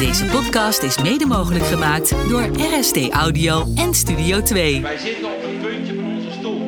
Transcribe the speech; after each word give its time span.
Deze 0.00 0.24
podcast 0.24 0.82
is 0.82 1.02
mede 1.02 1.26
mogelijk 1.26 1.64
gemaakt 1.64 2.28
door 2.28 2.42
RST 2.42 3.08
Audio 3.10 3.66
en 3.74 3.94
Studio 3.94 4.42
2. 4.42 4.80
Wij 4.80 4.98
zitten 4.98 5.24
op 5.24 5.42
het 5.42 5.62
puntje 5.62 5.94
van 5.94 6.04
onze 6.04 6.30
stoel. 6.30 6.60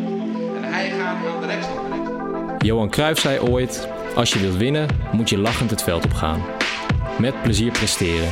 En 0.56 0.62
hij 0.62 0.90
gaat 0.90 1.26
aan 1.26 1.40
de 1.40 1.46
rechtskant. 1.46 2.62
Johan 2.62 2.90
Cruijff 2.90 3.20
zei 3.20 3.40
ooit: 3.40 3.88
Als 4.14 4.32
je 4.32 4.38
wilt 4.38 4.56
winnen, 4.56 4.88
moet 5.12 5.28
je 5.28 5.38
lachend 5.38 5.70
het 5.70 5.82
veld 5.82 6.04
opgaan. 6.04 6.42
Met 7.18 7.42
plezier 7.42 7.72
presteren. 7.72 8.28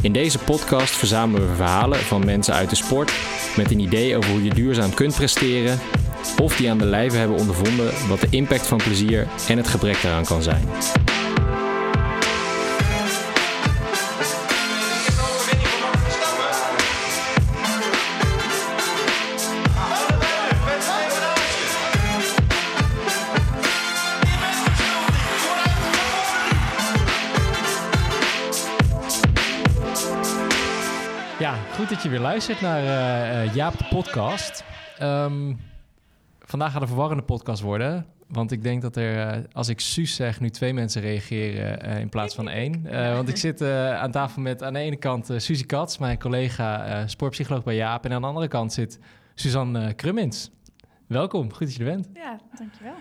In 0.00 0.12
deze 0.12 0.38
podcast 0.38 0.96
verzamelen 0.96 1.48
we 1.48 1.54
verhalen 1.54 1.98
van 1.98 2.24
mensen 2.24 2.54
uit 2.54 2.70
de 2.70 2.76
sport 2.76 3.12
met 3.56 3.70
een 3.70 3.80
idee 3.80 4.16
over 4.16 4.30
hoe 4.30 4.44
je 4.44 4.54
duurzaam 4.54 4.94
kunt 4.94 5.14
presteren 5.14 5.78
of 6.40 6.56
die 6.56 6.70
aan 6.70 6.78
de 6.78 6.86
lijve 6.86 7.16
hebben 7.16 7.36
ondervonden 7.36 7.92
wat 8.08 8.20
de 8.20 8.28
impact 8.30 8.66
van 8.66 8.78
plezier 8.78 9.26
en 9.48 9.56
het 9.56 9.68
gebrek 9.68 10.02
daaraan 10.02 10.24
kan 10.24 10.42
zijn. 10.42 10.68
Dat 31.98 32.06
je 32.06 32.12
weer 32.12 32.26
luistert 32.28 32.60
naar 32.60 32.82
eh, 32.84 33.54
Jaap 33.54 33.78
de 33.78 33.84
podcast. 33.90 34.64
Ehm, 34.98 35.54
vandaag 36.40 36.72
gaat 36.72 36.80
een 36.82 36.88
verwarrende 36.88 37.22
podcast 37.22 37.62
worden. 37.62 38.06
Want 38.28 38.52
ik 38.52 38.62
denk 38.62 38.82
dat 38.82 38.96
er, 38.96 39.28
eh, 39.28 39.38
als 39.52 39.68
ik 39.68 39.80
Suus 39.80 40.14
zeg, 40.14 40.40
nu 40.40 40.50
twee 40.50 40.74
mensen 40.74 41.02
reageren 41.02 41.80
in 42.00 42.08
plaats 42.08 42.34
van 42.34 42.48
één. 42.48 42.82
Want 43.14 43.28
ik 43.28 43.36
zit 43.36 43.62
aan 43.62 44.10
tafel 44.10 44.42
met 44.42 44.62
aan 44.62 44.72
de 44.72 44.78
ene 44.78 44.96
kant 44.96 45.30
uh, 45.30 45.38
Suzy 45.38 45.66
Kats, 45.66 45.98
mijn 45.98 46.18
collega 46.18 47.06
sportpsycholoog 47.06 47.64
bij 47.64 47.74
Jaap. 47.74 48.04
En 48.04 48.12
aan 48.12 48.20
de 48.20 48.26
andere 48.26 48.48
kant 48.48 48.72
zit 48.72 48.98
Suzanne 49.34 49.94
Krummins. 49.94 50.50
Welkom, 51.08 51.52
goed 51.52 51.66
dat 51.66 51.74
je 51.74 51.78
er 51.84 51.90
bent. 51.90 52.08
Ja, 52.14 52.38
dankjewel. 52.58 52.94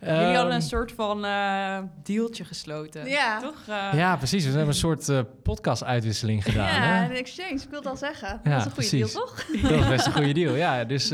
Jullie 0.00 0.36
hadden 0.36 0.54
een 0.54 0.62
soort 0.62 0.92
van 0.92 1.24
eh 1.24 1.78
dealtje 2.02 2.44
gesloten. 2.44 3.06
Ja. 3.08 3.40
Toch? 3.40 3.62
Eh, 3.66 3.88
Ja, 3.98 4.16
precies. 4.16 4.42
We 4.42 4.48
hebben 4.50 4.68
een 4.68 4.74
soort 4.74 5.08
eh 5.08 5.20
podcast-uitwisseling 5.42 6.44
gedaan. 6.44 6.66
ja, 6.66 6.72
hè? 6.80 7.04
een 7.10 7.16
exchange, 7.16 7.50
ik 7.60 7.66
wil 7.70 7.78
het 7.78 7.88
al 7.88 7.96
zeggen. 7.96 8.40
Ja, 8.44 8.50
dat 8.50 8.58
is 8.58 8.64
een 8.64 8.70
goede 8.72 8.96
deal, 8.96 9.08
toch? 9.08 9.46
Dat 9.70 9.80
is 9.80 9.88
best 9.88 10.06
een 10.06 10.12
goede 10.12 10.32
deal, 10.40 10.54
ja. 10.54 10.84
Dus 10.84 11.10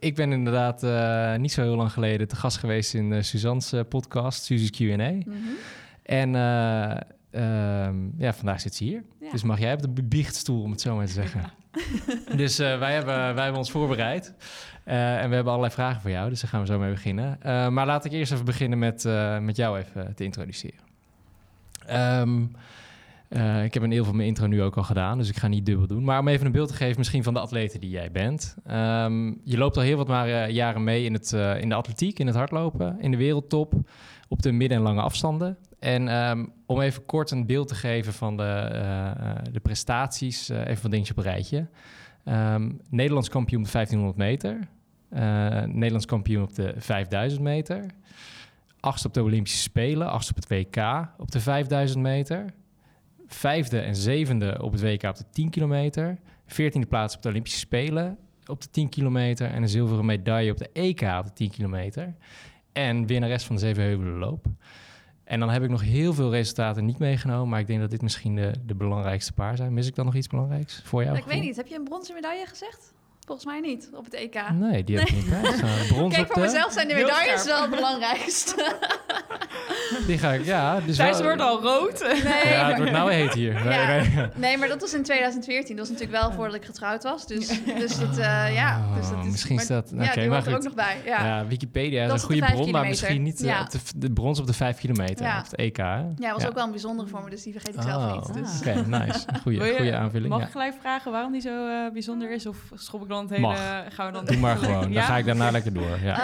ik 0.00 0.14
ben 0.14 0.32
inderdaad 0.32 0.82
eh, 0.82 1.34
niet 1.36 1.52
zo 1.52 1.62
heel 1.62 1.76
lang 1.76 1.92
geleden 1.92 2.28
te 2.28 2.36
gast 2.36 2.56
geweest 2.56 2.94
in 2.94 3.12
uh, 3.12 3.22
Suzanne's 3.22 3.74
podcast, 3.88 4.44
Suzy's 4.44 4.70
Q&A. 4.70 4.94
Mhm. 4.94 5.34
En 6.02 6.34
eh, 6.34 6.96
ehm, 7.30 7.96
ja, 8.18 8.32
vandaag 8.32 8.60
zit 8.60 8.74
ze 8.74 8.84
hier. 8.84 9.02
Ja. 9.20 9.30
Dus 9.30 9.42
mag 9.42 9.58
jij 9.58 9.72
op 9.72 9.96
de 9.96 10.02
biechtstoel, 10.02 10.62
om 10.62 10.70
het 10.70 10.80
zo 10.80 10.96
maar 10.96 11.06
te 11.06 11.12
zeggen. 11.12 11.42
dus 12.36 12.58
eh, 12.58 12.78
wij, 12.78 12.92
hebben, 12.94 13.14
wij 13.14 13.42
hebben 13.42 13.56
ons 13.56 13.70
voorbereid. 13.70 14.34
Eh, 14.84 15.22
en 15.22 15.28
we 15.28 15.34
hebben 15.34 15.52
allerlei 15.52 15.74
vragen 15.74 16.00
voor 16.00 16.10
jou, 16.10 16.28
dus 16.28 16.40
daar 16.40 16.50
gaan 16.50 16.60
we 16.60 16.66
zo 16.66 16.78
mee 16.78 16.90
beginnen. 16.90 17.42
Eh, 17.42 17.68
maar 17.68 17.86
laat 17.86 18.04
ik 18.04 18.12
eerst 18.12 18.32
even 18.32 18.44
beginnen 18.44 18.78
met, 18.78 19.04
eh, 19.04 19.38
met 19.38 19.56
jou 19.56 19.78
even 19.78 20.14
te 20.14 20.24
introduceren. 20.24 20.80
Ehm, 21.86 22.44
eh, 23.28 23.64
ik 23.64 23.74
heb 23.74 23.82
een 23.82 23.90
deel 23.90 24.04
van 24.04 24.16
mijn 24.16 24.28
intro 24.28 24.46
nu 24.46 24.62
ook 24.62 24.76
al 24.76 24.82
gedaan, 24.82 25.18
dus 25.18 25.28
ik 25.28 25.36
ga 25.36 25.48
niet 25.48 25.66
dubbel 25.66 25.86
doen. 25.86 26.04
Maar 26.04 26.18
om 26.18 26.28
even 26.28 26.46
een 26.46 26.52
beeld 26.52 26.68
te 26.68 26.74
geven 26.74 26.98
misschien 26.98 27.22
van 27.22 27.34
de 27.34 27.40
atleten 27.40 27.80
die 27.80 27.90
jij 27.90 28.10
bent. 28.10 28.56
Ehm, 28.66 29.26
je 29.44 29.58
loopt 29.58 29.76
al 29.76 29.82
heel 29.82 29.96
wat 29.96 30.08
maar, 30.08 30.50
jaren 30.50 30.84
mee 30.84 31.04
in, 31.04 31.12
het, 31.12 31.32
in 31.60 31.68
de 31.68 31.74
atletiek, 31.74 32.18
in 32.18 32.26
het 32.26 32.36
hardlopen, 32.36 33.00
in 33.00 33.10
de 33.10 33.16
wereldtop, 33.16 33.74
op 34.28 34.42
de 34.42 34.52
midden- 34.52 34.78
en 34.78 34.84
lange 34.84 35.00
afstanden. 35.00 35.56
En 35.78 36.08
ehm, 36.08 36.46
om 36.66 36.80
even 36.80 37.06
kort 37.06 37.30
een 37.30 37.46
beeld 37.46 37.68
te 37.68 37.74
geven 37.74 38.12
van 38.12 38.36
de, 38.36 38.80
de 39.52 39.60
prestaties, 39.60 40.48
even 40.48 40.82
wat 40.82 40.90
dingetjes 40.90 41.10
op 41.10 41.24
een 41.24 41.30
rijtje. 41.30 41.66
Ehm, 42.24 42.70
Nederlands 42.90 43.28
kampioen 43.28 43.60
op 43.60 43.66
de 43.66 43.72
1500 43.72 44.18
meter. 44.18 44.68
Eh, 45.08 45.62
Nederlands 45.62 46.06
kampioen 46.06 46.42
op 46.42 46.54
de 46.54 46.74
5000 46.76 47.42
meter. 47.42 47.86
Achtste 48.80 49.08
op 49.08 49.14
de 49.14 49.22
Olympische 49.22 49.62
Spelen. 49.62 50.10
Achtste 50.10 50.32
op 50.36 50.42
het 50.42 50.48
WK 50.48 51.08
op 51.18 51.30
de 51.30 51.40
5000 51.40 52.02
meter. 52.02 52.44
Vijfde 53.26 53.80
en 53.80 53.96
zevende 53.96 54.62
op 54.62 54.72
het 54.72 54.80
WK 54.80 55.02
op 55.02 55.16
de 55.16 55.24
10 55.30 55.50
kilometer. 55.50 56.18
Veertiende 56.46 56.86
plaats 56.86 57.16
op 57.16 57.22
de 57.22 57.28
Olympische 57.28 57.58
Spelen 57.58 58.18
op 58.46 58.60
de 58.60 58.70
10 58.70 58.88
kilometer. 58.88 59.50
En 59.50 59.62
een 59.62 59.68
zilveren 59.68 60.04
medaille 60.04 60.50
op 60.50 60.58
de 60.58 60.70
EK 60.72 61.00
op 61.00 61.24
de 61.24 61.32
10 61.32 61.50
kilometer. 61.50 62.14
En 62.72 63.06
winnares 63.06 63.44
van 63.44 63.54
de 63.54 63.60
Zevenheuvelenloop. 63.60 64.46
En 65.32 65.40
dan 65.40 65.50
heb 65.50 65.62
ik 65.62 65.70
nog 65.70 65.82
heel 65.82 66.12
veel 66.12 66.30
resultaten 66.30 66.84
niet 66.84 66.98
meegenomen. 66.98 67.48
Maar 67.48 67.60
ik 67.60 67.66
denk 67.66 67.80
dat 67.80 67.90
dit 67.90 68.02
misschien 68.02 68.34
de, 68.34 68.52
de 68.66 68.74
belangrijkste 68.74 69.32
paar 69.32 69.56
zijn. 69.56 69.74
Mis 69.74 69.86
ik 69.86 69.94
dan 69.94 70.04
nog 70.04 70.14
iets 70.14 70.26
belangrijks 70.26 70.80
voor 70.84 71.04
jou? 71.04 71.16
ik 71.16 71.24
weet 71.24 71.40
niet, 71.40 71.56
heb 71.56 71.66
je 71.66 71.74
een 71.74 71.84
bronzen 71.84 72.14
medaille 72.14 72.46
gezegd? 72.46 72.94
Volgens 73.32 73.52
mij 73.52 73.60
niet, 73.70 73.88
op 73.94 74.04
het 74.04 74.14
EK. 74.14 74.42
Nee, 74.52 74.84
die 74.84 74.98
heb 74.98 75.08
ik 75.08 75.14
niet. 75.14 75.26
Brons 75.88 76.14
Kijk, 76.14 76.26
op 76.28 76.32
voor 76.32 76.42
de... 76.42 76.48
mezelf 76.52 76.72
zijn 76.72 76.88
de 76.88 76.94
medailles 76.94 77.44
wel 77.44 77.60
het 77.60 77.70
belangrijkste. 77.70 78.72
Die 80.06 80.18
ga 80.18 80.32
ik, 80.32 80.44
ja. 80.44 80.80
Dus 80.80 80.96
Thijs 80.96 81.12
wel- 81.16 81.22
wordt 81.22 81.40
al 81.40 81.60
rood. 81.62 82.00
Nee, 82.24 82.52
Ja, 82.52 82.66
het 82.68 82.76
wordt 82.76 82.92
nou 82.92 83.12
heet 83.12 83.32
hier. 83.34 83.52
Nee, 83.64 83.78
Ja. 83.78 83.86
nee. 83.96 84.26
nee, 84.34 84.58
maar 84.58 84.68
dat 84.68 84.80
was 84.80 84.94
in 84.94 85.02
2014. 85.02 85.76
Dat 85.76 85.88
was 85.88 85.98
natuurlijk 85.98 86.22
wel 86.22 86.32
voordat 86.32 86.54
ik 86.54 86.64
getrouwd 86.64 87.02
was. 87.02 87.26
Dus, 87.26 87.46
dus 87.64 87.98
dat, 87.98 88.18
eh, 88.18 88.54
ja. 88.54 88.86
Dus 88.96 89.08
dat 89.08 89.16
Oh, 89.18 89.24
is, 89.24 89.30
misschien 89.30 89.54
maar- 89.54 89.64
staat... 89.64 89.90
Ja, 89.94 90.04
Oké, 90.04 90.20
die 90.20 90.28
maar 90.28 90.38
hoort 90.38 90.46
er 90.46 90.56
ook 90.56 90.62
nog 90.62 90.74
bij. 90.74 90.96
Ja. 91.04 91.24
Ja. 91.24 91.46
Wikipedia 91.46 92.02
is 92.02 92.08
Dat 92.08 92.10
een 92.10 92.16
is 92.16 92.22
op 92.22 92.30
goede 92.46 92.52
bron, 92.62 92.70
maar 92.70 92.86
misschien 92.86 93.22
niet 93.22 93.40
eh, 93.40 93.46
Ja. 93.46 93.60
op 93.60 93.70
de, 93.70 93.78
de 93.96 94.10
brons 94.12 94.40
op 94.40 94.46
de 94.46 94.52
5 94.52 94.78
kilometer. 94.78 95.26
Ja. 95.26 95.36
Of 95.40 95.50
het 95.50 95.56
EK, 95.56 95.76
hè? 95.76 95.98
Ja, 96.16 96.32
was 96.32 96.46
ook 96.46 96.54
wel 96.54 96.64
een 96.64 96.70
bijzondere 96.70 97.08
voor 97.08 97.22
me, 97.24 97.30
dus 97.30 97.42
die 97.42 97.52
vergeet 97.52 97.74
ik 97.74 97.82
zelf 97.82 98.02
Oh, 98.02 98.12
niet. 98.14 98.34
Dus. 98.34 98.58
Oké, 98.60 98.86
nice. 98.86 99.24
Goeie, 99.42 99.62
je- 99.64 99.74
goeie 99.76 99.94
aanvulling. 99.94 100.28
Mag 100.28 100.38
ja. 100.40 100.44
ik 100.46 100.50
gelijk 100.52 100.74
vragen 100.80 101.12
waarom 101.12 101.32
die 101.32 101.40
zo 101.40 101.66
eh, 101.68 101.92
bijzonder 101.92 102.32
is? 102.32 102.46
Of 102.46 102.56
schop 102.74 103.02
ik 103.02 103.08
dan 103.08 103.21
het 103.22 103.30
hele... 103.30 103.42
Mag. 103.46 103.94
Gaan 103.94 104.06
we 104.06 104.12
dan 104.12 104.24
Doe 104.24 104.36
maar 104.36 104.56
gewoon. 104.56 104.92
Dan 104.92 105.02
ga 105.12 105.16
ik 105.16 105.24
daarna 105.24 105.50
lekker 105.50 105.72
door. 105.72 105.98
Ja. 106.02 106.14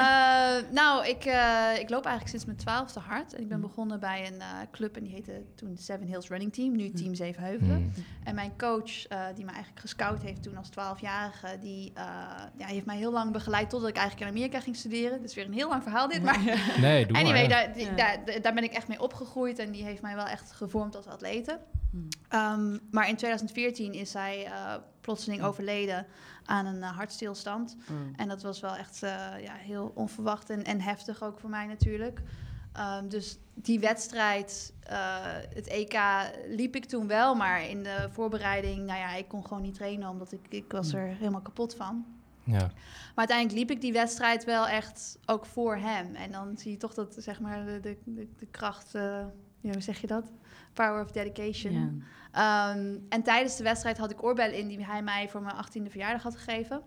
Eh, 0.58 0.72
nou, 0.72 1.06
ik, 1.06 1.24
eh, 1.24 1.78
ik 1.78 1.90
loop 1.90 2.04
eigenlijk 2.04 2.28
sinds 2.28 2.44
mijn 2.44 2.56
twaalfde 2.56 3.00
hard. 3.00 3.34
En 3.34 3.40
ik 3.42 3.48
ben 3.48 3.60
begonnen 3.60 4.00
bij 4.00 4.26
een 4.26 4.40
eh, 4.40 4.46
club 4.72 4.96
en 4.96 5.02
die 5.02 5.12
heette 5.12 5.42
toen 5.54 5.76
Seven 5.76 6.06
Hills 6.06 6.28
Running 6.28 6.52
Team, 6.52 6.76
nu 6.76 6.90
Team 6.90 7.14
Zevenheuvelen. 7.14 7.76
Hmm. 7.94 8.04
En 8.24 8.34
mijn 8.34 8.52
coach, 8.56 9.06
eh, 9.06 9.20
die 9.34 9.44
me 9.44 9.50
eigenlijk 9.50 9.80
gescout 9.80 10.22
heeft 10.22 10.42
toen 10.42 10.56
als 10.56 10.68
twaalfjarige, 10.68 11.58
die 11.60 11.92
eh, 11.94 12.04
ja, 12.56 12.66
heeft 12.66 12.86
mij 12.86 12.96
heel 12.96 13.12
lang 13.12 13.32
begeleid 13.32 13.70
totdat 13.70 13.88
ik 13.88 13.96
eigenlijk 13.96 14.30
in 14.30 14.36
Amerika 14.36 14.60
ging 14.60 14.76
studeren. 14.76 15.22
Dus 15.22 15.34
weer 15.34 15.44
een 15.46 15.52
heel 15.52 15.68
lang 15.68 15.82
verhaal 15.82 16.08
dit, 16.08 16.22
maar 16.22 16.38
Nee, 16.80 17.06
doe 17.06 17.16
anyway, 17.16 17.40
maar. 17.40 17.48
daar, 17.48 17.72
die- 17.74 17.84
Ja. 17.84 17.94
daar, 17.94 18.40
daar 18.42 18.54
ben 18.54 18.64
ik 18.64 18.72
echt 18.72 18.88
mee 18.88 19.00
opgegroeid 19.00 19.58
en 19.58 19.70
die 19.70 19.84
heeft 19.84 20.02
mij 20.02 20.14
wel 20.14 20.26
echt 20.26 20.52
gevormd 20.52 20.96
als 20.96 21.06
atlete. 21.06 21.58
Hmm. 21.90 22.08
Ehm, 22.28 22.78
maar 22.90 23.08
in 23.08 23.16
2014 23.16 23.92
is 23.92 24.10
zij 24.10 24.44
eh, 24.46 24.74
plotseling 25.00 25.42
overleden 25.42 26.06
aan 26.48 26.66
een 26.66 26.82
eh, 26.82 26.96
hartstilstand. 26.96 27.76
En 28.16 28.28
dat 28.28 28.42
was 28.42 28.60
wel 28.60 28.76
echt 28.76 29.02
eh, 29.02 29.10
ja, 29.42 29.54
heel 29.54 29.92
onverwacht 29.94 30.50
en, 30.50 30.64
en 30.64 30.80
heftig 30.80 31.22
ook 31.22 31.38
voor 31.38 31.50
mij 31.50 31.66
natuurlijk. 31.66 32.20
Ehm, 32.72 33.08
dus 33.08 33.38
die 33.54 33.80
wedstrijd, 33.80 34.72
eh, 34.82 34.98
het 35.54 35.66
EK, 35.66 35.98
liep 36.48 36.76
ik 36.76 36.84
toen 36.84 37.06
wel. 37.06 37.34
Maar 37.34 37.68
in 37.68 37.82
de 37.82 38.08
voorbereiding, 38.10 38.86
nou 38.86 38.98
ja, 38.98 39.14
ik 39.14 39.28
kon 39.28 39.42
gewoon 39.42 39.62
niet 39.62 39.74
trainen... 39.74 40.08
omdat 40.08 40.32
ik, 40.32 40.46
ik 40.48 40.72
was 40.72 40.92
er 40.92 41.06
helemaal 41.06 41.40
kapot 41.40 41.74
van. 41.74 42.06
Ja. 42.44 42.58
Maar 42.58 43.26
uiteindelijk 43.26 43.58
liep 43.58 43.70
ik 43.70 43.80
die 43.80 43.92
wedstrijd 43.92 44.44
wel 44.44 44.68
echt 44.68 45.18
ook 45.26 45.46
voor 45.46 45.76
hem. 45.76 46.14
En 46.14 46.32
dan 46.32 46.58
zie 46.58 46.70
je 46.70 46.76
toch 46.76 46.94
dat, 46.94 47.16
zeg 47.18 47.40
maar, 47.40 47.64
de, 47.64 47.80
de, 47.80 48.28
de, 48.38 48.46
kracht... 48.50 48.92
ja, 49.60 49.72
hoe 49.72 49.80
zeg 49.80 50.00
je 50.00 50.06
dat? 50.06 50.30
Power 50.84 51.02
of 51.02 51.10
dedication. 51.10 51.72
Ja. 51.72 52.70
Ehm, 52.72 52.96
en 53.08 53.22
tijdens 53.22 53.56
de 53.56 53.62
wedstrijd 53.62 53.98
had 53.98 54.10
ik 54.10 54.22
oorbellen 54.22 54.56
in 54.56 54.68
die 54.68 54.84
hij 54.84 55.02
mij 55.02 55.28
voor 55.28 55.42
mijn 55.42 55.56
18e 55.56 55.90
verjaardag 55.90 56.22
had 56.22 56.36
gegeven. 56.36 56.82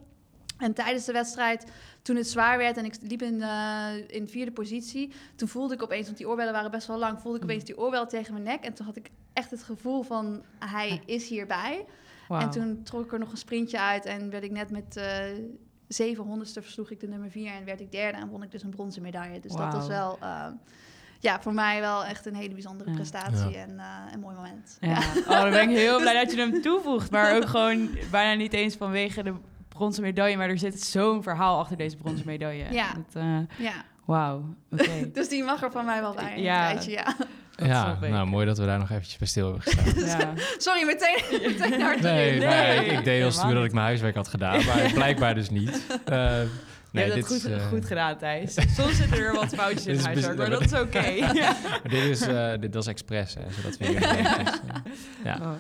En 0.58 0.74
tijdens 0.74 1.06
de 1.06 1.12
wedstrijd, 1.12 1.72
toen 2.02 2.16
het 2.16 2.28
zwaar 2.28 2.58
werd 2.58 2.78
en 2.78 2.86
ik 2.86 2.96
liep 3.02 3.22
in, 3.22 3.42
eh, 3.42 3.88
in 4.08 4.28
vierde 4.28 4.52
positie, 4.52 5.14
toen 5.36 5.48
voelde 5.48 5.74
ik 5.74 5.84
opeens, 5.84 6.06
want 6.06 6.18
die 6.18 6.28
oorbellen 6.28 6.54
waren 6.54 6.72
best 6.72 6.88
wel 6.88 6.98
lang, 6.98 7.22
voelde 7.22 7.38
ik 7.38 7.44
opeens 7.44 7.64
die 7.64 7.78
oorbel 7.78 8.08
tegen 8.08 8.34
mijn 8.34 8.46
nek. 8.46 8.64
En 8.64 8.74
toen 8.74 8.86
had 8.86 8.96
ik 8.96 9.10
echt 9.34 9.52
het 9.52 9.64
gevoel 9.64 10.02
van, 10.02 10.44
hij 10.60 11.02
is 11.06 11.30
hierbij. 11.30 11.86
En 12.30 12.50
toen 12.50 12.84
trok 12.84 13.04
ik 13.04 13.14
er 13.14 13.20
nog 13.20 13.32
een 13.32 13.38
sprintje 13.38 13.80
uit 13.80 14.06
en 14.06 14.30
werd 14.30 14.44
ik 14.44 14.52
net 14.52 14.72
met 14.72 14.98
eh 14.98 15.24
700ste 15.92 16.62
versloeg 16.62 16.92
ik 16.92 17.00
de 17.00 17.08
nummer 17.08 17.32
4 17.32 17.52
en 17.52 17.66
werd 17.66 17.82
ik 17.82 17.92
derde 17.92 18.18
en 18.18 18.28
won 18.28 18.44
ik 18.44 18.52
dus 18.52 18.64
een 18.64 18.70
bronzen 18.70 19.02
medaille. 19.02 19.40
Dus 19.40 19.52
dat 19.52 19.74
was 19.74 19.88
wel, 19.88 20.18
eh, 20.20 20.48
ja, 21.22 21.42
voor 21.42 21.54
mij 21.54 21.80
wel 21.80 22.06
echt 22.06 22.26
een 22.26 22.36
hele 22.36 22.54
bijzondere 22.54 22.90
Ja. 22.90 22.96
prestatie 22.96 23.50
Ja. 23.50 23.60
en 23.60 23.80
eh, 23.80 24.14
een 24.14 24.20
mooi 24.20 24.36
moment. 24.36 24.78
Ja. 24.80 24.98
Oh, 25.28 25.42
dan 25.42 25.50
ben 25.50 25.70
ik 25.70 25.76
heel 25.78 26.00
blij 26.02 26.14
dat 26.14 26.32
je 26.32 26.38
hem 26.40 26.62
toevoegt. 26.62 27.12
Maar 27.12 27.36
ook 27.36 27.46
gewoon 27.56 27.90
bijna 28.12 28.34
niet 28.34 28.54
eens 28.54 28.76
vanwege 28.76 29.24
de 29.24 29.34
bronzen 29.68 30.04
medaille. 30.04 30.38
Maar 30.38 30.50
er 30.50 30.58
zit 30.60 30.84
zo'n 30.84 31.24
verhaal 31.24 31.60
achter 31.60 31.78
deze 31.78 31.96
bronzen 31.98 32.26
medaille. 32.26 32.66
Ja. 32.72 32.88
Dat, 32.94 33.22
eh, 33.24 33.38
Ja, 33.66 33.74
Wauw, 34.06 34.56
oké. 34.72 35.10
dus 35.14 35.30
die 35.30 35.44
mag 35.44 35.64
er 35.64 35.72
van 35.72 35.86
mij 35.86 36.02
wel 36.02 36.14
bij. 36.14 36.34
Een 36.36 36.42
Ja. 36.42 36.70
tijdje, 36.72 36.92
ja. 36.92 37.16
Dat 37.56 37.68
ja, 37.70 37.98
nou 38.02 38.28
mooi 38.28 38.46
dat 38.46 38.58
we 38.58 38.66
daar 38.66 38.80
nog 38.80 38.90
eventjes 38.90 39.18
bij 39.18 39.28
stil 39.28 39.46
hebben 39.46 39.62
gestaan. 39.64 40.20
ja. 40.36 40.44
Sorry, 40.58 40.86
meteen, 40.86 41.24
meteen 41.42 41.82
hard 41.82 42.02
Nee, 42.02 42.40
nee, 42.40 42.48
Nee, 42.48 42.86
ik, 42.86 43.04
deed 43.04 43.24
als 43.24 43.34
helemaal 43.34 43.44
toen 43.46 43.54
dat 43.54 43.64
ik 43.66 43.72
mijn 43.72 43.86
huiswerk 43.86 44.16
had 44.16 44.28
gedaan, 44.28 44.66
maar 44.66 44.92
blijkbaar 44.94 45.36
dus 45.36 45.50
niet. 45.50 45.82
Je 46.92 47.00
hebt 47.00 47.14
het 47.14 47.16
dit 47.16 47.26
goed, 47.42 47.52
is, 47.52 47.58
eh, 47.58 47.68
goed 47.68 47.86
gedaan, 47.86 48.18
Thijs. 48.18 48.54
Soms 48.54 48.96
zitten 48.98 49.18
er 49.18 49.34
wat 49.34 49.54
foutjes 49.54 49.86
in 49.86 50.00
huiswerk, 50.00 50.38
maar 50.38 50.50
dat 50.50 50.62
is 50.62 50.74
oké. 50.74 51.00
Ja. 51.42 51.56
Dit 51.84 52.04
is, 52.04 52.22
eh, 52.22 52.52
dit, 52.60 52.74
dat 52.74 52.82
is 52.82 52.88
expres, 52.88 53.34
hè, 53.34 53.42
zodat 53.52 53.78
we 53.78 53.88
hier... 53.88 54.00
Ja. 55.24 55.38
Oh. 55.42 55.52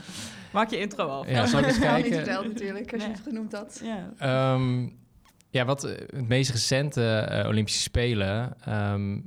Maak 0.52 0.70
je 0.70 0.80
intro 0.80 1.08
af. 1.08 1.30
ja, 1.30 1.46
zal 1.46 1.60
ik 1.60 1.66
eens 1.66 1.76
Ik 1.78 1.84
heb 1.84 1.94
niet 1.96 2.02
kijken? 2.04 2.24
verteld 2.24 2.48
natuurlijk, 2.48 2.94
als 2.94 3.02
je 3.02 3.08
Nee. 3.08 3.16
het 3.18 3.26
genoemd 3.28 3.52
had. 3.54 3.82
Ja. 3.84 4.10
Ehm, 4.18 4.88
ja, 5.50 5.66
wat 5.66 5.84
eh, 5.84 5.92
het 5.98 6.28
meest 6.28 6.52
recente 6.52 7.44
Olympische 7.48 7.82
Spelen 7.82 8.54
ehm, 8.66 9.20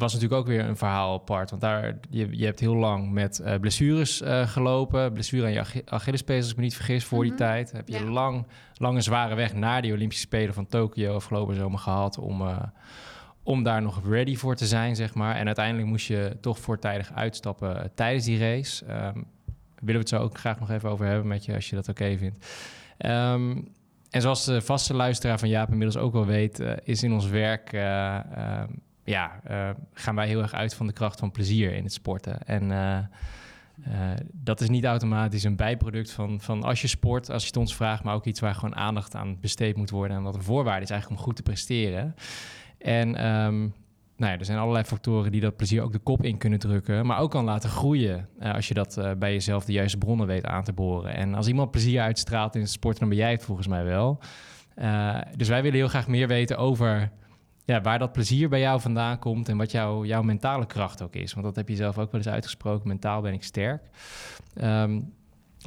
was 0.00 0.12
natuurlijk 0.12 0.40
ook 0.40 0.46
weer 0.46 0.64
een 0.64 0.76
verhaal 0.76 1.14
apart. 1.14 1.50
Want 1.50 1.62
daar, 1.62 1.98
je, 2.10 2.28
je 2.38 2.44
hebt 2.44 2.60
heel 2.60 2.74
lang 2.76 3.10
met 3.12 3.38
eh, 3.38 3.54
blessures 3.60 4.20
eh, 4.20 4.46
gelopen. 4.48 5.12
Blessure 5.12 5.44
aan 5.44 5.52
je 5.52 5.60
Ach- 5.60 5.84
Achillespees, 5.84 6.40
als 6.42 6.50
ik 6.50 6.56
me 6.56 6.62
niet 6.62 6.74
vergis, 6.76 7.04
voor 7.04 7.22
die 7.22 7.32
Mhm. 7.32 7.40
tijd. 7.40 7.72
Heb 7.72 7.88
je 7.88 7.98
Ja. 7.98 8.10
lang, 8.10 8.46
lange 8.74 9.00
zware 9.00 9.34
weg 9.34 9.54
naar 9.54 9.82
die 9.82 9.92
Olympische 9.92 10.24
Spelen 10.24 10.54
van 10.54 10.66
Tokio 10.66 11.14
afgelopen 11.14 11.54
zomer 11.54 11.78
gehad... 11.78 12.18
om, 12.18 12.40
eh, 12.40 12.56
om 13.42 13.62
daar 13.62 13.82
nog 13.82 14.00
ready 14.08 14.36
voor 14.36 14.56
te 14.56 14.66
zijn, 14.66 14.96
zeg 14.96 15.14
maar. 15.14 15.36
En 15.36 15.46
uiteindelijk 15.46 15.88
moest 15.88 16.06
je 16.06 16.36
toch 16.40 16.58
voortijdig 16.58 17.12
uitstappen 17.14 17.90
tijdens 17.94 18.24
die 18.24 18.38
race. 18.38 18.84
Ehm, 18.84 19.14
willen 19.80 19.94
we 19.94 19.98
het 19.98 20.08
zo 20.08 20.18
ook 20.18 20.38
graag 20.38 20.60
nog 20.60 20.70
even 20.70 20.90
over 20.90 21.06
hebben 21.06 21.26
met 21.28 21.44
je, 21.44 21.54
als 21.54 21.70
je 21.70 21.76
dat 21.76 21.88
oké 21.88 22.16
vindt. 22.18 22.46
Ehm, 22.98 23.56
en 24.10 24.20
zoals 24.20 24.44
de 24.44 24.60
vaste 24.60 24.94
luisteraar 24.94 25.38
van 25.38 25.48
Jaap 25.48 25.70
inmiddels 25.70 25.96
ook 26.04 26.12
wel 26.12 26.26
weet, 26.26 26.62
is 26.84 27.02
in 27.02 27.12
ons 27.12 27.26
werk, 27.28 27.72
eh, 27.72 28.14
ehm, 28.16 28.68
ja, 29.10 29.40
eh, 29.44 29.70
gaan 29.92 30.14
wij 30.14 30.26
heel 30.26 30.42
erg 30.42 30.52
uit 30.52 30.74
van 30.74 30.86
de 30.86 30.92
kracht 30.92 31.18
van 31.18 31.30
plezier 31.30 31.74
in 31.74 31.82
het 31.82 31.92
sporten. 31.92 32.42
En 32.46 32.70
eh, 32.70 32.98
eh, 32.98 33.04
dat 34.32 34.60
is 34.60 34.68
niet 34.68 34.84
automatisch 34.84 35.44
een 35.44 35.56
bijproduct 35.56 36.10
van, 36.10 36.40
van 36.40 36.62
als 36.62 36.80
je 36.80 36.86
sport, 36.86 37.30
als 37.30 37.42
je 37.42 37.48
het 37.48 37.56
ons 37.56 37.76
vraagt, 37.76 38.02
maar 38.02 38.14
ook 38.14 38.24
iets 38.24 38.40
waar 38.40 38.54
gewoon 38.54 38.76
aandacht 38.76 39.14
aan 39.14 39.40
besteed 39.40 39.76
moet 39.76 39.90
worden 39.90 40.16
en 40.16 40.22
wat 40.22 40.34
een 40.34 40.42
voorwaarde 40.42 40.82
is 40.82 40.90
eigenlijk 40.90 41.20
om 41.20 41.26
goed 41.26 41.36
te 41.36 41.42
presteren. 41.42 42.14
En 42.78 43.16
ehm, 43.16 43.58
nou 44.16 44.32
ja, 44.32 44.38
er 44.38 44.44
zijn 44.44 44.58
allerlei 44.58 44.84
factoren 44.84 45.32
die 45.32 45.40
dat 45.40 45.56
plezier 45.56 45.82
ook 45.82 45.92
de 45.92 45.98
kop 45.98 46.24
in 46.24 46.38
kunnen 46.38 46.58
drukken, 46.58 47.06
maar 47.06 47.18
ook 47.18 47.30
kan 47.30 47.44
laten 47.44 47.70
groeien 47.70 48.28
als 48.40 48.68
je 48.68 48.74
dat 48.74 49.00
bij 49.18 49.32
jezelf 49.32 49.64
de 49.64 49.72
juiste 49.72 49.98
bronnen 49.98 50.26
weet 50.26 50.46
aan 50.46 50.64
te 50.64 50.72
boren. 50.72 51.14
En 51.14 51.34
als 51.34 51.48
iemand 51.48 51.70
plezier 51.70 52.00
uitstraalt 52.00 52.54
in 52.54 52.60
het 52.60 52.70
sport, 52.70 52.98
dan 52.98 53.08
ben 53.08 53.18
jij 53.18 53.30
het 53.30 53.44
volgens 53.44 53.66
mij 53.66 53.84
wel. 53.84 54.20
Dus 55.36 55.48
wij 55.48 55.62
willen 55.62 55.78
heel 55.78 55.88
graag 55.88 56.08
meer 56.08 56.28
weten 56.28 56.58
over 56.58 57.10
ja, 57.64 57.80
waar 57.80 57.98
dat 57.98 58.12
plezier 58.12 58.48
bij 58.48 58.60
jou 58.60 58.80
vandaan 58.80 59.18
komt 59.18 59.48
en 59.48 59.56
wat 59.56 59.70
jouw 59.70 60.04
jouw 60.04 60.22
mentale 60.22 60.66
kracht 60.66 61.02
ook 61.02 61.14
is. 61.14 61.32
Want 61.32 61.46
dat 61.46 61.56
heb 61.56 61.68
je 61.68 61.76
zelf 61.76 61.98
ook 61.98 62.12
wel 62.12 62.20
eens 62.20 62.30
uitgesproken. 62.30 62.88
Mentaal 62.88 63.20
ben 63.20 63.32
ik 63.32 63.42
sterk. 63.42 63.82
Ehm, 64.54 65.00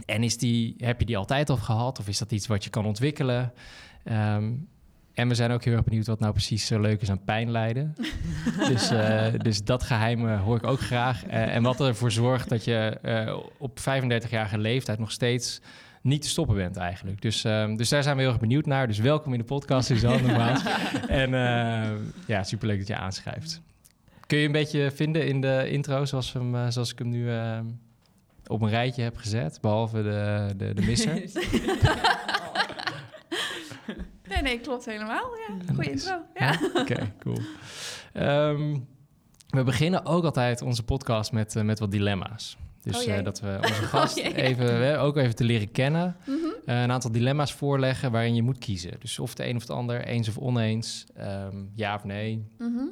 en 0.05 0.23
is 0.23 0.37
die, 0.37 0.75
heb 0.77 0.99
je 0.99 1.05
die 1.05 1.17
altijd 1.17 1.49
al 1.49 1.57
gehad 1.57 1.99
of 1.99 2.07
is 2.07 2.17
dat 2.17 2.31
iets 2.31 2.47
wat 2.47 2.63
je 2.63 2.69
kan 2.69 2.85
ontwikkelen? 2.85 3.53
Ehm, 4.03 4.51
en 5.13 5.27
we 5.27 5.35
zijn 5.35 5.51
ook 5.51 5.63
heel 5.63 5.73
erg 5.73 5.83
benieuwd 5.83 6.07
wat 6.07 6.19
nou 6.19 6.31
precies 6.31 6.65
zo 6.65 6.79
leuk 6.79 7.01
is 7.01 7.09
aan 7.09 7.23
pijn 7.23 7.51
lijden. 7.51 7.95
dus, 8.69 8.89
eh, 8.89 9.33
dus 9.37 9.63
dat 9.63 9.83
geheim 9.83 10.29
eh, 10.29 10.41
hoor 10.41 10.57
ik 10.57 10.67
ook 10.67 10.79
graag. 10.79 11.25
Eh, 11.25 11.55
en 11.55 11.63
wat 11.63 11.81
ervoor 11.81 12.11
zorgt 12.11 12.49
dat 12.49 12.63
je 12.63 12.97
eh, 13.01 13.37
op 13.57 13.79
35-jarige 13.79 14.57
leeftijd 14.57 14.99
nog 14.99 15.11
steeds 15.11 15.61
niet 16.03 16.21
te 16.21 16.29
stoppen 16.29 16.55
bent 16.55 16.77
eigenlijk. 16.77 17.21
Dus, 17.21 17.43
ehm, 17.43 17.75
dus 17.75 17.89
daar 17.89 18.03
zijn 18.03 18.15
we 18.15 18.21
heel 18.21 18.31
erg 18.31 18.39
benieuwd 18.39 18.65
naar. 18.65 18.87
Dus 18.87 18.99
welkom 18.99 19.33
in 19.33 19.39
de 19.39 19.45
podcast, 19.45 19.87
Suzanne, 19.87 20.21
nogmaals. 20.21 20.63
En 21.07 21.33
eh, 21.33 21.91
ja, 22.25 22.43
superleuk 22.43 22.77
dat 22.77 22.87
je 22.87 22.95
aanschrijft. 22.95 23.61
Kun 24.27 24.37
je 24.37 24.45
een 24.45 24.51
beetje 24.51 24.91
vinden 24.91 25.27
in 25.27 25.41
de 25.41 25.69
intro 25.69 26.05
zoals, 26.05 26.31
we 26.31 26.39
hem, 26.39 26.55
eh, 26.55 26.65
zoals 26.69 26.91
ik 26.91 26.99
hem 26.99 27.09
nu 27.09 27.31
eh, 27.31 27.59
op 28.47 28.61
een 28.61 28.69
rijtje 28.69 29.01
heb 29.01 29.17
gezet? 29.17 29.57
Behalve 29.61 30.03
de, 30.03 30.53
de, 30.57 30.73
de 30.73 30.81
misser. 30.81 31.21
Nee, 34.27 34.41
nee, 34.41 34.59
klopt 34.59 34.85
helemaal. 34.85 35.29
Ja, 35.47 35.73
goeie 35.73 35.89
Nice. 35.89 35.91
intro. 35.91 36.21
Ja. 36.35 36.59
Oké, 36.81 37.13
cool. 37.19 37.37
Ehm, 38.13 38.77
we 39.49 39.63
beginnen 39.63 40.05
ook 40.05 40.23
altijd 40.23 40.61
onze 40.61 40.83
podcast 40.83 41.31
met, 41.31 41.63
met 41.63 41.79
wat 41.79 41.91
dilemma's. 41.91 42.57
Dus 42.83 43.07
Oh 43.07 43.13
eh, 43.13 43.23
dat 43.23 43.39
we 43.39 43.57
onze 43.61 43.73
gast 43.93 44.17
jee. 44.17 44.35
even, 44.35 44.99
ook 44.99 45.17
even 45.17 45.35
te 45.35 45.43
leren 45.43 45.71
kennen. 45.71 46.15
Mhm. 46.25 46.35
eh, 46.65 46.81
een 46.81 46.91
aantal 46.91 47.11
dilemma's 47.11 47.53
voorleggen 47.53 48.11
waarin 48.11 48.35
je 48.35 48.43
moet 48.43 48.57
kiezen. 48.57 48.91
Dus 48.99 49.19
of 49.19 49.33
de 49.35 49.47
een 49.47 49.55
of 49.55 49.61
het 49.61 49.71
ander, 49.71 50.03
eens 50.05 50.27
of 50.27 50.37
oneens, 50.37 51.05
ehm, 51.15 51.55
ja 51.75 51.95
of 51.95 52.03
nee. 52.03 52.45
Mhm. 52.57 52.83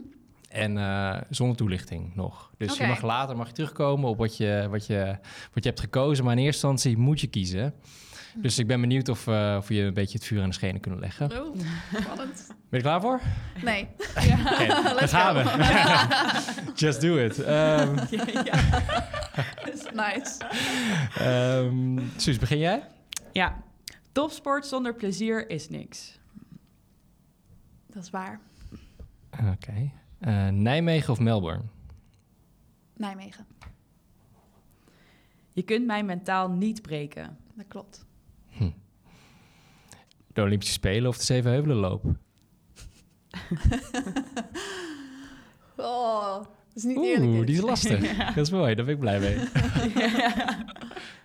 En 0.50 0.78
eh, 0.78 1.18
zonder 1.30 1.58
toelichting 1.58 2.16
nog. 2.16 2.52
Dus 2.58 2.78
je 2.78 2.88
mag 2.88 3.02
later 3.02 3.38
mag 3.38 3.48
je 3.48 3.54
terugkomen 3.54 4.10
op 4.10 4.18
wat 4.18 4.38
je, 4.38 4.68
wat, 4.70 4.86
je, 4.86 5.18
wat 5.54 5.64
je 5.64 5.70
hebt 5.70 5.80
gekozen. 5.80 6.24
Maar 6.24 6.38
in 6.38 6.44
eerste 6.44 6.68
instantie 6.68 6.98
moet 6.98 7.22
je 7.22 7.28
kiezen. 7.28 7.74
Dus 8.36 8.60
ik 8.60 8.68
ben 8.68 8.82
benieuwd 8.82 9.10
of, 9.10 9.28
eh, 9.28 9.56
of 9.58 9.68
we 9.68 9.74
je 9.74 9.84
een 9.84 9.94
beetje 9.94 10.18
het 10.18 10.28
vuur 10.28 10.42
aan 10.42 10.48
de 10.50 10.54
schenen 10.56 10.82
kunnen 10.82 11.00
leggen. 11.00 11.32
Oh, 11.32 11.56
spannend. 12.02 12.46
Ben 12.48 12.56
je 12.70 12.76
er 12.78 12.82
klaar 12.82 13.02
voor? 13.02 13.22
Nee. 13.64 13.88
Oké, 14.18 14.66
daar 14.68 15.08
gaan 15.08 15.36
we. 15.36 16.72
Just 16.86 17.02
do 17.02 17.18
it. 17.18 17.40
Ehm 17.44 17.96
nice. 19.94 20.38
ehm, 21.18 22.00
Suus, 22.18 22.38
begin 22.38 22.58
jij? 22.58 22.88
Ja, 23.32 23.64
topsport 24.12 24.66
zonder 24.66 24.96
plezier 24.96 25.50
is 25.50 25.70
niks. 25.70 26.20
Dat 27.88 28.04
is 28.04 28.10
waar. 28.10 28.40
Oké. 29.52 29.92
Eh, 30.20 30.48
Nijmegen 30.48 31.14
of 31.14 31.20
Melbourne? 31.20 31.64
Nijmegen. 32.98 33.46
Je 35.54 35.62
kunt 35.64 35.86
mij 35.86 36.04
mentaal 36.04 36.50
niet 36.50 36.82
breken. 36.82 37.38
Dat 37.56 37.66
klopt. 37.68 38.06
De 40.34 40.42
Olympische 40.42 40.74
Spelen 40.74 41.10
of 41.10 41.18
de 41.18 41.24
Zevenheuvelenloop? 41.24 42.04
Oh, 45.78 46.34
dat 46.36 46.48
is 46.74 46.84
niet 46.84 46.98
eerlijk. 46.98 47.32
Oeh, 47.32 47.46
die 47.46 47.56
is 47.56 47.62
lastig. 47.62 48.18
Dat 48.36 48.46
is 48.46 48.50
mooi, 48.52 48.76
daar 48.76 48.86
ben 48.86 48.94
ik 48.94 49.00
blij 49.00 49.20
mee. 49.20 49.38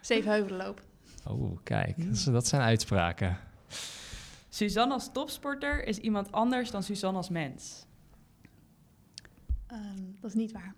Zevenheuvelenloop. 0.01 0.83
Oh, 1.27 1.59
kijk, 1.63 1.97
dat, 2.05 2.15
is- 2.15 2.25
dat 2.25 2.47
zijn 2.47 2.63
uitspraken. 2.63 3.39
Suzanne 4.49 4.95
als 4.95 5.13
topsporter 5.13 5.85
is 5.87 5.99
iemand 5.99 6.33
anders 6.33 6.71
dan 6.71 6.83
Suzanne 6.83 7.17
als 7.17 7.29
mens. 7.29 7.87
Ehm, 9.67 9.81
dat 10.21 10.31
is 10.31 10.35
niet 10.37 10.53
waar. 10.53 10.75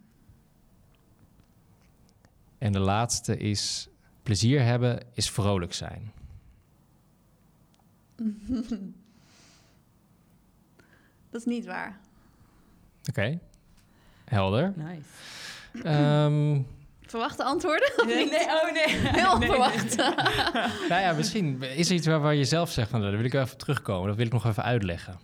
En 2.59 2.73
de 2.73 2.79
laatste 2.81 3.37
is... 3.37 3.89
Plezier 4.23 4.63
hebben 4.63 5.01
is 5.13 5.31
vrolijk 5.31 5.73
zijn. 5.73 6.13
dat 11.31 11.41
is 11.41 11.44
niet 11.44 11.67
waar. 11.67 11.99
Oké, 13.09 13.38
helder. 14.25 14.73
Nice. 14.76 15.09
Ehm, 15.88 16.61
Verwachte 17.00 17.43
antwoorden? 17.44 17.93
Of 17.97 18.06
Nee, 18.06 18.17
niet? 18.25 18.31
nee, 18.31 18.47
oh 18.47 18.73
nee. 18.73 18.88
Heel 19.15 19.38
Nee, 19.38 19.49
onverwacht. 19.50 19.97
nou 20.90 21.02
ja, 21.02 21.12
misschien 21.12 21.62
is 21.62 21.88
er 21.88 21.95
iets 21.95 22.07
waar, 22.07 22.21
waar 22.21 22.35
je 22.35 22.45
zelf 22.45 22.71
zegt 22.71 22.90
van... 22.90 22.99
"Nou, 23.00 23.11
Daar 23.11 23.21
wil 23.21 23.28
ik 23.31 23.35
wel 23.37 23.43
even 23.45 23.59
terugkomen. 23.59 24.07
Dat 24.09 24.16
wil 24.16 24.26
ik 24.26 24.33
nog 24.33 24.47
even 24.47 24.62
uitleggen. 24.62 25.19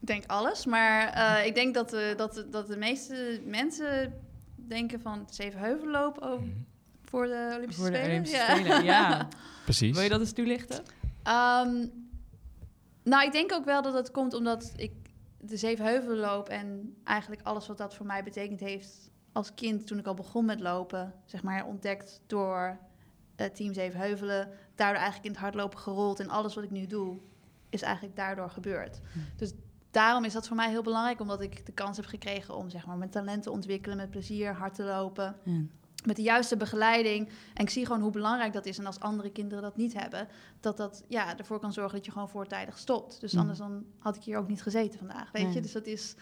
Ik 0.00 0.06
denk 0.06 0.24
alles, 0.26 0.66
maar 0.66 1.08
eh, 1.08 1.46
ik 1.46 1.54
denk 1.54 1.74
dat 1.74 1.90
de, 1.90 2.14
dat, 2.16 2.34
de, 2.34 2.48
dat 2.48 2.66
de 2.66 2.76
meeste 2.76 3.40
mensen 3.44 4.14
denken 4.56 5.00
van 5.00 5.26
Zevenheuvelenloop 5.30 6.22
oh, 6.22 6.42
voor 7.04 7.26
de 7.26 7.52
Olympische 7.56 7.82
Voor 7.82 7.90
de 7.90 7.96
Spelen. 7.96 8.10
Olympische 8.12 8.36
Ja. 8.38 8.56
Spelen, 8.56 8.84
ja. 8.84 9.28
Precies. 9.64 9.94
Wil 9.94 10.02
je 10.02 10.08
dat 10.08 10.20
eens 10.20 10.32
toelichten? 10.32 10.84
Ehm, 11.28 11.86
nou, 13.02 13.24
ik 13.24 13.32
denk 13.32 13.52
ook 13.52 13.64
wel 13.64 13.82
dat 13.82 13.94
het 13.94 14.10
komt 14.10 14.34
omdat 14.34 14.72
ik 14.76 14.92
de 15.40 15.56
Zevenheuvelenloop 15.56 16.48
en 16.48 16.96
eigenlijk 17.04 17.42
alles 17.42 17.66
wat 17.66 17.78
dat 17.78 17.94
voor 17.94 18.06
mij 18.06 18.22
betekend 18.22 18.60
heeft 18.60 19.10
als 19.32 19.54
kind 19.54 19.86
toen 19.86 19.98
ik 19.98 20.06
al 20.06 20.14
begon 20.14 20.44
met 20.44 20.60
lopen, 20.60 21.14
zeg 21.24 21.42
maar 21.42 21.66
ontdekt 21.66 22.20
door 22.26 22.78
het 23.36 23.56
team 23.56 23.74
Zevenheuvelen, 23.74 24.48
daardoor 24.74 24.96
eigenlijk 24.96 25.24
in 25.24 25.30
het 25.30 25.40
hardlopen 25.40 25.78
gerold 25.78 26.20
en 26.20 26.28
alles 26.28 26.54
wat 26.54 26.64
ik 26.64 26.70
nu 26.70 26.86
doe 26.86 27.18
is 27.68 27.82
eigenlijk 27.82 28.16
daardoor 28.16 28.50
gebeurd. 28.50 29.00
Dus 29.36 29.52
daarom 29.90 30.24
is 30.24 30.32
dat 30.32 30.46
voor 30.46 30.56
mij 30.56 30.70
heel 30.70 30.82
belangrijk, 30.82 31.20
omdat 31.20 31.40
ik 31.40 31.66
de 31.66 31.72
kans 31.72 31.96
heb 31.96 32.06
gekregen 32.06 32.56
om 32.56 32.70
zeg 32.70 32.86
maar 32.86 32.96
mijn 32.96 33.10
talent 33.10 33.42
te 33.42 33.50
ontwikkelen, 33.50 33.96
met 33.96 34.10
plezier 34.10 34.52
hard 34.52 34.74
te 34.74 34.84
lopen 34.84 35.36
met 36.08 36.16
de 36.16 36.22
juiste 36.22 36.56
begeleiding. 36.56 37.28
En 37.54 37.62
ik 37.64 37.70
zie 37.70 37.86
gewoon 37.86 38.00
hoe 38.00 38.10
belangrijk 38.10 38.52
dat 38.52 38.66
is. 38.66 38.78
En 38.78 38.86
als 38.86 39.00
andere 39.00 39.30
kinderen 39.30 39.62
dat 39.62 39.76
niet 39.76 39.92
hebben, 40.00 40.28
dat 40.60 40.76
dat 40.76 41.04
ja, 41.08 41.38
ervoor 41.38 41.58
kan 41.60 41.72
zorgen 41.72 41.94
dat 41.96 42.04
je 42.04 42.12
gewoon 42.12 42.28
voortijdig 42.28 42.78
stopt. 42.78 43.20
Dus 43.20 43.32
Mm. 43.32 43.40
anders 43.40 43.58
dan 43.58 43.84
had 43.98 44.16
ik 44.16 44.22
hier 44.22 44.38
ook 44.38 44.48
niet 44.48 44.62
gezeten 44.62 44.98
vandaag, 44.98 45.30
weet 45.32 45.42
Nee. 45.44 45.54
je. 45.54 45.60
Dus 45.60 45.72
dat 45.72 45.86
is, 45.86 46.14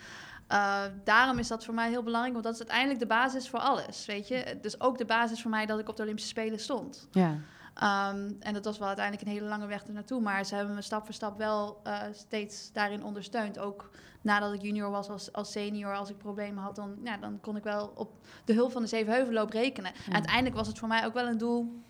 eh, 0.46 0.82
daarom 1.04 1.38
is 1.38 1.48
dat 1.48 1.64
voor 1.64 1.74
mij 1.74 1.88
heel 1.88 2.02
belangrijk, 2.02 2.32
want 2.32 2.44
dat 2.44 2.54
is 2.54 2.60
uiteindelijk 2.60 3.00
de 3.00 3.06
basis 3.06 3.48
voor 3.48 3.58
alles, 3.60 4.06
weet 4.06 4.28
je. 4.28 4.58
Dus 4.60 4.80
ook 4.80 4.98
de 4.98 5.04
basis 5.04 5.42
voor 5.42 5.50
mij 5.50 5.66
dat 5.66 5.78
ik 5.78 5.88
op 5.88 5.96
de 5.96 6.02
Olympische 6.02 6.30
Spelen 6.30 6.60
stond. 6.60 7.08
Ja. 7.10 7.36
Ehm, 7.76 8.30
en 8.40 8.54
dat 8.54 8.64
was 8.64 8.78
wel 8.78 8.86
uiteindelijk 8.86 9.26
een 9.26 9.32
hele 9.32 9.48
lange 9.48 9.66
weg 9.66 9.84
ernaartoe. 9.86 10.20
Maar 10.20 10.44
ze 10.44 10.54
hebben 10.54 10.74
me 10.74 10.82
stap 10.82 11.04
voor 11.04 11.14
stap 11.14 11.38
wel 11.38 11.80
eh, 11.82 12.02
steeds 12.12 12.72
daarin 12.72 13.04
ondersteund. 13.04 13.58
Ook 13.58 13.90
nadat 14.20 14.52
ik 14.52 14.62
junior 14.62 14.90
was 14.90 15.08
als, 15.08 15.32
als 15.32 15.52
senior, 15.52 15.96
als 15.96 16.10
ik 16.10 16.18
problemen 16.18 16.62
had, 16.62 16.76
dan, 16.76 16.96
ja, 17.04 17.16
dan 17.16 17.40
kon 17.40 17.56
ik 17.56 17.62
wel 17.62 17.92
op 17.94 18.10
de 18.44 18.52
hulp 18.52 18.72
van 18.72 18.82
de 18.82 18.88
Zevenheuvelloop 18.88 19.50
rekenen. 19.50 19.92
En 20.06 20.12
uiteindelijk 20.12 20.56
was 20.56 20.66
het 20.66 20.78
voor 20.78 20.88
mij 20.88 21.04
ook 21.06 21.14
wel 21.14 21.26
een 21.26 21.38
doel 21.38 21.80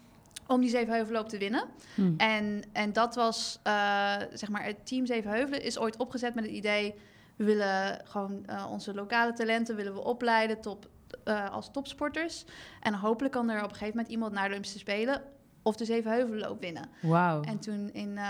om 0.47 0.61
die 0.61 0.71
Zevenheuvelloop 0.71 1.29
te 1.29 1.39
winnen. 1.39 1.65
Hm. 1.95 2.15
En, 2.17 2.63
en 2.73 2.93
dat 2.93 3.15
was, 3.15 3.59
eh, 3.63 4.15
zeg 4.33 4.49
maar, 4.49 4.65
het 4.65 4.87
team 4.87 5.07
Zevenheuvelen 5.07 5.63
is 5.63 5.79
ooit 5.79 5.97
opgezet 5.97 6.35
met 6.35 6.45
het 6.45 6.53
idee... 6.53 6.95
we 7.37 7.45
willen 7.45 8.01
gewoon 8.05 8.47
eh, 8.47 8.67
onze 8.71 8.95
lokale 8.95 9.33
talenten 9.33 9.77
willen 9.77 9.95
we 9.95 10.05
opleiden 10.05 10.61
tot, 10.61 10.89
als 11.51 11.71
topsporters. 11.73 12.45
En 12.81 12.95
hopelijk 12.95 13.35
kan 13.35 13.51
er 13.51 13.57
op 13.57 13.63
een 13.63 13.71
gegeven 13.71 13.97
moment 13.97 14.09
iemand 14.09 14.33
naar 14.33 14.43
de 14.43 14.49
Olympische 14.49 14.79
Spelen... 14.79 15.23
of 15.67 15.77
de 15.77 15.85
Zevenheuvelloop 15.85 16.61
winnen. 16.61 16.89
Wauw. 17.03 17.43
En 17.43 17.59
toen 17.59 17.91
in, 17.93 18.19
eh, 18.19 18.25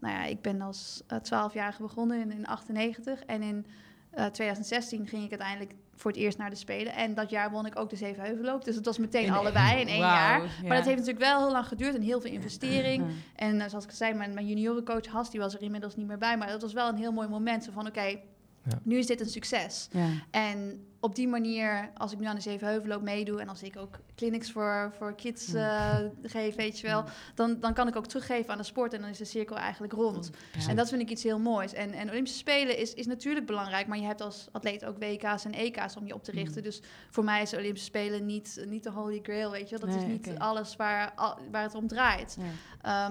nou 0.00 0.14
ja, 0.14 0.24
ik 0.24 0.42
ben 0.42 0.60
als 0.60 1.02
eh, 1.06 1.18
12-jarige 1.18 1.82
begonnen 1.82 2.20
in, 2.20 2.32
in 2.32 2.46
98. 2.46 3.20
En 3.24 3.42
in 3.42 3.66
eh, 4.10 4.26
2016 4.26 5.06
ging 5.06 5.24
ik 5.24 5.30
uiteindelijk 5.30 5.74
voor 5.94 6.10
het 6.10 6.20
eerst 6.20 6.38
naar 6.38 6.50
de 6.50 6.56
Spelen. 6.56 6.92
En 6.94 7.14
dat 7.14 7.30
jaar 7.30 7.50
won 7.50 7.66
ik 7.66 7.78
ook 7.78 7.90
de 7.90 7.96
Zevenheuvelloop. 7.96 8.64
Dus 8.64 8.76
het 8.76 8.84
was 8.84 8.98
meteen 8.98 9.24
In- 9.24 9.32
allebei 9.32 9.80
in 9.80 9.88
één 9.88 9.98
jaar. 9.98 10.42
ja. 10.42 10.48
Maar 10.68 10.76
dat 10.76 10.86
heeft 10.86 10.98
natuurlijk 10.98 11.24
wel 11.24 11.38
heel 11.42 11.52
lang 11.52 11.66
geduurd 11.66 11.94
en 11.94 12.02
heel 12.02 12.20
veel 12.20 12.30
investering. 12.32 13.04
Ja. 13.06 13.12
En 13.46 13.60
eh, 13.60 13.68
zoals 13.68 13.84
ik 13.84 13.90
zei, 13.90 14.14
mijn, 14.14 14.34
mijn 14.34 14.46
juniorencoach 14.46 15.06
Has, 15.06 15.30
die 15.30 15.40
was 15.40 15.54
er 15.54 15.62
inmiddels 15.62 15.96
niet 15.96 16.06
meer 16.06 16.18
bij. 16.18 16.36
Maar 16.36 16.48
dat 16.48 16.62
was 16.62 16.72
wel 16.72 16.88
een 16.88 16.96
heel 16.96 17.12
mooi 17.12 17.28
moment. 17.28 17.64
Zo 17.64 17.70
van, 17.72 17.86
oké, 17.86 18.18
Ja. 18.62 18.78
nu 18.82 18.96
is 18.98 19.06
dit 19.06 19.20
een 19.20 19.28
succes. 19.28 19.88
Ja. 19.92 20.08
En 20.30 20.84
op 21.00 21.14
die 21.14 21.28
manier, 21.28 21.90
als 21.96 22.12
ik 22.12 22.18
nu 22.18 22.26
aan 22.26 22.34
de 22.34 22.40
Zevenheuvelloop 22.40 23.02
meedoe... 23.02 23.40
en 23.40 23.48
als 23.48 23.62
ik 23.62 23.76
ook 23.76 23.98
clinics 24.16 24.52
voor, 24.52 24.92
voor 24.98 25.14
kids 25.14 25.54
eh, 25.54 25.96
geef, 26.22 26.54
weet 26.54 26.78
je 26.78 26.86
wel... 26.86 27.04
Dan, 27.34 27.60
dan 27.60 27.74
kan 27.74 27.88
ik 27.88 27.96
ook 27.96 28.06
teruggeven 28.06 28.50
aan 28.52 28.58
de 28.58 28.64
sport 28.64 28.92
en 28.92 29.00
dan 29.00 29.10
is 29.10 29.18
de 29.18 29.24
cirkel 29.24 29.56
eigenlijk 29.56 29.92
rond. 29.92 30.30
Ja. 30.58 30.68
En 30.68 30.76
dat 30.76 30.88
vind 30.88 31.00
ik 31.02 31.10
iets 31.10 31.22
heel 31.22 31.38
moois. 31.38 31.72
En, 31.72 31.92
en 31.92 32.08
Olympische 32.10 32.38
Spelen 32.38 32.78
is, 32.78 32.94
is 32.94 33.06
natuurlijk 33.06 33.46
belangrijk... 33.46 33.86
maar 33.86 33.98
je 33.98 34.06
hebt 34.06 34.20
als 34.20 34.48
atleet 34.52 34.84
ook 34.84 34.98
WK's 34.98 35.44
en 35.44 35.52
EK's 35.52 35.96
om 35.96 36.06
je 36.06 36.14
op 36.14 36.24
te 36.24 36.30
richten. 36.30 36.56
Mm. 36.56 36.62
Dus 36.62 36.82
voor 37.10 37.24
mij 37.24 37.42
is 37.42 37.50
de 37.50 37.56
Olympische 37.56 37.86
Spelen 37.88 38.26
niet, 38.26 38.64
niet 38.68 38.82
de 38.82 38.90
holy 38.90 39.20
grail, 39.22 39.50
weet 39.50 39.68
je 39.68 39.78
wel. 39.78 39.88
Dat 39.88 39.98
is 39.98 40.06
niet 40.08 40.38
alles 40.38 40.76
waar, 40.76 41.12
al- 41.14 41.38
waar 41.50 41.62
het 41.62 41.74
om 41.74 41.86
draait. 41.86 42.36
Ja. 42.82 43.06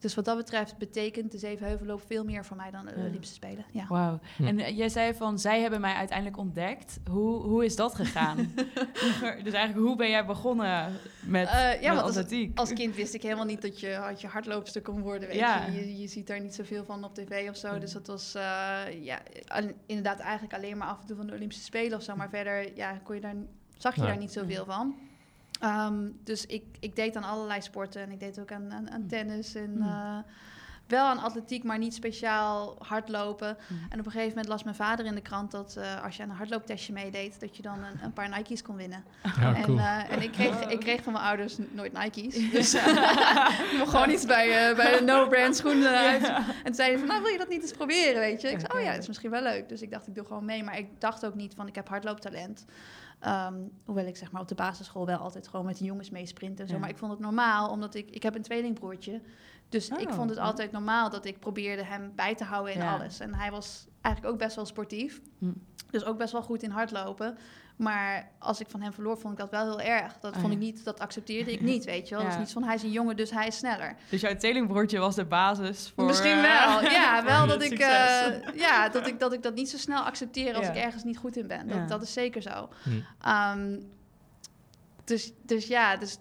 Dus 0.00 0.14
wat 0.14 0.24
dat 0.24 0.36
betreft 0.36 0.76
betekent 0.78 1.32
de 1.32 1.38
Zevenheuvelloop 1.38 2.02
veel 2.06 2.24
meer 2.24 2.44
voor 2.44 2.56
mij 2.56 2.70
dan 2.70 2.84
de 2.86 2.92
Ja. 2.96 3.00
Olympische 3.06 3.34
Spelen. 3.34 3.64
Ja. 3.70 3.86
Wauw. 3.88 4.18
Hm. 4.36 4.44
En 4.46 4.58
eh, 4.58 4.76
jij 4.76 4.88
zei 4.88 5.14
van, 5.14 5.38
zij 5.38 5.60
hebben 5.60 5.80
mij 5.80 5.94
uiteindelijk 5.94 6.38
ontdekt. 6.38 6.98
Hoe, 7.10 7.42
hoe 7.42 7.64
is 7.64 7.76
dat 7.76 7.94
gegaan? 7.94 8.36
Dus 9.44 9.52
eigenlijk, 9.52 9.86
hoe 9.86 9.96
ben 9.96 10.10
jij 10.10 10.26
begonnen 10.26 10.92
met, 11.24 11.48
Eh, 11.48 11.82
ja, 11.82 11.92
met 11.94 12.02
als- 12.02 12.16
atletiek? 12.16 12.58
Als 12.58 12.72
kind 12.72 12.94
wist 12.94 13.14
ik 13.14 13.22
helemaal 13.22 13.44
niet 13.44 13.62
dat 13.62 13.80
je, 13.80 14.04
dat 14.08 14.20
je 14.20 14.26
hardloopster 14.26 14.82
kon 14.82 15.00
worden. 15.00 15.28
Weet 15.28 15.38
Ja. 15.38 15.66
je. 15.66 15.72
Je, 15.72 15.98
je 15.98 16.08
ziet 16.08 16.26
daar 16.26 16.40
niet 16.40 16.54
zoveel 16.54 16.84
van 16.84 17.04
op 17.04 17.14
tv 17.14 17.48
of 17.48 17.56
zo. 17.56 17.78
Dus 17.78 17.92
dat 17.92 18.06
was 18.06 18.34
eh, 18.34 18.42
ja, 19.02 19.18
al- 19.46 19.72
inderdaad 19.86 20.18
eigenlijk 20.18 20.54
alleen 20.54 20.76
maar 20.76 20.88
af 20.88 21.00
en 21.00 21.06
toe 21.06 21.16
van 21.16 21.26
de 21.26 21.32
Olympische 21.34 21.64
Spelen 21.64 21.96
of 21.98 22.02
zo. 22.04 22.16
Maar 22.16 22.28
verder 22.30 22.76
ja, 22.76 23.00
kon 23.02 23.14
je 23.14 23.20
daar, 23.20 23.34
zag 23.76 23.94
je 23.94 24.00
Ja. 24.00 24.06
daar 24.06 24.18
niet 24.18 24.32
zoveel 24.32 24.64
van. 24.64 24.94
Ehm, 25.60 26.08
dus 26.24 26.46
ik, 26.46 26.64
ik 26.80 26.96
deed 26.96 27.16
aan 27.16 27.24
allerlei 27.24 27.62
sporten. 27.62 28.02
En 28.02 28.10
ik 28.10 28.20
deed 28.20 28.40
ook 28.40 28.52
aan, 28.52 28.72
aan, 28.72 28.90
aan 28.90 29.06
tennis 29.06 29.54
en... 29.54 29.70
Mm. 29.70 29.82
eh, 29.82 30.18
wel 30.90 31.06
aan 31.06 31.18
atletiek, 31.18 31.64
maar 31.64 31.78
niet 31.78 31.94
speciaal 31.94 32.76
hardlopen. 32.78 33.56
Mm. 33.66 33.78
En 33.88 33.98
op 33.98 34.06
een 34.06 34.12
gegeven 34.12 34.28
moment 34.28 34.48
las 34.48 34.62
mijn 34.62 34.76
vader 34.76 35.06
in 35.06 35.14
de 35.14 35.20
krant 35.20 35.50
dat 35.50 35.76
eh, 35.76 36.04
als 36.04 36.16
je 36.16 36.22
aan 36.22 36.30
een 36.30 36.36
hardlooptestje 36.36 36.92
meedeed, 36.92 37.40
dat 37.40 37.56
je 37.56 37.62
dan 37.62 37.78
een, 37.78 38.04
een 38.04 38.12
paar 38.12 38.28
Nike's 38.28 38.62
kon 38.62 38.76
winnen. 38.76 39.04
Ja, 39.40 39.54
En, 39.54 39.62
cool. 39.62 39.78
eh, 39.78 40.12
en 40.12 40.22
ik, 40.22 40.32
kreeg, 40.32 40.68
ik 40.68 40.80
kreeg 40.80 41.02
van 41.02 41.12
mijn 41.12 41.24
ouders 41.24 41.56
nooit 41.70 41.92
Nike's. 41.92 42.34
Dus 42.52 42.74
ik 43.70 43.74
mocht 43.78 43.90
gewoon 43.90 44.10
iets 44.10 44.26
bij, 44.26 44.74
bij 44.76 44.98
de 44.98 45.04
no-brand 45.04 45.56
schoenen 45.56 45.98
uit. 46.10 46.32
En 46.64 46.74
zeiden 46.74 46.98
ze 46.98 47.06
van, 47.06 47.06
nou 47.06 47.22
wil 47.22 47.32
je 47.32 47.38
dat 47.38 47.48
niet 47.48 47.62
eens 47.62 47.72
proberen, 47.72 48.20
weet 48.20 48.40
je? 48.40 48.50
Ik 48.50 48.60
zei, 48.60 48.72
oh 48.78 48.80
ja, 48.80 48.90
dat 48.92 49.00
is 49.00 49.08
misschien 49.08 49.30
wel 49.30 49.42
leuk. 49.42 49.68
Dus 49.68 49.82
ik 49.82 49.90
dacht, 49.90 50.06
ik 50.06 50.14
doe 50.14 50.24
gewoon 50.24 50.44
mee. 50.44 50.64
Maar 50.64 50.78
ik 50.78 51.00
dacht 51.00 51.26
ook 51.26 51.34
niet 51.34 51.54
van, 51.54 51.66
ik 51.66 51.74
heb 51.74 51.88
hardlooptalent. 51.88 52.64
Ehm, 53.20 53.54
hoewel 53.84 54.06
ik 54.06 54.16
zeg 54.16 54.32
maar 54.32 54.40
op 54.42 54.48
de 54.48 54.54
basisschool 54.54 55.06
wel 55.06 55.18
altijd 55.18 55.48
gewoon 55.48 55.66
met 55.66 55.78
de 55.78 55.84
jongens 55.84 56.10
meesprint 56.10 56.60
en 56.60 56.66
zo. 56.66 56.74
Ja. 56.74 56.78
Maar 56.80 56.88
ik 56.88 56.98
vond 56.98 57.10
het 57.12 57.20
normaal, 57.20 57.70
omdat 57.70 57.94
ik... 57.94 58.10
Ik 58.10 58.22
heb 58.22 58.34
een 58.34 58.42
tweelingbroertje. 58.42 59.20
Dus 59.68 59.88
ik 59.88 60.08
Oh, 60.08 60.14
vond 60.14 60.28
het 60.30 60.38
ja. 60.38 60.44
altijd 60.44 60.72
normaal 60.72 61.10
dat 61.10 61.24
ik 61.24 61.38
probeerde 61.38 61.84
hem 61.84 62.12
bij 62.14 62.34
te 62.34 62.44
houden 62.44 62.74
in 62.74 62.80
Ja. 62.80 62.94
alles. 62.94 63.20
En 63.20 63.34
hij 63.34 63.50
was 63.50 63.86
eigenlijk 64.00 64.34
ook 64.34 64.40
best 64.40 64.56
wel 64.56 64.66
sportief. 64.66 65.20
Hm. 65.38 65.52
Dus 65.90 66.04
ook 66.04 66.18
best 66.18 66.32
wel 66.32 66.42
goed 66.42 66.62
in 66.62 66.70
hardlopen. 66.70 67.38
Maar 67.80 68.28
als 68.38 68.60
ik 68.60 68.66
van 68.70 68.80
hem 68.82 68.92
verloor, 68.92 69.18
vond 69.18 69.32
ik 69.32 69.38
dat 69.38 69.50
wel 69.50 69.66
heel 69.78 69.80
erg. 69.80 70.18
Dat 70.20 70.34
Oh, 70.34 70.40
vond 70.40 70.52
ja. 70.52 70.58
ik 70.58 70.64
niet, 70.64 70.84
dat 70.84 70.98
accepteerde 71.00 71.52
ik 71.52 71.60
niet, 71.70 71.84
weet 71.84 72.08
je 72.08 72.14
wel. 72.14 72.18
Dat 72.24 72.28
is 72.32 72.36
Ja. 72.36 72.42
niet 72.42 72.52
van 72.52 72.62
hij 72.64 72.74
is 72.74 72.82
een 72.82 72.90
jongen, 72.90 73.16
dus 73.16 73.30
hij 73.30 73.46
is 73.46 73.56
sneller. 73.56 73.94
Dus 74.08 74.20
jouw 74.20 74.36
tweelingbroertje 74.36 74.98
was 74.98 75.14
de 75.14 75.24
basis 75.24 75.92
voor... 75.94 76.04
Misschien 76.04 76.36
eh, 76.36 76.42
wel. 76.42 76.82
Ja, 76.90 77.24
wel 77.32 77.46
dat 77.46 77.62
ik, 77.62 77.78
eh, 77.78 78.54
ja, 78.54 78.88
dat 78.88 79.06
ik, 79.06 79.20
dat 79.20 79.32
ik 79.32 79.42
dat 79.42 79.54
niet 79.54 79.70
zo 79.70 79.76
snel 79.76 80.02
accepteer 80.02 80.54
als 80.54 80.66
Ja. 80.66 80.72
ik 80.72 80.78
ergens 80.84 81.04
niet 81.04 81.18
goed 81.18 81.36
in 81.36 81.46
ben. 81.46 81.66
Dat, 81.68 81.76
Ja. 81.76 81.86
dat 81.86 82.02
is 82.02 82.12
zeker 82.12 82.42
zo. 82.42 82.68
Hm. 82.82 82.90
Ehm, 83.20 83.80
dus, 85.04 85.32
dus 85.42 85.66
ja, 85.66 85.96
dus 85.96 86.18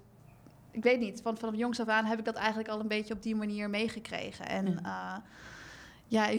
ik 0.71 0.83
weet 0.83 0.99
niet. 0.99 1.21
Van, 1.21 1.37
vanaf 1.37 1.55
jongs 1.55 1.79
af 1.79 1.87
aan 1.87 2.05
heb 2.05 2.19
ik 2.19 2.25
dat 2.25 2.35
eigenlijk 2.35 2.69
al 2.69 2.79
een 2.79 2.87
beetje 2.87 3.13
op 3.13 3.21
die 3.23 3.35
manier 3.35 3.69
meegekregen. 3.69 4.47
En 4.47 4.65
Ja. 4.65 4.79
ja, 4.83 5.23
ja 6.09 6.29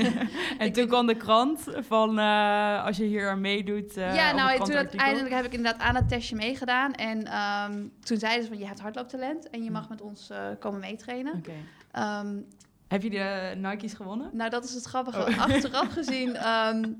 en 0.58 0.72
toen 0.72 0.86
kwam 0.86 1.06
de 1.06 1.16
krant 1.16 1.64
van 1.78 2.18
eh, 2.18 2.84
als 2.84 2.96
je 2.96 3.04
hier 3.04 3.30
aan 3.30 3.40
meedoet. 3.40 3.96
eh, 3.96 4.14
ja, 4.14 4.32
nou, 4.32 4.64
toen 4.64 4.74
uiteindelijk 4.74 5.34
heb 5.34 5.44
ik 5.44 5.52
inderdaad 5.52 5.80
aan 5.80 5.94
het 5.94 6.08
testje 6.08 6.36
meegedaan. 6.36 6.92
En 6.92 7.24
ehm, 7.24 7.86
toen 8.00 8.16
zeiden 8.18 8.42
ze 8.42 8.48
van, 8.48 8.58
je 8.58 8.66
hebt 8.66 8.80
hardlooptalent 8.80 9.50
en 9.50 9.64
je 9.64 9.70
mag 9.70 9.88
met 9.88 10.00
ons 10.00 10.30
eh, 10.30 10.46
komen 10.58 10.80
meetrainen. 10.80 11.42
Ehm, 11.92 12.36
Heb 12.88 13.02
je 13.02 13.10
de 13.10 13.54
Nike's 13.56 13.94
gewonnen? 13.94 14.30
nou, 14.32 14.50
dat 14.50 14.64
is 14.64 14.74
het 14.74 14.84
grappige. 14.84 15.18
Oh. 15.18 15.40
Achteraf 15.40 15.92
gezien 15.92 16.36
ehm, 16.50 16.92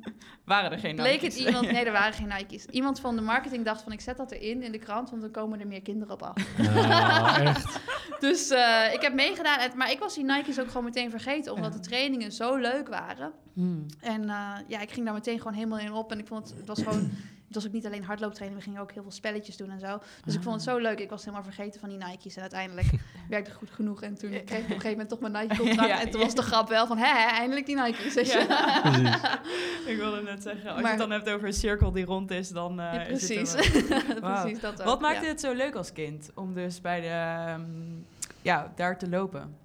Waren 0.44 0.72
er 0.72 0.78
geen 0.78 0.96
bleek 0.96 1.22
Nike's? 1.22 1.38
het 1.38 1.46
iemand... 1.46 1.70
Nee, 1.72 1.84
er 1.84 1.92
waren 1.92 2.12
geen 2.12 2.28
Nike's. 2.28 2.64
Iemand 2.78 3.00
van 3.00 3.16
de 3.16 3.22
marketing 3.22 3.64
dacht 3.64 3.82
van, 3.82 3.92
ik 3.92 4.00
zet 4.00 4.16
dat 4.16 4.30
erin 4.30 4.62
in 4.62 4.72
de 4.72 4.78
krant, 4.78 5.10
want 5.10 5.22
dan 5.22 5.30
komen 5.30 5.60
er 5.60 5.66
meer 5.66 5.82
kinderen 5.82 6.14
op 6.14 6.22
af. 6.22 6.56
Nou, 6.56 7.40
echt. 7.46 7.78
Dus 8.20 8.50
eh, 8.50 8.92
ik 8.92 9.00
heb 9.00 9.14
meegedaan. 9.14 9.70
Maar 9.76 9.90
ik 9.90 9.98
was 9.98 10.14
die 10.14 10.24
Nike's 10.24 10.58
ook 10.58 10.66
gewoon 10.66 10.84
meteen 10.84 11.10
vergeten, 11.10 11.52
omdat 11.52 11.72
de 11.72 11.80
trainingen 11.80 12.32
zo 12.32 12.56
leuk 12.56 12.88
waren. 12.88 13.32
Hmm. 13.52 13.86
En 14.00 14.28
eh, 14.28 14.54
ja, 14.66 14.80
ik 14.80 14.90
ging 14.90 15.04
daar 15.04 15.14
meteen 15.14 15.38
gewoon 15.38 15.52
helemaal 15.52 15.78
in 15.78 15.92
op. 15.92 16.12
En 16.12 16.18
ik 16.18 16.26
vond 16.26 16.48
het, 16.48 16.58
het 16.58 16.66
was 16.66 16.82
gewoon, 16.82 17.10
het 17.48 17.56
was 17.56 17.66
ook 17.66 17.72
niet 17.72 17.86
alleen 17.86 18.04
hardlooptraining, 18.04 18.60
we 18.60 18.66
gingen 18.68 18.82
ook 18.82 18.92
heel 18.92 19.02
veel 19.02 19.10
spelletjes 19.10 19.56
doen 19.56 19.70
en 19.70 19.80
zo. 19.80 19.98
Dus 20.24 20.34
ik 20.34 20.42
vond 20.42 20.54
het 20.54 20.64
zo 20.64 20.78
leuk. 20.78 20.98
Ik 20.98 21.10
was 21.10 21.20
helemaal 21.24 21.42
vergeten 21.44 21.80
van 21.80 21.88
die 21.88 21.98
Nike's. 21.98 22.34
En 22.34 22.40
uiteindelijk 22.40 22.86
werkte 23.28 23.50
het 23.50 23.58
goed 23.58 23.70
genoeg. 23.70 24.02
En 24.02 24.14
toen 24.14 24.30
kreeg 24.30 24.42
ik 24.42 24.48
op 24.50 24.58
een 24.58 24.66
gegeven 24.66 24.90
moment 24.90 25.08
toch 25.08 25.20
mijn 25.20 25.32
Nike-contract. 25.38 25.88
Ja, 25.88 26.00
en 26.00 26.10
toen 26.10 26.20
was 26.20 26.34
de 26.34 26.42
grap 26.42 26.68
wel 26.68 26.86
van, 26.86 26.98
hè, 26.98 27.06
hè, 27.06 27.28
eindelijk 27.28 27.66
die 27.66 27.76
Nike's. 27.76 28.14
Ja. 28.14 28.20
Precies. 28.80 29.20
Ik 29.92 29.96
wilde 29.96 30.22
net 30.22 30.42
zeggen, 30.42 30.70
als 30.70 30.80
je 30.80 30.86
het 30.86 30.98
dan 30.98 31.10
hebt 31.10 31.28
over 31.30 31.46
een 31.46 31.52
cirkel 31.52 31.92
die 31.92 32.04
rond 32.04 32.30
is, 32.30 32.48
dan 32.48 32.80
eh, 32.80 32.94
Ja, 32.94 33.00
is 33.02 33.28
het 33.28 33.34
precies. 33.34 33.70
precies 34.20 34.60
dat 34.60 34.80
ook, 34.80 34.86
Wat 34.86 35.00
maakte 35.00 35.24
ja. 35.24 35.30
het 35.30 35.40
zo 35.40 35.52
leuk 35.52 35.74
als 35.74 35.92
kind 35.92 36.30
om 36.34 36.54
dus 36.54 36.80
bij 36.80 37.00
de, 37.00 37.06
ehm, 37.06 37.62
ja, 38.42 38.72
daar 38.76 38.98
te 38.98 39.08
lopen? 39.08 39.56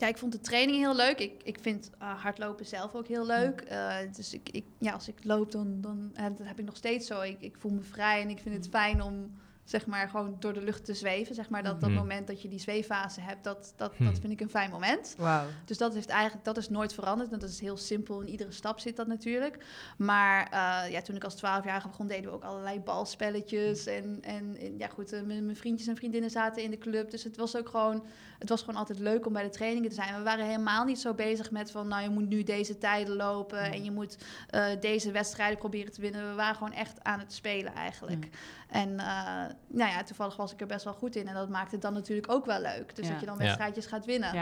Ja, 0.00 0.06
ik 0.06 0.18
vond 0.18 0.32
de 0.32 0.40
training 0.40 0.78
heel 0.78 0.96
leuk. 0.96 1.18
Ik, 1.18 1.42
ik 1.42 1.58
vind 1.60 1.90
eh, 1.98 2.22
hardlopen 2.22 2.66
zelf 2.66 2.94
ook 2.94 3.06
heel 3.06 3.26
leuk. 3.26 3.60
Eh, 3.60 3.96
dus 4.16 4.34
ik, 4.34 4.48
ik, 4.52 4.64
ja, 4.78 4.92
als 4.92 5.08
ik 5.08 5.24
loop, 5.24 5.52
dan, 5.52 5.80
dan 5.80 6.10
en 6.14 6.34
dat 6.36 6.46
heb 6.46 6.58
ik 6.58 6.64
nog 6.64 6.76
steeds 6.76 7.06
zo. 7.06 7.20
Ik, 7.20 7.40
ik 7.40 7.56
voel 7.58 7.70
me 7.72 7.82
vrij 7.82 8.20
en 8.22 8.30
ik 8.30 8.38
vind 8.38 8.54
het 8.54 8.68
fijn 8.68 9.02
om 9.02 9.30
zeg 9.64 9.86
maar 9.86 10.08
gewoon 10.08 10.36
door 10.38 10.52
de 10.52 10.62
lucht 10.62 10.84
te 10.84 10.94
zweven. 10.94 11.34
Zeg 11.34 11.48
maar 11.48 11.62
dat, 11.62 11.80
dat 11.80 11.88
Mhm. 11.90 11.98
moment 11.98 12.26
dat 12.26 12.42
je 12.42 12.48
die 12.48 12.58
zweeffase 12.58 13.20
hebt, 13.20 13.44
dat, 13.44 13.72
dat, 13.76 13.96
Hmm. 13.96 14.06
dat 14.06 14.18
vind 14.18 14.32
ik 14.32 14.40
een 14.40 14.50
fijn 14.50 14.70
moment. 14.70 15.14
Wauw. 15.18 15.46
Dus 15.64 15.78
dat 15.78 15.94
heeft 15.94 16.08
eigenlijk 16.08 16.44
dat 16.44 16.56
is 16.56 16.68
nooit 16.68 16.94
veranderd. 16.94 17.32
En 17.32 17.38
dat 17.38 17.48
is 17.48 17.60
heel 17.60 17.76
simpel. 17.76 18.20
In 18.20 18.28
iedere 18.28 18.52
stap 18.52 18.78
zit 18.80 18.96
dat 18.96 19.06
natuurlijk. 19.06 19.64
Maar 19.98 20.44
eh, 20.44 20.90
ja, 20.92 21.00
toen 21.02 21.16
ik 21.16 21.24
als 21.24 21.36
12-jarige 21.36 21.88
begon, 21.88 22.06
deden 22.06 22.30
we 22.30 22.36
ook 22.36 22.44
allerlei 22.44 22.80
balspelletjes. 22.80 23.86
En, 23.86 24.18
en, 24.22 24.56
en 24.60 24.78
ja, 24.78 24.88
goed, 24.88 25.12
eh, 25.12 25.22
mijn 25.22 25.56
vriendjes 25.56 25.88
en 25.88 25.96
vriendinnen 25.96 26.30
zaten 26.30 26.62
in 26.62 26.70
de 26.70 26.78
club. 26.78 27.10
Dus 27.10 27.24
het 27.24 27.36
was 27.36 27.56
ook 27.56 27.68
gewoon, 27.68 28.04
het 28.40 28.48
was 28.48 28.60
gewoon 28.60 28.80
altijd 28.80 28.98
leuk 28.98 29.26
om 29.26 29.32
bij 29.32 29.42
de 29.42 29.48
trainingen 29.48 29.88
te 29.88 29.94
zijn. 29.94 30.16
We 30.16 30.22
waren 30.22 30.44
helemaal 30.44 30.84
niet 30.84 31.00
zo 31.00 31.14
bezig 31.14 31.50
met 31.50 31.70
van, 31.70 31.88
nou, 31.88 32.02
je 32.02 32.08
moet 32.08 32.28
nu 32.28 32.42
deze 32.42 32.78
tijden 32.78 33.16
lopen 33.16 33.60
en 33.60 33.84
je 33.84 33.90
moet 33.90 34.18
eh, 34.48 34.64
deze 34.80 35.10
wedstrijden 35.10 35.58
proberen 35.58 35.92
te 35.92 36.00
winnen. 36.00 36.28
We 36.28 36.34
waren 36.34 36.54
gewoon 36.54 36.72
echt 36.72 37.04
aan 37.04 37.18
het 37.18 37.32
spelen 37.32 37.74
eigenlijk. 37.74 38.28
En 38.68 39.00
eh, 39.00 39.06
nou 39.66 39.90
ja, 39.90 40.02
toevallig 40.02 40.36
was 40.36 40.52
ik 40.52 40.60
er 40.60 40.66
best 40.66 40.84
wel 40.84 40.94
goed 40.94 41.16
in. 41.16 41.28
En 41.28 41.34
dat 41.34 41.48
maakte 41.48 41.74
het 41.74 41.82
dan 41.82 41.92
natuurlijk 41.92 42.32
ook 42.32 42.46
wel 42.46 42.60
leuk. 42.60 42.96
Dus 42.96 43.06
Ja. 43.06 43.10
dat 43.10 43.20
je 43.20 43.26
dan 43.26 43.38
wedstrijdjes 43.38 43.86
gaat 43.86 44.04
winnen. 44.04 44.34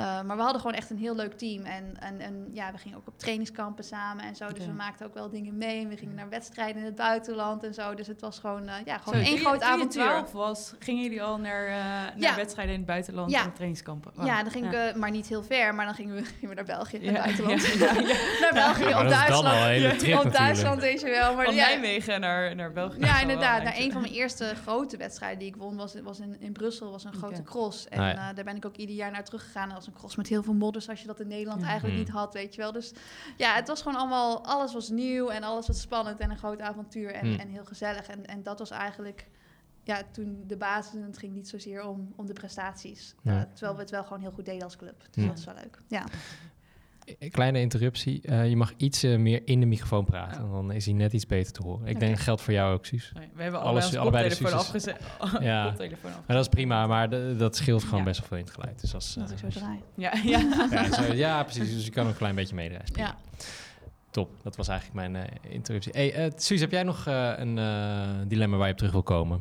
Uh, 0.00 0.22
maar 0.22 0.36
we 0.36 0.42
hadden 0.42 0.60
gewoon 0.60 0.76
echt 0.76 0.90
een 0.90 0.96
heel 0.98 1.14
leuk 1.16 1.32
team. 1.38 1.64
En, 1.64 1.94
en, 2.00 2.20
en 2.20 2.48
ja, 2.52 2.72
we 2.72 2.78
gingen 2.78 2.98
ook 2.98 3.06
op 3.06 3.18
trainingskampen 3.18 3.84
samen 3.84 4.24
en 4.24 4.36
zo. 4.36 4.46
Dus 4.52 4.66
we 4.66 4.72
maakten 4.72 5.06
ook 5.06 5.14
wel 5.14 5.30
dingen 5.30 5.58
mee. 5.58 5.82
En 5.82 5.88
we 5.88 5.96
gingen 5.96 6.14
naar 6.14 6.28
wedstrijden 6.28 6.76
in 6.76 6.84
het 6.84 6.94
buitenland 6.94 7.64
en 7.64 7.74
zo. 7.74 7.94
Dus 7.94 8.06
het 8.06 8.20
was 8.20 8.38
gewoon, 8.38 8.62
uh, 8.62 8.72
ja, 8.84 8.96
Zo, 8.96 9.02
gewoon 9.02 9.20
één 9.24 9.38
groot 9.38 9.60
toen 9.60 9.68
je 9.68 9.74
avontuur. 9.74 10.02
12 10.02 10.32
was, 10.32 10.74
gingen 10.78 11.02
jullie 11.02 11.22
al 11.22 11.38
naar, 11.38 11.66
eh, 11.66 11.74
naar 11.74 12.12
Ja. 12.16 12.34
wedstrijden 12.34 12.72
in 12.74 12.80
het 12.80 12.88
buitenland 12.88 13.30
Ja. 13.30 13.42
en 13.42 13.52
trainingskampen? 13.52 14.12
Ja, 14.24 14.42
dan 14.42 14.50
gingen 14.52 14.70
Ja. 14.72 14.92
we, 14.92 14.98
maar 14.98 15.10
niet 15.10 15.26
heel 15.26 15.42
ver, 15.42 15.74
maar 15.74 15.84
dan 15.84 15.94
gingen 15.94 16.14
we, 16.14 16.24
gingen 16.38 16.48
we 16.48 16.54
naar 16.54 16.64
België, 16.64 16.98
Ja. 17.00 17.10
naar 17.10 17.26
het 17.26 17.36
buitenland. 17.44 17.66
Ja, 17.78 17.92
ja, 17.94 18.00
ja. 18.00 18.40
naar 18.40 18.52
België, 18.74 18.94
op 18.94 19.08
Duitsland. 19.08 19.44
een 19.46 19.62
hele 19.62 19.96
trip 19.96 20.18
op. 20.24 20.32
Duitsland, 20.32 20.80
weet 20.80 21.00
je 21.00 21.06
wel. 21.10 21.34
Maar 21.34 21.44
Van 21.44 21.54
ja, 21.54 21.66
Nijmegen 21.68 22.20
naar, 22.20 22.54
naar 22.54 22.72
België. 22.72 23.00
Ja, 23.00 23.20
inderdaad. 23.20 23.58
een 23.58 23.64
Nou, 23.64 23.76
een 23.82 23.92
van 23.92 24.00
mijn 24.00 24.12
eerste 24.12 24.54
grote 24.62 24.96
wedstrijden 24.96 25.38
die 25.38 25.48
ik 25.48 25.56
won 25.56 25.76
was, 25.76 25.94
was 26.02 26.20
in, 26.20 26.36
in 26.40 26.52
Brussel. 26.52 26.90
was 26.90 27.04
een 27.04 27.12
grote 27.12 27.42
cross. 27.42 27.88
En 27.88 27.98
Ah, 28.00 28.10
eh, 28.10 28.16
daar 28.34 28.44
ben 28.44 28.56
ik 28.56 28.66
ook 28.66 28.76
ieder 28.76 28.94
jaar 28.94 29.10
naar 29.10 29.24
teruggegaan. 29.24 29.72
Was 29.72 29.86
een 29.88 29.94
cross 29.94 30.16
met 30.16 30.28
heel 30.28 30.42
veel 30.42 30.54
modders, 30.54 30.88
als 30.88 31.00
je 31.00 31.06
dat 31.06 31.20
in 31.20 31.28
Nederland 31.28 31.60
Ja. 31.60 31.66
eigenlijk 31.66 31.96
Hmm. 31.96 32.04
niet 32.04 32.14
had, 32.14 32.34
weet 32.34 32.54
je 32.54 32.60
wel. 32.60 32.72
Dus 32.72 32.92
ja, 33.36 33.54
het 33.54 33.68
was 33.68 33.82
gewoon 33.82 33.98
allemaal, 33.98 34.44
alles 34.44 34.72
was 34.72 34.88
nieuw 34.88 35.28
en 35.28 35.42
alles 35.42 35.66
was 35.66 35.80
spannend 35.80 36.20
en 36.20 36.30
een 36.30 36.38
groot 36.38 36.60
avontuur 36.60 37.10
en, 37.12 37.26
Hmm. 37.30 37.38
en 37.38 37.48
heel 37.48 37.64
gezellig. 37.64 38.06
En, 38.06 38.26
en 38.26 38.42
dat 38.42 38.58
was 38.58 38.70
eigenlijk 38.70 39.28
ja, 39.82 40.02
toen 40.12 40.44
de 40.46 40.56
basis, 40.56 40.94
en 40.94 41.02
het 41.02 41.18
ging 41.18 41.32
niet 41.34 41.48
zozeer 41.48 41.86
om, 41.86 42.12
om 42.16 42.26
de 42.26 42.32
prestaties. 42.32 43.14
Ja. 43.22 43.48
Terwijl 43.54 43.74
we 43.74 43.80
het 43.82 43.90
wel 43.90 44.02
gewoon 44.04 44.20
heel 44.20 44.30
goed 44.32 44.44
deden 44.44 44.62
als 44.62 44.76
club. 44.76 45.04
Dus 45.10 45.22
Ja. 45.24 45.28
dat 45.28 45.38
is 45.38 45.44
wel 45.44 45.54
leuk. 45.54 45.78
Ja. 45.88 46.04
Een 47.18 47.30
kleine 47.30 47.60
interruptie. 47.60 48.22
Eh, 48.22 48.48
je 48.48 48.56
mag 48.56 48.72
iets 48.76 49.02
meer 49.02 49.42
in 49.44 49.60
de 49.60 49.66
microfoon 49.66 50.04
praten. 50.04 50.44
Oh. 50.44 50.52
Dan 50.52 50.72
is 50.72 50.84
hij 50.84 50.94
net 50.94 51.12
iets 51.12 51.26
beter 51.26 51.52
te 51.52 51.62
horen. 51.62 51.86
Ik 51.86 52.00
denk 52.00 52.12
dat 52.14 52.20
geldt 52.24 52.40
voor 52.42 52.52
jou 52.52 52.74
ook, 52.74 52.86
Suus. 52.86 53.12
Nee, 53.14 53.28
we 53.34 53.42
hebben 53.42 53.60
Alles- 53.60 53.96
allebei, 53.96 54.28
de 54.28 54.36
koptelefoon 54.36 54.64
Suze's. 54.64 54.94
afgezet. 54.94 55.42
Ja. 55.48 55.64
koptelefoon 55.68 55.96
afgezet. 56.10 56.26
Maar 56.26 56.36
dat 56.36 56.44
is 56.44 56.50
prima, 56.50 56.86
maar 56.86 57.10
de- 57.10 57.34
dat 57.38 57.56
scheelt 57.56 57.82
gewoon 57.84 57.98
Ja. 57.98 58.04
best 58.04 58.18
wel 58.18 58.28
veel 58.28 58.38
in 58.38 58.44
het 58.44 58.54
geluid. 58.54 58.80
Dus 58.80 58.94
als, 58.94 59.14
Dat 59.14 59.30
ik 59.30 59.38
zo 59.38 59.46
eh, 59.46 59.52
draai. 59.52 59.78
Ja, 59.94 60.12
ja. 60.24 60.38
ja, 60.70 60.92
zo- 60.92 61.12
ja, 61.12 61.42
precies. 61.42 61.74
Dus 61.74 61.84
je 61.84 61.90
kan 61.90 62.04
ook 62.04 62.10
een 62.10 62.16
klein 62.16 62.34
beetje 62.34 62.54
meedraaien. 62.54 62.86
Ja. 62.94 63.14
Top, 64.10 64.30
dat 64.42 64.56
was 64.56 64.68
eigenlijk 64.68 65.10
mijn 65.10 65.16
eh, 65.26 65.52
interruptie. 65.52 65.92
Hey, 65.92 66.12
eh, 66.14 66.30
Suus, 66.36 66.60
heb 66.60 66.70
jij 66.70 66.82
nog 66.82 67.06
eh, 67.06 67.32
een 67.36 67.58
eh, 67.58 68.08
dilemma 68.26 68.56
waar 68.56 68.66
je 68.66 68.72
op 68.72 68.78
terug 68.78 68.92
wil 68.92 69.02
komen? 69.02 69.40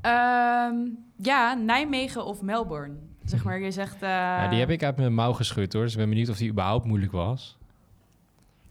Ehm, 0.00 0.74
ja, 1.16 1.54
Nijmegen 1.54 2.24
of 2.24 2.42
Melbourne. 2.42 2.94
Zeg 3.28 3.44
maar, 3.44 3.60
je 3.60 3.70
zegt... 3.70 3.94
eh, 3.94 4.08
ja, 4.08 4.48
die 4.48 4.58
heb 4.58 4.70
ik 4.70 4.82
uit 4.82 4.96
mijn 4.96 5.14
mouw 5.14 5.32
geschud 5.32 5.72
hoor, 5.72 5.82
dus 5.82 5.92
ik 5.92 5.98
ben 5.98 6.08
benieuwd 6.08 6.28
of 6.28 6.36
die 6.36 6.50
überhaupt 6.50 6.84
moeilijk 6.84 7.12
was. 7.12 7.56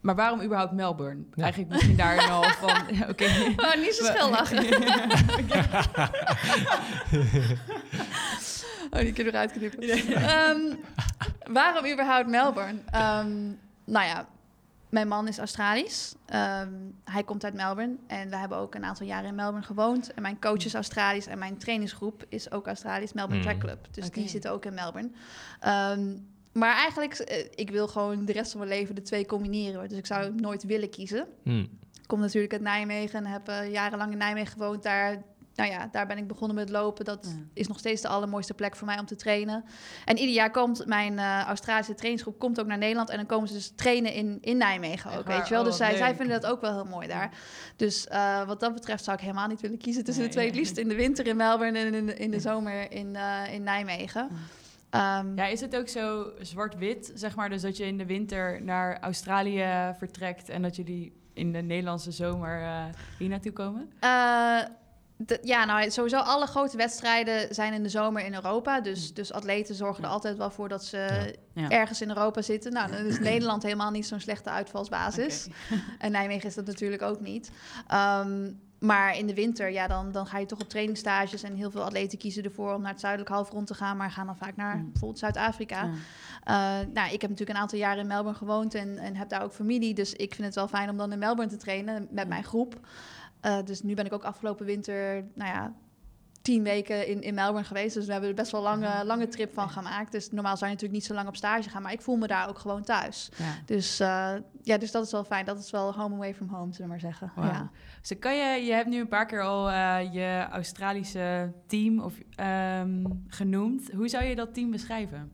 Maar 0.01 0.15
waarom 0.15 0.41
überhaupt 0.41 0.71
Melbourne? 0.71 1.21
Ja. 1.33 1.43
Eigenlijk 1.43 1.71
misschien 1.71 1.95
daar 1.95 2.29
al 2.31 2.43
van... 2.43 2.95
ja, 2.95 3.07
Oké. 3.09 3.23
Oh, 3.57 3.75
niet 3.75 3.93
zo 3.93 4.05
schil 4.05 4.29
lachen. 4.29 4.57
oh, 8.91 8.99
die 8.99 9.13
kunnen 9.13 9.33
we 9.33 9.39
eruit 9.39 9.51
knippen. 9.51 9.81
Ehm, 10.15 10.75
waarom 11.51 11.85
überhaupt 11.91 12.27
Melbourne? 12.27 12.79
Ehm, 12.91 13.29
nou 13.85 14.05
ja, 14.05 14.25
mijn 14.89 15.07
man 15.07 15.27
is 15.27 15.37
Australisch. 15.37 16.15
Ehm, 16.25 16.69
hij 17.03 17.23
komt 17.23 17.43
uit 17.43 17.53
Melbourne. 17.53 17.95
En 18.07 18.29
we 18.29 18.35
hebben 18.37 18.57
ook 18.57 18.75
een 18.75 18.85
aantal 18.85 19.05
jaren 19.05 19.29
in 19.29 19.35
Melbourne 19.35 19.65
gewoond. 19.65 20.13
En 20.13 20.21
mijn 20.21 20.39
coach 20.39 20.65
is 20.65 20.73
Australisch. 20.73 21.27
En 21.27 21.37
mijn 21.39 21.57
trainingsgroep 21.57 22.25
is 22.29 22.51
ook 22.51 22.67
Australisch. 22.67 23.13
Melbourne 23.13 23.43
Mhm. 23.43 23.49
Track 23.49 23.63
Club. 23.63 23.87
Dus 23.91 24.11
die 24.11 24.27
zitten 24.29 24.51
ook 24.51 24.65
in 24.65 24.73
Melbourne. 24.73 25.09
Ehm, 25.59 26.15
maar 26.51 26.75
eigenlijk, 26.75 27.13
eh, 27.13 27.45
ik 27.55 27.69
wil 27.69 27.87
gewoon 27.87 28.25
de 28.25 28.31
rest 28.33 28.51
van 28.51 28.59
mijn 28.59 28.71
leven 28.71 28.95
de 28.95 29.01
twee 29.01 29.25
combineren. 29.25 29.89
Dus 29.89 29.97
ik 29.97 30.05
zou 30.05 30.33
nooit 30.35 30.63
willen 30.63 30.89
kiezen. 30.89 31.27
Hm. 31.43 31.59
Ik 31.59 32.13
kom 32.13 32.19
natuurlijk 32.19 32.53
uit 32.53 32.61
Nijmegen 32.61 33.25
en 33.25 33.31
heb 33.31 33.47
eh, 33.47 33.71
jarenlang 33.71 34.11
in 34.11 34.17
Nijmegen 34.17 34.51
gewoond. 34.51 34.83
Daar, 34.83 35.21
nou 35.57 35.69
ja, 35.71 35.87
daar 35.91 36.07
ben 36.07 36.17
ik 36.17 36.27
begonnen 36.27 36.55
met 36.55 36.69
lopen. 36.69 37.05
Dat 37.05 37.25
Ja. 37.35 37.43
is 37.53 37.67
nog 37.67 37.79
steeds 37.79 38.01
de 38.01 38.07
allermooiste 38.07 38.53
plek 38.53 38.75
voor 38.75 38.87
mij 38.87 38.99
om 38.99 39.05
te 39.05 39.15
trainen. 39.15 39.63
En 40.05 40.17
ieder 40.17 40.33
jaar 40.35 40.51
komt 40.51 40.85
mijn 40.85 41.19
eh, 41.19 41.41
Australische 41.45 41.93
trainingsgroep 41.93 42.39
komt 42.39 42.59
ook 42.59 42.67
naar 42.67 42.77
Nederland. 42.77 43.09
En 43.09 43.17
dan 43.17 43.25
komen 43.25 43.47
ze 43.47 43.53
dus 43.53 43.71
trainen 43.75 44.13
in, 44.13 44.37
in 44.41 44.57
Nijmegen 44.57 45.11
ook, 45.17 45.27
weet 45.27 45.47
je 45.47 45.53
wel. 45.53 45.59
Oh, 45.59 45.67
dus 45.67 45.77
zij, 45.77 45.89
wat 45.89 45.97
zij 45.97 46.07
leuk. 46.07 46.17
vinden 46.17 46.41
dat 46.41 46.51
ook 46.51 46.61
wel 46.61 46.73
heel 46.73 46.85
mooi 46.85 47.07
daar. 47.07 47.31
Dus 47.75 48.07
eh, 48.07 48.43
wat 48.47 48.59
dat 48.59 48.73
betreft 48.73 49.03
zou 49.03 49.15
ik 49.17 49.21
helemaal 49.23 49.47
niet 49.47 49.61
willen 49.61 49.77
kiezen 49.77 50.03
tussen 50.03 50.23
Nee, 50.23 50.31
de 50.31 50.37
twee. 50.37 50.47
Het 50.49 50.57
liefst 50.59 50.77
in 50.77 50.87
de 50.87 50.95
winter 50.95 51.27
in 51.27 51.35
Melbourne 51.37 51.79
en 51.79 51.93
in 51.93 52.05
de, 52.05 52.15
in 52.15 52.31
de 52.31 52.39
zomer 52.39 52.91
in, 52.91 53.15
eh, 53.15 53.53
in 53.53 53.63
Nijmegen. 53.63 54.29
Ehm, 54.89 55.35
Ja, 55.35 55.45
is 55.45 55.61
het 55.61 55.75
ook 55.75 55.87
zo 55.87 56.31
zwart-wit, 56.41 57.11
zeg 57.15 57.35
maar? 57.35 57.49
Dus 57.49 57.61
dat 57.61 57.77
je 57.77 57.85
in 57.85 57.97
de 57.97 58.05
winter 58.05 58.63
naar 58.63 58.99
Australië 58.99 59.93
vertrekt... 59.97 60.49
en 60.49 60.61
dat 60.61 60.75
jullie 60.75 61.13
in 61.33 61.51
de 61.51 61.61
Nederlandse 61.61 62.11
zomer 62.11 62.61
hier 63.17 63.29
naartoe 63.29 63.51
komen? 63.51 63.91
De- 65.19 65.39
ja, 65.43 65.65
nou 65.65 65.91
sowieso 65.91 66.17
alle 66.17 66.45
grote 66.45 66.77
wedstrijden 66.77 67.55
zijn 67.55 67.73
in 67.73 67.83
de 67.83 67.89
zomer 67.89 68.25
in 68.25 68.33
Europa. 68.33 68.81
Dus, 68.81 69.13
dus 69.13 69.31
atleten 69.33 69.75
zorgen 69.75 70.03
er 70.03 70.09
altijd 70.09 70.37
wel 70.37 70.49
voor 70.51 70.69
dat 70.69 70.85
ze 70.85 70.97
Ja. 71.53 71.61
Ja. 71.61 71.69
ergens 71.69 72.01
in 72.01 72.09
Europa 72.09 72.41
zitten. 72.41 72.73
Nou, 72.73 72.91
dan 72.91 73.05
is 73.05 73.19
Nederland 73.33 73.63
helemaal 73.63 73.91
niet 73.91 74.07
zo'n 74.07 74.19
slechte 74.19 74.49
uitvalsbasis. 74.49 75.47
En 75.99 76.11
Nijmegen 76.11 76.47
is 76.49 76.55
dat 76.55 76.65
natuurlijk 76.65 77.01
ook 77.01 77.19
niet. 77.19 77.51
Ehm, 77.87 78.51
maar 78.79 79.17
in 79.17 79.27
de 79.27 79.33
winter, 79.33 79.71
ja, 79.71 79.87
dan, 79.87 80.11
dan 80.11 80.25
ga 80.27 80.37
je 80.37 80.45
toch 80.45 80.59
op 80.59 80.69
trainingsstages. 80.69 81.43
En 81.43 81.55
heel 81.55 81.71
veel 81.71 81.83
atleten 81.83 82.17
kiezen 82.17 82.43
ervoor 82.43 82.73
om 82.73 82.81
naar 82.81 82.91
het 82.91 82.99
zuidelijk 82.99 83.31
halfrond 83.31 83.67
te 83.67 83.73
gaan. 83.73 83.97
Maar 83.97 84.11
gaan 84.11 84.25
dan 84.25 84.37
vaak 84.37 84.55
naar 84.55 84.75
Mm. 84.77 84.83
bijvoorbeeld 84.91 85.19
Zuid-Afrika. 85.19 85.83
Ja. 85.83 85.91
Eh, 86.43 86.87
nou, 86.93 87.05
ik 87.13 87.21
heb 87.21 87.29
natuurlijk 87.29 87.49
een 87.49 87.55
aantal 87.63 87.79
jaren 87.79 87.99
in 88.01 88.07
Melbourne 88.07 88.37
gewoond 88.37 88.73
en, 88.75 88.97
en 88.97 89.15
heb 89.15 89.29
daar 89.29 89.43
ook 89.43 89.53
familie. 89.53 89.93
Dus 89.93 90.13
ik 90.13 90.33
vind 90.33 90.47
het 90.47 90.55
wel 90.55 90.67
fijn 90.67 90.89
om 90.89 90.97
dan 90.97 91.11
in 91.11 91.19
Melbourne 91.19 91.51
te 91.53 91.57
trainen 91.59 92.07
met 92.11 92.23
Ja. 92.23 92.29
mijn 92.29 92.43
groep. 92.43 92.79
Eh, 93.41 93.57
dus 93.63 93.81
nu 93.81 93.93
ben 93.93 94.05
ik 94.05 94.13
ook 94.13 94.23
afgelopen 94.23 94.65
winter, 94.65 95.25
nou 95.33 95.51
ja, 95.51 95.73
tien 96.47 96.63
weken 96.63 97.07
in, 97.07 97.21
in 97.21 97.33
Melbourne 97.33 97.67
geweest. 97.67 97.93
Dus 97.93 98.05
we 98.05 98.11
hebben 98.11 98.29
er 98.29 98.35
best 98.35 98.51
wel 98.51 98.61
lange, 98.61 99.05
lange 99.05 99.27
trip 99.27 99.53
van 99.53 99.69
gemaakt. 99.69 100.11
Dus 100.11 100.31
normaal 100.31 100.57
zou 100.57 100.69
je 100.69 100.75
natuurlijk 100.75 100.99
niet 100.99 101.05
zo 101.05 101.13
lang 101.13 101.27
op 101.27 101.35
stage 101.35 101.69
gaan. 101.69 101.81
Maar 101.81 101.91
ik 101.91 102.01
voel 102.01 102.15
me 102.15 102.27
daar 102.27 102.49
ook 102.49 102.59
gewoon 102.59 102.83
thuis. 102.83 103.29
Ja. 103.37 103.45
Dus 103.65 103.99
eh, 103.99 104.33
ja, 104.61 104.77
dus 104.77 104.91
dat 104.91 105.05
is 105.05 105.11
wel 105.11 105.23
fijn. 105.23 105.45
Dat 105.45 105.59
is 105.59 105.71
wel 105.71 105.93
home 105.93 106.15
away 106.15 106.35
from 106.35 106.49
home, 106.49 106.73
zullen 106.73 106.85
we 106.85 106.87
maar 106.87 106.99
zeggen. 106.99 107.31
Ja. 107.35 107.71
Dus 108.01 108.19
kan 108.19 108.35
je, 108.35 108.65
je 108.65 108.73
hebt 108.73 108.87
nu 108.87 108.99
een 108.99 109.07
paar 109.07 109.25
keer 109.25 109.41
al 109.41 109.69
eh, 109.69 110.13
je 110.13 110.47
Australische 110.51 111.53
team 111.67 111.99
of, 111.99 112.13
ehm, 112.35 113.03
genoemd. 113.27 113.91
Hoe 113.91 114.07
zou 114.07 114.23
je 114.23 114.35
dat 114.35 114.53
team 114.53 114.71
beschrijven? 114.71 115.31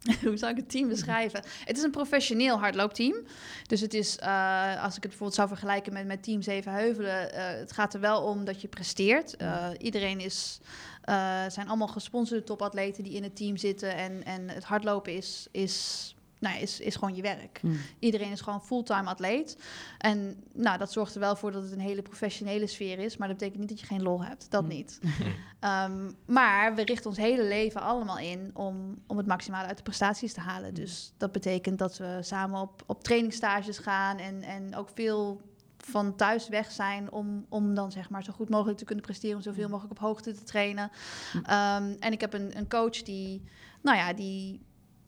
Hoe 0.24 0.36
zou 0.36 0.50
ik 0.50 0.56
het 0.56 0.70
team 0.70 0.88
beschrijven? 0.88 1.42
Het 1.64 1.76
is 1.76 1.82
een 1.82 1.90
professioneel 1.90 2.58
hardloopteam. 2.58 3.14
Dus 3.66 3.80
het 3.80 3.94
is, 3.94 4.18
eh, 4.18 4.82
als 4.82 4.96
ik 4.96 5.02
het 5.02 5.10
bijvoorbeeld 5.10 5.34
zou 5.34 5.48
vergelijken 5.48 5.92
met, 5.92 6.06
met 6.06 6.22
Team 6.22 6.42
Zevenheuvelen... 6.42 7.32
eh 7.32 7.58
het 7.58 7.72
gaat 7.72 7.94
er 7.94 8.00
wel 8.00 8.22
om 8.22 8.44
dat 8.44 8.60
je 8.60 8.68
presteert. 8.68 9.36
Eh, 9.36 9.68
iedereen 9.78 10.20
is, 10.20 10.60
zijn 11.48 11.68
allemaal 11.68 11.88
gesponsorde 11.88 12.44
topatleten 12.44 13.04
die 13.04 13.12
in 13.12 13.22
het 13.22 13.36
team 13.36 13.56
zitten. 13.56 13.94
En, 13.94 14.24
en 14.24 14.48
het 14.48 14.64
hardlopen 14.64 15.12
is, 15.12 15.46
is, 15.50 16.14
nou, 16.40 16.60
is, 16.60 16.80
is 16.80 16.94
gewoon 16.94 17.14
je 17.14 17.22
werk. 17.22 17.60
Iedereen 17.98 18.30
is 18.30 18.40
gewoon 18.40 18.62
fulltime 18.62 19.08
atleet. 19.08 19.58
En 19.98 20.44
nou, 20.54 20.78
dat 20.78 20.92
zorgt 20.92 21.14
er 21.14 21.20
wel 21.20 21.36
voor 21.36 21.52
dat 21.52 21.62
het 21.62 21.72
een 21.72 21.80
hele 21.80 22.02
professionele 22.02 22.66
sfeer 22.66 22.98
is. 22.98 23.16
Maar 23.16 23.28
dat 23.28 23.36
betekent 23.36 23.60
niet 23.60 23.68
dat 23.70 23.80
je 23.80 23.86
geen 23.86 24.02
lol 24.02 24.24
hebt. 24.24 24.50
Dat 24.50 24.62
Mm. 24.62 24.68
niet. 24.68 24.98
Ehm, 25.60 26.10
maar 26.26 26.74
we 26.74 26.84
richten 26.84 27.10
ons 27.10 27.18
hele 27.18 27.44
leven 27.44 27.80
allemaal 27.80 28.18
in 28.18 28.50
om, 28.54 28.98
om 29.06 29.16
het 29.16 29.26
maximale 29.26 29.66
uit 29.66 29.76
de 29.76 29.82
prestaties 29.82 30.32
te 30.32 30.40
halen. 30.40 30.74
Dus 30.74 31.12
dat 31.16 31.32
betekent 31.32 31.78
dat 31.78 31.98
we 31.98 32.18
samen 32.20 32.60
op, 32.60 32.82
op 32.86 33.04
trainingstages 33.04 33.78
gaan 33.78 34.18
en, 34.18 34.42
en 34.42 34.76
ook 34.76 34.88
veel 34.94 35.40
van 35.76 36.16
thuis 36.16 36.48
weg 36.48 36.70
zijn 36.70 37.12
om, 37.12 37.46
om 37.48 37.74
dan 37.74 37.92
zeg 37.92 38.10
maar 38.10 38.24
zo 38.24 38.32
goed 38.32 38.48
mogelijk 38.48 38.78
te 38.78 38.84
kunnen 38.84 39.04
presteren, 39.04 39.36
om 39.36 39.42
zoveel 39.42 39.68
mogelijk 39.68 39.92
op 39.92 39.98
hoogte 39.98 40.32
te 40.32 40.42
trainen. 40.44 40.90
Ehm, 41.42 41.94
en 42.00 42.12
ik 42.12 42.20
heb 42.20 42.32
een, 42.32 42.56
een 42.56 42.68
coach 42.68 43.02
die, 43.02 43.42
nou 43.82 43.96
ja, 43.96 44.12
die 44.12 44.60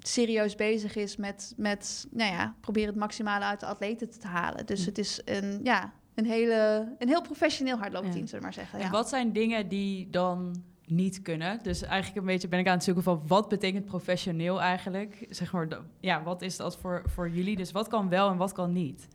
serieus 0.03 0.55
bezig 0.55 0.97
is 0.97 1.17
met, 1.17 1.55
met 1.57 2.07
nou 2.11 2.33
ja, 2.33 2.55
proberen 2.61 2.89
het 2.89 2.99
maximale 2.99 3.45
uit 3.45 3.61
de 3.61 3.67
atleten 3.67 4.21
te 4.21 4.27
halen. 4.27 4.67
Dus 4.67 4.87
het 4.87 4.99
is 4.99 5.21
een, 5.25 5.61
ja, 5.63 5.93
een, 6.15 6.27
hele, 6.27 6.89
een 6.99 7.09
heel 7.09 7.23
professioneel 7.23 7.77
hardloopteam, 7.79 8.17
Ja. 8.21 8.27
zullen 8.27 8.39
we 8.39 8.45
maar 8.45 8.53
zeggen. 8.53 8.79
En 8.81 8.91
wat 8.91 9.09
zijn 9.09 9.33
dingen 9.33 9.69
die 9.69 10.11
dan 10.11 10.63
niet 10.87 11.23
kunnen? 11.23 11.59
Dus 11.63 11.83
eigenlijk 11.83 12.21
een 12.21 12.33
beetje 12.33 12.49
ben 12.49 12.59
ik 12.59 12.67
aan 12.67 12.75
het 12.75 12.85
zoeken 12.85 13.03
van 13.03 13.23
wat 13.27 13.49
betekent 13.49 13.85
professioneel 13.85 14.61
eigenlijk? 14.61 15.27
Zeg 15.31 15.53
maar, 15.53 15.69
ja, 16.01 16.23
wat 16.23 16.43
is 16.43 16.57
dat 16.57 16.77
voor, 16.79 17.03
voor 17.07 17.31
jullie? 17.31 17.57
Dus 17.57 17.73
wat 17.73 17.89
kan 17.89 18.09
wel 18.09 18.31
en 18.31 18.37
wat 18.37 18.53
kan 18.53 18.73
niet? 18.73 19.09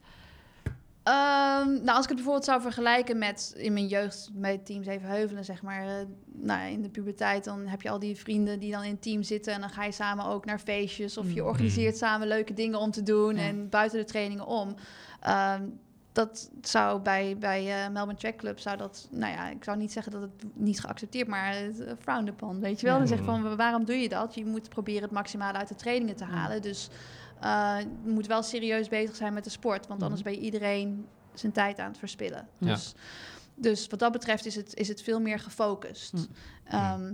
Ehm, 1.07 1.67
nou, 1.73 1.87
als 1.87 2.03
ik 2.03 2.07
het 2.07 2.15
bijvoorbeeld 2.15 2.45
zou 2.45 2.61
vergelijken 2.61 3.17
met 3.17 3.53
in 3.57 3.73
mijn 3.73 3.87
jeugd 3.87 4.29
met 4.33 4.65
Team 4.65 4.83
Zevenheuvelen, 4.83 5.45
zeg 5.45 5.61
maar. 5.61 5.81
eh, 5.87 6.05
nou, 6.33 6.71
in 6.71 6.81
de 6.81 6.89
puberteit, 6.89 7.43
dan 7.43 7.67
heb 7.67 7.81
je 7.81 7.89
al 7.89 7.99
die 7.99 8.15
vrienden 8.15 8.59
die 8.59 8.71
dan 8.71 8.83
in 8.83 8.91
het 8.91 9.01
team 9.01 9.23
zitten. 9.23 9.53
En 9.53 9.59
dan 9.59 9.69
ga 9.69 9.83
je 9.83 9.91
samen 9.91 10.25
ook 10.25 10.45
naar 10.45 10.59
feestjes. 10.59 11.17
Of 11.17 11.33
je 11.33 11.41
Mm. 11.41 11.47
organiseert 11.47 11.97
samen 11.97 12.27
leuke 12.27 12.53
dingen 12.53 12.79
om 12.79 12.91
te 12.91 13.03
doen. 13.03 13.35
En 13.35 13.69
buiten 13.69 13.99
de 13.99 14.05
trainingen 14.05 14.45
om. 14.45 14.75
Ehm, 15.21 15.61
dat 16.11 16.49
zou 16.61 17.01
bij, 17.01 17.35
bij 17.39 17.59
eh, 17.67 17.89
Melbourne 17.91 18.15
Track 18.19 18.35
Club, 18.35 18.59
zou 18.59 18.77
dat, 18.77 19.07
nou 19.11 19.33
ja, 19.33 19.49
ik 19.49 19.63
zou 19.63 19.77
niet 19.77 19.91
zeggen 19.91 20.11
dat 20.11 20.21
het 20.21 20.31
niet 20.53 20.79
geaccepteerd, 20.79 21.27
maar 21.27 21.55
het 21.55 21.79
uh, 21.79 21.91
frowned 21.99 22.27
upon, 22.29 22.59
weet 22.59 22.79
je 22.79 22.85
wel. 22.87 22.97
Dan 22.97 23.07
zeg 23.07 23.17
je 23.17 23.23
van, 23.23 23.55
waarom 23.55 23.85
doe 23.85 23.95
je 23.95 24.09
dat? 24.09 24.35
Je 24.35 24.45
moet 24.45 24.69
proberen 24.69 25.01
het 25.01 25.11
maximale 25.11 25.57
uit 25.57 25.67
de 25.67 25.75
trainingen 25.75 26.15
te 26.15 26.23
halen. 26.23 26.61
Dus 26.61 26.89
eh, 27.41 27.77
je 28.03 28.09
moet 28.11 28.27
wel 28.27 28.43
serieus 28.43 28.87
bezig 28.89 29.15
zijn 29.15 29.33
met 29.33 29.43
de 29.43 29.49
sport, 29.49 29.87
want 29.87 29.93
Mhm. 29.99 30.03
anders 30.03 30.21
ben 30.21 30.33
je 30.33 30.39
iedereen 30.39 31.07
zijn 31.33 31.51
tijd 31.51 31.79
aan 31.79 31.87
het 31.89 31.97
verspillen. 31.97 32.47
Ja. 32.57 32.67
Dus, 32.73 32.93
dus 33.55 33.87
wat 33.87 33.99
dat 33.99 34.11
betreft 34.11 34.45
is 34.45 34.55
het, 34.55 34.75
is 34.75 34.87
het 34.87 35.01
veel 35.01 35.19
meer 35.21 35.39
gefocust. 35.39 36.13
Mm. 36.13 36.27
Ehm, 36.63 37.13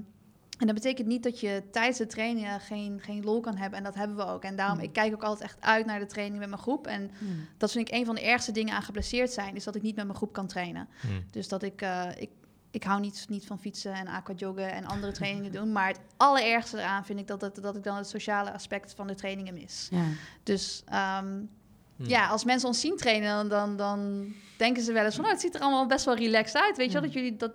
en 0.59 0.65
dat 0.69 0.73
betekent 0.75 1.07
niet 1.07 1.23
dat 1.23 1.39
je 1.39 1.63
tijdens 1.71 1.97
de 1.97 2.05
trainingen 2.07 2.59
geen, 2.59 2.99
geen 3.01 3.23
lol 3.23 3.39
kan 3.39 3.55
hebben. 3.57 3.77
En 3.77 3.83
dat 3.83 3.95
hebben 3.95 4.15
we 4.17 4.25
ook. 4.25 4.43
En 4.43 4.55
daarom, 4.55 4.77
Mm. 4.77 4.83
ik 4.83 4.93
kijk 4.93 5.13
ook 5.13 5.23
altijd 5.23 5.49
echt 5.49 5.61
uit 5.61 5.85
naar 5.85 5.99
de 5.99 6.05
training 6.05 6.39
met 6.39 6.49
mijn 6.49 6.61
groep. 6.61 6.87
En 6.87 7.11
dat 7.57 7.71
vind 7.71 7.87
ik 7.87 7.93
een 7.95 8.05
van 8.05 8.15
de 8.15 8.21
ergste 8.21 8.51
dingen 8.51 8.73
aan 8.75 8.81
geblesseerd 8.83 9.31
zijn, 9.31 9.55
is 9.55 9.63
dat 9.63 9.75
ik 9.75 9.81
niet 9.81 9.95
met 9.95 10.05
mijn 10.05 10.17
groep 10.17 10.33
kan 10.33 10.47
trainen. 10.47 10.87
Dus 11.31 11.47
dat 11.47 11.63
ik, 11.63 11.81
eh, 11.81 12.09
ik, 12.17 12.29
ik 12.73 12.83
hou 12.83 12.99
niet, 12.99 13.25
niet 13.29 13.45
van 13.45 13.59
fietsen 13.59 13.93
en 13.93 14.07
aquajoggen 14.07 14.71
en 14.71 14.85
andere 14.85 15.11
trainingen 15.11 15.51
doen. 15.51 15.71
Maar 15.71 15.87
het 15.87 15.99
allerergste 16.17 16.77
eraan 16.77 17.05
vind 17.05 17.19
ik 17.19 17.27
dat, 17.27 17.39
dat, 17.39 17.55
dat 17.55 17.75
ik 17.75 17.83
dan 17.83 17.95
het 17.95 18.07
sociale 18.07 18.53
aspect 18.53 18.93
van 18.95 19.07
de 19.07 19.15
trainingen 19.15 19.53
mis. 19.53 19.87
Ja. 19.91 20.03
Dus 20.43 20.83
ehm, 20.85 21.41
Hm. 21.95 22.05
ja, 22.09 22.27
als 22.27 22.43
mensen 22.43 22.67
ons 22.67 22.79
zien 22.79 22.97
trainen, 22.97 23.29
dan, 23.29 23.49
dan, 23.49 23.77
dan 23.77 24.27
denken 24.57 24.83
ze 24.83 24.93
wel 24.93 25.05
eens 25.05 25.15
van... 25.15 25.25
Oh, 25.25 25.31
het 25.31 25.41
ziet 25.41 25.55
er 25.55 25.61
allemaal 25.61 25.85
best 25.87 26.05
wel 26.05 26.15
relaxed 26.15 26.61
uit. 26.61 26.77
Weet 26.77 26.87
je 26.87 26.93
wel, 26.93 27.01
dat 27.01 27.13
jullie 27.13 27.35
dat, 27.35 27.51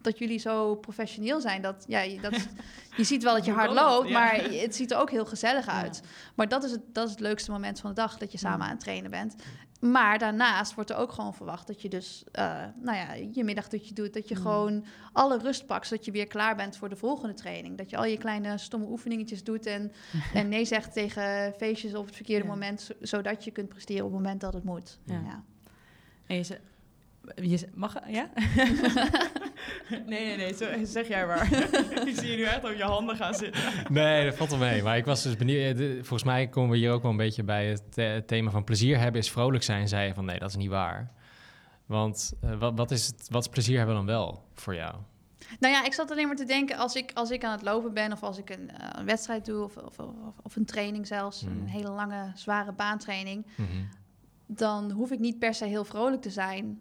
dat 0.00 0.18
jullie 0.18 0.38
zo 0.38 0.74
professioneel 0.74 1.40
zijn. 1.40 1.62
Dat, 1.62 1.84
ja, 1.88 2.00
je, 2.00 2.20
dat, 2.20 2.48
je 2.96 3.04
ziet 3.04 3.22
wel 3.22 3.34
dat 3.34 3.44
je 3.44 3.52
hard 3.52 3.70
loopt, 3.72 4.10
maar 4.10 4.34
het 4.34 4.74
ziet 4.76 4.90
er 4.90 4.98
ook 4.98 5.10
heel 5.10 5.26
gezellig 5.26 5.66
Ja. 5.66 5.72
uit. 5.72 6.02
Maar 6.34 6.48
dat 6.48 6.64
is, 6.64 6.70
het, 6.70 6.80
dat 6.92 7.04
is 7.04 7.10
het 7.10 7.20
leukste 7.20 7.50
moment 7.50 7.80
van 7.80 7.90
de 7.90 7.96
dag, 7.96 8.18
dat 8.18 8.32
je 8.32 8.38
samen 8.38 8.66
aan 8.66 8.72
het 8.72 8.80
trainen 8.80 9.10
bent. 9.10 9.34
Maar 9.78 10.18
daarnaast 10.18 10.74
wordt 10.74 10.90
er 10.90 10.96
ook 10.96 11.12
gewoon 11.12 11.34
verwacht 11.34 11.66
dat 11.66 11.82
je 11.82 11.88
dus, 11.88 12.24
eh, 12.32 12.64
nou 12.80 12.96
ja, 12.96 13.12
je 13.32 13.44
middagdutje 13.44 13.94
doet. 13.94 14.14
Dat 14.14 14.28
je 14.28 14.34
Mm. 14.34 14.40
gewoon 14.40 14.84
alle 15.12 15.38
rust 15.38 15.66
pakt, 15.66 15.86
zodat 15.86 16.04
je 16.04 16.10
weer 16.10 16.26
klaar 16.26 16.56
bent 16.56 16.76
voor 16.76 16.88
de 16.88 16.96
volgende 16.96 17.34
training. 17.34 17.78
Dat 17.78 17.90
je 17.90 17.96
al 17.96 18.04
je 18.04 18.18
kleine 18.18 18.58
stomme 18.58 18.86
oefeningetjes 18.86 19.44
doet 19.44 19.66
en, 19.66 19.92
en 20.34 20.48
nee 20.48 20.64
zegt 20.64 20.92
tegen 20.92 21.54
feestjes 21.56 21.94
op 21.94 22.06
het 22.06 22.14
verkeerde 22.16 22.44
Ja. 22.44 22.50
moment, 22.50 22.80
zo- 22.80 22.94
zodat 23.00 23.44
je 23.44 23.50
kunt 23.50 23.68
presteren 23.68 24.04
op 24.04 24.10
het 24.12 24.20
moment 24.20 24.40
dat 24.40 24.54
het 24.54 24.64
moet. 24.64 24.98
Ja. 25.04 25.20
Ja. 25.24 25.42
En 26.26 26.36
je 26.36 26.58
je 27.34 27.68
mag 27.74 27.94
ja? 28.08 28.30
nee, 29.90 30.00
nee, 30.06 30.36
nee, 30.36 30.54
zo, 30.54 30.66
zeg 30.84 31.08
jij 31.08 31.26
maar. 31.26 31.52
ik 32.08 32.14
zie 32.16 32.30
je 32.30 32.36
nu 32.36 32.42
echt 32.42 32.64
op 32.64 32.74
je 32.76 32.82
handen 32.82 33.16
gaan 33.16 33.34
zitten. 33.34 33.62
Nee, 33.88 34.24
dat 34.24 34.36
valt 34.36 34.50
wel 34.50 34.58
mee. 34.58 34.82
Maar 34.82 34.96
ik 34.96 35.04
was 35.04 35.22
dus 35.22 35.36
benieuwd. 35.36 35.78
eh, 35.78 35.86
Volgens 35.94 36.22
mij 36.24 36.48
komen 36.48 36.70
we 36.70 36.76
hier 36.76 36.92
ook 36.92 37.02
wel 37.02 37.10
een 37.10 37.16
beetje 37.16 37.42
bij 37.42 37.66
het 37.66 37.98
eh, 37.98 38.16
thema 38.16 38.50
van 38.50 38.64
plezier 38.64 38.98
hebben 38.98 39.20
is 39.20 39.30
vrolijk 39.30 39.62
zijn. 39.62 39.88
Zei 39.88 40.06
je 40.06 40.14
van 40.14 40.24
nee, 40.24 40.38
dat 40.38 40.48
is 40.48 40.56
niet 40.56 40.68
waar. 40.70 41.10
Want 41.86 42.32
eh, 42.40 42.58
wat, 42.58 42.72
wat, 42.76 42.90
is 42.90 43.06
het, 43.06 43.28
wat 43.30 43.42
is 43.42 43.48
plezier 43.48 43.76
hebben 43.76 43.94
dan 43.96 44.06
wel 44.06 44.42
voor 44.54 44.74
jou? 44.74 44.94
Nou 45.60 45.74
ja, 45.74 45.84
ik 45.84 45.92
zat 45.92 46.10
alleen 46.10 46.26
maar 46.26 46.36
te 46.36 46.44
denken, 46.44 46.76
als 46.76 46.94
ik, 46.94 47.10
als 47.14 47.30
ik 47.30 47.44
aan 47.44 47.52
het 47.52 47.62
lopen 47.62 47.94
ben 47.94 48.12
of 48.12 48.22
als 48.22 48.38
ik 48.38 48.50
een, 48.50 48.70
een 48.98 49.04
wedstrijd 49.04 49.44
doe 49.44 49.64
of, 49.64 49.76
of, 49.76 49.98
of, 49.98 50.34
of 50.42 50.56
een 50.56 50.64
training 50.64 51.06
zelfs, 51.06 51.42
Mhm. 51.44 51.52
een 51.58 51.66
hele 51.66 51.90
lange, 51.90 52.32
zware 52.34 52.72
baantraining, 52.72 53.46
Mhm. 53.56 53.68
dan 54.46 54.90
hoef 54.90 55.10
ik 55.10 55.18
niet 55.18 55.38
per 55.38 55.54
se 55.54 55.64
heel 55.64 55.84
vrolijk 55.84 56.22
te 56.22 56.30
zijn. 56.30 56.78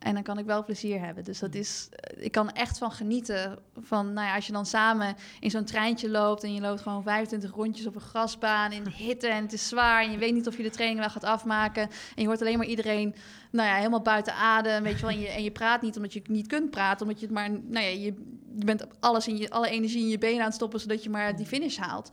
En 0.00 0.14
dan 0.14 0.22
kan 0.22 0.38
ik 0.38 0.44
wel 0.44 0.64
plezier 0.64 1.00
hebben. 1.00 1.24
Dus 1.24 1.38
dat 1.38 1.54
is, 1.54 1.88
eh, 1.90 2.24
ik 2.24 2.32
kan 2.32 2.50
echt 2.50 2.78
van 2.78 2.92
genieten. 2.92 3.58
Van, 3.80 4.12
nou 4.12 4.26
ja, 4.26 4.34
als 4.34 4.46
je 4.46 4.52
dan 4.52 4.66
samen 4.66 5.16
in 5.40 5.50
zo'n 5.50 5.64
treintje 5.64 6.10
loopt 6.10 6.44
en 6.44 6.54
je 6.54 6.60
loopt 6.60 6.80
gewoon 6.80 7.02
25 7.02 7.50
rondjes 7.54 7.86
op 7.86 7.94
een 7.94 8.00
grasbaan 8.00 8.72
in 8.72 8.84
de 8.84 8.90
hitte 9.04 9.28
en 9.28 9.42
het 9.42 9.52
is 9.52 9.68
zwaar 9.68 10.02
en 10.02 10.10
je 10.10 10.18
weet 10.18 10.34
niet 10.34 10.46
of 10.46 10.56
je 10.56 10.62
de 10.62 10.70
training 10.70 11.00
wel 11.00 11.10
gaat 11.10 11.24
afmaken. 11.24 11.82
En 11.82 12.22
je 12.22 12.26
hoort 12.26 12.40
alleen 12.40 12.58
maar 12.58 12.66
iedereen, 12.66 13.14
nou 13.50 13.68
ja, 13.68 13.74
helemaal 13.74 14.02
buiten 14.02 14.34
adem, 14.34 14.82
weet 14.82 14.94
je 14.94 15.00
wel. 15.00 15.10
En 15.10 15.20
je, 15.20 15.28
en 15.28 15.42
je 15.42 15.50
praat 15.50 15.82
niet 15.82 15.96
omdat 15.96 16.12
je 16.12 16.22
niet 16.26 16.46
kunt 16.46 16.70
praten, 16.70 17.06
omdat 17.06 17.20
je 17.20 17.26
het 17.26 17.34
maar, 17.34 17.50
nou 17.50 17.84
ja, 17.84 17.90
je, 17.90 18.14
je 18.54 18.64
bent 18.64 18.86
alles 19.00 19.28
in 19.28 19.36
je, 19.36 19.50
alle 19.50 19.68
energie 19.68 20.02
in 20.02 20.08
je 20.08 20.18
benen 20.18 20.38
aan 20.38 20.46
het 20.46 20.54
stoppen 20.54 20.80
zodat 20.80 21.02
je 21.02 21.10
maar 21.10 21.36
die 21.36 21.46
finish 21.46 21.76
haalt. 21.76 22.10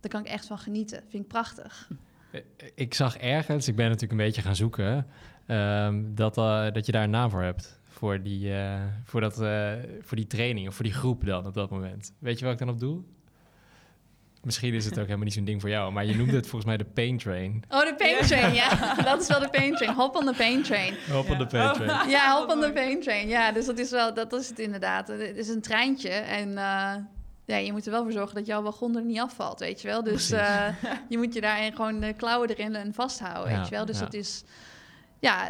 Daar 0.00 0.10
kan 0.10 0.20
ik 0.20 0.26
echt 0.26 0.46
van 0.46 0.58
genieten. 0.58 1.02
Vind 1.08 1.22
ik 1.22 1.28
prachtig. 1.28 1.88
Ik 2.74 2.94
zag 2.94 3.16
ergens, 3.16 3.68
ik 3.68 3.76
ben 3.76 3.84
natuurlijk 3.84 4.20
een 4.20 4.26
beetje 4.26 4.42
gaan 4.42 4.56
zoeken, 4.56 5.06
ehm, 5.50 6.02
dat, 6.14 6.38
eh, 6.38 6.66
dat 6.72 6.86
je 6.86 6.92
daar 6.92 7.02
een 7.04 7.10
naam 7.10 7.30
voor 7.30 7.42
hebt. 7.42 7.80
Voor 7.88 8.22
die, 8.22 8.54
eh, 8.54 8.74
voor, 9.04 9.20
dat, 9.20 9.40
eh, 9.40 9.72
voor 10.00 10.16
die 10.16 10.26
training 10.26 10.68
of 10.68 10.74
voor 10.74 10.84
die 10.84 10.94
groep 10.94 11.24
dan 11.24 11.46
op 11.46 11.54
dat 11.54 11.70
moment. 11.70 12.12
Weet 12.18 12.38
je 12.38 12.44
waar 12.44 12.52
ik 12.52 12.58
dan 12.58 12.68
op 12.68 12.80
doe? 12.80 13.02
Misschien 14.42 14.74
is 14.74 14.84
het 14.84 14.92
ook 14.98 15.04
helemaal 15.04 15.24
niet 15.24 15.34
zo'n 15.34 15.44
ding 15.44 15.60
voor 15.60 15.70
jou, 15.70 15.92
maar 15.92 16.04
je 16.04 16.16
noemde 16.16 16.34
het 16.36 16.46
volgens 16.46 16.64
mij 16.64 16.76
de 16.76 16.84
pain 16.84 17.18
train. 17.18 17.62
Oh, 17.68 17.80
de 17.80 17.94
pain 17.94 18.20
train, 18.26 18.54
ja. 18.54 18.94
Dat 19.04 19.20
is 19.20 19.28
wel 19.28 19.40
de 19.40 19.48
pain 19.50 19.74
train. 19.74 19.92
Hop 19.94 20.16
on 20.16 20.26
the 20.26 20.34
pain 20.36 20.62
train. 20.62 20.94
Hop 21.10 21.30
on 21.30 21.38
Ja. 21.38 21.46
the 21.46 21.56
pain 21.56 21.72
train. 21.72 21.90
Oh. 21.90 22.10
Ja, 22.10 22.32
Wat 22.32 22.40
hop 22.48 22.56
on 22.56 22.62
the 22.62 22.72
pain 22.72 23.00
train. 23.00 23.28
Ja, 23.28 23.52
dus 23.52 23.66
dat 23.66 23.78
is 23.78 23.90
wel, 23.90 24.14
dat 24.14 24.32
is 24.32 24.48
het 24.48 24.58
inderdaad. 24.58 25.08
Het 25.08 25.36
is 25.36 25.48
een 25.48 25.60
treintje 25.60 26.08
en 26.08 26.48
eh, 26.48 26.94
ja, 27.44 27.56
je 27.56 27.72
moet 27.72 27.84
er 27.86 27.92
wel 27.92 28.02
voor 28.02 28.12
zorgen 28.12 28.34
dat 28.34 28.46
jouw 28.46 28.62
wagon 28.62 28.96
er 28.96 29.04
niet 29.04 29.18
afvalt, 29.20 29.58
weet 29.60 29.80
je 29.80 29.88
wel. 29.88 30.02
Dus 30.02 30.30
eh, 30.30 30.66
je 31.08 31.18
moet 31.18 31.34
je 31.34 31.40
daarin 31.40 31.74
gewoon 31.74 32.00
de 32.00 32.12
klauwen 32.12 32.48
erin 32.48 32.74
en 32.74 32.94
vasthouden, 32.94 33.52
Ja, 33.52 33.58
weet 33.58 33.68
je 33.68 33.74
wel. 33.74 33.84
Dus 33.86 33.98
ja. 33.98 34.04
dat 34.04 34.14
is, 34.14 34.44
ja, 35.20 35.48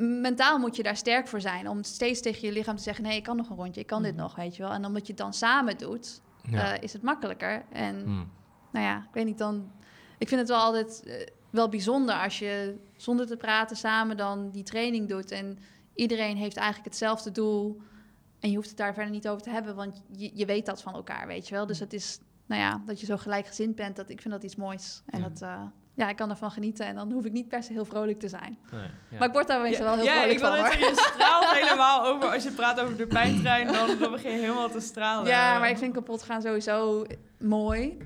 mentaal 0.00 0.58
moet 0.58 0.76
je 0.76 0.82
daar 0.82 0.96
sterk 0.96 1.28
voor 1.28 1.40
zijn 1.40 1.68
om 1.68 1.82
steeds 1.82 2.20
tegen 2.20 2.46
je 2.48 2.52
lichaam 2.52 2.76
te 2.76 2.82
zeggen, 2.82 3.04
nee, 3.04 3.16
ik 3.16 3.22
kan 3.22 3.36
nog 3.36 3.50
een 3.50 3.56
rondje, 3.56 3.80
ik 3.80 3.86
kan 3.86 4.02
dit 4.02 4.12
Mhm. 4.12 4.22
nog, 4.22 4.34
weet 4.34 4.56
je 4.56 4.62
wel. 4.62 4.72
En 4.72 4.84
omdat 4.84 5.02
je 5.06 5.12
het 5.12 5.22
dan 5.22 5.32
samen 5.32 5.78
doet, 5.78 6.20
Ja. 6.42 6.74
eh, 6.74 6.82
is 6.82 6.92
het 6.92 7.02
makkelijker. 7.02 7.64
En 7.72 8.00
Hmm. 8.00 8.30
nou 8.72 8.86
ja, 8.86 8.96
ik 8.98 9.12
weet 9.14 9.24
niet 9.24 9.38
dan. 9.38 9.70
Ik 10.18 10.28
vind 10.28 10.40
het 10.40 10.48
wel 10.50 10.58
altijd 10.58 11.02
eh, 11.06 11.26
wel 11.50 11.68
bijzonder 11.68 12.14
als 12.14 12.38
je 12.38 12.76
zonder 12.96 13.26
te 13.26 13.36
praten 13.36 13.76
samen 13.76 14.16
dan 14.16 14.50
die 14.50 14.62
training 14.62 15.08
doet. 15.08 15.30
En 15.30 15.58
iedereen 15.94 16.36
heeft 16.36 16.56
eigenlijk 16.56 16.86
hetzelfde 16.88 17.30
doel. 17.30 17.80
En 18.40 18.50
je 18.50 18.56
hoeft 18.56 18.68
het 18.68 18.76
daar 18.78 18.94
verder 18.94 19.12
niet 19.12 19.28
over 19.28 19.42
te 19.42 19.50
hebben, 19.50 19.74
want 19.74 20.02
je, 20.16 20.30
je 20.34 20.46
weet 20.46 20.66
dat 20.66 20.82
van 20.82 20.94
elkaar, 20.94 21.26
weet 21.26 21.48
je 21.48 21.54
wel. 21.54 21.66
Dus 21.66 21.78
het 21.78 21.92
is, 21.92 22.18
nou 22.46 22.60
ja, 22.60 22.82
dat 22.86 23.00
je 23.00 23.06
zo 23.06 23.16
gelijkgezind 23.16 23.74
bent, 23.76 23.96
dat, 23.96 24.10
ik 24.10 24.20
vind 24.20 24.34
dat 24.34 24.42
iets 24.42 24.56
moois. 24.56 25.02
En 25.06 25.20
Ja. 25.20 25.28
dat, 25.28 25.42
eh, 25.42 25.62
ja, 25.94 26.08
ik 26.08 26.16
kan 26.16 26.30
ervan 26.30 26.50
genieten 26.50 26.86
en 26.86 26.94
dan 26.94 27.12
hoef 27.12 27.24
ik 27.24 27.32
niet 27.32 27.48
per 27.48 27.62
se 27.62 27.72
heel 27.72 27.84
vrolijk 27.84 28.20
te 28.20 28.28
zijn. 28.28 28.58
Nee, 28.70 28.80
ja. 28.80 29.18
Maar 29.18 29.28
ik 29.28 29.32
word 29.32 29.46
daar 29.46 29.60
meestal 29.60 29.84
wel 29.84 29.94
heel 29.94 30.04
ja, 30.04 30.12
vrolijk 30.12 30.32
ik 30.32 30.38
wil 30.38 30.48
van, 30.48 30.58
hoor. 30.58 30.66
zeggen, 30.66 30.88
je 30.88 31.10
straalt 31.12 31.50
helemaal 31.60 32.06
over. 32.06 32.28
Als 32.28 32.42
je 32.42 32.50
praat 32.50 32.80
over 32.80 32.96
de 32.96 33.06
pijntrein, 33.06 33.66
dan, 33.66 33.98
dan 33.98 34.10
begin 34.10 34.30
je 34.30 34.38
helemaal 34.38 34.70
te 34.70 34.80
stralen. 34.80 35.26
Ja, 35.26 35.58
maar 35.58 35.70
ik 35.70 35.78
vind 35.78 35.94
kapot 35.94 36.22
gaan 36.22 36.42
sowieso 36.42 37.06
mooi. 37.38 37.98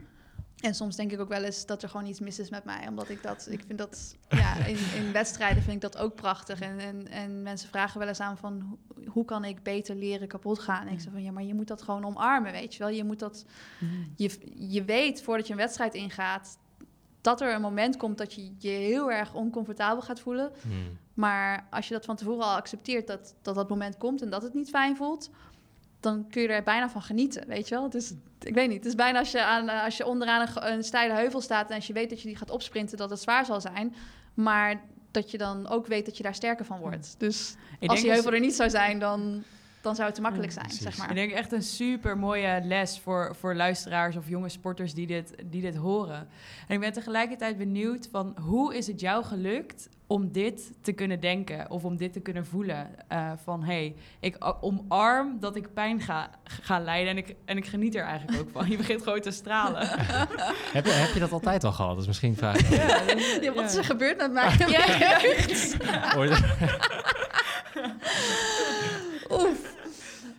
En 0.61 0.75
soms 0.75 0.96
denk 0.96 1.12
ik 1.12 1.20
ook 1.20 1.29
wel 1.29 1.42
eens 1.42 1.66
dat 1.66 1.83
er 1.83 1.88
gewoon 1.88 2.07
iets 2.07 2.20
mis 2.20 2.38
is 2.38 2.51
met 2.51 2.64
mij. 2.64 2.88
Omdat 2.88 3.09
ik 3.09 3.22
dat, 3.22 3.46
ik 3.51 3.62
vind 3.66 3.79
dat, 3.79 4.16
ja, 4.29 4.55
in, 4.64 4.79
in 4.94 5.12
wedstrijden 5.12 5.62
vind 5.62 5.75
ik 5.75 5.92
dat 5.92 5.99
ook 5.99 6.14
prachtig. 6.14 6.61
En, 6.61 6.79
en, 6.79 7.09
en 7.09 7.42
mensen 7.42 7.68
vragen 7.68 7.99
wel 7.99 8.09
eens 8.09 8.20
aan 8.20 8.37
van, 8.37 8.79
hoe, 8.94 9.09
hoe 9.09 9.25
kan 9.25 9.44
ik 9.44 9.62
beter 9.62 9.96
leren 9.96 10.29
kapot 10.29 10.59
gaan? 10.59 10.87
En 10.87 10.92
ik 10.92 11.01
zeg 11.01 11.12
van, 11.12 11.22
ja, 11.22 11.33
maar 11.33 11.42
je 11.42 11.55
moet 11.55 11.68
dat 11.68 11.83
gewoon 11.83 12.05
omarmen, 12.05 12.53
weet 12.53 12.72
je 12.75 12.79
wel. 12.79 12.88
Je 12.88 13.05
moet 13.05 13.18
dat, 13.18 13.44
je, 14.16 14.31
je 14.55 14.85
weet 14.85 15.22
voordat 15.22 15.46
je 15.46 15.53
een 15.53 15.59
wedstrijd 15.59 15.94
ingaat, 15.94 16.59
dat 17.27 17.41
er 17.41 17.55
een 17.55 17.61
moment 17.61 17.97
komt 17.97 18.19
dat 18.19 18.35
je 18.35 18.51
je 18.59 18.69
heel 18.69 19.12
erg 19.12 19.35
oncomfortabel 19.35 20.03
gaat 20.03 20.21
voelen. 20.21 20.53
Hmm. 20.62 20.99
Maar 21.15 21.67
als 21.71 21.89
je 21.89 21.95
dat 21.95 22.05
van 22.05 22.17
tevoren 22.17 22.45
al 22.45 22.57
accepteert 22.57 23.07
dat, 23.07 23.35
dat 23.43 23.55
dat 23.55 23.69
moment 23.69 23.97
komt 23.99 24.23
en 24.23 24.31
dat 24.31 24.43
het 24.43 24.55
niet 24.55 24.69
fijn 24.69 24.97
voelt, 24.97 25.31
dan 26.01 26.27
kun 26.31 26.43
je 26.43 26.49
er 26.49 26.62
bijna 26.62 26.91
van 26.91 27.03
genieten, 27.03 27.47
weet 27.47 27.69
je 27.69 27.75
wel? 27.75 27.91
Dus 27.91 28.12
ik 28.41 28.55
weet 28.55 28.69
niet, 28.69 28.77
het 28.77 28.87
is 28.87 28.95
bijna 28.95 29.19
als 29.19 29.31
je, 29.31 29.45
aan, 29.45 29.69
eh, 29.69 29.85
als 29.85 29.97
je 29.97 30.07
onderaan 30.07 30.49
een, 30.55 30.85
steile 30.85 31.15
heuvel 31.15 31.41
staat 31.41 31.69
en 31.69 31.75
als 31.75 31.87
je 31.87 31.93
weet 31.93 32.11
dat 32.11 32.21
je 32.21 32.29
die 32.29 32.37
gaat 32.37 32.51
opsprinten, 32.51 32.97
dat 32.97 33.11
het 33.11 33.21
zwaar 33.21 33.45
zal 33.45 33.61
zijn, 33.61 33.95
maar 34.35 34.81
dat 35.11 35.31
je 35.31 35.39
dan 35.39 35.69
ook 35.69 35.87
weet 35.87 36.07
dat 36.07 36.17
je 36.17 36.23
daar 36.23 36.35
sterker 36.35 36.65
van 36.65 36.79
wordt. 36.79 37.15
Dus 37.19 37.55
Ik 37.81 37.91
als 37.91 38.01
die 38.01 38.11
heuvel 38.11 38.33
er 38.33 38.41
niet 38.41 38.55
zou 38.55 38.71
zijn, 38.71 38.99
dan, 38.99 39.45
dan 39.87 39.94
zou 39.94 40.07
het 40.07 40.16
te 40.16 40.22
makkelijk 40.22 40.53
zijn, 40.53 40.70
zeg 40.70 40.99
maar. 40.99 41.09
Ik 41.09 41.14
denk 41.14 41.31
echt 41.31 41.53
een 41.53 41.62
super 41.62 42.18
mooie 42.18 42.61
les 42.64 43.01
voor, 43.01 43.37
voor 43.38 43.55
luisteraars 43.55 44.16
of 44.16 44.29
jonge 44.29 44.49
sporters 44.49 44.94
die 44.94 45.07
dit, 45.07 45.35
die 45.44 45.61
dit 45.61 45.77
horen. 45.77 46.29
En 46.68 46.75
ik 46.75 46.81
ben 46.81 46.92
tegelijkertijd 46.92 47.59
benieuwd 47.59 48.09
van 48.11 48.37
hoe 48.40 48.77
is 48.77 48.87
het 48.87 49.01
jou 49.01 49.25
gelukt 49.25 49.88
om 50.07 50.33
dit 50.33 50.72
te 50.83 50.92
kunnen 50.92 51.20
denken 51.20 51.70
of 51.70 51.85
om 51.85 51.96
dit 51.96 52.12
te 52.12 52.20
kunnen 52.20 52.46
voelen? 52.46 53.09
Eh, 53.09 53.33
van 53.44 53.62
hé, 53.62 53.72
hey, 53.72 53.96
ik 54.20 54.37
omarm 54.61 55.40
dat 55.40 55.57
ik 55.57 55.75
pijn 55.75 56.01
ga, 56.01 56.31
ga 56.44 56.79
lijden 56.81 57.11
en 57.11 57.16
ik, 57.16 57.35
en 57.44 57.57
ik 57.57 57.66
geniet 57.66 57.94
er 57.94 58.05
eigenlijk 58.05 58.40
ook 58.40 58.51
van. 58.53 58.70
Je 58.70 58.77
begint 58.77 59.03
gewoon 59.03 59.20
te 59.20 59.31
stralen. 59.31 59.88
heb, 60.77 60.85
je, 60.85 60.92
heb 60.92 61.14
je 61.14 61.20
dat 61.20 61.33
altijd 61.33 61.64
al 61.64 61.72
gehad? 61.72 61.90
Dat 61.90 62.01
is 62.01 62.07
misschien 62.07 62.31
een 62.31 62.37
vraag. 62.37 62.70
ja, 62.70 63.01
Ja, 63.42 63.53
wat 63.53 63.64
is 63.64 63.75
er 63.75 63.85
gebeurd 63.85 64.16
met 64.16 64.33
mij? 64.33 64.57
Oef. 69.31 69.76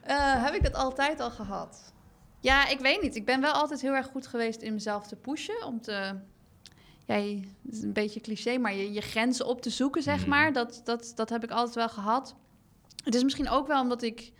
Eh, 0.08 0.43
heb 0.43 0.54
ik 0.54 0.63
dat 0.63 0.74
altijd 0.74 1.20
al 1.20 1.30
gehad? 1.32 1.93
Ja, 2.39 2.67
ik 2.67 2.80
weet 2.80 3.02
niet. 3.02 3.15
Ik 3.15 3.26
ben 3.26 3.41
wel 3.41 3.52
altijd 3.52 3.82
heel 3.82 3.93
erg 3.96 4.06
goed 4.08 4.28
geweest 4.28 4.62
in 4.62 4.74
mezelf 4.74 5.08
te 5.08 5.15
pushen. 5.15 5.65
Om 5.65 5.82
te... 5.82 6.15
Ja, 7.06 7.15
je- 7.15 7.39
het 7.65 7.74
is 7.74 7.82
een 7.82 7.93
beetje 7.93 8.22
cliché, 8.22 8.58
maar 8.58 8.74
je, 8.74 8.93
je 8.93 9.02
grenzen 9.02 9.46
op 9.46 9.62
te 9.62 9.70
zoeken, 9.70 10.02
zeg 10.04 10.20
Mhm. 10.20 10.30
maar. 10.30 10.54
Dat, 10.54 10.82
dat, 10.84 11.12
dat 11.15 11.30
heb 11.30 11.43
ik 11.43 11.52
altijd 11.52 11.76
wel 11.76 11.89
gehad. 11.89 12.36
Het 13.04 13.15
is 13.15 13.24
misschien 13.24 13.50
ook 13.50 13.67
wel 13.67 13.82
omdat 13.82 14.02
ik... 14.02 14.32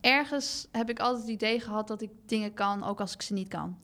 Ergens 0.00 0.68
heb 0.72 0.90
ik 0.90 0.98
altijd 0.98 1.22
het 1.22 1.30
idee 1.32 1.60
gehad 1.60 1.88
dat 1.88 2.02
ik 2.02 2.10
dingen 2.26 2.54
kan, 2.54 2.84
ook 2.84 3.00
als 3.00 3.12
ik 3.14 3.22
ze 3.22 3.32
niet 3.32 3.48
kan. 3.48 3.78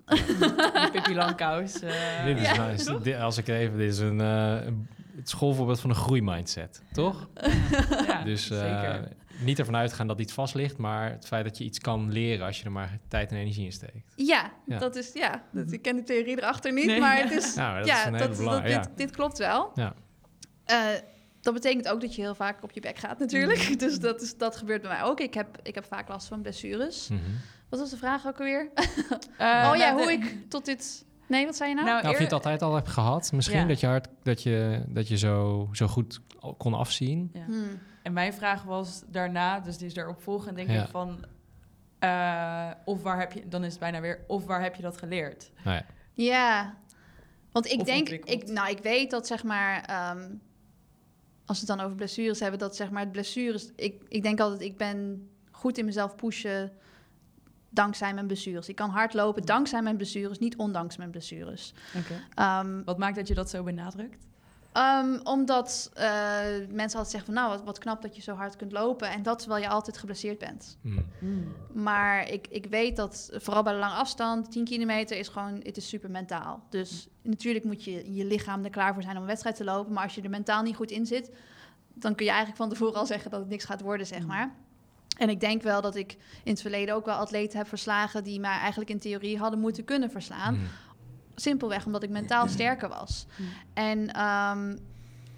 Pippi 0.92 1.14
Langkous. 1.14 1.80
eh, 1.80 2.24
dit 2.24 2.38
is, 2.38 2.54
Ja, 2.54 2.98
dit- 2.98 3.16
als 3.20 3.38
ik 3.38 3.48
even, 3.48 3.78
dit 3.78 3.92
is 3.92 3.98
een, 3.98 4.20
eh, 4.20 4.64
een- 4.64 4.88
het 5.16 5.28
schoolvoorbeeld 5.28 5.80
van 5.80 5.90
een 5.90 5.96
groeimindset, 5.96 6.82
toch? 6.92 7.28
ja, 8.08 8.24
dus 8.24 8.50
eh, 8.50 8.58
zeker. 8.58 9.08
Niet 9.44 9.58
ervan 9.58 9.76
uitgaan 9.76 10.06
dat 10.06 10.20
iets 10.20 10.32
vast 10.32 10.54
ligt, 10.54 10.76
maar 10.76 11.10
het 11.10 11.26
feit 11.26 11.44
dat 11.44 11.58
je 11.58 11.64
iets 11.64 11.78
kan 11.78 12.12
leren 12.12 12.46
als 12.46 12.58
je 12.58 12.64
er 12.64 12.72
maar 12.72 12.98
tijd 13.08 13.30
en 13.30 13.36
energie 13.36 13.64
in 13.64 13.72
steekt. 13.72 14.12
Ja, 14.16 14.52
Ja. 14.66 14.78
dat 14.78 14.96
is... 14.96 15.12
Ja, 15.12 15.42
dat, 15.52 15.72
ik 15.72 15.82
ken 15.82 15.96
de 15.96 16.02
theorie 16.02 16.36
erachter 16.38 16.72
niet, 16.72 16.86
Nee. 16.86 17.00
maar 17.00 17.16
het 17.22 17.30
is... 17.30 17.54
Nou, 17.54 17.78
dat 17.78 17.86
ja, 17.86 17.98
is 18.00 18.04
een 18.06 18.14
hele 18.14 18.50
dat, 18.50 18.68
ja. 18.70 18.80
dit, 18.80 18.88
dit 18.96 19.10
klopt 19.10 19.38
wel. 19.38 19.70
Ja. 19.74 19.94
Eh, 20.64 20.78
dat 21.40 21.54
betekent 21.54 21.88
ook 21.88 22.00
dat 22.00 22.14
je 22.14 22.22
heel 22.22 22.34
vaak 22.34 22.62
op 22.62 22.70
je 22.72 22.80
bek 22.80 22.98
gaat 22.98 23.18
natuurlijk. 23.18 23.78
Dus 23.78 23.98
dat, 24.00 24.22
is, 24.22 24.36
dat 24.36 24.56
gebeurt 24.56 24.80
bij 24.82 24.90
mij 24.90 25.02
ook. 25.02 25.20
Ik 25.20 25.34
heb, 25.34 25.58
ik 25.62 25.74
heb 25.74 25.84
vaak 25.84 26.08
last 26.08 26.28
van 26.28 26.42
blessures. 26.42 27.08
Mhm. 27.08 27.20
Wat 27.68 27.80
was 27.80 27.90
de 27.90 27.96
vraag 27.96 28.26
ook 28.26 28.38
alweer? 28.38 28.68
Eh, 29.38 29.68
oh 29.72 29.76
ja, 29.76 29.90
nou, 29.92 29.92
hoe 29.96 30.06
de- 30.06 30.12
ik 30.12 30.36
tot 30.48 30.64
dit... 30.64 31.04
Nee, 31.28 31.46
wat 31.46 31.56
zei 31.56 31.68
je 31.68 31.74
nou? 31.74 31.86
Nou, 31.86 32.00
Nou, 32.00 32.12
of 32.12 32.18
je 32.18 32.24
het 32.24 32.32
altijd 32.32 32.62
al 32.62 32.74
hebt 32.74 32.88
gehad, 32.88 33.32
misschien 33.32 33.58
Ja. 33.60 33.66
dat 33.66 33.80
je 33.80 33.86
hard, 33.86 34.08
dat 34.22 34.42
je, 34.42 34.82
dat 34.88 35.08
je 35.08 35.18
zo, 35.18 35.68
zo 35.72 35.86
goed 35.86 36.20
kon 36.58 36.74
afzien. 36.74 37.30
Ja. 37.32 37.44
Hmm. 37.44 37.78
En 38.02 38.12
mijn 38.12 38.32
vraag 38.32 38.62
was 38.62 39.02
daarna, 39.06 39.60
dus 39.60 39.76
die 39.78 39.86
is 39.86 39.94
daarop 39.94 40.22
volgend, 40.22 40.56
denk 40.56 40.70
Ja. 40.70 40.82
ik 40.82 40.88
van... 40.90 41.24
eh, 41.98 42.70
of 42.84 43.02
waar 43.02 43.18
heb 43.18 43.32
je, 43.32 43.48
dan 43.48 43.64
is 43.64 43.70
het 43.70 43.80
bijna 43.80 44.00
weer, 44.00 44.24
of 44.26 44.44
waar 44.44 44.62
heb 44.62 44.74
je 44.74 44.82
dat 44.82 44.96
geleerd? 44.98 45.50
Nou 45.64 45.76
ja. 45.76 45.84
Ja, 46.12 46.74
want 47.52 47.66
ik 47.66 47.80
Of 47.80 47.86
denk... 47.86 48.08
Ik, 48.08 48.46
nou, 48.48 48.70
ik 48.70 48.78
weet 48.78 49.10
dat 49.10 49.26
zeg 49.26 49.42
maar... 49.44 49.82
ehm, 49.84 50.30
als 51.46 51.60
we 51.60 51.66
het 51.66 51.76
dan 51.76 51.86
over 51.86 51.96
blessures 51.96 52.40
hebben, 52.40 52.58
dat 52.58 52.76
zeg 52.76 52.90
maar 52.90 53.02
het 53.02 53.12
blessures... 53.12 53.70
Ik, 53.76 54.02
ik 54.08 54.22
denk 54.22 54.40
altijd, 54.40 54.60
ik 54.60 54.76
ben 54.76 55.28
goed 55.50 55.78
in 55.78 55.84
mezelf 55.84 56.14
pushen 56.14 56.72
dankzij 57.70 58.14
mijn 58.14 58.26
blessures. 58.26 58.68
Ik 58.68 58.76
kan 58.76 58.90
hardlopen 58.90 59.42
dankzij 59.42 59.82
mijn 59.82 59.96
blessures, 59.96 60.38
niet 60.38 60.56
ondanks 60.56 60.96
mijn 60.96 61.10
blessures. 61.10 61.74
Oké. 61.96 62.22
Ehm, 62.34 62.82
Wat 62.84 62.98
maakt 62.98 63.16
dat 63.16 63.28
je 63.28 63.34
dat 63.34 63.50
zo 63.50 63.62
benadrukt? 63.62 64.26
Ehm, 64.72 65.18
omdat 65.22 65.90
eh, 65.94 66.04
mensen 66.68 66.98
altijd 66.98 67.08
zeggen 67.08 67.24
van 67.24 67.34
nou, 67.34 67.48
wat, 67.48 67.62
wat 67.64 67.78
knap 67.78 68.02
dat 68.02 68.16
je 68.16 68.22
zo 68.22 68.34
hard 68.34 68.56
kunt 68.56 68.72
lopen. 68.72 69.10
En 69.10 69.22
dat 69.22 69.38
terwijl 69.38 69.62
je 69.62 69.68
altijd 69.68 69.98
geblesseerd 69.98 70.38
bent. 70.38 70.78
Hmm. 70.82 71.54
Maar 71.72 72.28
ik, 72.28 72.46
ik 72.50 72.66
weet 72.66 72.96
dat 72.96 73.30
vooral 73.34 73.62
bij 73.62 73.72
de 73.72 73.78
lange 73.78 73.94
afstand, 73.94 74.52
10 74.52 74.64
kilometer 74.64 75.18
is 75.18 75.28
gewoon, 75.28 75.60
het 75.62 75.76
is 75.76 75.88
super 75.88 76.10
mentaal. 76.10 76.62
Dus 76.70 77.08
natuurlijk 77.22 77.64
moet 77.64 77.84
je 77.84 78.14
je 78.14 78.24
lichaam 78.24 78.64
er 78.64 78.70
klaar 78.70 78.94
voor 78.94 79.02
zijn 79.02 79.16
om 79.16 79.22
een 79.22 79.28
wedstrijd 79.28 79.56
te 79.56 79.64
lopen. 79.64 79.92
Maar 79.92 80.02
als 80.02 80.14
je 80.14 80.22
er 80.22 80.30
mentaal 80.30 80.62
niet 80.62 80.76
goed 80.76 80.90
in 80.90 81.06
zit, 81.06 81.30
dan 81.94 82.14
kun 82.14 82.24
je 82.24 82.30
eigenlijk 82.30 82.60
van 82.60 82.68
tevoren 82.68 82.94
al 82.94 83.06
zeggen 83.06 83.30
dat 83.30 83.40
het 83.40 83.48
niks 83.48 83.64
gaat 83.64 83.80
worden, 83.80 84.06
zeg 84.06 84.26
maar. 84.26 84.54
En 85.16 85.28
ik 85.28 85.40
denk 85.40 85.62
wel 85.62 85.80
dat 85.80 85.94
ik 85.94 86.16
in 86.44 86.52
het 86.52 86.60
verleden 86.60 86.94
ook 86.94 87.04
wel 87.04 87.14
atleten 87.14 87.58
heb 87.58 87.68
verslagen 87.68 88.24
die 88.24 88.40
mij 88.40 88.58
eigenlijk 88.58 88.90
in 88.90 88.98
theorie 88.98 89.38
hadden 89.38 89.60
moeten 89.60 89.84
kunnen 89.84 90.10
verslaan. 90.10 90.58
Simpelweg 91.34 91.86
omdat 91.86 92.02
ik 92.02 92.10
mentaal 92.10 92.48
sterker 92.48 92.88
was. 92.88 93.26
Mm. 93.36 93.46
En 93.74 94.12
ehm, 94.12 94.76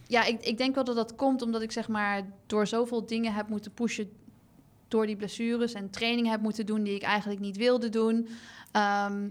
ja, 0.07 0.25
ik, 0.25 0.41
ik 0.41 0.59
denk 0.59 0.75
wel 0.75 0.85
dat 0.85 0.97
dat 0.97 1.15
komt 1.15 1.43
omdat 1.43 1.63
ik 1.63 1.73
zeg 1.73 1.89
maar 1.89 2.23
door 2.47 2.67
zoveel 2.67 3.07
dingen 3.07 3.35
heb 3.35 3.49
moeten 3.49 3.73
pushen 3.73 4.11
door 4.89 5.07
die 5.07 5.17
blessures 5.17 5.73
en 5.73 5.91
training 5.91 6.29
heb 6.29 6.41
moeten 6.41 6.67
doen 6.67 6.83
die 6.83 6.95
ik 6.95 7.03
eigenlijk 7.03 7.41
niet 7.41 7.57
wilde 7.57 7.89
doen. 7.89 8.29
Ehm, 8.73 9.29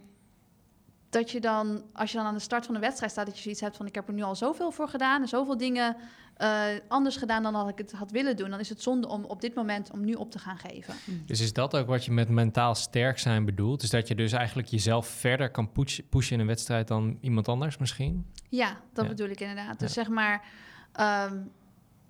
dat 1.09 1.31
je 1.31 1.39
dan, 1.39 1.83
als 1.93 2.11
je 2.11 2.17
dan 2.17 2.25
aan 2.25 2.33
de 2.33 2.39
start 2.39 2.65
van 2.65 2.75
een 2.75 2.81
wedstrijd 2.81 3.11
staat, 3.11 3.25
dat 3.25 3.35
je 3.35 3.41
zoiets 3.41 3.61
hebt 3.61 3.77
van 3.77 3.85
ik 3.85 3.95
heb 3.95 4.07
er 4.07 4.13
nu 4.13 4.21
al 4.21 4.35
zoveel 4.35 4.71
voor 4.71 4.87
gedaan 4.87 5.21
en 5.21 5.27
zoveel 5.27 5.57
dingen 5.57 5.95
eh, 6.37 6.63
anders 6.87 7.17
gedaan 7.17 7.43
dan 7.43 7.53
dat 7.53 7.69
ik 7.69 7.77
het 7.77 7.91
had 7.91 8.11
willen 8.11 8.35
doen. 8.35 8.49
Dan 8.49 8.59
is 8.59 8.69
het 8.69 8.81
zonde 8.81 9.07
om 9.07 9.23
op 9.25 9.41
dit 9.41 9.55
moment 9.55 9.91
om 9.91 10.05
nu 10.05 10.13
op 10.13 10.31
te 10.31 10.39
gaan 10.39 10.57
geven. 10.57 10.93
Dus 11.25 11.39
is 11.41 11.53
dat 11.53 11.75
ook 11.75 11.87
wat 11.87 12.05
je 12.05 12.11
met 12.11 12.29
mentaal 12.29 12.75
sterk 12.75 13.19
zijn 13.19 13.45
bedoelt? 13.45 13.81
Dus 13.81 13.89
dat 13.89 14.07
je 14.07 14.15
dus 14.15 14.31
eigenlijk 14.31 14.67
jezelf 14.67 15.07
verder 15.07 15.51
kan 15.51 15.71
push- 15.71 15.99
pushen 16.09 16.33
in 16.33 16.39
een 16.39 16.47
wedstrijd 16.47 16.87
dan 16.87 17.17
iemand 17.21 17.47
anders 17.47 17.77
misschien? 17.77 18.25
Ja, 18.49 18.77
dat 18.93 19.03
Ja. 19.03 19.09
bedoel 19.09 19.29
ik 19.29 19.39
inderdaad. 19.39 19.79
Dus 19.79 19.93
Ja. 19.93 20.03
zeg 20.03 20.11
maar, 20.13 20.45
ehm, 20.93 21.37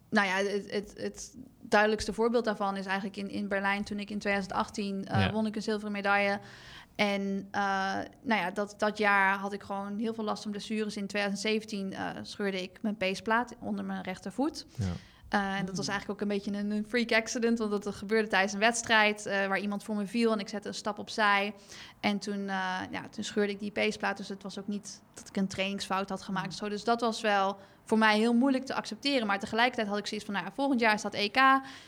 nou 0.10 0.28
ja, 0.28 0.36
het, 0.36 0.72
het, 0.72 0.94
het 0.98 1.36
duidelijkste 1.62 2.14
voorbeeld 2.14 2.46
daarvan 2.46 2.78
is 2.78 2.86
eigenlijk 2.86 3.18
in, 3.18 3.30
in 3.30 3.48
Berlijn 3.48 3.84
toen 3.84 4.00
ik 4.00 4.10
in 4.10 4.20
2018 4.20 5.06
eh, 5.06 5.20
Ja. 5.22 5.32
won 5.32 5.46
ik 5.46 5.56
een 5.56 5.62
zilveren 5.62 5.92
medaille. 5.92 6.40
En 6.96 7.48
eh, 7.52 7.62
nou 8.22 8.42
ja, 8.42 8.52
dat, 8.52 8.76
dat 8.78 8.98
jaar 8.98 9.38
had 9.38 9.54
ik 9.54 9.64
gewoon 9.64 9.98
heel 9.98 10.14
veel 10.14 10.24
last 10.24 10.42
van 10.42 10.52
blessures. 10.52 10.98
In 10.98 11.08
2017 11.08 11.94
eh, 11.94 12.10
scheurde 12.22 12.62
ik 12.62 12.80
mijn 12.82 12.98
peesplaat 12.98 13.56
onder 13.60 13.86
mijn 13.86 14.04
rechtervoet. 14.04 14.66
Ja. 14.76 14.86
Eh, 15.34 15.58
en 15.58 15.66
dat 15.66 15.78
was 15.78 15.88
eigenlijk 15.88 16.22
ook 16.22 16.30
een 16.30 16.36
beetje 16.36 16.58
een, 16.58 16.72
een 16.72 16.86
freak 16.88 17.12
accident, 17.12 17.60
want 17.60 17.84
dat 17.84 17.96
gebeurde 17.96 18.28
tijdens 18.28 18.54
een 18.54 18.60
wedstrijd 18.60 19.26
eh, 19.26 19.48
waar 19.48 19.60
iemand 19.60 19.84
voor 19.84 19.96
me 19.96 20.06
viel 20.06 20.32
en 20.32 20.40
ik 20.40 20.50
zette 20.50 20.68
een 20.68 20.74
stap 20.74 21.00
opzij. 21.00 21.54
En 22.00 22.20
toen, 22.20 22.50
eh, 22.50 22.80
ja, 22.92 23.08
toen 23.10 23.24
scheurde 23.24 23.54
ik 23.54 23.60
die 23.60 23.72
peesplaat, 23.72 24.18
dus 24.18 24.30
het 24.30 24.44
was 24.44 24.60
ook 24.60 24.68
niet 24.68 25.02
dat 25.14 25.28
ik 25.28 25.38
een 25.38 25.48
trainingsfout 25.48 26.10
had 26.10 26.22
gemaakt. 26.22 26.48
of 26.48 26.54
Zo. 26.54 26.70
Dus 26.70 26.84
dat 26.84 27.02
was 27.02 27.22
wel 27.22 27.58
voor 27.84 27.98
mij 27.98 28.18
heel 28.18 28.34
moeilijk 28.34 28.66
te 28.66 28.74
accepteren. 28.74 29.28
Maar 29.28 29.40
tegelijkertijd 29.40 29.88
had 29.88 29.98
ik 29.98 30.08
zoiets 30.08 30.26
van, 30.26 30.36
nou 30.36 30.46
ja, 30.46 30.54
volgend 30.56 30.80
jaar 30.80 31.00
staat 31.00 31.14
EK. 31.14 31.38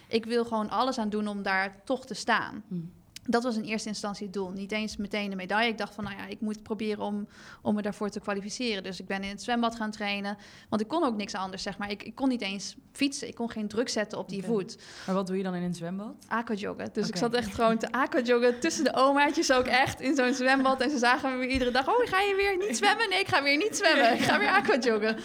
Ik 0.08 0.26
wil 0.26 0.46
gewoon 0.46 0.70
alles 0.70 0.98
aan 0.98 1.10
doen 1.10 1.28
om 1.28 1.44
daar 1.44 1.76
toch 1.84 2.06
te 2.06 2.13
staan. 2.13 2.63
Hmm. 2.68 2.91
Dat 3.27 3.43
was 3.43 3.55
in 3.55 3.63
eerste 3.63 3.89
instantie 3.89 4.25
het 4.25 4.33
doel. 4.33 4.51
Niet 4.51 4.71
eens 4.71 4.97
meteen 4.97 5.29
de 5.29 5.35
medaille. 5.35 5.69
Ik 5.69 5.77
dacht 5.77 5.95
van, 5.95 6.03
nou 6.03 6.15
ja, 6.15 6.25
ik 6.25 6.41
moet 6.41 6.63
proberen 6.63 7.03
om, 7.03 7.27
om 7.61 7.75
me 7.75 7.81
daarvoor 7.81 8.09
te 8.09 8.19
kwalificeren. 8.19 8.83
Dus 8.83 8.99
ik 8.99 9.07
ben 9.07 9.23
in 9.23 9.29
het 9.29 9.43
zwembad 9.43 9.75
gaan 9.75 9.91
trainen. 9.91 10.38
Want 10.69 10.81
ik 10.81 10.88
kon 10.88 11.03
ook 11.03 11.15
niks 11.15 11.33
anders, 11.33 11.63
zeg 11.63 11.77
maar. 11.77 11.89
Ik, 11.89 12.03
ik 12.03 12.15
kon 12.15 12.29
niet 12.29 12.41
eens 12.41 12.75
fietsen. 12.91 13.27
Ik 13.27 13.35
kon 13.35 13.49
geen 13.49 13.67
druk 13.67 13.89
zetten 13.89 14.17
op 14.17 14.29
die 14.29 14.43
voet. 14.43 14.77
Maar 15.05 15.15
wat 15.15 15.27
doe 15.27 15.38
je 15.38 15.43
dan 15.43 15.55
in 15.55 15.63
een 15.63 15.73
zwembad? 15.73 16.25
Aquajoggen. 16.27 16.89
Dus 16.93 17.07
ik 17.07 17.15
zat 17.15 17.33
echt 17.33 17.53
gewoon 17.53 17.77
te 17.77 17.91
aquajoggen 17.91 18.59
tussen 18.59 18.83
de 18.83 18.93
omaatjes 18.93 19.51
ook 19.51 19.65
echt 19.65 20.01
in 20.01 20.15
zo'n 20.15 20.33
zwembad. 20.33 20.81
En 20.81 20.89
ze 20.89 20.97
zagen 20.97 21.38
me 21.38 21.47
iedere 21.47 21.71
dag, 21.71 21.88
oh, 21.88 22.07
ga 22.07 22.19
je 22.19 22.35
weer 22.35 22.67
niet 22.67 22.77
zwemmen? 22.81 23.09
Nee, 23.09 23.19
ik 23.19 23.27
ga 23.27 23.43
weer 23.43 23.57
niet 23.57 23.75
zwemmen. 23.75 24.13
Ik 24.13 24.21
ga 24.21 24.39
weer 24.39 24.49
aquajoggen. 24.49 25.17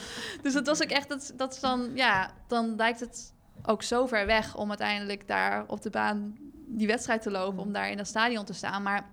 Dus 0.43 0.53
dat 0.53 0.67
was 0.67 0.83
ook 0.83 0.91
echt, 0.91 1.09
dat, 1.09 1.33
dat 1.37 1.53
is 1.53 1.61
dan, 1.61 1.91
ja, 1.95 2.31
dan 2.47 2.77
lijkt 2.77 3.01
het 3.01 3.33
ook 3.63 3.83
zo 3.83 4.07
ver 4.07 4.27
weg 4.27 4.57
om 4.57 4.69
uiteindelijk 4.69 5.29
daar 5.29 5.65
op 5.67 5.83
de 5.83 5.91
baan 5.91 6.37
die 6.77 6.87
wedstrijd 6.87 7.23
te 7.23 7.31
lopen, 7.31 7.63
om 7.63 7.73
daar 7.73 7.91
in 7.91 7.97
dat 7.97 8.07
stadion 8.07 8.45
te 8.45 8.53
staan. 8.53 8.83
Maar 8.83 9.11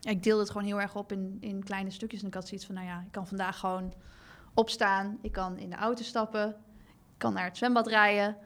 ik 0.00 0.22
deelde 0.22 0.42
het 0.42 0.50
gewoon 0.50 0.66
heel 0.66 0.80
erg 0.80 0.96
op 0.96 1.12
in, 1.12 1.36
in 1.40 1.64
kleine 1.64 1.90
stukjes. 1.90 2.20
En 2.20 2.26
ik 2.26 2.34
had 2.34 2.48
zoiets 2.48 2.66
van, 2.66 2.74
nou 2.74 2.86
ja, 2.86 3.00
ik 3.06 3.12
kan 3.12 3.26
vandaag 3.26 3.58
gewoon 3.58 3.92
opstaan. 4.54 5.18
Ik 5.20 5.32
kan 5.32 5.58
in 5.58 5.70
de 5.70 5.76
auto 5.76 6.02
stappen. 6.02 6.48
Ik 6.88 7.18
kan 7.18 7.32
naar 7.32 7.44
het 7.44 7.56
zwembad 7.56 7.86
rijden. 7.86 8.36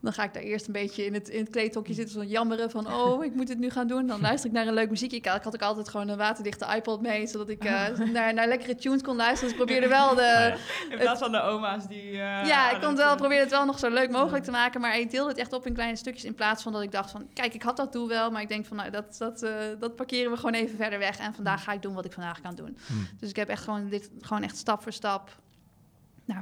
Dan 0.00 0.12
ga 0.12 0.24
ik 0.24 0.34
daar 0.34 0.42
eerst 0.42 0.66
een 0.66 0.72
beetje 0.72 1.04
in 1.04 1.14
het, 1.14 1.28
in 1.28 1.40
het 1.40 1.50
kleedhokje 1.50 1.94
zitten, 1.94 2.14
zo 2.14 2.24
jammeren 2.24 2.70
van, 2.70 2.92
oh, 3.00 3.24
ik 3.24 3.34
moet 3.34 3.48
het 3.48 3.58
nu 3.58 3.70
gaan 3.70 3.86
doen. 3.86 4.06
Dan 4.06 4.20
luister 4.20 4.50
ik 4.50 4.56
naar 4.56 4.66
een 4.66 4.74
leuk 4.74 4.90
muziekje. 4.90 5.16
Ik, 5.16 5.26
ik 5.26 5.42
had 5.42 5.54
ook 5.54 5.62
altijd 5.62 5.88
gewoon 5.88 6.08
een 6.08 6.16
waterdichte 6.16 6.66
iPod 6.76 7.00
mee, 7.00 7.26
zodat 7.26 7.48
ik 7.48 7.64
eh, 7.64 7.98
naar, 8.12 8.34
naar 8.34 8.48
lekkere 8.48 8.74
tunes 8.74 9.02
kon 9.02 9.16
luisteren. 9.16 9.42
Dus 9.44 9.58
ik 9.58 9.66
probeerde 9.66 9.88
wel 9.88 10.14
de... 10.14 10.54
In 10.90 10.98
plaats 10.98 11.20
van 11.20 11.32
de 11.32 11.42
oma's 11.42 11.86
die... 11.86 12.12
ja, 12.12 12.70
ik 12.70 12.80
kon 12.80 12.88
het 12.88 12.98
wel, 12.98 13.16
probeerde 13.16 13.42
het 13.42 13.52
wel 13.52 13.64
nog 13.64 13.78
zo 13.78 13.88
leuk 13.88 14.10
mogelijk 14.10 14.44
te 14.44 14.50
maken. 14.50 14.80
Maar 14.80 14.98
ik 14.98 15.10
deelde 15.10 15.30
het 15.30 15.38
echt 15.38 15.52
op 15.52 15.66
in 15.66 15.74
kleine 15.74 15.96
stukjes. 15.96 16.24
In 16.24 16.34
plaats 16.34 16.62
van 16.62 16.72
dat 16.72 16.82
ik 16.82 16.92
dacht 16.92 17.10
van, 17.10 17.28
kijk, 17.34 17.54
ik 17.54 17.62
had 17.62 17.76
dat 17.76 17.92
doel 17.92 18.08
wel. 18.08 18.30
Maar 18.30 18.42
ik 18.42 18.48
denk 18.48 18.66
van, 18.66 18.76
nou, 18.76 18.90
dat, 18.90 19.16
dat, 19.18 19.42
eh, 19.42 19.52
dat 19.78 19.96
parkeren 19.96 20.30
we 20.30 20.36
gewoon 20.36 20.54
even 20.54 20.76
verder 20.76 20.98
weg. 20.98 21.18
En 21.18 21.34
vandaag 21.34 21.64
ga 21.64 21.72
ik 21.72 21.82
doen 21.82 21.94
wat 21.94 22.04
ik 22.04 22.12
vandaag 22.12 22.40
kan 22.40 22.54
doen. 22.54 22.78
Hmm. 22.86 23.08
Dus 23.18 23.30
ik 23.30 23.36
heb 23.36 23.48
echt 23.48 23.64
gewoon 23.64 23.88
dit, 23.88 24.10
gewoon 24.20 24.42
echt 24.42 24.56
stap 24.56 24.82
voor 24.82 24.92
stap. 24.92 25.30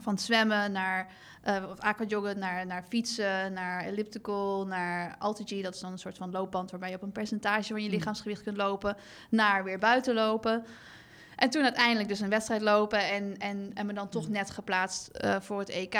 Van 0.00 0.18
zwemmen, 0.18 0.72
naar 0.72 1.06
eh 1.42 1.64
of 1.70 1.78
aquajoggen, 1.78 2.38
naar, 2.38 2.66
naar 2.66 2.84
fietsen, 2.88 3.52
naar 3.52 3.84
elliptical, 3.84 4.66
naar 4.66 5.16
AltiG. 5.18 5.62
Dat 5.62 5.74
is 5.74 5.80
dan 5.80 5.92
een 5.92 5.98
soort 5.98 6.16
van 6.16 6.30
loopband 6.30 6.70
waarbij 6.70 6.88
je 6.90 6.96
op 6.96 7.02
een 7.02 7.12
percentage 7.12 7.72
van 7.72 7.82
je 7.82 7.88
Mm. 7.88 7.94
lichaamsgewicht 7.94 8.42
kunt 8.42 8.56
lopen. 8.56 8.96
Naar 9.30 9.64
weer 9.64 9.78
buiten 9.78 10.14
lopen. 10.14 10.64
En 11.36 11.50
toen 11.50 11.62
uiteindelijk 11.62 12.08
dus 12.08 12.20
een 12.20 12.28
wedstrijd 12.28 12.62
lopen 12.62 13.08
en, 13.10 13.36
en, 13.38 13.70
en 13.74 13.86
me 13.86 13.92
dan 13.92 14.08
toch 14.08 14.28
net 14.28 14.50
geplaatst 14.50 15.06
eh, 15.06 15.36
voor 15.40 15.58
het 15.58 15.68
EK. 15.68 15.94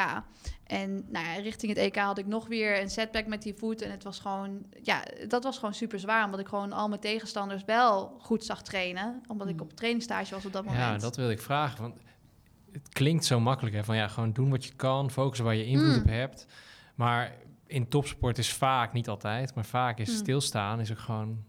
En 0.67 1.05
nou 1.09 1.27
ja, 1.27 1.33
richting 1.35 1.75
het 1.75 1.81
EK 1.81 1.97
had 1.97 2.19
ik 2.19 2.27
nog 2.27 2.47
weer 2.47 2.81
een 2.81 2.91
setback 2.91 3.27
met 3.27 3.43
die 3.43 3.55
voet. 3.55 3.83
En 3.83 3.91
het 3.91 4.03
was 4.05 4.19
gewoon, 4.19 4.67
ja, 4.83 5.03
dat 5.29 5.45
was 5.45 5.59
gewoon 5.59 5.75
super 5.75 5.99
zwaar. 6.01 6.25
Omdat 6.25 6.41
ik 6.41 6.49
gewoon 6.49 6.73
al 6.73 6.89
mijn 6.89 7.01
tegenstanders 7.01 7.65
wel 7.65 8.17
goed 8.21 8.45
zag 8.45 8.63
trainen. 8.63 9.23
Omdat 9.29 9.49
ik 9.49 9.55
Mm. 9.55 9.61
op 9.61 9.73
trainingstage 9.73 10.35
was 10.35 10.45
op 10.47 10.53
dat 10.53 10.65
moment. 10.65 10.83
Ja, 10.83 10.99
dat 10.99 11.17
wil 11.17 11.31
ik 11.31 11.41
vragen. 11.41 11.83
Want 11.83 12.01
het 12.73 12.89
klinkt 12.89 13.25
zo 13.25 13.41
makkelijk, 13.41 13.77
hè? 13.77 13.85
Van 13.85 13.97
ja, 13.97 14.09
gewoon 14.09 14.33
doen 14.33 14.51
wat 14.51 14.65
je 14.65 14.73
kan, 14.77 15.11
focussen 15.11 15.45
waar 15.45 15.55
je 15.55 15.65
invloed 15.67 15.95
Mm. 15.95 16.01
op 16.01 16.07
hebt. 16.09 16.47
Maar 16.95 17.35
in 17.67 17.89
topsport 17.89 18.39
is 18.39 18.53
vaak, 18.53 18.93
niet 18.93 19.09
altijd, 19.09 19.55
maar 19.55 19.65
vaak 19.65 19.99
is 19.99 20.09
Mm. 20.11 20.17
stilstaan, 20.17 20.81
is 20.81 20.91
ook 20.91 20.99
gewoon 20.99 21.45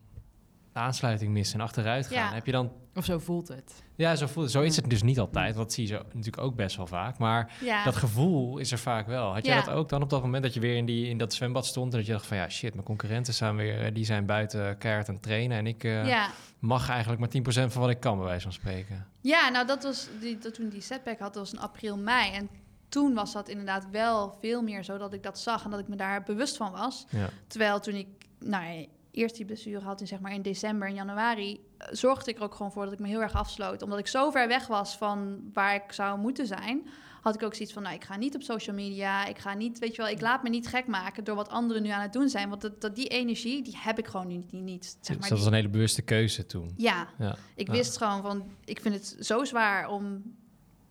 de 0.73 0.79
aansluiting 0.79 1.31
missen 1.31 1.59
en 1.59 1.65
achteruit 1.65 2.07
gaan. 2.07 2.15
Ja. 2.29 2.33
Heb 2.33 2.45
je 2.45 2.51
dan, 2.51 2.71
Of 2.95 3.05
zo 3.05 3.19
voelt 3.19 3.47
het. 3.47 3.83
ja, 3.95 4.15
zo, 4.15 4.27
voelt, 4.27 4.51
zo 4.51 4.61
is 4.61 4.75
het 4.75 4.89
dus 4.89 5.01
niet 5.03 5.19
altijd. 5.19 5.55
Dat 5.55 5.73
zie 5.73 5.87
je 5.87 5.93
zo, 5.93 6.01
natuurlijk 6.03 6.37
ook 6.43 6.55
best 6.55 6.75
wel 6.77 6.87
vaak. 6.87 7.17
Maar 7.17 7.51
Ja. 7.61 7.83
dat 7.83 7.95
gevoel 7.95 8.57
is 8.57 8.71
er 8.71 8.77
vaak 8.79 9.07
wel. 9.07 9.33
Had 9.33 9.45
jij 9.45 9.55
Ja. 9.55 9.61
dat 9.63 9.73
ook 9.73 9.89
dan 9.89 10.01
op 10.01 10.09
dat 10.09 10.21
moment 10.21 10.43
dat 10.43 10.53
je 10.53 10.59
weer 10.59 10.75
in, 10.75 10.85
die, 10.85 11.07
in 11.09 11.17
dat 11.17 11.33
zwembad 11.33 11.65
stond 11.65 11.91
en 11.91 11.97
dat 11.97 12.07
je 12.07 12.13
dacht 12.13 12.25
van 12.25 12.37
ja, 12.37 12.49
shit, 12.49 12.73
mijn 12.73 12.85
concurrenten 12.85 13.33
zijn 13.33 13.55
weer, 13.55 13.85
eh, 13.85 13.93
die 13.93 14.05
zijn 14.05 14.25
buiten 14.25 14.77
keihard 14.77 15.07
aan 15.07 15.13
het 15.13 15.23
trainen 15.23 15.57
en 15.57 15.67
ik 15.67 15.83
eh, 15.83 16.07
ja. 16.07 16.29
mag 16.59 16.89
eigenlijk 16.89 17.19
maar 17.19 17.29
10% 17.67 17.71
van 17.71 17.81
wat 17.81 17.89
ik 17.89 17.99
kan, 17.99 18.17
bij 18.17 18.25
wijze 18.25 18.43
van 18.43 18.53
spreken. 18.53 19.07
Ja, 19.21 19.49
nou 19.49 19.65
dat 19.67 19.83
was 19.83 20.07
die, 20.21 20.37
dat 20.37 20.53
toen 20.53 20.69
die 20.69 20.81
setback 20.81 21.19
had, 21.19 21.33
dat 21.33 21.43
was 21.43 21.53
in 21.53 21.59
april, 21.59 21.97
mei. 21.97 22.31
En 22.31 22.49
toen 22.89 23.13
was 23.13 23.33
dat 23.33 23.49
inderdaad 23.49 23.87
wel 23.91 24.37
veel 24.41 24.61
meer 24.61 24.83
zo 24.83 24.97
dat 24.97 25.13
ik 25.13 25.23
dat 25.23 25.39
zag 25.39 25.63
en 25.63 25.69
dat 25.71 25.79
ik 25.79 25.87
me 25.87 25.95
daar 25.95 26.23
bewust 26.23 26.57
van 26.57 26.71
was. 26.71 27.05
Ja. 27.09 27.29
Terwijl 27.47 27.79
toen 27.79 27.93
ik 27.95 28.07
nou, 28.39 28.63
ja, 28.65 28.85
eerst 29.19 29.35
die 29.35 29.45
blessure 29.45 29.83
had 29.85 30.01
in, 30.01 30.07
zeg 30.07 30.19
maar, 30.19 30.33
in 30.33 30.41
december 30.41 30.87
en 30.87 30.93
januari, 30.93 31.59
eh, 31.77 31.87
zorgde 31.91 32.31
ik 32.31 32.37
er 32.37 32.43
ook 32.43 32.55
gewoon 32.55 32.71
voor 32.71 32.83
dat 32.83 32.93
ik 32.93 32.99
me 32.99 33.07
heel 33.07 33.21
erg 33.21 33.33
afsloot. 33.33 33.81
Omdat 33.81 33.99
ik 33.99 34.07
zo 34.07 34.29
ver 34.31 34.47
weg 34.47 34.67
was 34.67 34.97
van 34.97 35.39
waar 35.53 35.75
ik 35.75 35.91
zou 35.91 36.19
moeten 36.19 36.47
zijn, 36.47 36.87
had 37.21 37.35
ik 37.35 37.43
ook 37.43 37.53
zoiets 37.53 37.73
van, 37.73 37.83
nou, 37.83 37.95
ik 37.95 38.03
ga 38.03 38.17
niet 38.17 38.35
op 38.35 38.41
social 38.41 38.75
media, 38.75 39.25
ik 39.25 39.37
ga 39.37 39.53
niet, 39.53 39.79
weet 39.79 39.95
je 39.95 40.01
wel, 40.01 40.11
ik 40.11 40.21
laat 40.21 40.43
me 40.43 40.49
niet 40.49 40.67
gek 40.67 40.87
maken 40.87 41.23
door 41.23 41.35
wat 41.35 41.49
anderen 41.49 41.83
nu 41.83 41.89
aan 41.89 42.01
het 42.01 42.13
doen 42.13 42.29
zijn. 42.29 42.49
Want 42.49 42.61
dat, 42.61 42.81
dat, 42.81 42.95
die 42.95 43.07
energie, 43.07 43.63
die 43.63 43.77
heb 43.77 43.97
ik 43.99 44.07
gewoon 44.07 44.27
nu 44.27 44.35
niet. 44.35 44.51
niet 44.51 44.85
zeg 44.85 44.97
dus 45.01 45.17
maar, 45.19 45.29
dat 45.29 45.37
was 45.37 45.47
een 45.47 45.53
hele 45.53 45.69
bewuste 45.69 46.01
keuze 46.01 46.45
toen. 46.45 46.73
ja, 46.77 47.07
Ja. 47.17 47.35
ik 47.55 47.67
Ja. 47.67 47.73
wist 47.73 47.97
gewoon 47.97 48.21
van, 48.21 48.43
ik 48.65 48.81
vind 48.81 48.95
het 48.95 49.25
zo 49.25 49.43
zwaar 49.43 49.89
om 49.89 50.23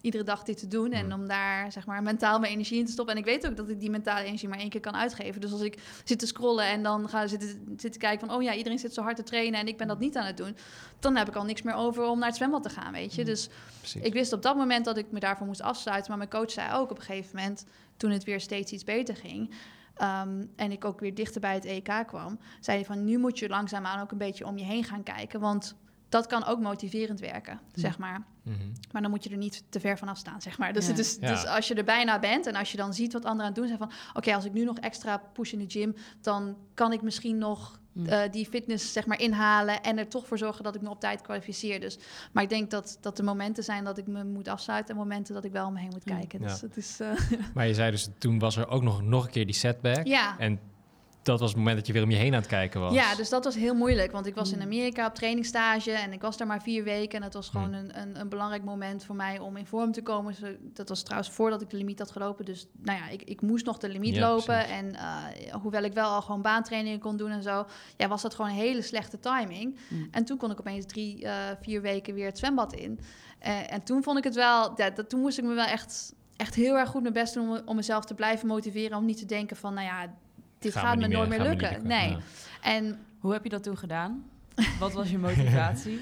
iedere 0.01 0.25
dag 0.25 0.43
dit 0.43 0.59
te 0.59 0.69
doen 0.69 0.93
en 0.93 1.07
Mm. 1.07 1.13
om 1.13 1.29
daar 1.29 1.73
zeg 1.73 1.87
maar 1.87 2.03
mentaal 2.03 2.39
mijn 2.39 2.53
energie 2.53 2.79
in 2.79 2.85
te 2.87 2.93
stoppen. 2.93 3.15
En 3.15 3.21
ik 3.21 3.27
weet 3.27 3.47
ook 3.47 3.57
dat 3.57 3.69
ik 3.69 3.81
die 3.81 3.91
mentale 3.91 4.25
energie 4.25 4.49
maar 4.49 4.59
één 4.59 4.69
keer 4.69 4.81
kan 4.81 4.97
uitgeven. 4.97 5.41
Dus 5.41 5.53
als 5.53 5.61
ik 5.61 5.79
zit 6.05 6.19
te 6.19 6.27
scrollen 6.27 6.65
en 6.67 6.83
dan 6.83 7.09
ga 7.09 7.27
zitten, 7.27 7.75
zitten 7.77 8.01
kijken 8.01 8.27
van, 8.29 8.37
oh 8.37 8.43
ja, 8.43 8.55
iedereen 8.55 8.79
zit 8.79 8.95
zo 8.95 9.03
hard 9.03 9.17
te 9.17 9.23
trainen 9.23 9.61
en 9.61 9.67
ik 9.69 9.77
ben 9.77 9.87
dat 9.89 9.99
niet 9.99 10.17
aan 10.17 10.27
het 10.27 10.37
doen, 10.37 10.57
dan 10.99 11.17
heb 11.17 11.29
ik 11.29 11.35
al 11.37 11.45
niks 11.45 11.63
meer 11.63 11.75
over 11.75 12.05
om 12.05 12.19
naar 12.19 12.29
het 12.29 12.37
zwembad 12.37 12.63
te 12.63 12.69
gaan, 12.71 12.93
weet 12.93 13.15
je. 13.15 13.21
Mm. 13.21 13.27
Dus 13.27 13.49
Precies. 13.79 14.03
ik 14.03 14.13
wist 14.13 14.33
op 14.33 14.43
dat 14.43 14.57
moment 14.57 14.85
dat 14.85 14.97
ik 14.97 15.11
me 15.11 15.21
daarvoor 15.21 15.47
moest 15.47 15.63
afsluiten. 15.63 16.09
Maar 16.09 16.19
mijn 16.19 16.31
coach 16.31 16.51
zei 16.51 16.73
ook 16.75 16.91
op 16.91 16.99
een 16.99 17.05
gegeven 17.05 17.37
moment, 17.37 17.65
toen 17.97 18.11
het 18.11 18.25
weer 18.25 18.41
steeds 18.41 18.73
iets 18.73 18.85
beter 18.85 19.17
ging. 19.17 19.55
ehm, 19.95 20.45
en 20.57 20.73
ik 20.73 20.85
ook 20.85 21.01
weer 21.01 21.15
dichter 21.15 21.41
bij 21.41 21.55
het 21.55 21.65
EK 21.65 21.91
kwam, 22.07 22.39
zei 22.61 22.77
hij 22.77 22.87
van 22.87 23.05
nu 23.05 23.19
moet 23.19 23.39
je 23.39 23.49
langzaamaan 23.49 24.01
ook 24.03 24.11
een 24.11 24.19
beetje 24.19 24.47
om 24.47 24.59
je 24.59 24.65
heen 24.65 24.85
gaan 24.85 25.03
kijken. 25.03 25.41
Want 25.41 25.75
dat 26.09 26.27
kan 26.27 26.45
ook 26.45 26.61
motiverend 26.61 27.21
werken, 27.21 27.61
zeg 27.75 27.99
maar. 27.99 28.23
Mhm. 28.43 28.57
Maar 28.93 29.03
dan 29.03 29.11
moet 29.11 29.25
je 29.25 29.31
er 29.31 29.37
niet 29.37 29.63
te 29.69 29.81
ver 29.81 29.99
vanaf 29.99 30.19
staan, 30.19 30.41
zeg 30.43 30.59
maar. 30.59 30.73
Dus, 30.73 30.85
Ja. 30.85 30.91
het 30.91 30.99
is, 31.01 31.17
Ja. 31.21 31.29
dus 31.31 31.45
als 31.47 31.69
je 31.69 31.75
er 31.75 31.85
bijna 31.85 32.19
bent 32.19 32.47
en 32.47 32.55
als 32.55 32.71
je 32.71 32.77
dan 32.77 32.95
ziet 32.95 33.13
wat 33.13 33.25
anderen 33.25 33.41
aan 33.47 33.53
het 33.53 33.57
doen 33.57 33.67
zijn 33.67 33.79
van... 33.79 33.91
oké, 34.15 34.35
als 34.35 34.45
ik 34.45 34.53
nu 34.53 34.65
nog 34.65 34.79
extra 34.79 35.17
push 35.33 35.53
in 35.53 35.59
de 35.59 35.65
gym... 35.69 35.95
dan 36.21 36.57
kan 36.75 36.93
ik 36.93 37.03
misschien 37.03 37.39
nog 37.39 37.77
Mm. 37.93 38.07
eh, 38.07 38.31
die 38.31 38.47
fitness 38.47 38.93
zeg 38.93 39.07
maar 39.07 39.21
inhalen 39.21 39.83
en 39.83 39.99
er 39.99 40.09
toch 40.09 40.27
voor 40.27 40.39
zorgen 40.39 40.65
dat 40.65 40.75
ik 40.75 40.81
me 40.81 40.91
op 40.91 41.01
tijd 41.01 41.21
kwalificeer. 41.21 41.81
Dus, 41.81 41.99
maar 42.33 42.43
ik 42.43 42.49
denk 42.49 42.71
dat, 42.71 42.99
dat 43.01 43.19
er 43.19 43.25
momenten 43.25 43.65
zijn 43.65 43.85
dat 43.85 43.99
ik 43.99 44.07
me 44.07 44.25
moet 44.25 44.49
afsluiten 44.49 44.95
en 44.95 45.01
momenten 45.01 45.35
dat 45.35 45.45
ik 45.45 45.53
wel 45.53 45.67
om 45.67 45.73
me 45.73 45.79
heen 45.81 45.89
moet 45.93 46.07
Mm. 46.07 46.17
kijken. 46.17 46.41
Ja. 46.41 46.47
Dus 46.47 46.61
het 46.61 46.77
is, 46.77 47.01
eh, 47.01 47.09
Maar 47.55 47.67
je 47.67 47.75
zei 47.75 47.91
dus, 47.91 48.09
toen 48.19 48.39
was 48.39 48.57
er 48.57 48.69
ook 48.69 48.83
nog, 48.83 49.03
nog 49.03 49.25
een 49.25 49.31
keer 49.31 49.47
die 49.47 49.55
setback. 49.55 50.07
ja. 50.07 50.39
En 50.39 50.61
dat 51.23 51.41
was 51.41 51.49
het 51.49 51.59
moment 51.59 51.77
dat 51.77 51.87
je 51.87 51.93
weer 51.93 52.03
om 52.03 52.11
je 52.11 52.17
heen 52.17 52.33
aan 52.35 52.39
het 52.41 52.49
kijken 52.49 52.81
was. 52.81 52.95
Ja, 52.95 53.15
dus 53.15 53.29
dat 53.29 53.45
was 53.45 53.55
heel 53.55 53.75
moeilijk. 53.75 54.13
Want 54.13 54.27
ik 54.27 54.35
was 54.35 54.53
in. 54.53 54.63
Amerika 54.63 55.07
op 55.07 55.15
trainingsstage 55.15 55.91
en 55.93 56.13
ik 56.13 56.21
was 56.21 56.37
daar 56.37 56.47
maar 56.47 56.63
vier 56.63 56.85
weken. 56.85 57.19
En 57.19 57.23
het 57.25 57.35
was 57.35 57.49
gewoon 57.49 57.69
Mm. 57.69 57.75
een, 57.75 58.01
een, 58.01 58.21
een 58.21 58.29
belangrijk 58.29 58.65
moment 58.65 59.05
voor 59.05 59.15
mij 59.17 59.39
om 59.39 59.57
in 59.57 59.67
vorm 59.67 59.93
te 59.93 60.03
komen. 60.03 60.35
Dat 60.73 60.89
was 60.89 61.03
trouwens 61.03 61.31
voordat 61.31 61.63
ik 61.63 61.71
de 61.71 61.77
limiet 61.77 61.99
had 61.99 62.11
gelopen. 62.11 62.45
Dus 62.45 62.67
nou 62.83 62.99
ja, 62.99 63.09
ik, 63.09 63.23
ik 63.23 63.41
moest 63.43 63.67
nog 63.67 63.79
de 63.79 63.89
limiet 63.89 64.15
Ja, 64.15 64.29
lopen. 64.29 64.45
precies. 64.45 64.71
En 64.73 64.95
eh, 64.95 65.55
hoewel 65.63 65.83
ik 65.83 65.93
wel 65.93 66.09
al 66.11 66.23
gewoon 66.23 66.43
baantrainingen 66.43 66.99
kon 66.99 67.17
doen 67.17 67.31
en 67.31 67.43
zo, 67.43 67.67
ja, 67.97 68.09
was 68.09 68.23
dat 68.23 68.35
gewoon 68.35 68.51
een 68.51 68.57
hele 68.57 68.83
slechte 68.83 69.19
timing. 69.21 69.79
Mm. 69.89 70.09
En 70.11 70.25
toen 70.25 70.37
kon 70.37 70.51
ik 70.51 70.61
opeens 70.61 70.87
drie, 70.87 71.25
eh, 71.25 71.35
vier 71.63 71.83
weken 71.83 72.15
weer 72.15 72.27
het 72.27 72.39
zwembad 72.39 72.73
in. 72.73 73.01
Eh, 73.39 73.73
en 73.73 73.83
toen 73.83 74.03
vond 74.03 74.19
ik 74.19 74.25
het 74.25 74.35
wel, 74.35 74.73
ja, 74.77 74.91
dat, 74.91 75.09
toen 75.09 75.21
moest 75.21 75.39
ik 75.39 75.45
me 75.45 75.55
wel 75.55 75.67
echt, 75.67 76.15
echt 76.37 76.55
heel 76.55 76.79
erg 76.79 76.89
goed 76.89 77.03
mijn 77.03 77.15
best 77.15 77.35
doen 77.35 77.49
om, 77.51 77.61
om 77.65 77.77
mezelf 77.77 78.05
te 78.05 78.15
blijven 78.15 78.47
motiveren. 78.49 78.97
Om 78.97 79.05
niet 79.05 79.19
te 79.19 79.27
denken 79.27 79.57
van, 79.57 79.75
nou 79.75 79.87
ja, 79.87 80.15
dit 80.59 80.73
Gaat 80.73 80.83
gaat 80.85 80.97
me 80.97 81.07
nooit 81.09 81.29
meer, 81.29 81.39
meer 81.39 81.47
gaat 81.49 81.57
me 81.57 81.63
lukken. 81.69 81.87
Nee. 81.87 82.11
Ja. 82.11 82.19
En 82.63 82.99
Hoe 83.19 83.33
heb 83.33 83.43
je 83.43 83.49
dat 83.49 83.63
toen 83.63 83.79
gedaan? 83.79 84.25
Wat 84.81 84.93
was 84.93 85.11
je 85.11 85.19
motivatie? 85.19 86.01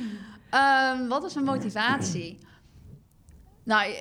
Ehm, 0.50 1.06
wat 1.08 1.24
is 1.24 1.34
mijn 1.34 1.46
motivatie? 1.46 2.38
nou, 3.62 3.94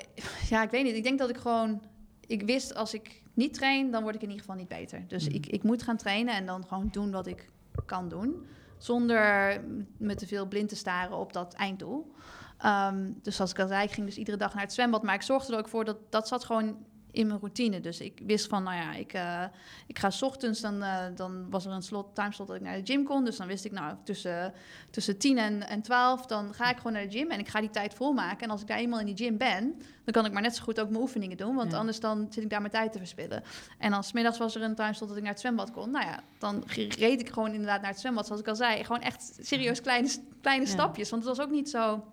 ja, 0.50 0.64
ik 0.64 0.70
weet 0.70 0.84
niet. 0.84 0.96
Ik 0.96 1.04
denk 1.04 1.20
dat 1.20 1.30
ik 1.30 1.38
gewoon... 1.38 1.82
Ik 2.28 2.42
wist, 2.42 2.76
als 2.76 2.94
ik 2.94 3.22
niet 3.34 3.54
train, 3.54 3.92
dan 3.92 4.02
word 4.04 4.16
ik 4.16 4.22
in 4.22 4.28
ieder 4.30 4.42
geval 4.44 4.58
niet 4.60 4.68
beter. 4.68 5.04
Dus 5.08 5.26
Mhm. 5.28 5.36
ik, 5.36 5.46
ik 5.48 5.64
moet 5.64 5.84
gaan 5.84 5.98
trainen 5.98 6.34
en 6.34 6.46
dan 6.46 6.66
gewoon 6.68 6.88
doen 6.92 7.12
wat 7.12 7.28
ik 7.28 7.50
kan 7.86 8.10
doen. 8.10 8.46
Zonder 8.78 9.62
me 9.98 10.16
te 10.16 10.28
veel 10.28 10.46
blind 10.46 10.70
te 10.70 10.76
staren 10.76 11.18
op 11.18 11.34
dat 11.34 11.54
einddoel. 11.54 12.12
Ehm, 12.58 13.12
dus 13.22 13.36
zoals 13.36 13.52
ik 13.52 13.60
al 13.60 13.68
zei, 13.68 13.84
ik 13.84 13.92
ging 13.92 14.06
dus 14.06 14.18
iedere 14.18 14.38
dag 14.38 14.54
naar 14.54 14.64
het 14.64 14.74
zwembad. 14.74 15.04
Maar 15.04 15.16
ik 15.16 15.22
zorgde 15.22 15.54
er 15.54 15.60
ook 15.60 15.68
voor 15.68 15.86
dat 15.86 15.98
dat 16.10 16.28
zat 16.28 16.44
gewoon 16.46 16.78
in 17.16 17.28
mijn 17.28 17.40
routine. 17.40 17.80
Dus 17.82 18.00
ik 18.00 18.22
wist 18.26 18.48
van, 18.48 18.64
nou 18.64 18.76
ja, 18.76 18.94
ik, 18.94 19.14
eh, 19.14 19.44
ik 19.88 20.00
ga 20.00 20.10
's 20.10 20.22
ochtends, 20.22 20.62
dan, 20.62 20.84
eh, 20.84 21.06
dan 21.16 21.50
was 21.50 21.66
er 21.66 21.72
een 21.72 21.82
slot, 21.82 22.16
timeslot 22.16 22.48
dat 22.48 22.56
ik 22.56 22.62
naar 22.62 22.78
de 22.84 22.92
gym 22.94 23.04
kon. 23.04 23.26
Dus 23.26 23.38
dan 23.38 23.48
wist 23.48 23.66
ik, 23.66 23.72
nou, 23.72 23.96
tussen, 24.04 24.54
tussen 24.90 25.18
10 25.18 25.38
en, 25.38 25.68
en 25.68 25.82
12, 25.82 26.26
dan 26.26 26.54
ga 26.54 26.70
ik 26.70 26.78
gewoon 26.78 26.94
naar 26.94 27.04
de 27.10 27.18
gym 27.18 27.32
en 27.32 27.40
ik 27.40 27.48
ga 27.48 27.60
die 27.60 27.70
tijd 27.70 27.94
volmaken. 27.94 28.40
En 28.40 28.50
als 28.50 28.62
ik 28.62 28.68
daar 28.68 28.78
eenmaal 28.78 29.00
in 29.00 29.06
die 29.06 29.18
gym 29.18 29.38
ben, 29.38 29.76
dan 30.04 30.14
kan 30.14 30.26
ik 30.26 30.32
maar 30.32 30.42
net 30.42 30.56
zo 30.56 30.64
goed 30.64 30.80
ook 30.80 30.90
mijn 30.90 31.02
oefeningen 31.02 31.38
doen. 31.38 31.56
Want 31.56 31.72
Ja. 31.72 31.78
anders 31.78 32.00
dan 32.00 32.28
zit 32.30 32.44
ik 32.44 32.50
daar 32.50 32.60
mijn 32.62 32.72
tijd 32.72 32.92
te 32.92 32.98
verspillen. 32.98 33.44
En 33.80 33.92
dan 33.92 34.04
smiddags 34.04 34.38
was 34.38 34.56
er 34.56 34.62
een 34.62 34.76
timeslot 34.76 35.08
dat 35.08 35.18
ik 35.18 35.24
naar 35.24 35.32
het 35.34 35.42
zwembad 35.42 35.72
kon. 35.72 35.92
Nou 35.92 36.06
ja, 36.06 36.20
dan 36.40 36.64
reed 36.98 37.20
ik 37.20 37.30
gewoon 37.30 37.52
inderdaad 37.52 37.82
naar 37.82 37.92
het 37.92 38.00
zwembad, 38.00 38.26
zoals 38.26 38.42
ik 38.42 38.48
al 38.48 38.56
zei. 38.56 38.84
Gewoon 38.84 39.02
echt 39.02 39.38
serieus 39.42 39.82
kleine, 39.82 40.10
kleine 40.42 40.66
Ja. 40.66 40.72
stapjes. 40.72 41.10
Want 41.10 41.26
het 41.26 41.38
was 41.38 41.46
ook 41.46 41.52
niet 41.52 41.70
zo... 41.70 42.04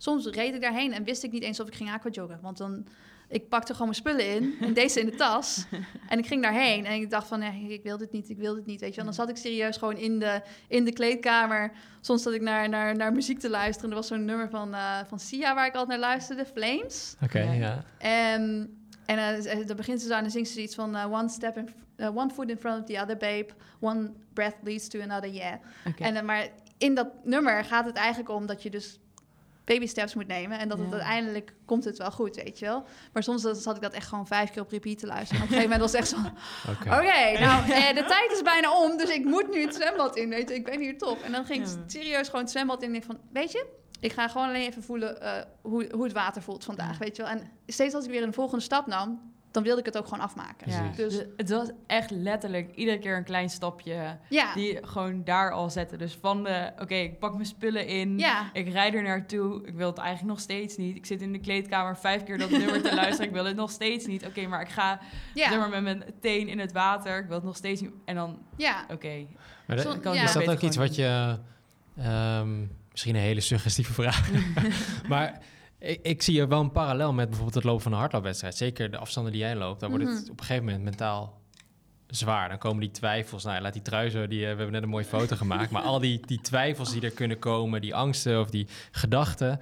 Soms 0.00 0.26
reed 0.26 0.54
ik 0.54 0.60
daarheen 0.60 0.92
en 0.92 1.04
wist 1.04 1.22
ik 1.22 1.32
niet 1.32 1.42
eens 1.42 1.60
of 1.60 1.66
ik 1.66 1.74
ging 1.74 1.90
aquajoggen. 1.90 2.38
Want 2.42 2.56
dan, 2.58 2.86
ik 3.28 3.48
pakte 3.48 3.72
gewoon 3.72 3.88
mijn 3.88 4.00
spullen 4.00 4.34
in 4.34 4.54
en 4.60 4.72
deze 4.74 5.00
in 5.00 5.06
de 5.06 5.14
tas. 5.16 5.64
En 6.08 6.18
ik 6.18 6.26
ging 6.26 6.42
daarheen 6.42 6.84
en 6.86 6.92
ik 6.94 7.10
dacht 7.10 7.28
van, 7.28 7.38
nee, 7.38 7.72
ik 7.72 7.82
wil 7.82 7.96
dit 7.98 8.12
niet, 8.12 8.28
ik 8.30 8.38
wil 8.38 8.54
dit 8.54 8.66
niet, 8.66 8.80
weet 8.80 8.94
je. 8.94 8.98
En 9.00 9.04
dan 9.06 9.14
zat 9.14 9.28
ik 9.28 9.36
serieus 9.36 9.76
gewoon 9.76 9.96
in 9.96 10.18
de, 10.18 10.42
in 10.68 10.84
de 10.84 10.92
kleedkamer. 10.92 11.72
Soms 12.00 12.22
zat 12.22 12.32
ik 12.32 12.40
naar, 12.40 12.68
naar, 12.68 12.96
naar 12.96 13.12
muziek 13.12 13.38
te 13.38 13.50
luisteren. 13.50 13.90
Er 13.90 13.96
was 13.96 14.06
zo'n 14.06 14.24
nummer 14.24 14.50
van, 14.50 14.74
eh, 14.74 14.98
van 15.08 15.18
Sia 15.20 15.54
waar 15.54 15.66
ik 15.66 15.74
altijd 15.74 16.00
naar 16.00 16.08
luisterde, 16.10 16.44
Flames. 16.44 17.14
Oké, 17.22 17.38
Ja. 17.40 17.52
ja. 17.52 17.84
En, 17.98 18.76
en 19.06 19.18
eh, 19.44 19.66
dan 19.66 19.76
begint 19.76 20.00
ze 20.00 20.06
zo 20.06 20.14
en 20.14 20.22
dan 20.22 20.30
zingt 20.30 20.48
ze 20.50 20.62
iets 20.62 20.74
van... 20.74 20.96
eh, 20.96 21.12
one, 21.12 21.28
step 21.28 21.56
in, 21.56 21.68
eh, 21.96 22.16
one 22.16 22.30
foot 22.30 22.50
in 22.50 22.56
front 22.58 22.80
of 22.80 22.86
the 22.86 23.00
other, 23.02 23.16
babe. 23.16 23.46
One 23.80 24.12
breath 24.32 24.56
leads 24.62 24.88
to 24.88 25.00
another, 25.00 25.30
yeah. 25.30 25.54
Oké. 25.86 26.02
En, 26.04 26.24
maar 26.24 26.48
in 26.78 26.94
dat 26.94 27.08
nummer 27.24 27.64
gaat 27.64 27.84
het 27.86 27.96
eigenlijk 27.96 28.30
om 28.30 28.46
dat 28.46 28.62
je 28.62 28.70
dus 28.70 28.98
baby 29.68 29.86
steps 29.86 30.14
moet 30.14 30.26
nemen. 30.26 30.58
En 30.58 30.68
dat 30.68 30.78
het 30.78 30.86
Ja. 30.86 30.92
uiteindelijk 30.94 31.54
komt 31.64 31.84
het 31.84 31.98
wel 31.98 32.10
goed, 32.10 32.36
weet 32.36 32.58
je 32.58 32.64
wel. 32.64 32.84
Maar 33.12 33.22
soms 33.22 33.42
zat 33.42 33.76
ik 33.76 33.82
dat 33.82 33.92
echt 33.92 34.06
gewoon 34.08 34.26
vijf 34.26 34.50
keer 34.50 34.62
op 34.62 34.70
repeat 34.70 34.98
te 34.98 35.06
luisteren. 35.06 35.42
En 35.42 35.48
op 35.48 35.52
een 35.52 35.58
gegeven 35.58 35.78
moment 35.78 35.80
was 35.80 35.92
het 35.92 36.00
echt 36.00 36.08
zo... 36.08 36.16
Oké. 36.96 37.40
Nou, 37.46 37.70
eh, 37.70 37.94
de 37.94 38.04
tijd 38.04 38.32
is 38.32 38.42
bijna 38.42 38.80
om, 38.82 38.96
dus 38.96 39.10
ik 39.10 39.24
moet 39.24 39.50
nu 39.50 39.60
het 39.60 39.74
zwembad 39.74 40.16
in, 40.16 40.28
weet 40.28 40.48
je. 40.48 40.54
Ik 40.54 40.64
ben 40.64 40.80
hier 40.80 40.98
top. 40.98 41.20
En 41.22 41.32
dan 41.32 41.44
ging 41.44 41.66
ik 41.66 41.76
serieus 41.86 42.26
gewoon 42.26 42.40
het 42.40 42.50
zwembad 42.50 42.82
in 42.82 42.88
en 42.88 42.94
ik 42.94 43.04
van... 43.04 43.18
Weet 43.32 43.52
je, 43.52 43.66
ik 44.00 44.12
ga 44.12 44.28
gewoon 44.28 44.48
alleen 44.48 44.66
even 44.68 44.82
voelen 44.82 45.20
eh, 45.20 45.42
hoe, 45.62 45.88
hoe 45.92 46.04
het 46.04 46.12
water 46.12 46.42
voelt 46.42 46.64
vandaag, 46.64 46.98
weet 46.98 47.16
je 47.16 47.22
wel. 47.22 47.30
En 47.30 47.50
steeds 47.66 47.94
als 47.94 48.04
ik 48.04 48.10
weer 48.10 48.22
een 48.22 48.32
volgende 48.34 48.64
stap 48.64 48.86
nam, 48.86 49.32
dan 49.50 49.62
wilde 49.62 49.80
ik 49.80 49.86
het 49.86 49.98
ook 49.98 50.04
gewoon 50.04 50.20
afmaken. 50.24 50.70
Ja, 50.70 50.90
Dus 50.96 51.14
dus 51.14 51.24
het 51.36 51.50
was 51.50 51.70
echt 51.86 52.10
letterlijk 52.10 52.74
iedere 52.74 52.98
keer 52.98 53.16
een 53.16 53.24
klein 53.24 53.50
stapje 53.50 54.18
ja, 54.28 54.54
die 54.54 54.78
gewoon 54.86 55.24
daar 55.24 55.52
al 55.52 55.70
zetten. 55.70 55.98
Dus 55.98 56.18
van 56.20 56.44
de, 56.44 56.72
oké, 56.78 56.94
ik 56.94 57.18
pak 57.18 57.32
mijn 57.32 57.46
spullen 57.46 57.86
in, 57.86 58.18
ja, 58.18 58.50
ik 58.52 58.68
rijd 58.68 58.94
er 58.94 59.02
naartoe, 59.02 59.66
ik 59.66 59.74
wil 59.74 59.86
het 59.88 59.98
eigenlijk 59.98 60.28
nog 60.28 60.40
steeds 60.40 60.76
niet. 60.76 60.96
Ik 60.96 61.06
zit 61.06 61.22
in 61.22 61.32
de 61.32 61.38
kleedkamer 61.40 61.96
vijf 61.96 62.24
keer 62.24 62.38
dat 62.38 62.50
nummer 62.50 62.82
te 62.82 62.94
luisteren, 62.94 63.26
ik 63.26 63.32
wil 63.32 63.44
het 63.44 63.56
nog 63.56 63.70
steeds 63.70 64.06
niet. 64.06 64.26
Oké, 64.26 64.46
maar 64.46 64.60
ik 64.60 64.68
ga 64.68 65.00
zeg 65.34 65.50
ja, 65.50 65.56
maar, 65.58 65.68
met 65.70 65.82
mijn 65.82 66.04
teen 66.20 66.48
in 66.48 66.58
het 66.58 66.72
water, 66.72 67.18
ik 67.18 67.26
wil 67.26 67.36
het 67.36 67.44
nog 67.44 67.56
steeds 67.56 67.80
niet. 67.80 67.90
En 68.04 68.14
dan, 68.14 68.38
ja. 68.56 68.84
oké, 68.90 69.26
Maar 69.66 69.76
de- 69.76 69.82
is 70.22 70.32
dat 70.32 70.48
ook 70.48 70.60
iets 70.60 70.76
wat 70.76 70.94
je... 70.94 71.38
ehm, 71.98 72.60
misschien 72.90 73.14
een 73.14 73.20
hele 73.20 73.40
suggestieve 73.40 73.92
vraag. 73.92 74.30
maar 75.08 75.38
ik, 75.78 75.98
ik 76.02 76.22
zie 76.22 76.40
er 76.40 76.48
wel 76.48 76.60
een 76.60 76.72
parallel 76.72 77.12
met 77.12 77.24
bijvoorbeeld 77.26 77.54
het 77.54 77.64
lopen 77.64 77.82
van 77.82 77.92
een 77.92 77.98
hardloopwedstrijd. 77.98 78.56
Zeker 78.56 78.90
de 78.90 78.98
afstanden 78.98 79.32
die 79.32 79.40
jij 79.40 79.56
loopt. 79.56 79.80
Dan 79.80 79.90
wordt 79.90 80.04
het 80.04 80.14
Mhm. 80.14 80.30
op 80.30 80.38
een 80.38 80.44
gegeven 80.44 80.64
moment 80.64 80.84
mentaal 80.84 81.40
zwaar. 82.06 82.48
Dan 82.48 82.58
komen 82.58 82.80
die 82.80 82.90
twijfels. 82.90 83.44
Nou, 83.44 83.60
laat 83.60 83.72
die 83.72 83.82
trui 83.82 84.10
zo. 84.10 84.26
Die, 84.26 84.38
eh, 84.38 84.42
we 84.42 84.56
hebben 84.56 84.72
net 84.72 84.82
een 84.82 84.88
mooie 84.88 85.04
foto 85.04 85.36
gemaakt. 85.42 85.70
Maar 85.70 85.82
al 85.82 85.98
die, 85.98 86.20
die 86.26 86.40
twijfels 86.40 86.92
die 86.92 87.02
er 87.02 87.10
kunnen 87.10 87.38
komen, 87.38 87.80
die 87.80 87.94
angsten 87.94 88.40
of 88.40 88.50
die 88.50 88.66
gedachten... 88.90 89.60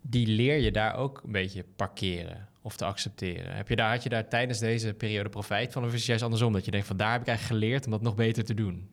die 0.00 0.26
leer 0.26 0.56
je 0.58 0.70
daar 0.70 0.94
ook 0.96 1.20
een 1.24 1.32
beetje 1.32 1.64
parkeren 1.76 2.48
of 2.62 2.76
te 2.76 2.84
accepteren. 2.84 3.56
Heb 3.56 3.68
je 3.68 3.76
daar, 3.76 3.90
had 3.90 4.02
je 4.02 4.08
daar 4.08 4.28
tijdens 4.28 4.58
deze 4.58 4.94
periode 4.94 5.28
profijt 5.28 5.72
van? 5.72 5.82
Of 5.84 5.88
is 5.88 5.94
het 5.98 6.04
juist 6.06 6.22
andersom? 6.22 6.52
Dat 6.52 6.64
je 6.64 6.70
denkt 6.70 6.86
van 6.86 6.96
daar 6.96 7.12
heb 7.12 7.20
ik 7.20 7.26
eigenlijk 7.28 7.60
geleerd 7.60 7.84
om 7.84 7.90
dat 7.90 8.02
nog 8.02 8.14
beter 8.14 8.44
te 8.44 8.54
doen? 8.54 8.90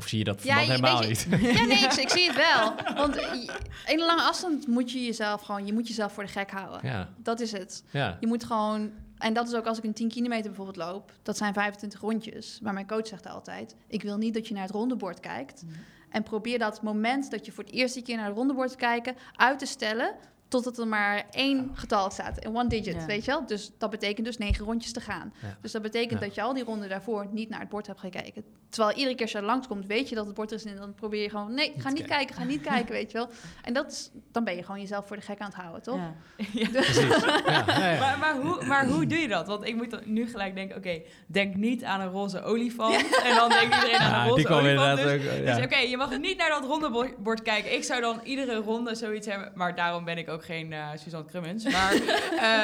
Of 0.00 0.08
zie 0.08 0.18
je 0.18 0.24
dat 0.24 0.42
Ja, 0.42 0.58
je- 0.60 0.66
helemaal 0.66 1.00
niet? 1.00 1.26
Ja, 1.30 1.36
nee, 1.36 1.78
ik, 1.78 1.92
ik 2.06 2.08
zie 2.10 2.26
het 2.32 2.36
wel. 2.36 2.94
Want 2.94 3.16
in 3.16 3.50
een 3.86 4.06
lange 4.06 4.22
afstand 4.22 4.66
moet 4.66 4.92
je 4.92 5.04
jezelf 5.04 5.40
gewoon... 5.42 5.66
Je 5.66 5.72
moet 5.72 5.88
jezelf 5.88 6.12
voor 6.12 6.22
de 6.22 6.28
gek 6.30 6.50
houden. 6.50 6.80
ja, 6.90 7.08
Dat 7.16 7.40
is 7.40 7.52
het. 7.52 7.84
ja. 7.90 8.16
Je 8.20 8.26
moet 8.26 8.44
gewoon... 8.44 8.90
En 9.18 9.32
dat 9.32 9.48
is 9.48 9.54
ook 9.54 9.66
als 9.66 9.78
ik 9.78 9.84
een 9.84 9.92
10 9.92 10.08
kilometer 10.08 10.46
bijvoorbeeld 10.46 10.76
loop. 10.76 11.12
Dat 11.22 11.36
zijn 11.36 11.52
25 11.54 12.00
rondjes. 12.00 12.58
Maar 12.62 12.72
mijn 12.72 12.86
coach 12.86 13.06
zegt 13.06 13.26
altijd... 13.26 13.74
Ik 13.88 14.02
wil 14.02 14.16
niet 14.16 14.34
dat 14.34 14.48
je 14.48 14.54
naar 14.54 14.62
het 14.62 14.72
rondebord 14.72 15.20
kijkt. 15.20 15.62
En 16.10 16.22
probeer 16.22 16.58
dat 16.58 16.82
moment 16.82 17.30
dat 17.30 17.46
je 17.46 17.52
voor 17.52 17.64
het 17.64 17.72
eerste 17.72 18.02
keer 18.02 18.16
naar 18.16 18.26
het 18.26 18.36
rondebord 18.36 18.76
kijken... 18.76 19.14
uit 19.36 19.58
te 19.58 19.66
stellen 19.66 20.14
totdat 20.50 20.78
er 20.78 20.86
maar 20.86 21.24
één 21.30 21.70
getal 21.74 22.10
staat. 22.10 22.44
Een 22.44 22.56
one 22.56 22.68
digit, 22.68 22.94
Ja. 22.94 23.06
weet 23.06 23.24
je 23.24 23.30
wel? 23.30 23.46
Dus 23.46 23.70
dat 23.78 23.90
betekent 23.90 24.26
dus 24.26 24.38
negen 24.38 24.64
rondjes 24.64 24.92
te 24.92 25.00
gaan. 25.00 25.32
Ja. 25.42 25.56
Dus 25.60 25.72
dat 25.72 25.82
betekent 25.82 26.20
Ja. 26.20 26.26
dat 26.26 26.34
je 26.34 26.42
al 26.42 26.54
die 26.54 26.64
ronden 26.64 26.88
daarvoor 26.88 27.26
niet 27.30 27.48
naar 27.48 27.60
het 27.60 27.68
bord 27.68 27.86
hebt 27.86 28.00
gekeken. 28.00 28.44
Terwijl 28.68 28.96
iedere 28.96 29.14
keer 29.14 29.22
als 29.22 29.32
je 29.32 29.38
er 29.38 29.44
langskomt, 29.44 29.86
weet 29.86 30.08
je 30.08 30.14
dat 30.14 30.26
het 30.26 30.34
bord 30.34 30.50
er 30.50 30.56
is... 30.56 30.64
en 30.64 30.76
dan 30.76 30.94
probeer 30.94 31.22
je 31.22 31.30
gewoon... 31.30 31.54
Nee, 31.54 31.72
ga 31.76 31.88
Niet 31.88 31.98
niet 31.98 32.06
kijken, 32.08 32.34
ga 32.36 32.44
niet 32.44 32.60
kijken, 32.70 32.92
weet 32.92 33.10
je 33.10 33.18
wel? 33.18 33.28
En 33.62 33.72
dat 33.72 33.90
is, 33.90 34.10
dan 34.32 34.44
ben 34.44 34.56
je 34.56 34.62
gewoon 34.62 34.80
jezelf 34.80 35.06
voor 35.06 35.16
de 35.16 35.22
gek 35.22 35.38
aan 35.38 35.46
het 35.46 35.54
houden, 35.56 35.82
toch? 35.82 35.96
ja. 35.96 36.14
Ja. 36.52 36.68
Precies. 36.70 36.96
Ja, 37.24 37.42
ja, 37.46 37.64
ja. 37.92 37.98
Maar, 38.04 38.18
maar, 38.18 38.36
hoe, 38.36 38.64
maar 38.64 38.86
hoe 38.86 39.06
doe 39.06 39.18
je 39.18 39.28
dat? 39.28 39.46
Want 39.46 39.66
ik 39.66 39.74
moet 39.74 39.90
dan 39.90 40.00
nu 40.04 40.28
gelijk 40.28 40.54
denken, 40.54 40.76
oké, 40.76 41.00
denk 41.26 41.54
niet 41.54 41.84
aan 41.84 42.00
een 42.00 42.10
roze 42.10 42.42
olifant. 42.42 42.94
En 43.22 43.34
dan 43.34 43.48
denkt 43.48 43.74
iedereen 43.74 43.98
aan 43.98 44.20
een 44.22 44.28
roze 44.28 44.48
olifant. 44.48 44.96
Dus, 44.96 45.22
dus 45.56 45.64
oké, 45.64 45.76
je 45.76 45.96
mag 45.96 46.18
niet 46.18 46.36
naar 46.36 46.48
dat 46.48 46.64
rondebord 46.64 47.42
kijken. 47.42 47.74
Ik 47.74 47.84
zou 47.84 48.00
dan 48.00 48.20
iedere 48.24 48.54
ronde 48.54 48.94
zoiets 48.94 49.26
hebben. 49.26 49.52
Maar 49.54 49.74
daarom 49.74 50.04
ben 50.04 50.18
ik 50.18 50.28
ook 50.28 50.39
geen 50.44 50.72
eh 50.72 50.88
Suzanne 50.96 51.26
Crummins. 51.28 51.64
Maar 51.64 51.92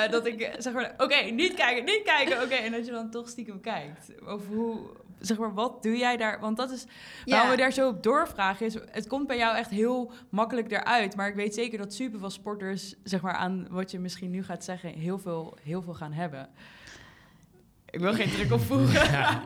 eh, 0.05 0.11
dat 0.11 0.27
ik 0.27 0.41
eh, 0.41 0.55
zeg 0.59 0.73
maar, 0.73 0.95
oké, 0.99 1.17
niet 1.17 1.55
kijken, 1.55 1.85
niet 1.85 2.03
kijken. 2.05 2.43
Oké, 2.43 2.55
en 2.55 2.73
dat 2.73 2.87
je 2.87 2.93
dan 2.93 3.11
toch 3.11 3.29
stiekem 3.29 3.61
kijkt. 3.61 4.11
Of 4.27 4.47
hoe, 4.47 4.79
zeg 5.21 5.39
maar, 5.39 5.55
wat 5.55 5.83
doe 5.83 5.97
jij 5.97 6.17
daar? 6.17 6.41
Want 6.41 6.57
dat 6.57 6.71
is, 6.71 6.85
waarom 7.25 7.51
we 7.51 7.57
daar 7.57 7.73
zo 7.73 7.89
op 7.89 8.03
doorvragen 8.03 8.67
is... 8.67 8.75
Het 8.91 9.07
komt 9.07 9.27
bij 9.27 9.37
jou 9.37 9.57
echt 9.57 9.71
heel 9.71 10.13
makkelijk 10.31 10.71
eruit. 10.73 11.17
Maar 11.17 11.29
ik 11.29 11.35
weet 11.35 11.55
zeker 11.55 11.79
dat 11.79 11.95
superveel 11.95 12.31
sporters, 12.31 12.95
zeg 13.05 13.21
maar, 13.21 13.35
aan 13.35 13.67
wat 13.71 13.91
je 13.91 13.99
misschien 13.99 14.31
nu 14.31 14.45
gaat 14.45 14.65
zeggen... 14.65 14.91
heel 14.91 15.19
veel, 15.19 15.57
heel 15.63 15.83
veel 15.83 15.95
gaan 15.95 16.13
hebben. 16.13 16.49
Ik 17.91 18.01
wil 18.01 18.13
geen 18.15 18.31
druk 18.31 18.53
opvoeren. 18.53 19.03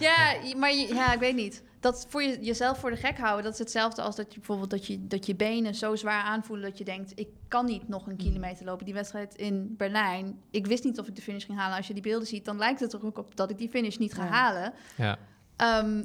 Ja, 0.00 0.30
je- 0.32 0.56
maar 0.56 0.72
ja, 0.74 1.12
ik 1.12 1.18
weet 1.18 1.34
niet. 1.34 1.62
Dat 1.84 2.06
voor 2.08 2.22
je, 2.22 2.38
jezelf 2.40 2.78
voor 2.78 2.90
de 2.90 2.96
gek 2.96 3.18
houden, 3.18 3.44
dat 3.44 3.52
is 3.52 3.58
hetzelfde 3.58 4.02
als 4.02 4.16
dat 4.16 4.28
je 4.32 4.38
bijvoorbeeld 4.38 4.70
dat 4.70 4.86
je, 4.86 5.06
dat 5.06 5.26
je 5.26 5.34
benen 5.34 5.74
zo 5.74 5.96
zwaar 5.96 6.22
aanvoelen 6.22 6.68
dat 6.68 6.78
je 6.78 6.84
denkt, 6.84 7.12
ik 7.14 7.28
kan 7.48 7.64
niet 7.64 7.88
nog 7.88 8.06
een 8.06 8.16
kilometer 8.16 8.64
lopen. 8.64 8.84
Die 8.84 8.94
wedstrijd 8.94 9.34
in 9.34 9.74
Berlijn, 9.76 10.40
ik 10.50 10.66
wist 10.66 10.84
niet 10.84 10.98
of 10.98 11.08
ik 11.08 11.16
de 11.16 11.22
finish 11.22 11.44
ging 11.46 11.58
halen. 11.58 11.76
Als 11.76 11.86
je 11.86 11.92
die 11.94 12.02
beelden 12.02 12.28
ziet, 12.28 12.44
dan 12.44 12.58
lijkt 12.58 12.80
het 12.80 12.92
er 12.92 13.04
ook 13.06 13.18
op 13.18 13.36
dat 13.36 13.50
ik 13.50 13.58
die 13.58 13.68
finish 13.68 13.96
niet 13.96 14.14
ga 14.14 14.24
Ja. 14.24 14.30
halen. 14.30 14.72
Ja. 14.96 15.18
Ehm, 15.56 16.04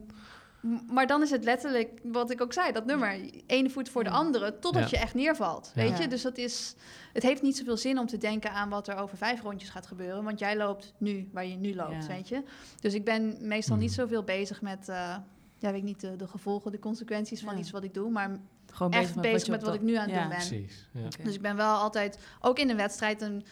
Maar 0.88 1.08
dan 1.08 1.22
is 1.22 1.30
het 1.30 1.44
letterlijk, 1.44 2.00
wat 2.04 2.32
ik 2.32 2.42
ook 2.42 2.54
zei, 2.54 2.72
dat 2.72 2.86
nummer. 2.86 3.20
Ene 3.46 3.70
voet 3.70 3.90
voor 3.90 4.04
de 4.04 4.10
andere, 4.10 4.60
totdat 4.60 4.90
Ja. 4.90 4.98
je 4.98 5.04
echt 5.04 5.14
neervalt. 5.14 5.72
Ja. 5.76 5.82
Weet 5.82 5.98
je? 5.98 6.08
Dus 6.08 6.22
dat 6.22 6.38
is, 6.38 6.76
het 7.14 7.24
heeft 7.24 7.42
niet 7.42 7.58
zoveel 7.58 7.78
zin 7.78 8.00
om 8.00 8.06
te 8.08 8.18
denken 8.18 8.52
aan 8.52 8.70
wat 8.70 8.88
er 8.88 8.96
over 8.98 9.18
vijf 9.18 9.42
rondjes 9.42 9.70
gaat 9.70 9.88
gebeuren. 9.88 10.24
Want 10.24 10.40
jij 10.40 10.58
loopt 10.58 10.94
nu 10.98 11.30
waar 11.34 11.46
je 11.46 11.56
nu 11.56 11.76
loopt, 11.76 12.06
Ja. 12.06 12.08
weet 12.08 12.28
je. 12.28 12.44
Dus 12.80 12.94
ik 12.94 13.04
ben 13.06 13.38
meestal 13.42 13.76
niet 13.78 13.92
zoveel 13.94 14.24
bezig 14.24 14.62
met, 14.62 14.90
eh, 14.90 15.16
ja, 15.60 15.70
weet 15.72 15.80
ik 15.80 15.84
niet, 15.84 16.00
de, 16.00 16.16
de 16.16 16.28
gevolgen, 16.28 16.72
de 16.72 16.80
consequenties 16.80 17.42
van 17.42 17.54
Ja. 17.54 17.60
iets 17.60 17.72
wat 17.72 17.84
ik 17.84 17.94
doe. 17.94 18.10
Maar 18.12 18.38
Gewoon 18.72 18.92
echt 18.92 19.22
bezig 19.22 19.50
met 19.50 19.64
wat 19.64 19.74
ik 19.74 19.82
nu 19.82 19.96
aan 19.96 20.02
het 20.06 20.12
Ja. 20.12 20.20
doen 20.20 20.30
ben. 20.30 20.38
Precies. 20.38 20.90
Ja. 20.92 21.24
Dus 21.24 21.36
ik 21.36 21.42
ben 21.42 21.56
wel 21.56 21.76
altijd, 21.76 22.20
ook 22.42 22.60
in 22.60 22.70
een 22.70 22.76
wedstrijd, 22.78 23.22
een, 23.22 23.44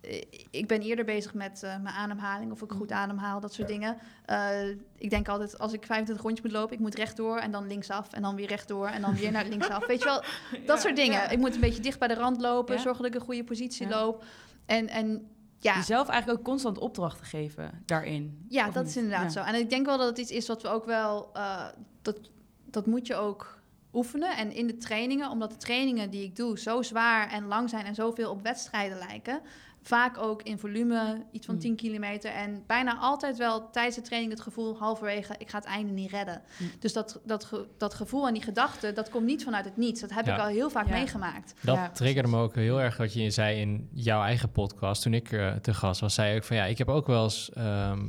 eh, 0.00 0.22
ik 0.50 0.66
ben 0.66 0.80
eerder 0.80 1.04
bezig 1.04 1.34
met 1.34 1.62
eh, 1.62 1.70
mijn 1.70 1.94
ademhaling, 1.94 2.52
of 2.52 2.62
ik 2.62 2.70
goed 2.72 2.92
ademhaal, 2.92 3.40
dat 3.40 3.52
soort 3.52 3.68
dingen. 3.68 3.96
Eh, 4.24 4.68
ik 4.98 5.10
denk 5.10 5.28
altijd, 5.28 5.58
als 5.58 5.72
ik 5.72 5.86
25 5.86 6.24
rondjes 6.24 6.44
moet 6.46 6.54
lopen, 6.54 6.74
ik 6.74 6.80
moet 6.80 6.94
rechtdoor 6.94 7.38
en 7.38 7.50
dan 7.50 7.66
linksaf 7.66 8.12
en 8.12 8.22
dan 8.22 8.36
weer 8.36 8.48
rechtdoor 8.48 8.86
en 8.88 9.00
dan 9.00 9.14
weer 9.14 9.30
naar 9.32 9.46
linksaf. 9.46 9.86
Weet 9.86 9.98
je 9.98 10.04
wel, 10.04 10.20
dat 10.66 10.76
Ja, 10.76 10.76
soort 10.76 10.96
dingen. 10.96 11.12
ja. 11.20 11.28
Ik 11.30 11.38
moet 11.38 11.54
een 11.54 11.60
beetje 11.60 11.82
dicht 11.82 11.98
bij 11.98 12.08
de 12.08 12.14
rand 12.14 12.40
lopen, 12.40 12.74
Ja. 12.74 12.80
zorgen 12.82 13.02
dat 13.02 13.14
ik 13.14 13.20
een 13.20 13.26
goede 13.26 13.44
positie 13.44 13.88
Ja. 13.88 13.98
loop. 14.00 14.24
En, 14.66 14.88
en 14.88 15.28
ja, 15.66 15.74
Jezelf 15.76 16.08
eigenlijk 16.08 16.38
ook 16.38 16.44
constant 16.46 16.78
opdrachten 16.78 17.26
geven 17.26 17.82
daarin. 17.86 18.44
ja, 18.48 18.64
dat 18.70 18.82
niet? 18.82 18.86
is 18.90 18.96
inderdaad 18.96 19.22
Ja. 19.34 19.42
zo. 19.44 19.48
En 19.48 19.54
ik 19.54 19.70
denk 19.70 19.86
wel 19.86 19.98
dat 19.98 20.08
het 20.08 20.18
iets 20.18 20.30
is 20.30 20.46
wat 20.46 20.62
we 20.62 20.68
ook 20.68 20.84
wel, 20.84 21.30
eh, 21.32 21.66
dat, 22.02 22.18
dat 22.64 22.86
moet 22.86 23.06
je 23.06 23.14
ook 23.14 23.54
oefenen. 23.92 24.36
En 24.36 24.52
in 24.52 24.66
de 24.66 24.76
trainingen, 24.76 25.30
omdat 25.30 25.50
de 25.50 25.56
trainingen 25.56 26.10
die 26.10 26.22
ik 26.24 26.36
doe 26.36 26.58
zo 26.58 26.82
zwaar 26.82 27.30
en 27.30 27.46
lang 27.46 27.70
zijn 27.70 27.84
en 27.84 27.94
zoveel 27.94 28.30
op 28.30 28.42
wedstrijden 28.42 28.98
lijken, 28.98 29.40
vaak 29.86 30.18
ook 30.18 30.42
in 30.42 30.58
volume 30.58 31.24
iets 31.32 31.46
van 31.46 31.54
Mm. 31.54 31.60
10 31.60 31.76
kilometer 31.76 32.30
en 32.30 32.62
bijna 32.66 32.96
altijd 32.98 33.36
wel 33.36 33.70
tijdens 33.70 33.94
de 33.96 34.02
training 34.02 34.32
het 34.32 34.42
gevoel 34.42 34.76
halverwege, 34.78 35.34
ik 35.38 35.48
ga 35.50 35.58
het 35.58 35.66
einde 35.66 35.92
niet 35.92 36.10
redden. 36.10 36.42
Mm. 36.58 36.70
Dus 36.80 36.92
dat, 36.92 37.20
dat, 37.24 37.44
ge- 37.44 37.66
dat 37.78 37.94
gevoel 37.94 38.26
en 38.26 38.32
die 38.34 38.42
gedachte, 38.42 38.92
dat 38.92 39.08
komt 39.10 39.24
niet 39.26 39.44
vanuit 39.44 39.64
het 39.64 39.76
niets. 39.76 40.00
Dat 40.00 40.14
heb 40.14 40.26
Ja. 40.26 40.34
ik 40.34 40.40
al 40.40 40.46
heel 40.46 40.70
vaak 40.70 40.86
Ja. 40.88 40.92
meegemaakt. 40.92 41.54
Dat 41.60 41.74
Ja, 41.76 41.90
triggerde 41.90 42.28
me 42.28 42.36
ook 42.38 42.54
heel 42.54 42.80
erg 42.80 42.96
wat 42.96 43.12
je 43.12 43.30
zei 43.30 43.60
in 43.60 43.88
jouw 43.92 44.22
eigen 44.22 44.50
podcast. 44.52 45.02
Toen 45.02 45.14
ik 45.14 45.32
eh, 45.32 45.52
te 45.54 45.74
gast 45.74 46.00
was, 46.00 46.14
zei 46.14 46.36
ik 46.36 46.44
van 46.44 46.56
ja, 46.56 46.64
ik 46.64 46.78
heb 46.78 46.88
ook 46.88 47.06
wel 47.06 47.22
eens 47.24 47.50
ehm, 47.52 48.06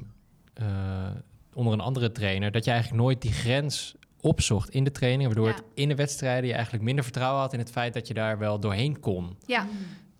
eh, 0.54 0.66
onder 1.54 1.74
een 1.74 1.80
andere 1.80 2.12
trainer... 2.12 2.52
dat 2.52 2.66
je 2.66 2.72
eigenlijk 2.72 3.02
nooit 3.02 3.22
die 3.22 3.32
grens 3.32 3.96
opzocht 4.22 4.70
in 4.70 4.84
de 4.84 4.92
training... 4.92 5.26
waardoor 5.26 5.48
Ja. 5.48 5.54
het 5.54 5.64
in 5.74 5.88
de 5.90 5.96
wedstrijden 5.96 6.48
je 6.48 6.54
eigenlijk 6.54 6.84
minder 6.84 7.04
vertrouwen 7.04 7.42
had... 7.42 7.54
in 7.54 7.60
het 7.60 7.72
feit 7.72 7.94
dat 7.94 8.08
je 8.08 8.14
daar 8.14 8.38
wel 8.38 8.60
doorheen 8.60 9.00
kon. 9.00 9.38
Ja. 9.46 9.66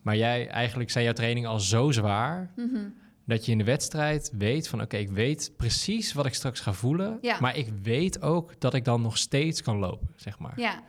Maar 0.02 0.16
jij, 0.16 0.48
eigenlijk 0.48 0.90
zijn 0.90 1.04
jouw 1.04 1.12
trainingen 1.12 1.50
al 1.50 1.60
zo 1.60 1.90
zwaar... 1.90 2.50
Mhm. 2.56 2.88
dat 3.24 3.44
je 3.46 3.52
in 3.52 3.58
de 3.58 3.64
wedstrijd 3.64 4.32
weet 4.38 4.68
van... 4.68 4.80
oké, 4.80 4.96
ik 4.96 5.10
weet 5.10 5.52
precies 5.56 6.12
wat 6.12 6.26
ik 6.26 6.34
straks 6.34 6.60
ga 6.60 6.72
voelen... 6.72 7.18
Ja. 7.20 7.40
maar 7.40 7.56
ik 7.56 7.68
weet 7.82 8.22
ook 8.22 8.60
dat 8.60 8.74
ik 8.74 8.84
dan 8.84 9.02
nog 9.02 9.18
steeds 9.18 9.62
kan 9.62 9.78
lopen, 9.78 10.08
zeg 10.16 10.38
maar. 10.38 10.60
Ja. 10.60 10.82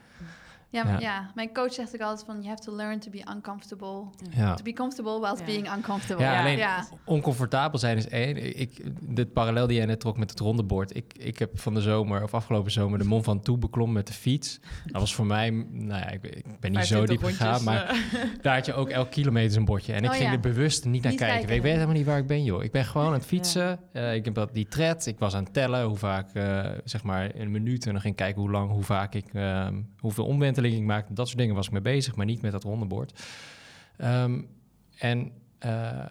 Ja, 0.72 0.84
Ja. 0.84 0.92
maar 0.92 1.02
ja, 1.02 1.32
mijn 1.36 1.54
coach 1.54 1.74
zegt 1.74 1.94
ook 1.94 2.02
altijd 2.02 2.26
van... 2.26 2.36
you 2.36 2.48
have 2.48 2.62
to 2.62 2.76
learn 2.76 3.00
to 3.00 3.10
be 3.12 3.24
uncomfortable. 3.36 4.04
Ja. 4.36 4.54
To 4.54 4.64
be 4.64 4.74
comfortable 4.74 5.20
while 5.20 5.38
Ja. 5.38 5.44
being 5.46 5.74
uncomfortable. 5.76 6.24
Ja, 6.24 6.34
Ja. 6.34 6.40
alleen 6.40 6.58
Ja. 6.58 6.86
oncomfortabel 7.06 7.80
zijn 7.80 7.98
is 7.98 8.08
één. 8.08 8.60
Ik, 8.60 8.84
de 9.16 9.26
parallel 9.26 9.68
die 9.68 9.78
jij 9.78 9.86
net 9.86 10.00
trok 10.00 10.18
met 10.18 10.30
het 10.30 10.40
rondebord. 10.40 10.96
Ik, 10.96 11.14
ik 11.18 11.40
heb 11.40 11.60
van 11.60 11.74
de 11.74 11.82
zomer, 11.82 12.24
of 12.24 12.34
afgelopen 12.34 12.72
zomer, 12.72 13.00
de 13.00 13.06
Mont 13.06 13.24
Ventoux 13.24 13.60
beklommen 13.60 13.96
met 13.96 14.08
de 14.08 14.14
fiets. 14.14 14.60
Dat 14.86 15.02
was 15.02 15.16
voor 15.16 15.26
mij, 15.26 15.50
nou 15.72 16.00
ja, 16.00 16.10
ik, 16.10 16.22
ben- 16.22 16.38
ik 16.38 16.60
ben 16.60 16.72
niet 16.72 16.86
zo 16.86 16.96
25 16.96 17.08
diep 17.08 17.38
gegaan, 17.38 17.64
maar 17.64 17.90
eh, 17.90 17.96
daar 18.42 18.56
had 18.56 18.66
je 18.66 18.74
ook 18.74 18.90
elk 18.90 19.12
kilometer 19.12 19.58
een 19.58 19.66
bordje. 19.66 19.94
En 19.94 20.04
ik 20.04 20.10
Oh, 20.10 20.16
ging 20.16 20.26
ja. 20.28 20.32
er 20.34 20.40
bewust 20.40 20.86
niet 20.86 21.02
naar 21.04 21.12
Niet 21.12 21.20
kijken. 21.22 21.38
kijken, 21.38 21.56
Ik 21.56 21.62
weet 21.62 21.74
helemaal 21.74 21.96
niet 21.96 22.06
waar 22.06 22.18
ik 22.18 22.28
ben, 22.28 22.44
joh. 22.44 22.64
Ik 22.64 22.72
ben 22.72 22.86
gewoon 22.86 23.08
aan 23.08 23.14
het 23.14 23.26
fietsen. 23.26 23.80
Eh, 23.94 24.14
ik 24.14 24.26
heb 24.26 24.34
dat, 24.34 24.54
die 24.54 24.68
tred. 24.68 25.06
Ik 25.06 25.20
was 25.20 25.36
aan 25.36 25.44
het 25.44 25.54
tellen 25.54 25.84
hoe 25.86 25.98
vaak, 25.98 26.34
eh, 26.34 26.66
zeg 26.84 27.04
maar, 27.04 27.36
in 27.36 27.42
een 27.42 27.52
minuut. 27.52 27.86
En 27.86 27.92
dan 27.92 28.02
ging 28.02 28.14
ik 28.14 28.20
kijken 28.20 28.42
hoe 28.42 28.52
lang, 28.52 28.72
hoe 28.72 28.84
vaak 28.84 29.14
ik, 29.16 29.26
ehm, 29.34 29.82
hoeveel 29.98 30.26
omwentelingen 30.26 30.58
maakte. 30.86 31.14
Dat 31.14 31.28
soort 31.28 31.40
dingen 31.40 31.56
was 31.56 31.66
ik 31.66 31.72
mee 31.72 31.82
bezig, 31.82 32.16
maar 32.16 32.26
niet 32.26 32.42
met 32.42 32.52
dat 32.52 32.64
rondebord. 32.64 33.24
Ehm, 33.98 34.42
en 34.98 35.32
eh, 35.60 36.06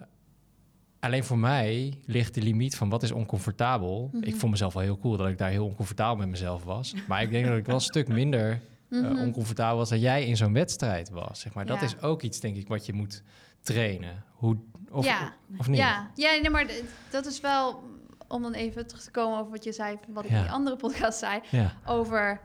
alleen 0.99 1.23
voor 1.23 1.37
mij 1.37 1.99
ligt 2.05 2.33
de 2.33 2.41
limiet 2.41 2.75
van 2.75 2.89
wat 2.89 3.03
is 3.03 3.11
oncomfortabel. 3.11 4.09
Mhm. 4.13 4.23
Ik 4.23 4.35
vond 4.35 4.51
mezelf 4.51 4.73
wel 4.73 4.83
heel 4.83 4.99
cool 4.99 5.17
dat 5.17 5.27
ik 5.27 5.37
daar 5.37 5.49
heel 5.49 5.65
oncomfortabel 5.65 6.15
met 6.15 6.27
mezelf 6.29 6.63
was. 6.63 6.93
Maar 7.07 7.21
ik 7.21 7.31
denk 7.31 7.45
dat 7.45 7.57
ik 7.57 7.65
wel 7.65 7.75
een 7.75 7.81
stuk 7.81 8.07
minder 8.07 8.51
eh, 8.89 8.99
Mhm. 9.01 9.17
oncomfortabel 9.19 9.77
was 9.77 9.89
dan 9.89 9.99
jij 9.99 10.25
in 10.25 10.37
zo'n 10.37 10.53
wedstrijd 10.53 11.09
was. 11.09 11.39
Zeg 11.39 11.53
maar. 11.53 11.65
Dat 11.65 11.81
is 11.81 12.01
ook 12.01 12.21
iets, 12.21 12.39
denk 12.39 12.55
ik, 12.55 12.67
wat 12.67 12.85
je 12.85 12.93
moet 12.93 13.23
trainen. 13.61 14.23
Hoe, 14.33 14.57
of, 14.91 15.05
Ja. 15.05 15.33
of 15.57 15.67
niet? 15.67 15.77
Ja, 15.77 16.11
ja 16.15 16.31
nee, 16.41 16.49
maar 16.49 16.65
dat 17.09 17.25
is 17.25 17.39
wel... 17.41 17.83
Om 18.27 18.41
dan 18.41 18.53
even 18.53 18.87
terug 18.87 19.03
te 19.03 19.11
komen 19.11 19.39
over 19.39 19.51
wat 19.51 19.63
je 19.63 19.71
zei... 19.71 19.97
wat 20.07 20.23
ik 20.23 20.29
Ja. 20.29 20.35
in 20.37 20.41
die 20.43 20.51
andere 20.51 20.75
podcast 20.75 21.19
zei... 21.19 21.39
Ja. 21.51 21.73
over 21.85 22.41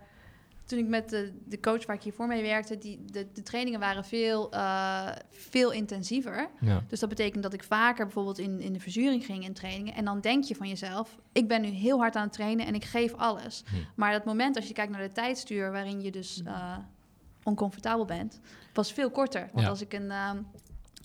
toen 0.65 0.79
ik 0.79 0.87
met 0.87 1.09
de, 1.11 1.33
de 1.45 1.61
coach 1.61 1.87
waar 1.87 1.97
ik 1.97 2.03
hiervoor 2.03 2.27
mee 2.27 2.43
werkte... 2.43 2.79
Die, 2.79 3.05
de, 3.05 3.27
de 3.33 3.43
trainingen 3.43 3.81
waren 3.81 4.05
veel, 4.05 4.53
eh, 4.53 5.09
veel 5.31 5.71
intensiever. 5.73 6.49
Ja. 6.61 6.85
Dus 6.89 7.01
dat 7.01 7.09
betekent 7.09 7.43
dat 7.43 7.53
ik 7.53 7.62
vaker 7.65 8.05
bijvoorbeeld 8.05 8.39
in, 8.39 8.61
in 8.61 8.73
de 8.73 8.81
verzuring 8.81 9.25
ging 9.25 9.45
in 9.45 9.53
trainingen. 9.53 9.95
En 9.95 10.05
dan 10.05 10.21
denk 10.21 10.45
je 10.45 10.55
van 10.55 10.69
jezelf, 10.69 11.19
ik 11.33 11.49
ben 11.49 11.62
nu 11.62 11.69
heel 11.69 11.99
hard 11.99 12.17
aan 12.17 12.23
het 12.25 12.33
trainen 12.33 12.67
en 12.67 12.75
ik 12.75 12.85
geef 12.85 13.15
alles. 13.15 13.62
Hm. 13.71 13.75
Maar 13.95 14.12
dat 14.12 14.25
moment 14.25 14.57
als 14.57 14.67
je 14.69 14.75
kijkt 14.75 14.93
naar 14.93 15.03
de 15.03 15.12
tijdstuur 15.12 15.71
waarin 15.71 16.01
je 16.03 16.11
dus 16.11 16.43
eh, 16.45 16.77
oncomfortabel 17.43 18.05
bent, 18.05 18.41
was 18.73 18.93
veel 18.93 19.11
korter. 19.11 19.49
Want 19.53 19.65
Ja. 19.65 19.71
als 19.71 19.81
ik 19.81 19.93
een... 19.93 20.11
ehm, 20.11 20.39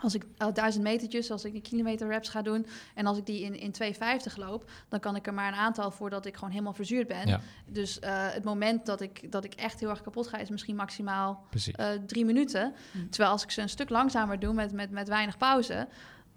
als 0.02 0.16
ik 0.16 0.26
eh, 0.38 0.48
duizend 0.54 0.84
metertjes, 0.84 1.32
als 1.32 1.46
ik 1.46 1.54
een 1.54 1.62
kilometer 1.62 2.08
reps 2.08 2.30
ga 2.30 2.42
doen... 2.42 2.66
en 2.96 3.06
als 3.06 3.18
ik 3.18 3.26
die 3.26 3.42
in, 3.44 3.56
in 3.56 3.74
2,50 4.32 4.36
loop... 4.36 4.70
dan 4.90 5.00
kan 5.00 5.16
ik 5.16 5.28
er 5.28 5.34
maar 5.34 5.48
een 5.48 5.60
aantal 5.60 5.92
voordat 5.92 6.26
ik 6.26 6.36
gewoon 6.36 6.50
helemaal 6.50 6.74
verzuurd 6.74 7.08
ben. 7.08 7.28
Ja. 7.28 7.42
Dus 7.66 8.00
eh, 8.00 8.12
het 8.32 8.44
moment 8.44 8.86
dat 8.86 9.02
ik, 9.02 9.32
dat 9.32 9.44
ik 9.44 9.54
echt 9.54 9.80
heel 9.80 9.90
erg 9.90 10.02
kapot 10.02 10.28
ga... 10.28 10.38
is 10.38 10.50
misschien 10.50 10.76
maximaal 10.76 11.44
eh, 11.76 11.88
drie 12.06 12.26
minuten. 12.26 12.74
Mm. 12.92 13.10
Terwijl 13.10 13.32
als 13.32 13.44
ik 13.44 13.52
ze 13.52 13.62
een 13.62 13.70
stuk 13.70 13.90
langzamer 13.90 14.40
doe 14.40 14.54
met, 14.54 14.72
met, 14.72 14.92
met 14.92 15.08
weinig 15.08 15.38
pauze, 15.38 15.88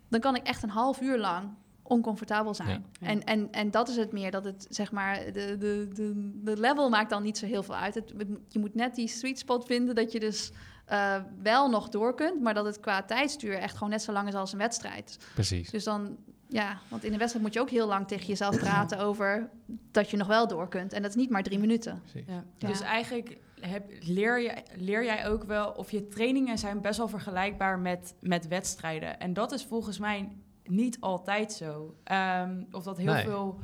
dan 0.08 0.20
kan 0.20 0.36
ik 0.36 0.46
echt 0.46 0.62
een 0.62 0.70
half 0.70 1.00
uur 1.00 1.18
lang 1.18 1.48
oncomfortabel 1.82 2.54
zijn. 2.54 2.84
Ja. 3.00 3.06
En, 3.06 3.24
en, 3.24 3.48
en 3.50 3.70
dat 3.70 3.88
is 3.88 3.96
het 3.96 4.12
meer, 4.12 4.30
dat 4.30 4.44
het 4.44 4.66
zeg 4.68 4.92
maar, 4.92 5.24
de, 5.24 5.56
de, 5.58 5.88
de, 5.92 6.30
de 6.42 6.56
level 6.56 6.88
maakt 6.88 7.10
dan 7.10 7.22
niet 7.22 7.38
zo 7.38 7.46
heel 7.46 7.62
veel 7.62 7.76
uit. 7.76 7.94
Het- 7.94 8.12
je 8.48 8.58
moet 8.58 8.74
net 8.74 8.94
die 8.94 9.08
sweet 9.08 9.38
spot 9.38 9.66
vinden 9.66 9.94
dat 9.94 10.12
je 10.12 10.20
dus 10.20 10.50
eh, 10.92 11.16
wel 11.42 11.70
nog 11.70 11.88
door 11.88 12.14
kunt, 12.14 12.40
maar 12.40 12.54
dat 12.54 12.64
het 12.64 12.80
qua 12.80 13.02
tijdstuur 13.02 13.54
echt 13.58 13.74
gewoon 13.74 13.90
net 13.90 14.02
zo 14.02 14.12
lang 14.12 14.28
is 14.28 14.34
als 14.34 14.52
een 14.52 14.58
wedstrijd. 14.58 15.18
Precies. 15.34 15.70
Dus 15.70 15.84
dan, 15.84 16.16
ja, 16.48 16.78
want 16.88 17.04
in 17.04 17.12
een 17.12 17.18
wedstrijd 17.18 17.44
moet 17.46 17.54
je 17.54 17.60
ook 17.60 17.70
heel 17.70 17.86
lang 17.86 18.08
tegen 18.08 18.26
jezelf 18.26 18.58
praten 18.58 18.98
over 19.06 19.48
dat 19.90 20.10
je 20.10 20.16
nog 20.16 20.26
wel 20.26 20.48
door 20.48 20.68
kunt. 20.68 20.92
En 20.92 21.02
dat 21.02 21.10
is 21.10 21.16
niet 21.16 21.30
maar 21.30 21.42
drie 21.42 21.58
minuten. 21.58 22.00
Precies. 22.02 22.28
Ja. 22.28 22.44
Ja. 22.58 22.68
Dus 22.68 22.80
eigenlijk 22.80 23.36
heb, 23.60 23.90
leer, 24.00 24.40
je, 24.40 24.54
leer 24.76 25.04
jij 25.04 25.28
ook 25.28 25.44
wel, 25.44 25.70
of 25.70 25.90
je 25.90 26.08
trainingen 26.08 26.58
zijn 26.58 26.80
best 26.80 26.98
wel 26.98 27.08
vergelijkbaar 27.08 27.78
met, 27.78 28.14
met 28.20 28.48
wedstrijden. 28.48 29.20
En 29.20 29.32
dat 29.32 29.52
is 29.52 29.64
volgens 29.64 29.98
mij 29.98 30.28
niet 30.64 30.96
altijd 31.00 31.52
zo. 31.52 31.94
Ehm, 32.04 32.62
of 32.70 32.82
dat 32.84 32.96
heel 32.96 33.12
Nee. 33.12 33.24
veel 33.24 33.60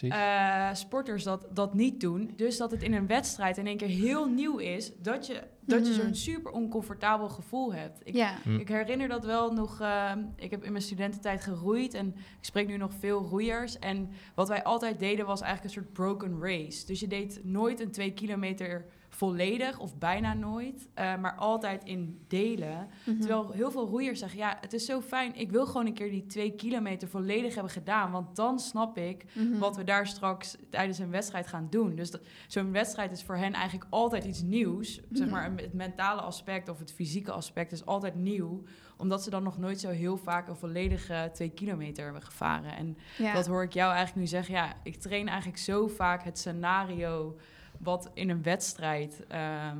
Eh, 0.00 0.74
sporters 0.74 1.24
dat, 1.24 1.46
dat 1.52 1.74
niet 1.74 2.00
doen. 2.00 2.32
Dus 2.36 2.56
dat 2.56 2.70
het 2.70 2.82
in 2.82 2.92
een 2.94 3.06
wedstrijd 3.06 3.58
in 3.58 3.66
één 3.66 3.76
keer 3.76 3.88
heel 3.88 4.28
nieuw 4.28 4.58
is 4.58 4.92
dat 4.98 5.26
je, 5.26 5.42
dat 5.60 5.86
je 5.86 5.92
Mhm. 5.92 6.02
zo'n 6.02 6.14
super 6.14 6.52
oncomfortabel 6.52 7.28
gevoel 7.28 7.74
hebt. 7.74 8.00
Ik, 8.04 8.14
Ja, 8.14 8.34
Hm. 8.42 8.56
ik 8.58 8.68
herinner 8.68 9.08
dat 9.08 9.24
wel 9.24 9.52
nog. 9.52 9.80
ehm, 9.80 10.18
ik 10.36 10.50
heb 10.50 10.64
in 10.64 10.72
mijn 10.72 10.84
studententijd 10.84 11.40
geroeid 11.40 11.94
en 11.94 12.06
ik 12.16 12.44
spreek 12.44 12.66
nu 12.66 12.76
nog 12.76 12.92
veel 12.98 13.22
roeiers. 13.22 13.78
En 13.78 14.10
wat 14.34 14.48
wij 14.48 14.62
altijd 14.64 14.98
deden 14.98 15.26
was 15.26 15.40
eigenlijk 15.40 15.74
een 15.74 15.82
soort 15.82 15.92
broken 15.92 16.40
race. 16.40 16.86
Dus 16.86 17.00
je 17.00 17.06
deed 17.06 17.40
nooit 17.44 17.80
een 17.80 17.90
twee 17.90 18.12
kilometer 18.12 18.84
volledig 19.26 19.78
of 19.78 19.98
bijna 19.98 20.34
nooit, 20.34 20.88
eh, 20.94 21.16
maar 21.16 21.34
altijd 21.36 21.84
in 21.84 22.24
delen. 22.28 22.88
Mhm. 23.04 23.18
Terwijl 23.18 23.50
heel 23.50 23.70
veel 23.70 23.86
roeiers 23.86 24.18
zeggen: 24.18 24.38
ja, 24.38 24.56
het 24.60 24.72
is 24.72 24.84
zo 24.84 25.00
fijn. 25.00 25.34
Ik 25.34 25.50
wil 25.50 25.66
gewoon 25.66 25.86
een 25.86 25.94
keer 25.94 26.10
die 26.10 26.26
twee 26.26 26.50
kilometer 26.54 27.08
volledig 27.08 27.54
hebben 27.54 27.72
gedaan, 27.72 28.10
want 28.10 28.36
dan 28.36 28.58
snap 28.58 28.98
ik 28.98 29.24
Mhm. 29.34 29.58
wat 29.58 29.76
we 29.76 29.84
daar 29.84 30.06
straks 30.06 30.56
tijdens 30.70 30.98
een 30.98 31.10
wedstrijd 31.10 31.46
gaan 31.46 31.66
doen. 31.70 31.94
Dus 31.94 32.12
zo'n 32.46 32.72
wedstrijd 32.72 33.12
is 33.12 33.22
voor 33.22 33.36
hen 33.36 33.52
eigenlijk 33.52 33.86
altijd 33.90 34.24
iets 34.24 34.42
nieuws. 34.42 35.00
Zeg 35.10 35.26
Mhm. 35.26 35.34
maar, 35.34 35.52
het 35.56 35.72
mentale 35.72 36.20
aspect 36.20 36.68
of 36.68 36.78
het 36.78 36.92
fysieke 36.92 37.32
aspect 37.32 37.72
is 37.72 37.86
altijd 37.86 38.14
nieuw. 38.14 38.62
Omdat 38.96 39.22
ze 39.22 39.30
dan 39.30 39.42
nog 39.42 39.58
nooit 39.58 39.80
zo 39.80 39.88
heel 39.88 40.16
vaak 40.16 40.48
een 40.48 40.56
volledige 40.56 41.30
twee 41.32 41.50
kilometer 41.50 42.04
hebben 42.04 42.22
gevaren. 42.22 42.76
En 42.76 42.96
ja. 43.18 43.32
dat 43.34 43.46
hoor 43.46 43.62
ik 43.62 43.72
jou 43.72 43.88
eigenlijk 43.94 44.20
nu 44.20 44.26
zeggen. 44.26 44.54
Ja, 44.54 44.72
ik 44.82 44.96
train 44.96 45.28
eigenlijk 45.28 45.58
zo 45.58 45.86
vaak 45.88 46.24
het 46.24 46.38
scenario 46.38 47.36
wat 47.82 48.10
in 48.14 48.30
een 48.30 48.42
wedstrijd... 48.42 49.24
ehm, 49.28 49.78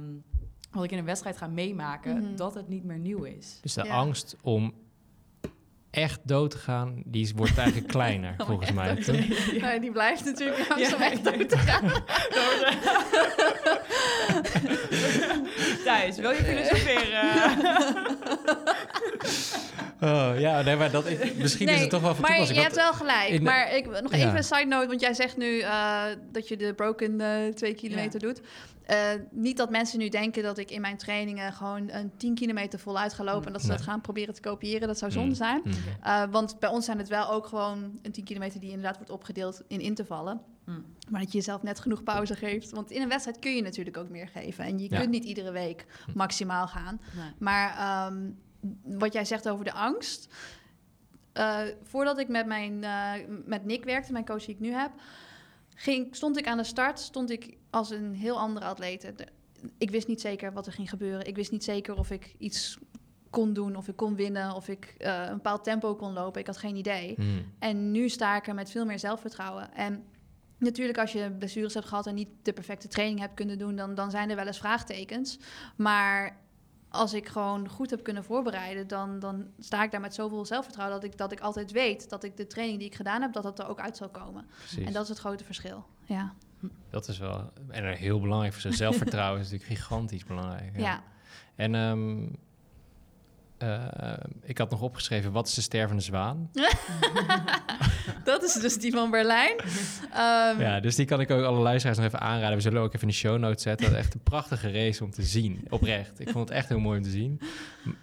wat 0.70 0.84
ik 0.84 0.90
in 0.90 0.98
een 0.98 1.04
wedstrijd 1.04 1.36
ga 1.36 1.46
meemaken, 1.46 2.16
Mhm. 2.16 2.36
dat 2.36 2.54
het 2.54 2.68
niet 2.68 2.84
meer 2.84 2.98
nieuw 2.98 3.22
is. 3.22 3.58
Dus 3.62 3.74
de 3.74 3.84
Ja. 3.84 3.92
angst 3.94 4.36
om 4.42 4.72
echt 5.90 6.20
dood 6.24 6.50
te 6.50 6.58
gaan, 6.58 7.02
die 7.06 7.32
wordt 7.36 7.58
eigenlijk 7.58 7.88
kleiner, 7.96 8.34
Om 8.38 8.46
volgens 8.46 8.72
mij. 8.72 8.94
dood? 8.94 9.60
Maar 9.60 9.80
die 9.80 9.90
blijft 9.92 10.24
natuurlijk 10.24 10.58
Ja, 10.58 10.66
langzaam 10.68 11.00
echt 11.00 11.24
dood 11.24 11.48
te 11.48 11.56
gaan. 11.58 11.90
Thijs, 15.84 16.16
wil 16.16 16.30
je 16.30 16.36
filosoferen? 16.52 17.30
Oh, 20.02 20.32
ja, 20.38 20.62
nee, 20.62 20.76
maar 20.76 20.90
dat 20.90 21.06
is, 21.06 21.34
misschien 21.34 21.68
is 21.68 21.80
het 21.80 21.90
toch 21.90 22.00
wel 22.02 22.14
van 22.14 22.22
maar 22.30 22.52
je 22.54 22.60
hebt 22.60 22.74
wel 22.74 22.92
gelijk. 22.92 23.28
in- 23.28 23.42
maar 23.42 23.76
ik, 23.76 23.86
nog 24.02 24.10
Ja. 24.10 24.16
even 24.18 24.36
een 24.36 24.44
side 24.44 24.64
note, 24.64 24.86
want 24.86 25.00
jij 25.00 25.14
zegt 25.14 25.36
nu 25.36 25.58
eh, 25.60 26.02
dat 26.32 26.48
je 26.48 26.56
de 26.56 26.74
broken 26.74 27.20
eh, 27.20 27.52
twee 27.54 27.74
kilometer 27.74 28.20
doet. 28.20 28.40
Eh, 28.86 28.98
niet 29.30 29.56
dat 29.56 29.70
mensen 29.70 29.98
nu 29.98 30.08
denken 30.08 30.42
dat 30.42 30.58
ik 30.58 30.70
in 30.70 30.80
mijn 30.80 30.96
trainingen 30.96 31.52
gewoon 31.52 31.90
een 31.90 32.12
10 32.16 32.34
kilometer 32.34 32.78
voluit 32.78 33.14
ga 33.14 33.24
lopen 33.24 33.46
en 33.46 33.52
dat 33.52 33.60
ze 33.62 33.66
Nee. 33.68 33.76
dat 33.76 33.86
gaan 33.86 34.00
proberen 34.00 34.34
te 34.34 34.40
kopiëren. 34.40 34.88
Dat 34.88 34.98
zou 34.98 35.10
zonde 35.10 35.28
Mm, 35.28 35.34
zijn. 35.34 35.60
mm. 35.64 35.72
Uh, 36.06 36.22
want 36.30 36.58
bij 36.58 36.68
ons 36.70 36.84
zijn 36.84 36.98
het 36.98 37.08
wel 37.08 37.30
ook 37.30 37.46
gewoon 37.46 37.98
een 38.02 38.12
10 38.12 38.24
kilometer 38.24 38.60
die 38.60 38.68
inderdaad 38.70 38.96
wordt 38.96 39.10
opgedeeld 39.10 39.62
in 39.68 39.80
intervallen. 39.80 40.40
Mm. 40.64 40.84
Maar 41.10 41.20
dat 41.20 41.32
je 41.32 41.38
jezelf 41.38 41.62
net 41.62 41.80
genoeg 41.80 42.02
pauze 42.02 42.34
geeft. 42.36 42.70
Want 42.70 42.90
in 42.90 43.02
een 43.02 43.08
wedstrijd 43.08 43.38
kun 43.38 43.54
je 43.56 43.62
natuurlijk 43.62 43.96
ook 43.96 44.08
meer 44.08 44.28
geven. 44.28 44.64
En 44.64 44.78
je 44.78 44.86
Ja. 44.90 44.98
kunt 44.98 45.10
niet 45.10 45.24
iedere 45.24 45.50
week 45.52 45.86
maximaal 46.14 46.66
gaan. 46.68 47.00
Maar 47.38 47.76
ehm, 47.76 48.16
wat 48.82 49.12
jij 49.12 49.24
zegt 49.24 49.48
over 49.48 49.64
de 49.64 49.72
angst. 49.72 50.34
eh, 51.32 51.60
voordat 51.82 52.18
ik 52.18 52.28
met, 52.28 52.46
mijn, 52.46 52.84
eh, 52.84 53.12
met 53.44 53.64
Nick 53.64 53.84
werkte, 53.84 54.12
mijn 54.12 54.24
coach 54.24 54.44
die 54.44 54.54
ik 54.54 54.60
nu 54.60 54.72
heb, 54.72 54.90
ging, 55.74 56.16
stond 56.16 56.38
ik 56.38 56.46
aan 56.46 56.56
de 56.56 56.64
start, 56.64 56.98
stond 56.98 57.30
ik 57.30 57.56
als 57.70 57.90
een 57.90 58.14
heel 58.14 58.38
andere 58.38 58.66
atleet. 58.66 59.12
Ik 59.78 59.90
wist 59.90 60.08
niet 60.08 60.20
zeker 60.20 60.52
wat 60.52 60.66
er 60.66 60.72
ging 60.72 60.88
gebeuren. 60.90 61.26
Ik 61.26 61.36
wist 61.36 61.50
niet 61.50 61.64
zeker 61.64 61.96
of 61.96 62.10
ik 62.10 62.34
iets 62.38 62.78
kon 63.30 63.52
doen, 63.52 63.76
of 63.76 63.88
ik 63.88 63.96
kon 63.96 64.14
winnen, 64.16 64.54
of 64.54 64.68
ik 64.68 64.94
eh, 64.98 65.22
een 65.26 65.34
bepaald 65.34 65.64
tempo 65.64 65.94
kon 65.94 66.12
lopen. 66.12 66.40
Ik 66.40 66.46
had 66.46 66.56
geen 66.56 66.76
idee. 66.76 67.14
Mm. 67.18 67.52
En 67.58 67.90
nu 67.90 68.08
sta 68.08 68.36
ik 68.36 68.46
er 68.46 68.54
met 68.54 68.70
veel 68.70 68.84
meer 68.84 68.98
zelfvertrouwen. 68.98 69.74
En 69.74 70.04
natuurlijk, 70.58 70.98
als 70.98 71.12
je 71.12 71.30
blessures 71.38 71.74
hebt 71.74 71.86
gehad 71.86 72.06
en 72.06 72.14
niet 72.14 72.28
de 72.42 72.52
perfecte 72.52 72.88
training 72.88 73.20
hebt 73.20 73.34
kunnen 73.34 73.58
doen, 73.58 73.76
dan, 73.76 73.94
dan 73.94 74.10
zijn 74.10 74.30
er 74.30 74.36
wel 74.36 74.46
eens 74.46 74.58
vraagtekens. 74.58 75.38
Maar 75.76 76.40
als 76.92 77.14
ik 77.14 77.28
gewoon 77.28 77.68
goed 77.68 77.90
heb 77.90 78.02
kunnen 78.02 78.24
voorbereiden, 78.24 78.88
dan, 78.88 79.18
dan 79.18 79.46
sta 79.58 79.82
ik 79.82 79.90
daar 79.90 80.00
met 80.00 80.14
zoveel 80.14 80.44
zelfvertrouwen 80.44 81.00
dat 81.00 81.10
ik, 81.10 81.18
dat 81.18 81.32
ik 81.32 81.40
altijd 81.40 81.70
weet 81.70 82.08
dat 82.08 82.24
ik 82.24 82.36
de 82.36 82.46
training 82.46 82.78
die 82.78 82.88
ik 82.88 82.94
gedaan 82.94 83.22
heb, 83.22 83.32
dat 83.32 83.42
dat 83.42 83.58
er 83.58 83.68
ook 83.68 83.80
uit 83.80 83.96
zal 83.96 84.08
komen. 84.08 84.46
Precies. 84.58 84.86
En 84.86 84.92
dat 84.92 85.02
is 85.02 85.08
het 85.08 85.18
grote 85.18 85.44
verschil. 85.44 85.86
Ja. 86.04 86.34
Dat 86.90 87.08
is 87.08 87.18
wel 87.18 87.52
en 87.68 87.96
heel 87.96 88.20
belangrijk 88.20 88.52
voor 88.52 88.62
zijn 88.62 88.74
zelfvertrouwen. 88.74 89.40
is 89.40 89.50
natuurlijk 89.50 89.80
gigantisch 89.80 90.24
belangrijk. 90.24 90.76
Ja. 90.76 91.02
En 91.54 91.74
ehm, 91.74 92.26
eh, 93.62 94.12
ik 94.42 94.58
had 94.58 94.70
nog 94.70 94.80
opgeschreven, 94.82 95.32
wat 95.32 95.46
is 95.46 95.54
de 95.54 95.60
stervende 95.60 96.02
zwaan? 96.02 96.50
dat 98.24 98.42
is 98.42 98.52
dus 98.54 98.78
die 98.78 98.92
van 98.92 99.10
Berlijn. 99.10 99.56
Ehm, 100.12 100.60
Ja, 100.60 100.80
dus 100.80 100.94
die 100.96 101.06
kan 101.06 101.20
ik 101.20 101.30
ook 101.30 101.44
alle 101.44 101.58
luisteraars 101.60 101.98
nog 101.98 102.06
even 102.06 102.20
aanraden. 102.20 102.56
We 102.56 102.62
zullen 102.62 102.82
ook 102.82 102.88
even 102.88 103.00
in 103.00 103.08
de 103.08 103.14
show 103.14 103.38
notes 103.38 103.62
zetten. 103.62 103.86
Dat 103.86 103.94
is 103.98 104.00
echt 104.04 104.14
een 104.14 104.22
prachtige 104.22 104.70
race 104.72 105.04
om 105.04 105.10
te 105.10 105.22
zien, 105.22 105.66
oprecht. 105.70 106.20
Ik 106.20 106.28
vond 106.30 106.48
het 106.48 106.58
echt 106.58 106.68
heel 106.68 106.78
mooi 106.78 106.96
om 106.98 107.04
te 107.04 107.10
zien. 107.10 107.40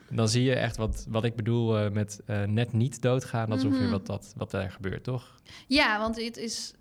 Dan 0.10 0.30
zie 0.30 0.44
je 0.44 0.56
echt 0.56 0.78
wat, 0.78 1.06
wat 1.10 1.24
ik 1.24 1.36
bedoel 1.36 1.78
eh, 1.78 1.92
met 1.92 2.20
eh, 2.26 2.44
net 2.44 2.74
niet 2.74 3.02
doodgaan. 3.02 3.50
Dat 3.50 3.58
is 3.58 3.64
ongeveer 3.64 3.84
Mhm. 3.84 3.92
wat, 3.92 4.06
dat, 4.06 4.34
wat 4.38 4.52
daar 4.52 4.72
gebeurt, 4.72 5.04
toch? 5.04 5.36
ja, 5.68 6.00
want 6.00 6.16
het 6.22 6.38
is. 6.38 6.74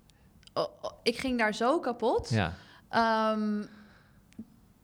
oh, 0.53 0.63
oh, 0.81 0.91
ik 1.03 1.17
ging 1.17 1.37
daar 1.37 1.53
zo 1.53 1.79
kapot. 1.79 2.29
Ja, 2.29 2.53
Ehm, 2.89 3.63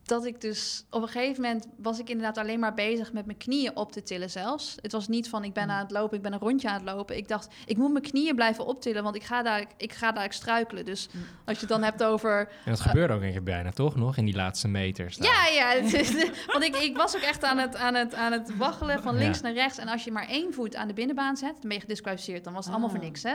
dat 0.05 0.25
ik 0.25 0.41
dus 0.41 0.85
op 0.89 1.01
een 1.01 1.07
gegeven 1.07 1.41
moment 1.41 1.67
was 1.77 1.99
ik 1.99 2.09
inderdaad 2.09 2.37
alleen 2.37 2.59
maar 2.59 2.73
bezig 2.73 3.13
met 3.13 3.25
mijn 3.25 3.37
knieën 3.37 3.75
op 3.75 3.91
te 3.91 4.03
tillen 4.03 4.29
zelfs. 4.29 4.75
Het 4.81 4.91
was 4.91 5.07
niet 5.07 5.29
van 5.29 5.43
ik 5.43 5.53
ben 5.53 5.69
aan 5.69 5.79
het 5.83 5.91
lopen, 5.91 6.17
ik 6.17 6.23
ben 6.23 6.33
een 6.33 6.39
rondje 6.39 6.67
aan 6.69 6.73
het 6.85 6.95
lopen. 6.95 7.17
Ik 7.17 7.27
dacht, 7.27 7.47
ik 7.65 7.77
moet 7.77 7.91
mijn 7.91 8.03
knieën 8.03 8.35
blijven 8.35 8.65
optillen, 8.65 9.03
want 9.03 9.15
ik 9.15 9.23
ga 9.23 9.43
daar, 9.43 9.65
ik 9.77 9.93
ga 9.93 10.11
daar 10.11 10.33
struikelen. 10.33 10.85
Dus 10.85 11.07
als 11.45 11.55
je 11.55 11.59
het 11.65 11.69
dan 11.69 11.83
hebt 11.83 12.03
over... 12.03 12.39
en 12.65 12.71
dat 12.71 12.79
gebeurde 12.79 13.13
ook 13.13 13.21
een 13.21 13.31
keer 13.31 13.43
bijna, 13.43 13.71
toch? 13.71 13.95
Nog 13.95 14.17
in 14.17 14.25
die 14.25 14.35
laatste 14.35 14.67
meters. 14.67 15.17
daar. 15.17 15.27
Ja, 15.27 15.47
ja, 15.73 15.81
het 15.81 15.93
is, 15.93 16.11
want 16.51 16.63
ik, 16.63 16.75
ik 16.75 16.97
was 16.97 17.15
ook 17.15 17.21
echt 17.21 17.43
aan 17.43 17.57
het, 17.57 17.75
aan, 17.75 17.93
het, 17.95 18.13
aan 18.13 18.31
het 18.31 18.57
waggelen 18.57 19.01
van 19.03 19.17
links 19.17 19.37
Ja. 19.37 19.43
naar 19.43 19.53
rechts. 19.53 19.77
En 19.77 19.87
als 19.87 20.03
je 20.03 20.11
maar 20.11 20.27
één 20.27 20.53
voet 20.53 20.75
aan 20.75 20.87
de 20.87 20.93
binnenbaan 20.93 21.37
zet, 21.37 21.51
dan 21.53 21.61
ben 21.61 21.73
je 21.73 21.79
gedisqualificeerd. 21.79 22.43
Dan 22.43 22.53
was 22.53 22.65
het 22.65 22.73
allemaal 22.73 22.89
Ah. 22.93 22.95
voor 22.95 23.05
niks, 23.05 23.23
hè. 23.23 23.33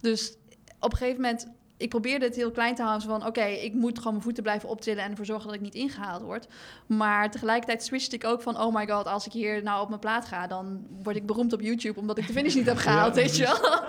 Dus 0.00 0.36
op 0.80 0.92
een 0.92 0.98
gegeven 0.98 1.20
moment, 1.20 1.46
ik 1.80 1.88
probeerde 1.88 2.24
het 2.24 2.36
heel 2.36 2.50
klein 2.50 2.74
te 2.74 2.82
houden. 2.82 3.08
Van, 3.08 3.26
oké, 3.26 3.44
ik 3.44 3.74
moet 3.74 3.96
gewoon 3.98 4.12
mijn 4.12 4.24
voeten 4.24 4.42
blijven 4.42 4.68
optillen... 4.68 5.04
en 5.04 5.10
ervoor 5.10 5.24
zorgen 5.24 5.46
dat 5.46 5.54
ik 5.54 5.60
niet 5.60 5.74
ingehaald 5.74 6.22
word. 6.22 6.46
Maar 6.86 7.30
tegelijkertijd 7.30 7.84
switchte 7.84 8.16
ik 8.16 8.24
ook 8.24 8.42
van... 8.42 8.60
oh 8.60 8.74
my 8.74 8.86
god, 8.88 9.06
als 9.06 9.26
ik 9.26 9.32
hier 9.32 9.62
nou 9.62 9.82
op 9.82 9.88
mijn 9.88 10.00
plaat 10.00 10.24
ga... 10.24 10.46
dan 10.46 10.86
word 11.02 11.16
ik 11.16 11.26
beroemd 11.26 11.52
op 11.52 11.60
YouTube... 11.60 12.00
omdat 12.00 12.18
ik 12.18 12.26
de 12.26 12.32
finish 12.32 12.54
niet 12.54 12.66
heb 12.66 12.76
gehaald, 12.76 13.14
weet 13.14 13.36
je 13.36 13.42
wel. 13.42 13.84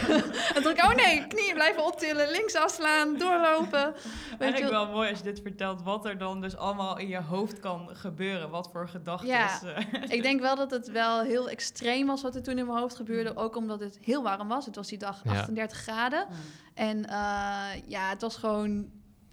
en 0.54 0.62
toen 0.62 0.72
ik, 0.72 0.82
oh 0.84 0.94
nee, 0.94 1.26
knieën 1.26 1.54
blijven 1.54 1.84
optillen... 1.84 2.30
links 2.30 2.54
afslaan, 2.56 3.18
doorlopen. 3.18 3.92
Weet 3.92 4.02
je 4.30 4.36
Eigenlijk 4.38 4.72
wel. 4.72 4.84
wel 4.86 4.94
mooi 4.94 5.08
als 5.08 5.18
je 5.18 5.24
dit 5.24 5.40
vertelt, 5.40 5.82
wat 5.82 6.04
er 6.06 6.18
dan 6.18 6.40
dus 6.40 6.56
allemaal 6.56 6.98
in 6.98 7.08
je 7.08 7.20
hoofd 7.22 7.60
kan 7.60 7.88
gebeuren. 7.92 8.50
Wat 8.50 8.68
voor 8.72 8.88
gedachten. 8.88 9.28
Ja. 9.28 9.60
eh, 9.62 10.02
Ik 10.16 10.22
denk 10.22 10.40
wel 10.40 10.56
dat 10.56 10.70
het 10.70 10.90
wel 10.90 11.20
heel 11.20 11.48
extreem 11.48 12.06
was 12.06 12.22
wat 12.22 12.34
er 12.34 12.42
toen 12.42 12.58
in 12.58 12.66
mijn 12.66 12.78
hoofd 12.78 12.96
gebeurde. 12.96 13.36
Ook 13.36 13.56
omdat 13.56 13.80
het 13.80 13.98
heel 14.02 14.22
warm 14.22 14.48
was. 14.48 14.66
Het 14.66 14.76
was 14.76 14.88
die 14.88 14.98
dag 14.98 15.20
Ja. 15.24 15.30
38 15.30 15.78
graden. 15.78 16.26
En 16.74 17.06
eh, 17.06 17.68
ja, 17.86 18.08
het 18.08 18.20
was 18.20 18.36
gewoon... 18.36 18.90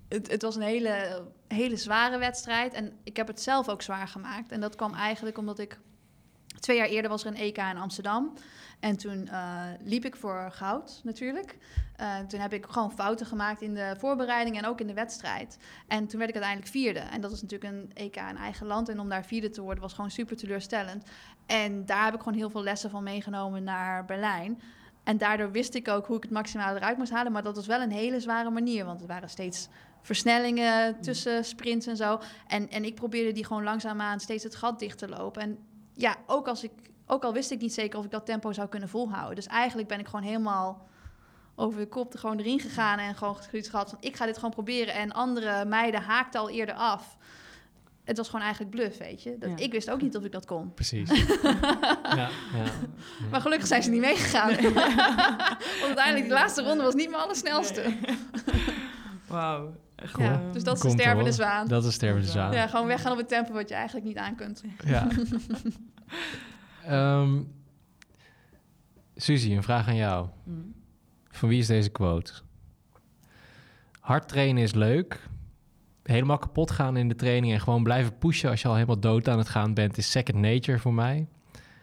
Het, 0.07 0.31
het 0.31 0.41
was 0.41 0.55
een 0.55 0.61
hele, 0.61 1.25
hele 1.47 1.77
zware 1.77 2.17
wedstrijd. 2.17 2.73
En 2.73 2.93
ik 3.03 3.17
heb 3.17 3.27
het 3.27 3.41
zelf 3.41 3.69
ook 3.69 3.81
zwaar 3.81 4.07
gemaakt. 4.07 4.51
En 4.51 4.59
dat 4.59 4.75
kwam 4.75 4.93
eigenlijk 4.93 5.37
omdat 5.37 5.59
ik... 5.59 5.79
Twee 6.59 6.77
jaar 6.77 6.87
eerder 6.87 7.09
was 7.09 7.23
er 7.23 7.27
een 7.27 7.37
EK 7.37 7.57
in 7.57 7.77
Amsterdam. 7.77 8.33
En 8.79 8.97
toen 8.97 9.27
eh, 9.27 9.63
liep 9.79 10.05
ik 10.05 10.15
voor 10.15 10.49
goud 10.51 11.01
natuurlijk. 11.03 11.57
Eh, 11.95 12.19
toen 12.19 12.39
heb 12.39 12.53
ik 12.53 12.65
gewoon 12.69 12.91
fouten 12.91 13.25
gemaakt 13.25 13.61
in 13.61 13.73
de 13.73 13.95
voorbereiding 13.97 14.57
en 14.57 14.65
ook 14.65 14.79
in 14.79 14.87
de 14.87 14.93
wedstrijd. 14.93 15.57
En 15.87 16.07
toen 16.07 16.19
werd 16.19 16.29
ik 16.29 16.35
uiteindelijk 16.35 16.71
vierde. 16.71 16.99
En 16.99 17.21
dat 17.21 17.31
is 17.31 17.41
natuurlijk 17.41 17.73
een 17.73 17.91
EK 17.93 18.15
in 18.15 18.37
eigen 18.37 18.67
land. 18.67 18.89
En 18.89 18.99
om 18.99 19.09
daar 19.09 19.25
vierde 19.25 19.49
te 19.49 19.61
worden 19.61 19.81
was 19.81 19.93
gewoon 19.93 20.11
super 20.11 20.37
teleurstellend. 20.37 21.05
En 21.45 21.85
daar 21.85 22.05
heb 22.05 22.13
ik 22.13 22.21
gewoon 22.21 22.37
heel 22.37 22.49
veel 22.49 22.63
lessen 22.63 22.89
van 22.89 23.03
meegenomen 23.03 23.63
naar 23.63 24.05
Berlijn. 24.05 24.61
En 25.07 25.17
daardoor 25.17 25.51
wist 25.51 25.73
ik 25.73 25.87
ook 25.87 26.05
hoe 26.05 26.15
ik 26.15 26.23
het 26.23 26.31
maximaal 26.31 26.75
eruit 26.75 26.97
moest 26.97 27.11
halen. 27.11 27.31
Maar 27.31 27.43
dat 27.43 27.55
was 27.55 27.65
wel 27.65 27.81
een 27.81 27.91
hele 27.91 28.19
zware 28.19 28.49
manier. 28.49 28.85
Want 28.85 29.01
er 29.01 29.07
waren 29.07 29.29
steeds 29.29 29.67
versnellingen 30.01 31.01
tussen 31.01 31.45
sprints 31.45 31.87
en 31.87 31.97
zo. 31.97 32.19
En, 32.47 32.69
en 32.69 32.85
ik 32.85 32.95
probeerde 32.95 33.31
die 33.31 33.45
gewoon 33.45 33.63
langzaamaan 33.63 34.19
steeds 34.19 34.43
het 34.43 34.55
gat 34.55 34.79
dicht 34.79 34.97
te 34.97 35.07
lopen. 35.07 35.41
En 35.41 35.57
ja, 35.93 36.15
ook, 36.25 36.47
als 36.47 36.63
ik, 36.63 36.71
ook 37.05 37.23
al 37.23 37.33
wist 37.33 37.51
ik 37.51 37.61
niet 37.61 37.73
zeker 37.73 37.99
of 37.99 38.05
ik 38.05 38.11
dat 38.11 38.25
tempo 38.25 38.53
zou 38.53 38.67
kunnen 38.67 38.89
volhouden. 38.89 39.35
Dus 39.35 39.47
eigenlijk 39.47 39.87
ben 39.87 39.99
ik 39.99 40.05
gewoon 40.05 40.25
helemaal 40.25 40.87
over 41.55 41.79
de 41.79 41.87
kop 41.87 42.13
er 42.13 42.19
gewoon 42.19 42.39
erin 42.39 42.59
gegaan. 42.59 42.99
En 42.99 43.15
gewoon 43.15 43.37
zoiets 43.49 43.69
gehad 43.69 43.89
van, 43.89 43.97
ik 44.01 44.15
ga 44.15 44.25
dit 44.25 44.35
gewoon 44.35 44.51
proberen. 44.51 44.93
En 44.93 45.11
andere 45.11 45.65
meiden 45.65 46.01
haakten 46.01 46.39
al 46.39 46.49
eerder 46.49 46.75
af. 46.75 47.17
Het 48.07 48.17
was 48.17 48.25
gewoon 48.29 48.41
eigenlijk 48.41 48.75
bluff, 48.75 48.97
weet 48.97 49.23
je. 49.23 49.35
Dat, 49.39 49.49
Ja. 49.49 49.57
Ik 49.65 49.71
wist 49.71 49.89
ook 49.89 50.01
niet 50.01 50.15
of 50.17 50.23
ik 50.23 50.31
dat 50.31 50.45
kon. 50.45 50.73
Precies. 50.73 51.09
ja, 52.03 52.29
ja. 52.53 52.63
Maar 53.31 53.41
gelukkig 53.41 53.67
zijn 53.67 53.83
ze 53.83 53.89
niet 53.89 54.01
meegegaan. 54.01 54.47
Want 54.49 54.77
uiteindelijk, 55.87 56.27
de 56.27 56.33
laatste 56.33 56.63
ronde 56.63 56.83
was 56.83 56.93
niet 56.93 57.09
mijn 57.09 57.21
allersnelste. 57.21 57.83
Wauw. 59.27 59.75
Ja, 60.17 60.31
ehm, 60.41 60.51
dus 60.51 60.63
dat 60.63 60.75
is 60.75 60.81
Komt 60.81 60.93
de 60.95 60.99
stervende 61.01 61.29
er 61.29 61.33
zwaan. 61.35 61.67
Dat 61.67 61.85
is 61.85 61.93
stervende 61.93 62.25
Ja. 62.25 62.31
zwaan. 62.31 62.51
Ja, 62.53 62.67
gewoon 62.67 62.87
weggaan 62.87 63.11
op 63.11 63.17
het 63.17 63.27
tempo 63.27 63.53
wat 63.53 63.69
je 63.69 63.75
eigenlijk 63.75 64.05
niet 64.05 64.17
aan 64.17 64.35
kunt. 64.35 64.63
Ja. 64.85 65.07
Ehm 66.85 67.41
Suzy, 69.15 69.51
een 69.51 69.63
vraag 69.63 69.87
aan 69.87 69.95
jou. 69.95 70.27
mm. 70.43 70.73
Van 71.31 71.49
wie 71.49 71.59
is 71.59 71.67
deze 71.67 71.89
quote? 71.89 72.33
Hard 73.99 74.27
trainen 74.27 74.63
is 74.63 74.73
leuk. 74.73 75.27
Helemaal 76.07 76.37
kapot 76.37 76.71
gaan 76.71 76.97
in 76.97 77.07
de 77.07 77.15
training 77.15 77.53
en 77.53 77.59
gewoon 77.59 77.83
blijven 77.83 78.17
pushen 78.17 78.49
als 78.49 78.61
je 78.61 78.67
al 78.67 78.73
helemaal 78.73 78.99
dood 78.99 79.27
aan 79.27 79.37
het 79.37 79.49
gaan 79.49 79.73
bent, 79.73 79.97
is 79.97 80.11
second 80.11 80.37
nature 80.37 80.79
voor 80.79 80.93
mij. 80.93 81.27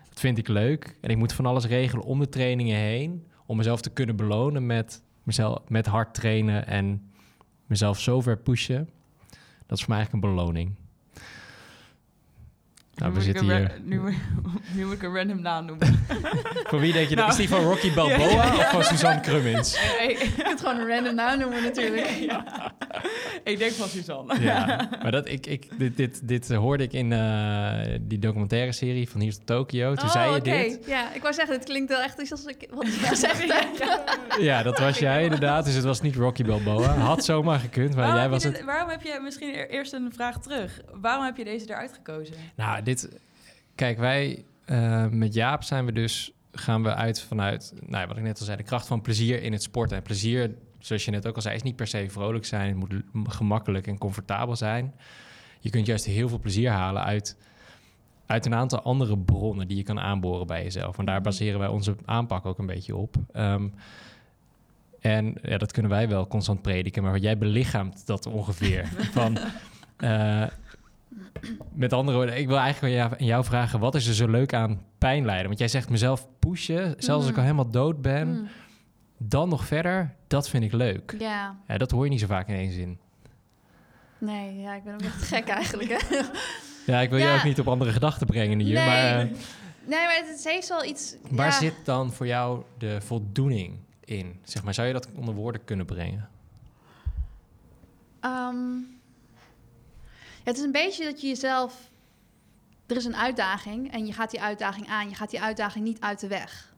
Dat 0.09 0.21
vind 0.21 0.39
ik 0.39 0.49
leuk. 0.49 0.97
En 1.01 1.11
ik 1.11 1.17
moet 1.17 1.33
van 1.33 1.47
alles 1.47 1.67
regelen 1.67 2.05
om 2.05 2.19
de 2.19 2.29
trainingen 2.29 2.77
heen. 2.77 3.27
Om 3.47 3.57
mezelf 3.57 3.81
te 3.81 3.91
kunnen 3.91 4.17
belonen 4.17 4.67
met, 4.67 5.03
mezelf, 5.23 5.59
met 5.69 5.87
hard 5.87 6.15
trainen 6.15 6.67
en 6.67 7.13
mezelf 7.67 8.01
zo 8.01 8.21
ver 8.21 8.39
pushen. 8.39 8.89
Dat 9.67 9.79
is 9.79 9.85
voor 9.85 9.95
mij 9.95 9.99
eigenlijk 9.99 10.13
een 10.13 10.35
beloning. 10.35 10.75
Nou, 12.97 13.13
Nu 13.13 13.19
we 13.19 13.25
moet 13.27 13.37
ik 13.37 13.39
zitten 13.39 13.49
een 13.49 13.57
hier. 13.71 13.81
Nu, 13.85 14.01
moet- 14.01 14.15
nu 14.77 14.85
moet 14.85 14.95
ik 14.95 15.03
een 15.03 15.15
random 15.17 15.41
naam 15.43 15.65
noemen. 15.65 16.05
Voor 16.71 16.81
wie 16.81 16.93
denk 16.93 17.09
je? 17.09 17.17
dat. 17.17 17.29
Is 17.29 17.37
die 17.37 17.49
van 17.49 17.61
Rocky 17.61 17.95
Balboa 17.95 18.57
of 18.57 18.71
van 18.71 18.85
Suzanne 18.85 19.21
Krummins? 19.21 19.73
Je 20.09 20.43
kunt 20.43 20.61
gewoon 20.61 20.79
een 20.79 20.89
random 20.89 21.15
naam 21.15 21.39
noemen 21.39 21.63
natuurlijk. 21.63 22.07
ik 23.45 23.59
denk 23.59 23.73
van 23.73 23.89
Suzanne. 23.89 24.41
Ja, 24.41 24.89
maar 25.03 25.11
dat, 25.13 25.29
ik, 25.29 25.47
ik, 25.47 25.67
dit, 25.79 25.97
dit, 25.97 26.29
dit 26.29 26.53
hoorde 26.53 26.83
ik 26.85 26.93
in 26.93 27.13
eh, 27.13 27.99
die 28.01 28.19
documentaire 28.19 28.73
serie 28.73 29.09
van 29.09 29.21
Hier 29.21 29.29
is 29.31 29.39
Tokio. 29.45 29.95
Toen 29.95 30.09
zei 30.09 30.25
je 30.25 30.31
Oh, 30.31 30.37
oké. 30.37 30.51
dit. 30.51 30.79
Ja, 30.87 31.15
ik 31.15 31.23
wou 31.23 31.35
zeggen, 31.35 31.55
het 31.55 31.65
klinkt 31.65 31.89
wel 31.91 32.01
echt 32.01 32.21
iets 32.21 32.31
als 32.31 32.45
ik 32.45 32.69
wat 32.71 32.87
ik 32.87 32.93
gezegd 32.93 33.53
heb. 33.53 34.09
Ja, 34.41 34.63
dat 34.63 34.79
was 34.79 34.99
jij 34.99 35.23
inderdaad. 35.23 35.65
Dus 35.65 35.75
het 35.75 35.85
was 35.85 36.01
niet 36.01 36.17
Rocky 36.17 36.45
Balboa. 36.45 36.95
Had 36.97 37.25
zomaar 37.25 37.59
gekund, 37.59 37.89
maar 37.89 37.97
Waarom, 37.97 38.13
jij 38.15 38.23
heb 38.23 38.31
was 38.31 38.43
je 38.43 38.49
het. 38.49 38.65
waarom 38.65 38.89
heb 38.91 39.03
je 39.03 39.21
misschien 39.23 39.49
e- 39.55 39.67
eerst 39.69 39.93
een 39.93 40.13
vraag 40.15 40.41
terug? 40.41 40.81
Waarom 41.01 41.25
heb 41.25 41.37
je 41.37 41.45
deze 41.45 41.65
eruit 41.71 41.93
gekozen? 41.93 42.35
Nou, 42.57 42.83
dit... 42.85 43.09
Kijk, 43.75 43.99
wij 43.99 44.45
eh, 44.65 45.07
met 45.07 45.35
Jaap 45.35 45.63
zijn 45.63 45.85
we 45.85 45.93
dus... 45.93 46.33
gaan 46.53 46.83
we 46.83 46.95
uit 46.95 47.21
vanuit, 47.21 47.73
nou, 47.87 48.07
wat 48.07 48.17
ik 48.17 48.23
net 48.23 48.39
al 48.39 48.45
zei... 48.45 48.57
de 48.57 48.63
kracht 48.63 48.87
van 48.87 49.01
plezier 49.01 49.43
in 49.43 49.53
het 49.53 49.63
sporten. 49.63 49.97
En 49.97 50.03
plezier, 50.03 50.55
zoals 50.79 51.05
je 51.05 51.11
net 51.11 51.27
ook 51.27 51.37
al 51.37 51.43
zei... 51.43 51.55
is 51.55 51.63
niet 51.63 51.77
per 51.77 51.87
se 51.87 52.07
vrolijk 52.09 52.45
zijn. 52.45 52.81
Het 52.81 52.91
moet 53.13 53.35
gemakkelijk 53.35 53.87
en 53.87 53.99
comfortabel 53.99 54.57
zijn. 54.57 54.95
Je 55.61 55.71
kunt 55.71 55.87
juist 55.87 56.05
heel 56.05 56.29
veel 56.29 56.39
plezier 56.39 56.71
halen 56.71 57.05
uit 57.05 57.37
uit 58.27 58.47
een 58.47 58.55
aantal 58.55 58.83
andere 58.83 59.19
bronnen 59.19 59.69
die 59.69 59.77
je 59.77 59.83
kan 59.83 60.01
aanboren 60.01 60.47
bij 60.47 60.63
jezelf. 60.63 60.99
En 60.99 61.05
daar 61.05 61.15
Mhm. 61.15 61.25
baseren 61.25 61.59
wij 61.59 61.69
onze 61.69 61.97
aanpak 62.05 62.47
ook 62.47 62.59
een 62.59 62.67
beetje 62.67 62.97
op. 62.97 63.17
Ehm, 63.33 63.69
en 65.01 65.35
ja, 65.43 65.59
dat 65.59 65.73
kunnen 65.73 65.91
wij 65.91 66.09
wel 66.09 66.27
constant 66.27 66.63
prediken, 66.63 67.03
maar 67.03 67.19
jij 67.19 67.39
belichaamt 67.39 68.07
dat 68.07 68.27
ongeveer. 68.27 68.87
Van, 69.13 69.39
eh, 69.97 70.47
met 71.73 71.93
andere 71.93 72.17
woorden, 72.17 72.39
ik 72.39 72.47
wil 72.47 72.59
eigenlijk 72.59 73.01
aan 73.19 73.27
jou, 73.27 73.45
vragen: 73.45 73.81
wat 73.81 73.95
is 73.95 74.07
er 74.07 74.15
zo 74.15 74.29
leuk 74.29 74.55
aan 74.55 74.83
pijn 74.99 75.25
lijden? 75.25 75.47
Want 75.47 75.59
jij 75.59 75.69
zegt 75.69 75.89
mezelf 75.91 76.29
pushen, 76.39 76.85
zelfs 76.99 77.09
als 77.09 77.25
ik 77.25 77.31
Mhm. 77.31 77.39
al 77.39 77.43
helemaal 77.47 77.71
dood 77.71 78.03
ben, 78.03 78.29
Mm, 78.29 78.49
dan 79.19 79.49
nog 79.49 79.67
verder, 79.67 80.15
dat 80.27 80.49
vind 80.49 80.65
ik 80.65 80.73
leuk. 80.73 81.15
Ja, 81.19 81.57
Ja, 81.69 81.79
dat 81.79 81.91
hoor 81.91 82.05
je 82.05 82.11
niet 82.11 82.21
zo 82.21 82.27
vaak 82.27 82.49
in 82.49 82.55
één 82.55 82.73
zin. 82.73 82.99
nee, 84.19 84.57
ja, 84.61 84.75
ik 84.75 84.85
ben 84.85 84.95
ook 84.95 85.01
echt 85.03 85.23
gek 85.23 85.49
eigenlijk. 85.49 85.91
Hè? 85.91 86.19
Ja, 86.93 87.01
ik 87.01 87.11
wil 87.11 87.19
je 87.19 87.33
ook 87.37 87.45
niet 87.45 87.61
op 87.61 87.69
andere 87.69 87.93
gedachten 87.93 88.27
brengen 88.27 88.59
hier, 88.59 88.75
Nee. 88.75 88.87
maar 88.87 89.19
eh, 89.21 89.27
Nee, 89.87 90.05
maar 90.05 90.17
het, 90.17 90.29
het 90.29 90.45
heeft 90.45 90.69
wel 90.69 90.85
iets... 90.85 91.17
waar 91.31 91.47
ja. 91.47 91.53
zit 91.59 91.75
dan 91.85 92.13
voor 92.13 92.27
jou 92.27 92.63
de 92.79 93.01
voldoening 93.01 93.77
in? 94.05 94.39
Zeg 94.43 94.65
maar, 94.65 94.75
zou 94.75 94.87
je 94.87 94.93
dat 94.93 95.09
onder 95.15 95.35
woorden 95.35 95.65
kunnen 95.65 95.87
brengen? 95.87 96.29
Ja, 98.23 98.53
het 100.45 100.57
is 100.57 100.63
een 100.63 100.73
beetje 100.73 101.05
dat 101.05 101.21
je 101.21 101.27
jezelf... 101.27 101.93
Er 102.87 102.97
is 102.97 103.05
een 103.05 103.17
uitdaging 103.17 103.93
en 103.93 104.07
je 104.07 104.13
gaat 104.13 104.31
die 104.31 104.41
uitdaging 104.43 104.89
aan. 104.89 105.09
Je 105.09 105.15
gaat 105.15 105.31
die 105.31 105.41
uitdaging 105.43 105.85
niet 105.85 106.01
uit 106.01 106.21
de 106.21 106.27
weg. 106.29 106.75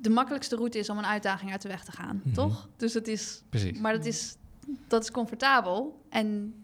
De 0.00 0.10
makkelijkste 0.10 0.56
route 0.56 0.78
is 0.78 0.88
om 0.90 0.98
een 0.98 1.06
uitdaging 1.06 1.50
uit 1.52 1.62
de 1.62 1.68
weg 1.68 1.84
te 1.84 1.92
gaan, 1.92 2.20
Mhm. 2.24 2.34
toch? 2.34 2.68
Dus 2.76 2.94
het 2.94 3.08
is... 3.08 3.42
Precies. 3.48 3.78
Maar 3.78 3.92
dat 3.92 4.04
is, 4.04 4.36
dat 4.88 5.02
is 5.02 5.10
comfortabel. 5.10 6.02
En 6.08 6.54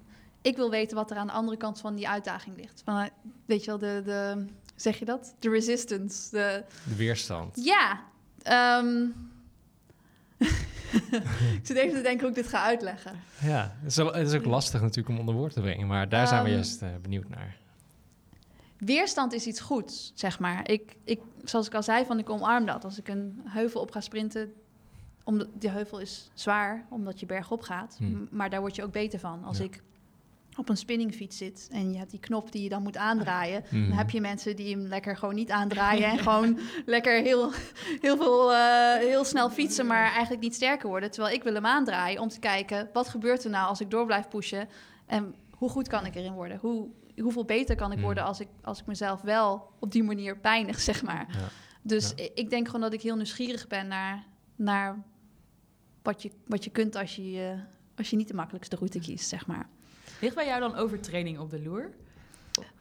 ik 0.43 0.57
wil 0.57 0.71
weten 0.71 0.97
wat 0.97 1.11
er 1.11 1.17
aan 1.17 1.27
de 1.27 1.33
andere 1.33 1.57
kant 1.57 1.81
van 1.81 1.95
die 1.95 2.09
uitdaging 2.09 2.57
ligt. 2.57 2.83
Van, 2.85 2.99
eh, 3.01 3.09
weet 3.47 3.61
je 3.65 3.67
wel, 3.67 3.79
de, 3.79 4.03
de... 4.05 4.45
Zeg 4.77 4.99
je 4.99 5.05
dat? 5.05 5.35
De 5.39 5.51
resistance. 5.51 6.31
De, 6.31 6.65
De 6.89 6.97
weerstand. 6.97 7.65
ja. 7.65 8.03
ehm, 8.43 9.07
ik 11.59 11.61
zit 11.63 11.77
even 11.77 11.95
te 11.97 12.03
denken 12.03 12.21
hoe 12.21 12.29
ik 12.29 12.35
dit 12.35 12.49
ga 12.49 12.63
uitleggen. 12.65 13.13
Ja, 13.41 13.75
het 13.81 13.91
is, 13.91 13.97
wel- 13.97 14.13
het 14.13 14.27
is 14.29 14.35
ook 14.35 14.45
lastig 14.45 14.81
natuurlijk 14.81 15.09
om 15.09 15.19
onder 15.19 15.35
woorden 15.35 15.55
te 15.55 15.61
brengen, 15.61 15.87
maar 15.87 16.09
daar 16.09 16.27
zijn 16.27 16.41
we 16.43 16.47
Ehm, 16.49 16.55
juist 16.55 16.83
eh, 16.83 16.89
benieuwd 17.03 17.29
naar. 17.29 17.57
Weerstand 18.79 19.33
is 19.33 19.47
iets 19.47 19.61
goeds, 19.61 20.13
zeg 20.15 20.39
maar. 20.39 20.71
Ik, 20.71 20.97
ik, 21.05 21.21
zoals 21.45 21.67
ik 21.67 21.75
al 21.75 21.83
zei, 21.83 22.05
van 22.05 22.19
ik 22.19 22.31
omarm 22.31 22.67
dat. 22.67 22.85
Als 22.85 22.99
ik 22.99 23.09
een 23.09 23.41
heuvel 23.45 23.81
op 23.81 23.91
ga 23.91 24.01
sprinten, 24.01 24.53
omdat 25.25 25.49
die 25.53 25.71
heuvel 25.71 25.99
is 25.99 26.31
zwaar, 26.35 26.87
omdat 26.91 27.21
je 27.21 27.27
bergop 27.27 27.63
gaat. 27.63 27.95
Hmm. 27.99 28.29
Maar 28.31 28.51
daar 28.51 28.61
word 28.61 28.77
je 28.77 28.83
ook 28.85 28.93
beter 28.93 29.19
van. 29.19 29.45
Als 29.45 29.59
Ja. 29.59 29.65
ik 29.65 29.83
op 30.57 30.69
een 30.69 30.77
spinningfiets 30.77 31.37
zit 31.37 31.69
en 31.73 31.93
je 31.93 31.99
hebt 31.99 32.11
die 32.11 32.21
knop 32.21 32.53
die 32.53 32.63
je 32.63 32.69
dan 32.69 32.83
moet 32.83 32.97
aandraaien, 32.97 33.65
Mhm. 33.71 33.89
dan 33.89 33.99
heb 33.99 34.11
je 34.11 34.21
mensen 34.21 34.57
die 34.57 34.75
hem 34.77 34.87
lekker 34.87 35.17
gewoon 35.17 35.35
niet 35.35 35.51
aandraaien 35.51 36.09
en 36.13 36.19
gewoon 36.19 36.59
lekker 36.87 37.23
heel, 37.23 37.53
heel, 38.01 38.17
veel, 38.17 38.53
eh, 38.53 38.95
heel 38.97 39.25
snel 39.25 39.51
fietsen, 39.51 39.87
maar 39.87 40.11
eigenlijk 40.11 40.41
niet 40.43 40.55
sterker 40.55 40.89
worden. 40.89 41.11
Terwijl 41.11 41.35
ik 41.35 41.43
wil 41.43 41.55
hem 41.55 41.67
aandraaien 41.67 42.21
om 42.21 42.29
te 42.29 42.39
kijken, 42.39 42.89
wat 42.93 43.09
gebeurt 43.09 43.45
er 43.45 43.51
nou 43.51 43.69
als 43.69 43.81
ik 43.81 43.91
door 43.91 44.07
blijf 44.07 44.29
pushen 44.29 44.69
en 45.07 45.35
hoe 45.51 45.69
goed 45.69 45.89
kan 45.89 46.07
ik 46.07 46.15
erin 46.15 46.33
worden? 46.35 46.59
Hoe, 46.61 46.89
hoeveel 47.21 47.45
beter 47.45 47.77
kan 47.77 47.91
ik 47.91 47.97
Mhm. 47.97 48.07
worden 48.07 48.25
als 48.25 48.41
ik, 48.41 48.49
als 48.63 48.81
ik 48.81 48.87
mezelf 48.87 49.21
wel 49.21 49.71
op 49.81 49.93
die 49.93 50.03
manier 50.03 50.39
pijnig, 50.39 50.81
zeg 50.81 51.03
maar. 51.03 51.27
Ja. 51.31 51.39
Dus 51.83 52.13
Ja. 52.17 52.25
ik- 52.25 52.31
ik 52.35 52.51
denk 52.51 52.67
gewoon 52.67 52.81
dat 52.81 52.93
ik 52.93 53.03
heel 53.03 53.17
nieuwsgierig 53.17 53.67
ben 53.67 53.87
naar, 53.89 54.25
naar 54.57 55.03
wat, 56.03 56.23
je, 56.23 56.31
wat 56.47 56.65
je 56.65 56.71
kunt 56.71 56.97
als 56.97 57.17
je, 57.17 57.51
eh, 57.55 57.61
als 57.97 58.11
je 58.11 58.17
niet 58.17 58.29
de 58.29 58.35
makkelijkste 58.35 58.77
route 58.77 58.99
kiest, 58.99 59.29
zeg 59.29 59.47
maar. 59.47 59.69
Ligt 60.21 60.35
bij 60.35 60.47
jou 60.47 60.61
dan 60.61 60.75
overtraining 60.75 61.39
op 61.39 61.51
de 61.51 61.63
loer? 61.63 61.91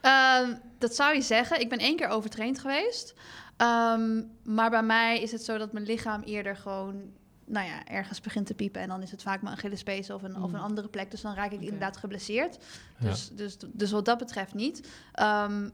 Ehm, 0.02 0.54
dat 0.78 0.96
zou 0.96 1.16
je 1.16 1.22
zeggen. 1.22 1.60
Ik 1.60 1.70
ben 1.70 1.78
één 1.80 1.96
keer 1.96 2.08
overtraind 2.08 2.60
geweest. 2.60 3.14
Ehm, 3.58 4.22
maar 4.44 4.70
bij 4.70 4.84
mij 4.84 5.22
is 5.22 5.32
het 5.32 5.44
zo 5.44 5.58
dat 5.58 5.74
mijn 5.74 5.86
lichaam 5.86 6.22
eerder 6.22 6.56
gewoon... 6.56 7.02
Nou 7.46 7.68
ja, 7.68 7.86
ergens 7.86 8.22
begint 8.22 8.46
te 8.48 8.54
piepen 8.54 8.82
en 8.82 8.88
dan 8.88 9.02
is 9.02 9.12
het 9.12 9.22
vaak 9.22 9.42
mijn 9.42 9.56
Achillespees 9.56 10.10
of 10.10 10.24
een, 10.24 10.42
of 10.42 10.50
Mm. 10.50 10.56
een 10.56 10.62
andere 10.62 10.88
plek. 10.88 11.12
Dus 11.12 11.22
dan 11.22 11.34
raak 11.36 11.52
ik 11.52 11.62
inderdaad 11.62 11.98
geblesseerd. 11.98 12.58
Ja. 13.00 13.10
Dus, 13.10 13.30
dus, 13.30 13.58
dus 13.68 13.92
wat 13.92 14.06
dat 14.06 14.18
betreft 14.18 14.54
niet. 14.54 14.88
Ehm, 15.12 15.70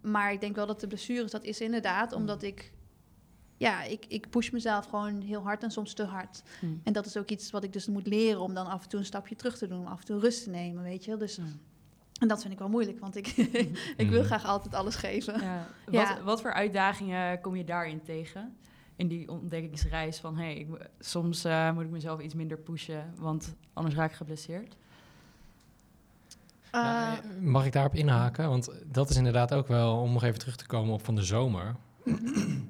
maar 0.00 0.32
ik 0.32 0.40
denk 0.40 0.56
wel 0.56 0.66
dat 0.66 0.80
de 0.80 0.86
blessures, 0.86 1.30
dat 1.30 1.44
is 1.44 1.60
inderdaad 1.60 2.12
omdat 2.12 2.42
ik... 2.42 2.72
Ja, 3.58 3.82
ik, 3.82 4.04
ik 4.08 4.30
push 4.30 4.50
mezelf 4.50 4.86
gewoon 4.86 5.20
heel 5.20 5.42
hard 5.42 5.62
en 5.62 5.70
soms 5.70 5.92
te 5.94 6.04
hard. 6.04 6.42
Hmm. 6.60 6.80
En 6.84 6.92
dat 6.92 7.06
is 7.06 7.16
ook 7.16 7.28
iets 7.30 7.50
wat 7.50 7.64
ik 7.64 7.72
dus 7.72 7.86
moet 7.86 8.06
leren 8.06 8.40
om 8.40 8.54
dan 8.54 8.66
af 8.66 8.82
en 8.82 8.88
toe 8.88 8.98
een 8.98 9.04
stapje 9.04 9.34
terug 9.36 9.58
te 9.58 9.66
doen. 9.66 9.78
Om 9.80 9.86
af 9.86 10.00
en 10.00 10.06
toe 10.06 10.20
rust 10.20 10.44
te 10.44 10.50
nemen, 10.50 10.82
weet 10.82 11.04
je. 11.04 11.16
Dus, 11.16 11.36
Hmm. 11.36 11.60
en 12.20 12.28
dat 12.28 12.40
vind 12.40 12.52
ik 12.52 12.58
wel 12.58 12.68
moeilijk, 12.68 12.98
want 12.98 13.16
ik, 13.16 13.26
ik 13.96 14.08
wil 14.08 14.18
Mhm. 14.18 14.26
graag 14.26 14.44
altijd 14.44 14.74
alles 14.74 14.94
geven. 14.96 15.40
Ja. 15.40 15.66
Ja. 15.90 16.14
Wat, 16.14 16.22
wat 16.24 16.40
voor 16.40 16.52
uitdagingen 16.52 17.40
kom 17.40 17.56
je 17.56 17.64
daarin 17.64 18.02
tegen? 18.02 18.56
In 18.96 19.08
die 19.08 19.30
ontdekkingsreis 19.30 20.18
van, 20.18 20.36
hey, 20.36 20.54
ik, 20.56 20.68
mo- 20.68 20.78
soms 20.98 21.44
eh, 21.44 21.72
moet 21.72 21.84
ik 21.84 21.90
mezelf 21.90 22.20
iets 22.20 22.34
minder 22.34 22.58
pushen, 22.58 23.12
want 23.16 23.54
anders 23.72 23.94
raak 23.94 24.10
ik 24.10 24.16
geblesseerd. 24.16 24.76
Eh, 26.70 27.12
eh, 27.12 27.18
mag 27.40 27.66
ik 27.66 27.72
daarop 27.72 27.94
inhaken? 27.94 28.48
Want 28.48 28.70
dat 28.86 29.10
is 29.10 29.16
inderdaad 29.16 29.54
ook 29.54 29.66
wel, 29.68 29.96
om 30.00 30.12
nog 30.12 30.22
even 30.22 30.38
terug 30.38 30.56
te 30.56 30.66
komen 30.66 30.94
op 30.94 31.04
van 31.04 31.14
de 31.14 31.22
zomer. 31.22 31.76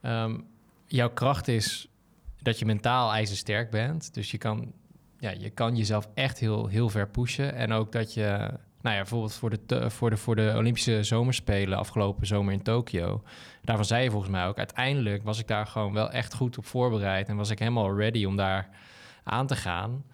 Ehm, 0.00 0.38
jouw 0.86 1.10
kracht 1.10 1.48
is 1.48 1.88
dat 2.42 2.58
je 2.58 2.64
mentaal 2.64 3.12
ijzersterk 3.12 3.70
bent. 3.70 4.14
Dus 4.14 4.30
je 4.30 4.38
kan, 4.38 4.72
ja, 5.18 5.30
je 5.30 5.50
kan 5.50 5.76
jezelf 5.76 6.08
echt 6.14 6.38
heel, 6.38 6.66
heel 6.66 6.88
ver 6.88 7.08
pushen. 7.08 7.54
En 7.54 7.72
ook 7.72 7.92
dat 7.92 8.14
je, 8.14 8.26
nou 8.80 8.94
ja, 8.94 9.00
bijvoorbeeld 9.00 9.34
voor 9.34 9.50
de, 9.50 9.90
voor, 9.90 10.10
de, 10.10 10.16
voor 10.16 10.36
de 10.36 10.52
Olympische 10.56 11.02
Zomerspelen 11.02 11.78
afgelopen 11.78 12.26
zomer 12.26 12.52
in 12.52 12.62
Tokio. 12.62 13.22
Daarvan 13.62 13.84
zei 13.84 14.02
je 14.02 14.10
volgens 14.10 14.32
mij 14.32 14.46
ook, 14.46 14.58
uiteindelijk 14.58 15.22
was 15.22 15.38
ik 15.38 15.46
daar 15.46 15.66
gewoon 15.66 15.92
wel 15.92 16.10
echt 16.10 16.34
goed 16.34 16.58
op 16.58 16.66
voorbereid. 16.66 17.28
En 17.28 17.36
was 17.36 17.50
ik 17.50 17.58
helemaal 17.58 17.96
ready 17.96 18.24
om 18.24 18.36
daar 18.36 18.68
aan 19.24 19.46
te 19.46 19.56
gaan. 19.56 20.04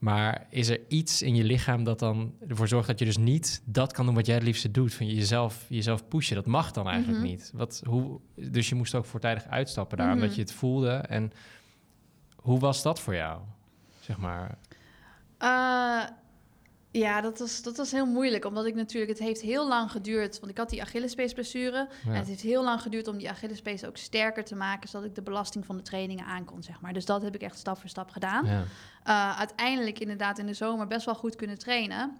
Maar 0.00 0.46
is 0.50 0.68
er 0.68 0.80
iets 0.88 1.22
in 1.22 1.34
je 1.34 1.44
lichaam 1.44 1.84
dat 1.84 1.98
dan 1.98 2.34
ervoor 2.48 2.68
zorgt 2.68 2.86
dat 2.88 2.98
je 2.98 3.04
dus 3.04 3.16
niet 3.16 3.62
dat 3.64 3.92
kan 3.92 4.06
doen 4.06 4.14
wat 4.14 4.26
jij 4.26 4.34
het 4.34 4.44
liefste 4.44 4.70
doet? 4.70 4.94
Van 4.94 5.06
jezelf, 5.06 5.64
jezelf 5.68 6.08
pushen. 6.08 6.36
Dat 6.36 6.46
mag 6.46 6.72
dan 6.72 6.88
eigenlijk 6.88 7.18
Mhm. 7.18 7.28
niet. 7.28 7.50
Wat, 7.54 7.82
hoe, 7.86 8.20
dus 8.34 8.68
je 8.68 8.74
moest 8.74 8.94
ook 8.94 9.04
voortijdig 9.04 9.46
uitstappen 9.46 9.98
daar, 9.98 10.06
Mhm. 10.06 10.16
omdat 10.16 10.34
je 10.34 10.40
het 10.40 10.52
voelde. 10.52 10.90
En 10.90 11.32
hoe 12.36 12.58
was 12.58 12.82
dat 12.82 13.00
voor 13.00 13.14
jou? 13.14 13.40
Zeg 14.00 14.18
maar. 14.18 14.58
eh, 15.38 16.02
ja, 16.90 17.20
dat 17.20 17.38
was, 17.38 17.62
dat 17.62 17.76
was 17.76 17.90
heel 17.90 18.06
moeilijk. 18.06 18.44
Omdat 18.44 18.66
ik 18.66 18.74
natuurlijk... 18.74 19.18
Het 19.18 19.28
heeft 19.28 19.40
heel 19.40 19.68
lang 19.68 19.90
geduurd... 19.90 20.40
Want 20.40 20.52
ik 20.52 20.58
had 20.58 20.70
die 20.70 20.82
Achillespeesblessure. 20.82 21.88
Ja. 22.04 22.10
En 22.10 22.14
het 22.14 22.26
heeft 22.26 22.40
heel 22.40 22.64
lang 22.64 22.82
geduurd 22.82 23.08
om 23.08 23.18
die 23.18 23.30
Achillespees 23.30 23.84
ook 23.84 23.96
sterker 23.96 24.44
te 24.44 24.54
maken... 24.54 24.88
zodat 24.88 25.08
ik 25.08 25.14
de 25.14 25.22
belasting 25.22 25.66
van 25.66 25.76
de 25.76 25.82
trainingen 25.82 26.24
aankon, 26.24 26.62
zeg 26.62 26.80
maar. 26.80 26.92
Dus 26.92 27.04
dat 27.04 27.22
heb 27.22 27.34
ik 27.34 27.42
echt 27.42 27.58
stap 27.58 27.78
voor 27.78 27.88
stap 27.88 28.10
gedaan. 28.10 28.46
Ja. 28.46 28.64
Eh, 29.04 29.38
uiteindelijk 29.38 29.98
inderdaad 29.98 30.38
in 30.38 30.46
de 30.46 30.54
zomer 30.54 30.86
best 30.86 31.04
wel 31.04 31.14
goed 31.14 31.36
kunnen 31.36 31.58
trainen. 31.58 32.16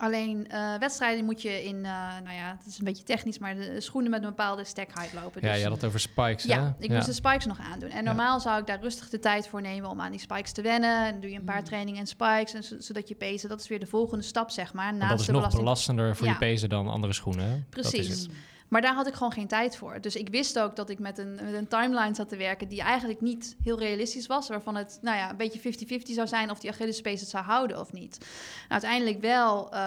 Alleen 0.00 0.48
eh, 0.48 0.74
wedstrijden 0.78 1.24
moet 1.24 1.42
je 1.42 1.64
in, 1.64 1.76
eh, 1.84 1.92
nou 2.24 2.36
ja, 2.36 2.56
het 2.58 2.66
is 2.66 2.78
een 2.78 2.84
beetje 2.84 3.02
technisch, 3.04 3.38
maar 3.38 3.54
de 3.54 3.80
schoenen 3.80 4.10
met 4.10 4.22
een 4.22 4.28
bepaalde 4.28 4.64
stack 4.64 4.88
height 4.94 5.12
lopen. 5.14 5.40
ja, 5.42 5.48
Dus- 5.52 5.56
je 5.58 5.64
had 5.66 5.74
het 5.74 5.84
over 5.84 6.00
spikes, 6.00 6.42
hè? 6.44 6.54
ja, 6.54 6.76
ik 6.78 6.90
moest 6.90 7.06
de 7.06 7.12
spikes 7.12 7.46
nog 7.46 7.58
aandoen. 7.72 7.90
En 7.90 8.04
normaal 8.04 8.40
zou 8.40 8.60
ik 8.60 8.66
daar 8.66 8.80
rustig 8.80 9.08
de 9.08 9.18
tijd 9.18 9.48
voor 9.48 9.60
nemen 9.62 9.90
om 9.90 10.00
aan 10.00 10.10
die 10.10 10.20
spikes 10.20 10.52
te 10.52 10.62
wennen. 10.62 11.06
En 11.06 11.20
doe 11.20 11.30
je 11.30 11.36
een 11.38 11.44
paar 11.44 11.58
Mm. 11.58 11.64
trainingen 11.64 12.00
en 12.00 12.06
spikes, 12.06 12.54
en 12.54 12.62
zo- 12.64 12.76
zodat 12.78 13.08
je 13.08 13.14
pezen. 13.14 13.48
Dat 13.48 13.60
is 13.60 13.68
weer 13.68 13.80
de 13.80 13.86
volgende 13.86 14.24
stap, 14.24 14.50
zeg 14.50 14.72
maar. 14.72 14.94
Naast 14.94 15.10
dat 15.10 15.20
is 15.20 15.26
de 15.26 15.32
nog 15.32 15.40
belasting. 15.40 15.64
belastender 15.64 16.16
voor 16.16 16.26
Ja. 16.26 16.32
je 16.32 16.38
pezen 16.38 16.68
dan 16.68 16.88
andere 16.88 17.12
schoenen. 17.12 17.44
hè? 17.44 17.62
Dat 17.70 17.84
is 17.84 17.90
Precies. 17.90 18.28
Maar 18.68 18.80
daar 18.80 18.94
had 18.94 19.06
ik 19.06 19.14
gewoon 19.14 19.32
geen 19.32 19.46
tijd 19.46 19.76
voor. 19.76 20.00
Dus 20.00 20.16
ik 20.16 20.28
wist 20.28 20.58
ook 20.58 20.76
dat 20.76 20.90
ik 20.90 20.98
met 20.98 21.18
een, 21.18 21.34
met 21.34 21.54
een 21.54 21.68
timeline 21.68 22.14
zat 22.14 22.28
te 22.28 22.36
werken 22.36 22.68
die 22.68 22.80
eigenlijk 22.82 23.20
niet 23.20 23.56
heel 23.62 23.78
realistisch 23.78 24.26
was. 24.26 24.48
Waarvan 24.48 24.74
het 24.74 24.98
nou 25.02 25.16
ja, 25.16 25.30
een 25.30 25.36
beetje 25.36 26.00
50-50 26.00 26.12
zou 26.12 26.26
zijn 26.28 26.50
of 26.50 26.58
die 26.58 26.70
Achillespees 26.70 27.20
het 27.20 27.30
zou 27.30 27.44
houden 27.44 27.80
of 27.80 27.92
niet. 27.92 28.18
Nou, 28.18 28.30
uiteindelijk 28.68 29.20
wel 29.20 29.72
eh, 29.72 29.78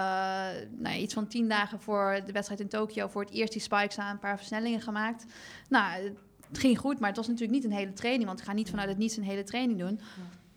nou 0.77 0.95
iets 0.95 1.13
van 1.13 1.27
tien 1.27 1.49
dagen 1.49 1.79
voor 1.79 2.21
de 2.25 2.31
wedstrijd 2.31 2.61
in 2.61 2.69
Tokio 2.69 3.07
voor 3.07 3.21
het 3.21 3.33
eerst 3.33 3.53
die 3.53 3.61
spikes 3.61 3.97
aan, 3.97 4.11
een 4.11 4.19
paar 4.19 4.37
versnellingen 4.37 4.81
gemaakt. 4.81 5.25
Nou, 5.69 6.13
het 6.47 6.59
ging 6.59 6.77
goed, 6.77 6.99
maar 6.99 7.09
het 7.09 7.17
was 7.17 7.27
natuurlijk 7.27 7.53
niet 7.53 7.63
een 7.63 7.77
hele 7.77 7.93
training. 7.93 8.25
Want 8.25 8.39
ik 8.39 8.45
ga 8.45 8.53
niet 8.53 8.69
vanuit 8.69 8.89
het 8.89 8.97
niets 8.97 9.17
een 9.17 9.23
hele 9.23 9.43
training 9.43 9.79
doen. 9.79 9.99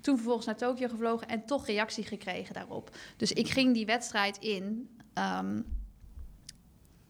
Toen 0.01 0.15
vervolgens 0.15 0.47
naar 0.47 0.57
Tokio 0.57 0.89
gevlogen 0.89 1.29
en 1.29 1.47
toch 1.47 1.67
reactie 1.67 2.05
gekregen 2.05 2.55
daarop. 2.55 2.97
Dus 3.17 3.33
ik 3.33 3.49
ging 3.49 3.75
die 3.75 3.87
wedstrijd 3.87 4.39
in... 4.39 4.89
ehm, 5.15 5.61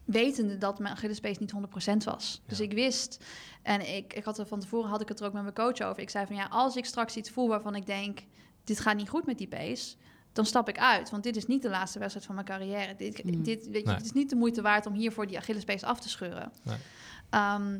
wetende 0.05 0.57
dat 0.57 0.79
mijn 0.79 0.93
Achillespees 0.93 1.37
niet 1.37 1.51
100% 1.51 2.03
was. 2.03 2.41
Dus 2.47 2.57
Ja. 2.57 2.63
ik 2.63 2.73
wist, 2.73 3.23
en 3.61 3.95
ik, 3.95 4.13
ik 4.13 4.23
had 4.23 4.37
er 4.39 4.47
van 4.47 4.59
tevoren 4.59 4.89
had 4.89 5.01
ik 5.01 5.07
het 5.09 5.19
er 5.19 5.25
ook 5.25 5.33
met 5.33 5.41
mijn 5.41 5.53
coach 5.55 5.81
over. 5.81 6.01
Ik 6.01 6.09
zei 6.09 6.25
van 6.25 6.35
ja, 6.35 6.47
als 6.49 6.75
ik 6.75 6.85
straks 6.85 7.15
iets 7.15 7.29
voel 7.29 7.47
waarvan 7.47 7.75
ik 7.75 7.85
denk, 7.85 8.19
dit 8.63 8.79
gaat 8.79 8.95
niet 8.95 9.09
goed 9.09 9.25
met 9.25 9.37
die 9.37 9.47
pace, 9.47 9.95
dan 10.33 10.45
stap 10.45 10.69
ik 10.69 10.79
uit. 10.79 11.09
Want 11.09 11.23
dit 11.23 11.35
is 11.35 11.45
niet 11.45 11.61
de 11.61 11.69
laatste 11.69 11.99
wedstrijd 11.99 12.25
van 12.25 12.35
mijn 12.35 12.47
carrière. 12.47 12.95
Dit, 12.95 13.23
Mm. 13.23 13.43
dit, 13.43 13.67
weet 13.67 13.81
je, 13.81 13.85
Nee. 13.87 13.95
het 13.95 14.05
is 14.05 14.11
niet 14.11 14.29
de 14.29 14.35
moeite 14.35 14.61
waard 14.61 14.85
om 14.85 14.93
hiervoor 14.93 15.27
die 15.27 15.37
Achillespees 15.37 15.83
af 15.83 15.99
te 15.99 16.09
scheuren. 16.09 16.51
Nee. 16.63 16.77
Ehm, 17.29 17.79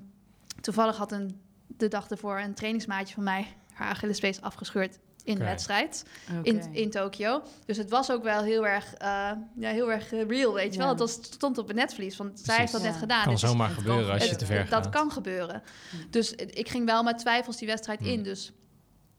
toevallig 0.62 0.98
had 0.98 1.12
een, 1.12 1.42
de 1.68 1.88
dag 1.88 2.10
ervoor 2.10 2.40
een 2.40 2.54
trainingsmaatje 2.54 3.14
van 3.14 3.24
mij 3.24 3.48
haar 3.74 3.90
Achillespees 3.90 4.42
afgescheurd 4.42 5.00
in 5.26 5.36
de 5.38 5.44
wedstrijd 5.44 6.06
in, 6.42 6.62
in 6.74 6.90
Tokio. 6.90 7.42
Dus 7.66 7.78
het 7.78 7.90
was 7.90 8.12
ook 8.12 8.24
wel 8.24 8.44
heel 8.44 8.68
erg, 8.68 8.94
eh, 8.94 9.08
ja, 9.56 9.70
heel 9.70 9.92
erg 9.92 10.14
eh, 10.14 10.28
real, 10.28 10.54
weet 10.54 10.66
je 10.74 10.80
Ja. 10.80 10.80
wel. 10.80 10.90
Het 10.90 11.00
was, 11.00 11.12
stond 11.14 11.58
op 11.58 11.68
het 11.68 11.76
netvlies, 11.76 12.18
want 12.18 12.40
zij 12.40 12.58
heeft 12.58 12.72
dat 12.72 12.82
Ja. 12.82 12.88
net 12.88 12.98
gedaan. 12.98 13.24
kan 13.24 13.34
Het 13.34 13.44
is- 13.44 13.50
zomaar 13.50 13.68
het 13.68 13.76
kan 13.76 13.86
gebeuren 13.86 14.14
als 14.14 14.24
je 14.24 14.30
het- 14.30 14.40
te 14.40 14.46
ver 14.46 14.70
dat 14.70 14.84
gaat. 14.84 14.90
kan 14.90 15.12
gebeuren. 15.12 15.64
Dus 16.10 16.36
eh, 16.36 16.48
ik 16.52 16.70
ging 16.70 16.86
wel 16.86 17.04
met 17.04 17.18
twijfels 17.18 17.58
die 17.58 17.68
wedstrijd 17.68 18.00
Hmm. 18.00 18.08
in. 18.10 18.24
Dus 18.24 18.52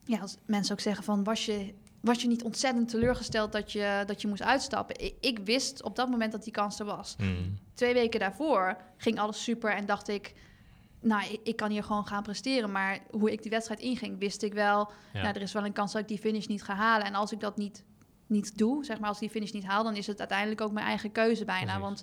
ja, 0.05 0.19
als 0.19 0.37
mensen 0.47 0.73
ook 0.73 0.81
zeggen 0.81 1.05
van, 1.05 1.25
was 1.25 1.47
je, 1.47 1.75
was 2.01 2.23
je 2.23 2.29
niet 2.29 2.43
ontzettend 2.45 2.89
teleurgesteld 2.89 3.53
dat 3.53 3.73
je, 3.73 4.03
dat 4.07 4.21
je 4.23 4.29
moest 4.29 4.43
uitstappen? 4.43 5.05
Ik, 5.05 5.15
ik 5.21 5.39
wist 5.45 5.83
op 5.83 5.97
dat 5.97 6.09
moment 6.09 6.33
dat 6.33 6.45
die 6.45 6.53
kans 6.53 6.79
er 6.79 6.87
was. 6.87 7.15
Mm. 7.19 7.59
Twee 7.75 7.95
weken 7.95 8.21
daarvoor 8.21 8.77
ging 8.97 9.19
alles 9.19 9.43
super 9.43 9.71
en 9.75 9.87
dacht 9.87 10.09
ik... 10.09 10.35
Nou, 11.07 11.33
ik, 11.33 11.41
ik 11.43 11.57
kan 11.57 11.71
hier 11.71 11.85
gewoon 11.85 12.07
gaan 12.07 12.23
presteren. 12.23 12.73
Maar 12.73 12.99
hoe 13.11 13.33
ik 13.33 13.43
die 13.43 13.51
wedstrijd 13.51 13.81
inging, 13.81 14.19
wist 14.19 14.43
ik 14.43 14.55
wel... 14.55 14.91
Ja. 15.13 15.23
Nou, 15.23 15.35
er 15.35 15.43
is 15.43 15.53
wel 15.53 15.65
een 15.65 15.73
kans 15.73 15.93
dat 15.93 16.01
ik 16.01 16.09
die 16.09 16.19
finish 16.19 16.47
niet 16.47 16.63
ga 16.63 16.75
halen. 16.75 17.07
En 17.07 17.15
als 17.15 17.33
ik 17.33 17.41
dat 17.41 17.57
niet, 17.57 17.85
niet 18.27 18.59
doe, 18.59 18.85
zeg 18.85 18.99
maar, 18.99 19.09
als 19.09 19.17
ik 19.17 19.23
die 19.23 19.33
finish 19.33 19.51
niet 19.51 19.65
haal... 19.65 19.85
dan 19.85 19.97
is 19.97 20.07
het 20.07 20.19
uiteindelijk 20.19 20.61
ook 20.61 20.73
mijn 20.73 20.87
eigen 20.87 21.13
keuze 21.13 21.45
bijna. 21.45 21.79
Precies. 21.79 21.83
Want 21.83 22.03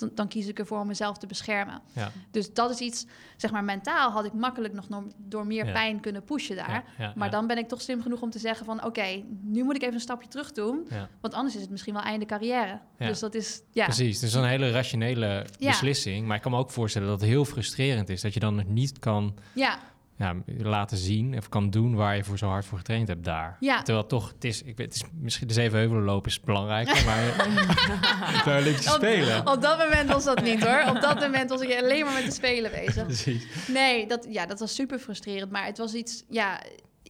dan, 0.00 0.10
dan 0.14 0.28
kies 0.28 0.46
ik 0.46 0.58
ervoor 0.58 0.80
om 0.80 0.86
mezelf 0.86 1.18
te 1.18 1.26
beschermen. 1.26 1.80
Ja. 1.92 2.10
Dus 2.30 2.52
dat 2.54 2.70
is 2.70 2.78
iets, 2.78 3.06
zeg 3.36 3.50
maar, 3.50 3.64
mentaal 3.64 4.10
had 4.10 4.24
ik 4.24 4.32
makkelijk 4.32 4.74
nog 4.74 4.88
no- 4.88 5.06
door 5.16 5.46
meer 5.46 5.66
Ja. 5.66 5.72
pijn 5.72 6.00
kunnen 6.00 6.24
pushen 6.24 6.56
daar. 6.56 6.84
Ja, 6.98 7.12
Maar 7.16 7.30
dan 7.30 7.46
ben 7.46 7.58
ik 7.58 7.68
toch 7.68 7.80
slim 7.80 8.02
genoeg 8.02 8.20
om 8.22 8.30
te 8.30 8.38
zeggen 8.38 8.66
van... 8.66 8.84
oké, 8.84 9.22
nu 9.42 9.64
moet 9.64 9.74
ik 9.76 9.82
even 9.82 9.94
een 9.94 10.00
stapje 10.00 10.28
terug 10.28 10.52
doen. 10.52 10.88
Want 11.20 11.34
anders 11.34 11.54
is 11.54 11.60
het 11.60 11.70
misschien 11.70 11.94
wel 11.94 12.02
einde 12.02 12.26
carrière. 12.26 12.80
Dus 12.98 13.18
dat 13.18 13.34
is, 13.34 13.62
ja. 13.72 13.84
Precies, 13.84 14.14
het 14.20 14.24
is 14.28 14.34
een 14.34 14.44
hele 14.44 14.70
rationele 14.70 15.46
beslissing. 15.58 16.26
Maar 16.26 16.36
ik 16.36 16.42
kan 16.42 16.52
me 16.52 16.58
ook 16.58 16.70
voorstellen 16.70 17.08
dat 17.08 17.20
het 17.20 17.28
heel 17.28 17.44
frustrerend 17.44 18.08
is. 18.08 18.20
Dat 18.20 18.34
je 18.34 18.40
dan 18.40 18.64
niet 18.66 18.98
kan 18.98 19.34
Ja, 19.54 19.78
ja, 20.20 20.34
laten 20.58 20.96
zien 20.96 21.36
of 21.36 21.48
kan 21.48 21.70
doen 21.70 21.94
waar 21.94 22.16
je 22.16 22.24
voor 22.24 22.38
zo 22.38 22.48
hard 22.48 22.64
voor 22.64 22.78
getraind 22.78 23.08
hebt 23.08 23.24
daar. 23.24 23.56
ja. 23.60 23.82
Terwijl 23.82 24.06
toch, 24.06 24.28
het 24.34 24.44
is, 24.44 24.62
ik 24.62 24.76
weet, 24.76 24.86
het 24.86 24.94
is 24.94 25.02
misschien 25.20 25.48
de 25.48 25.54
zeven 25.54 25.78
heuvelen 25.78 26.04
lopen 26.04 26.30
is 26.30 26.40
belangrijker, 26.40 27.04
maar 27.04 27.48
Olympische 28.60 28.90
Op- 28.90 28.96
Spelen. 28.96 29.46
Op 29.46 29.62
dat 29.62 29.78
moment 29.78 30.12
was 30.12 30.24
dat 30.24 30.42
niet 30.42 30.64
hoor. 30.66 30.82
Op 30.94 31.00
dat 31.00 31.20
moment 31.20 31.50
was 31.50 31.60
ik 31.60 31.80
alleen 31.82 32.04
maar 32.04 32.14
met 32.14 32.24
de 32.24 32.30
spelen 32.30 32.70
bezig. 32.70 33.04
Precies. 33.04 33.46
Nee, 33.68 34.06
dat, 34.06 34.26
ja, 34.30 34.46
dat 34.46 34.60
was 34.60 34.74
super 34.74 34.98
frustrerend. 34.98 35.50
Maar 35.50 35.64
het 35.64 35.78
was 35.78 35.94
iets, 35.94 36.24
ja, 36.28 36.60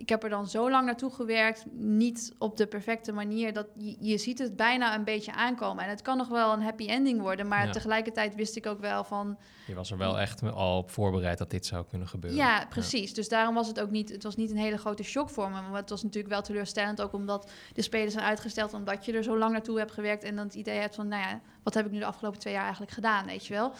ik 0.01 0.09
heb 0.09 0.23
er 0.23 0.29
dan 0.31 0.47
zo 0.47 0.71
lang 0.71 0.87
naartoe 0.87 1.11
gewerkt. 1.11 1.65
Niet 1.73 2.35
op 2.39 2.57
de 2.57 2.67
perfecte 2.67 3.13
manier. 3.13 3.53
Dat 3.53 3.67
je, 3.77 3.97
je 4.01 4.19
ziet 4.19 4.39
het 4.39 4.57
bijna 4.57 4.95
een 4.95 5.05
beetje 5.05 5.33
aankomen. 5.33 5.85
En 5.85 5.91
het 5.91 6.03
kan 6.03 6.17
nog 6.17 6.29
wel 6.29 6.53
een 6.53 6.63
happy 6.63 6.87
ending 6.89 7.21
worden. 7.21 7.49
Maar 7.49 7.67
Ja. 7.67 7.73
tegelijkertijd 7.73 8.35
wist 8.35 8.57
ik 8.57 8.67
ook 8.67 8.81
wel 8.81 9.05
van... 9.05 9.39
Je 9.67 9.75
was 9.75 9.91
er 9.91 9.99
wel 9.99 10.19
echt 10.19 10.43
al 10.43 10.79
op 10.79 10.91
voorbereid 10.91 11.39
dat 11.39 11.51
dit 11.51 11.67
zou 11.67 11.85
kunnen 11.89 12.09
gebeuren. 12.09 12.39
Ja, 12.39 12.67
precies. 12.69 13.15
Dus 13.15 13.29
daarom 13.29 13.55
was 13.55 13.67
het 13.69 13.81
ook 13.81 13.91
niet... 13.91 14.09
Het 14.09 14.23
was 14.23 14.37
niet 14.37 14.51
een 14.51 14.57
hele 14.57 14.79
grote 14.79 15.03
shock 15.03 15.31
voor 15.31 15.51
me. 15.51 15.61
Maar 15.61 15.81
het 15.81 15.91
was 15.91 16.03
natuurlijk 16.03 16.33
wel 16.33 16.43
teleurstellend. 16.43 17.01
Ook 17.03 17.13
omdat 17.13 17.51
de 17.73 17.83
spelen 17.83 18.11
zijn 18.11 18.25
uitgesteld. 18.25 18.75
Omdat 18.75 19.05
je 19.05 19.13
er 19.13 19.23
zo 19.23 19.39
lang 19.39 19.53
naartoe 19.53 19.79
hebt 19.79 19.93
gewerkt. 19.93 20.23
En 20.25 20.37
dan 20.37 20.45
het 20.45 20.55
idee 20.55 20.79
hebt 20.79 20.95
van... 20.95 21.09
Nou 21.09 21.23
ja, 21.23 21.41
wat 21.63 21.75
heb 21.75 21.87
ik 21.87 21.93
nu 21.93 21.99
de 21.99 22.05
afgelopen 22.05 22.39
twee 22.41 22.53
jaar 22.53 22.63
eigenlijk 22.63 22.93
gedaan? 22.93 23.27
Weet 23.27 23.47
je 23.47 23.55
wel? 23.55 23.73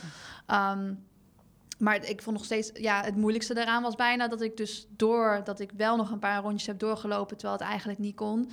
Ehm, 0.47 0.93
maar 1.81 2.09
ik 2.09 2.23
vond 2.23 2.37
nog 2.37 2.45
steeds... 2.45 2.71
Ja, 2.75 3.03
het 3.05 3.17
moeilijkste 3.17 3.55
daaraan 3.55 3.83
was 3.83 3.95
bijna 3.95 4.29
dat 4.29 4.41
ik 4.41 4.57
dus 4.57 4.87
door... 4.97 5.41
Dat 5.45 5.61
ik 5.61 5.71
wel 5.77 5.97
nog 5.97 6.11
een 6.11 6.19
paar 6.19 6.43
rondjes 6.43 6.67
heb 6.67 6.79
doorgelopen... 6.79 7.37
Terwijl 7.37 7.59
het 7.59 7.69
eigenlijk 7.69 7.99
niet 7.99 8.15
kon... 8.15 8.51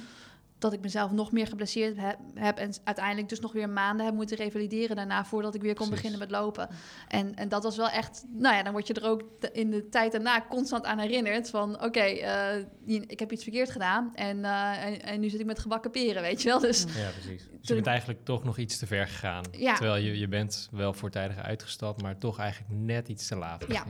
Dat 0.60 0.74
ik 0.74 0.82
mezelf 0.82 1.12
nog 1.12 1.32
meer 1.32 1.48
geblesseerd 1.48 1.98
heb, 1.98 2.18
heb 2.34 2.58
en 2.58 2.74
uiteindelijk 2.84 3.30
dus 3.30 3.40
nog 3.40 3.52
weer 3.52 3.70
maanden 3.70 4.06
heb 4.06 4.16
moeten 4.16 4.38
revalideren 4.38 4.96
daarna 4.96 5.26
voordat 5.26 5.56
ik 5.56 5.62
weer 5.62 5.76
kon 5.76 5.88
Precies. 5.88 6.04
beginnen 6.04 6.30
met 6.30 6.40
lopen. 6.40 6.70
En, 7.08 7.36
en 7.36 7.50
dat 7.50 7.64
was 7.64 7.78
wel 7.78 7.90
echt, 7.90 8.24
nou 8.28 8.56
ja, 8.56 8.64
dan 8.64 8.72
word 8.72 8.88
je 8.88 8.94
er 8.94 9.10
ook 9.10 9.22
in 9.54 9.72
de 9.72 9.90
tijd 9.90 10.12
daarna 10.12 10.46
constant 10.50 10.86
aan 10.86 11.00
herinnerd 11.00 11.50
van, 11.50 11.84
oké, 11.84 12.00
eh, 12.00 12.58
ik 12.86 13.20
heb 13.20 13.32
iets 13.32 13.44
verkeerd 13.44 13.70
gedaan 13.70 14.12
en, 14.16 14.46
eh, 14.46 14.86
en, 14.86 15.02
en 15.02 15.20
nu 15.20 15.30
zit 15.30 15.40
ik 15.40 15.46
met 15.46 15.60
gebakken 15.60 15.92
peren, 15.92 16.22
weet 16.22 16.42
je 16.42 16.50
wel. 16.50 16.60
Dus 16.60 16.82
Ja, 16.82 17.10
precies. 17.10 17.48
Dus 17.60 17.68
je 17.68 17.74
bent 17.74 17.88
eigenlijk 17.88 18.26
toch 18.26 18.44
nog 18.44 18.58
iets 18.58 18.78
te 18.78 18.88
ver 18.88 19.08
gegaan. 19.08 19.44
Ja. 19.52 19.74
Terwijl 19.74 20.04
je, 20.04 20.20
je 20.20 20.28
bent 20.28 20.70
wel 20.72 20.94
voortijdig 20.94 21.38
uitgestapt, 21.38 22.02
maar 22.02 22.18
toch 22.18 22.40
eigenlijk 22.40 22.82
net 22.82 23.08
iets 23.08 23.28
te 23.28 23.36
laat. 23.36 23.66
Ja. 23.68 23.84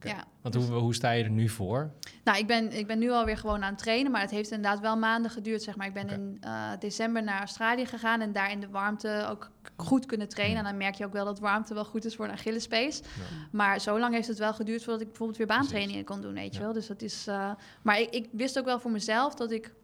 ja. 0.00 0.24
Want 0.42 0.54
hoe, 0.54 0.64
hoe 0.64 0.94
sta 0.94 1.10
je 1.10 1.24
er 1.24 1.30
nu 1.30 1.48
voor? 1.48 1.90
Nou, 2.24 2.38
ik 2.38 2.46
ben, 2.46 2.72
ik 2.72 2.86
ben 2.86 2.98
nu 2.98 3.10
alweer 3.10 3.36
gewoon 3.36 3.62
aan 3.62 3.70
het 3.70 3.78
trainen, 3.78 4.12
maar 4.12 4.20
het 4.20 4.30
heeft 4.30 4.50
inderdaad 4.50 4.80
wel 4.80 4.96
maanden 4.96 5.30
geduurd, 5.30 5.62
zeg 5.62 5.76
maar. 5.76 5.86
Ik 5.86 5.92
ben 5.92 6.08
in 6.08 6.36
eh, 6.40 6.70
december 6.78 7.22
naar 7.22 7.38
Australië 7.38 7.86
gegaan 7.86 8.20
en 8.20 8.32
daar 8.32 8.50
in 8.50 8.60
de 8.60 8.68
warmte 8.68 9.26
ook 9.30 9.50
goed 9.76 10.06
kunnen 10.06 10.28
trainen. 10.28 10.56
Hmm. 10.56 10.66
En 10.66 10.70
dan 10.70 10.82
merk 10.82 10.94
je 10.94 11.04
ook 11.04 11.12
wel 11.12 11.24
dat 11.24 11.38
warmte 11.38 11.74
wel 11.74 11.84
goed 11.84 12.04
is 12.04 12.16
voor 12.16 12.24
een 12.24 12.30
Achillespees. 12.30 12.98
Ja. 12.98 13.04
Maar 13.50 13.80
zo 13.80 13.98
lang 13.98 14.14
heeft 14.14 14.28
het 14.28 14.38
wel 14.38 14.54
geduurd 14.54 14.82
voordat 14.82 15.00
ik 15.00 15.06
bijvoorbeeld 15.08 15.38
weer 15.38 15.46
baantrainingen 15.46 16.04
kon 16.04 16.20
doen, 16.20 16.34
weet 16.34 16.54
je 16.54 16.60
wel. 16.60 16.72
Dus 16.72 16.86
dat 16.86 17.02
is. 17.02 17.26
eh, 17.26 17.50
maar 17.82 18.00
ik, 18.00 18.10
ik 18.10 18.28
wist 18.32 18.58
ook 18.58 18.64
wel 18.64 18.80
voor 18.80 18.90
mezelf 18.90 19.34
dat 19.34 19.50
ik 19.50 19.74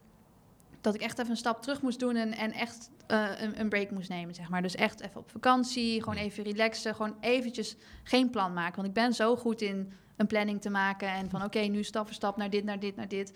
dat 0.83 0.95
ik 0.95 1.01
echt 1.01 1.19
even 1.19 1.31
een 1.31 1.37
stap 1.37 1.63
terug 1.63 1.83
moest 1.83 1.99
doen 2.01 2.17
en, 2.17 2.33
en 2.33 2.53
echt 2.53 2.91
eh, 3.07 3.27
een, 3.41 3.61
een 3.61 3.69
break 3.69 3.91
moest 3.91 4.09
nemen, 4.09 4.35
zeg 4.35 4.49
maar. 4.49 4.63
Dus 4.63 4.75
echt 4.75 5.01
even 5.01 5.21
op 5.21 5.31
vakantie, 5.31 6.03
gewoon 6.03 6.19
even 6.19 6.45
relaxen, 6.45 6.95
gewoon 6.95 7.17
eventjes 7.21 7.77
geen 8.03 8.31
plan 8.31 8.53
maken. 8.53 8.77
Want 8.77 8.89
ik 8.89 8.95
ben 8.95 9.13
zo 9.13 9.37
goed 9.37 9.61
in 9.63 9.93
een 10.17 10.27
planning 10.27 10.61
te 10.61 10.71
maken 10.71 11.09
en 11.09 11.31
van 11.31 11.45
oké, 11.45 11.59
nu 11.59 11.83
stap 11.83 12.07
voor 12.07 12.15
stap 12.15 12.37
naar 12.37 12.51
dit, 12.51 12.65
naar 12.65 12.79
dit, 12.81 12.97
naar 12.97 13.09
dit. 13.09 13.33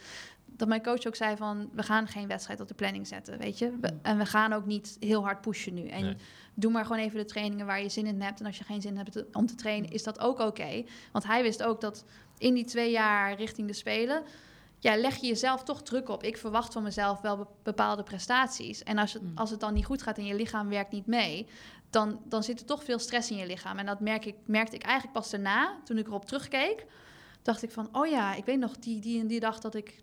Dat 0.46 0.68
mijn 0.68 0.82
coach 0.82 1.06
ook 1.06 1.16
zei 1.16 1.36
van, 1.36 1.68
we 1.72 1.82
gaan 1.82 2.08
geen 2.08 2.28
wedstrijd 2.28 2.60
op 2.60 2.68
de 2.68 2.74
planning 2.74 3.06
zetten, 3.06 3.38
weet 3.38 3.58
je. 3.58 3.72
We- 3.80 3.98
en 4.02 4.18
we 4.18 4.26
gaan 4.26 4.52
ook 4.52 4.66
niet 4.66 4.96
heel 5.00 5.22
hard 5.24 5.40
pushen 5.40 5.74
nu. 5.74 5.86
En 5.88 6.02
Nee. 6.04 6.16
doe 6.54 6.72
maar 6.72 6.84
gewoon 6.84 7.00
even 7.02 7.18
de 7.18 7.24
trainingen 7.24 7.66
waar 7.66 7.82
je 7.82 7.88
zin 7.88 8.06
in 8.06 8.20
hebt. 8.22 8.40
En 8.40 8.46
als 8.46 8.58
je 8.58 8.64
geen 8.64 8.80
zin 8.80 8.96
hebt 8.96 9.24
om 9.32 9.46
te 9.46 9.54
trainen, 9.54 9.90
is 9.90 10.02
dat 10.02 10.20
ook 10.20 10.38
oké. 10.38 10.84
Want 11.12 11.26
hij 11.26 11.42
wist 11.42 11.62
ook 11.62 11.80
dat 11.80 12.04
in 12.38 12.54
die 12.54 12.64
twee 12.64 12.90
jaar 12.90 13.34
richting 13.36 13.66
de 13.68 13.72
Spelen... 13.74 14.22
Ja, 14.86 14.96
leg 14.96 15.16
je 15.16 15.26
jezelf 15.26 15.62
toch 15.62 15.82
druk 15.82 16.08
op. 16.08 16.22
Ik 16.22 16.36
verwacht 16.36 16.72
van 16.72 16.82
mezelf 16.82 17.20
wel 17.20 17.36
be- 17.36 17.46
bepaalde 17.62 18.02
prestaties. 18.02 18.82
En 18.82 18.98
als 18.98 19.12
het, 19.12 19.22
Mm. 19.22 19.32
als 19.34 19.50
het 19.50 19.60
dan 19.60 19.74
niet 19.74 19.84
goed 19.84 20.02
gaat 20.02 20.18
en 20.18 20.24
je 20.24 20.34
lichaam 20.34 20.68
werkt 20.68 20.92
niet 20.92 21.06
mee... 21.06 21.46
Dan, 21.90 22.20
dan 22.24 22.42
zit 22.42 22.60
er 22.60 22.66
toch 22.66 22.84
veel 22.84 22.98
stress 22.98 23.30
in 23.30 23.36
je 23.36 23.46
lichaam. 23.46 23.78
En 23.78 23.86
dat 23.86 24.00
merk 24.00 24.24
ik, 24.24 24.34
merkte 24.46 24.76
ik 24.76 24.82
eigenlijk 24.82 25.14
pas 25.18 25.30
daarna, 25.30 25.76
toen 25.84 25.98
ik 25.98 26.06
erop 26.06 26.24
terugkeek... 26.24 26.86
dacht 27.42 27.62
ik 27.62 27.70
van, 27.70 27.88
oh 27.92 28.06
ja, 28.06 28.34
ik 28.34 28.44
weet 28.44 28.58
nog 28.58 28.78
die, 28.78 29.00
die 29.00 29.20
en 29.20 29.26
die 29.26 29.40
dag 29.40 29.60
dat 29.60 29.74
ik, 29.74 30.02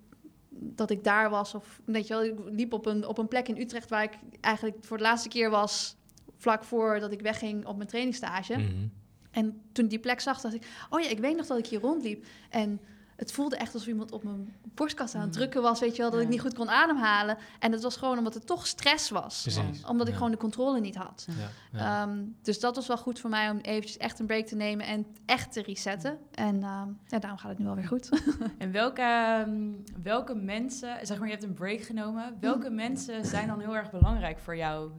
dat 0.49 0.89
ik 0.89 1.03
daar 1.03 1.29
was. 1.29 1.55
Of 1.55 1.81
weet 1.85 2.07
je 2.07 2.13
wel, 2.13 2.23
ik 2.23 2.39
liep 2.45 2.73
op 2.73 2.85
een, 2.85 3.07
op 3.07 3.17
een 3.17 3.27
plek 3.27 3.47
in 3.47 3.57
Utrecht... 3.57 3.89
waar 3.89 4.03
ik 4.03 4.17
eigenlijk 4.41 4.77
voor 4.81 4.97
de 4.97 5.03
laatste 5.03 5.29
keer 5.29 5.49
was... 5.49 5.95
vlak 6.37 6.63
voordat 6.63 7.11
ik 7.11 7.21
wegging 7.21 7.65
op 7.65 7.75
mijn 7.75 7.89
trainingsstage... 7.89 8.57
Mhm. 8.57 8.87
En 9.31 9.61
toen 9.71 9.83
ik 9.83 9.89
die 9.89 9.99
plek 9.99 10.19
zag, 10.19 10.41
dacht 10.41 10.55
ik... 10.55 10.67
oh 10.89 10.99
ja, 11.01 11.09
ik 11.09 11.19
weet 11.19 11.35
nog 11.35 11.45
dat 11.45 11.57
ik 11.57 11.65
hier 11.65 11.79
rondliep. 11.79 12.25
En 12.49 12.79
het 13.15 13.31
voelde 13.31 13.55
echt 13.55 13.73
alsof 13.73 13.87
iemand 13.87 14.11
op 14.11 14.23
mijn 14.23 14.53
borstkast 14.75 15.15
aan 15.15 15.21
het 15.21 15.29
Mm. 15.29 15.35
drukken 15.35 15.61
was... 15.61 15.79
weet 15.79 15.95
je 15.95 16.01
wel, 16.01 16.11
dat 16.11 16.21
ik 16.21 16.27
niet 16.27 16.41
goed 16.41 16.53
kon 16.53 16.69
ademhalen. 16.69 17.37
En 17.59 17.71
het 17.71 17.83
was 17.83 17.97
gewoon 17.97 18.17
omdat 18.17 18.33
het 18.33 18.47
toch 18.47 18.67
stress 18.67 19.09
was. 19.09 19.41
Precies. 19.41 19.85
Omdat 19.85 20.05
ik 20.07 20.11
Ja. 20.11 20.17
gewoon 20.17 20.31
de 20.31 20.37
controle 20.37 20.79
niet 20.79 20.95
had. 20.95 21.27
Ja. 21.71 22.01
Ehm, 22.03 22.17
dus 22.41 22.59
dat 22.59 22.75
was 22.75 22.87
wel 22.87 22.97
goed 22.97 23.19
voor 23.19 23.29
mij 23.29 23.49
om 23.49 23.57
eventjes 23.57 23.97
echt 23.97 24.19
een 24.19 24.25
break 24.25 24.45
te 24.45 24.55
nemen... 24.55 24.85
en 24.85 25.05
echt 25.25 25.51
te 25.53 25.61
resetten. 25.61 26.17
En 26.31 26.63
ehm, 26.63 26.87
ja, 27.07 27.19
daarom 27.19 27.37
gaat 27.39 27.49
het 27.49 27.59
nu 27.59 27.67
alweer 27.67 27.87
goed. 27.87 28.09
En 28.57 28.71
welke, 28.71 29.01
ehm, 29.01 29.71
welke 30.03 30.35
mensen, 30.35 30.97
zeg 31.07 31.17
maar, 31.17 31.27
je 31.27 31.33
hebt 31.33 31.45
een 31.45 31.53
break 31.53 31.81
genomen. 31.81 32.37
Welke 32.39 32.69
mensen 32.69 33.25
zijn 33.25 33.47
dan 33.47 33.59
heel 33.59 33.75
erg 33.75 33.91
belangrijk 33.91 34.39
voor 34.39 34.55
jou 34.55 34.91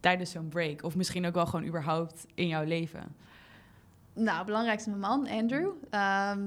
tijdens 0.00 0.30
zo'n 0.30 0.48
break? 0.48 0.82
Of 0.82 0.96
misschien 0.96 1.26
ook 1.26 1.34
wel 1.34 1.46
gewoon 1.46 1.66
überhaupt 1.66 2.26
in 2.34 2.46
jouw 2.48 2.64
leven? 2.64 3.02
Nou, 4.14 4.46
belangrijkste 4.46 4.88
mijn 4.90 5.00
man, 5.00 5.28
Andrew. 5.28 5.70
Ehm, 5.90 6.40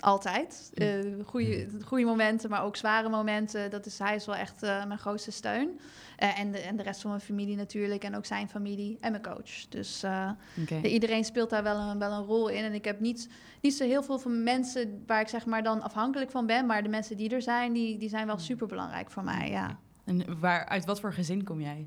altijd. 0.00 0.70
Eh 0.74 0.98
goede, 1.24 1.66
goede 1.84 2.04
momenten, 2.04 2.50
maar 2.50 2.64
ook 2.64 2.76
zware 2.76 3.08
momenten. 3.08 3.70
Dat 3.70 3.86
is, 3.86 3.98
hij 3.98 4.14
is 4.14 4.26
wel 4.26 4.34
echt 4.34 4.62
eh, 4.62 4.84
mijn 4.86 4.98
grootste 4.98 5.30
steun. 5.30 5.80
Eh, 6.16 6.38
en, 6.38 6.52
de, 6.52 6.58
en 6.58 6.76
de 6.76 6.82
rest 6.82 7.00
van 7.00 7.10
mijn 7.10 7.22
familie 7.22 7.56
natuurlijk. 7.56 8.04
En 8.04 8.16
ook 8.16 8.26
zijn 8.26 8.48
familie 8.48 8.98
en 9.00 9.10
mijn 9.10 9.22
coach. 9.22 9.68
Dus 9.68 10.04
iedereen 10.82 11.24
speelt 11.24 11.50
daar 11.50 11.62
wel 11.62 11.76
een, 11.76 11.98
wel 11.98 12.12
een 12.12 12.24
rol 12.24 12.48
in. 12.48 12.64
En 12.64 12.72
ik 12.72 12.84
heb 12.84 13.00
niet, 13.00 13.28
niet 13.60 13.74
zo 13.74 13.84
heel 13.84 14.02
veel 14.02 14.18
van 14.18 14.42
mensen 14.42 15.02
waar 15.06 15.20
ik 15.20 15.28
zeg 15.28 15.46
maar 15.46 15.62
dan 15.62 15.82
afhankelijk 15.82 16.30
van 16.30 16.46
ben. 16.46 16.66
Maar 16.66 16.82
de 16.82 16.88
mensen 16.88 17.16
die 17.16 17.30
er 17.30 17.42
zijn, 17.42 17.72
die, 17.72 17.98
die 17.98 18.08
zijn 18.08 18.26
wel 18.26 18.38
super 18.38 18.66
belangrijk 18.66 19.10
voor 19.10 19.24
mij. 19.24 19.50
Ja. 19.50 19.78
En 20.04 20.40
waar, 20.40 20.66
uit 20.66 20.84
wat 20.84 21.00
voor 21.00 21.12
gezin 21.12 21.44
kom 21.44 21.60
jij? 21.60 21.86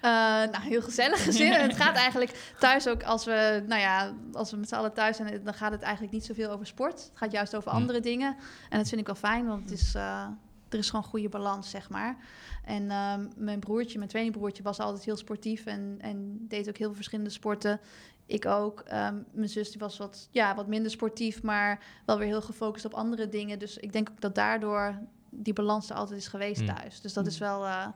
Eh, 0.00 0.10
nou, 0.52 0.60
heel 0.62 0.82
gezellig 0.82 1.24
gezin. 1.24 1.52
En 1.52 1.68
het 1.68 1.76
gaat 1.76 1.96
eigenlijk 2.06 2.52
thuis 2.58 2.88
ook 2.88 3.02
als 3.02 3.24
we, 3.24 3.64
nou 3.66 3.80
ja, 3.80 4.12
als 4.32 4.50
we 4.50 4.56
met 4.56 4.68
z'n 4.68 4.74
allen 4.74 4.92
thuis 4.92 5.16
zijn, 5.16 5.40
dan 5.44 5.54
gaat 5.54 5.72
het 5.72 5.82
eigenlijk 5.82 6.12
niet 6.12 6.24
zoveel 6.24 6.50
over 6.50 6.66
sport. 6.66 6.92
Het 6.92 7.10
gaat 7.14 7.32
juist 7.32 7.56
over 7.56 7.70
Hm. 7.70 7.76
andere 7.76 8.00
dingen. 8.00 8.36
En 8.70 8.78
dat 8.78 8.88
vind 8.88 9.00
ik 9.00 9.06
wel 9.06 9.14
fijn, 9.16 9.46
want 9.46 9.70
het 9.70 9.80
is, 9.80 9.94
eh, 9.94 10.26
er 10.68 10.78
is 10.78 10.90
gewoon 10.90 11.04
goede 11.04 11.28
balans, 11.28 11.70
zeg 11.70 11.90
maar. 11.90 12.16
En 12.64 12.90
ehm, 12.90 13.26
mijn 13.36 13.60
broertje, 13.60 13.98
mijn 13.98 14.10
tweelingbroertje, 14.10 14.62
was 14.62 14.78
altijd 14.78 15.04
heel 15.04 15.16
sportief 15.16 15.66
en, 15.66 15.96
en 16.00 16.36
deed 16.48 16.68
ook 16.68 16.76
heel 16.76 16.86
veel 16.86 16.96
verschillende 16.96 17.30
sporten. 17.30 17.80
Ik 18.26 18.46
ook. 18.46 18.80
Ehm, 18.80 19.16
mijn 19.32 19.48
zus 19.48 19.70
die 19.70 19.80
was 19.80 19.98
wat, 19.98 20.28
ja, 20.30 20.54
wat 20.54 20.66
minder 20.66 20.90
sportief, 20.90 21.42
maar 21.42 21.78
wel 22.06 22.18
weer 22.18 22.26
heel 22.28 22.42
gefocust 22.42 22.84
op 22.84 22.94
andere 22.94 23.28
dingen. 23.28 23.58
Dus 23.58 23.76
ik 23.76 23.92
denk 23.92 24.10
ook 24.10 24.20
dat 24.20 24.34
daardoor 24.34 24.98
die 25.30 25.52
balans 25.52 25.90
er 25.90 25.96
altijd 25.96 26.18
is 26.20 26.28
geweest 26.28 26.60
Hm. 26.60 26.66
thuis. 26.74 27.00
Dus 27.00 27.12
dat 27.12 27.24
Hm. 27.24 27.30
is 27.30 27.38
wel... 27.38 27.64
eh, 27.66 27.86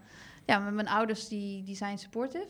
ja, 0.51 0.59
maar 0.59 0.72
mijn 0.72 0.88
ouders 0.88 1.28
die, 1.28 1.62
die 1.62 1.76
zijn 1.76 1.98
supportive, 1.98 2.48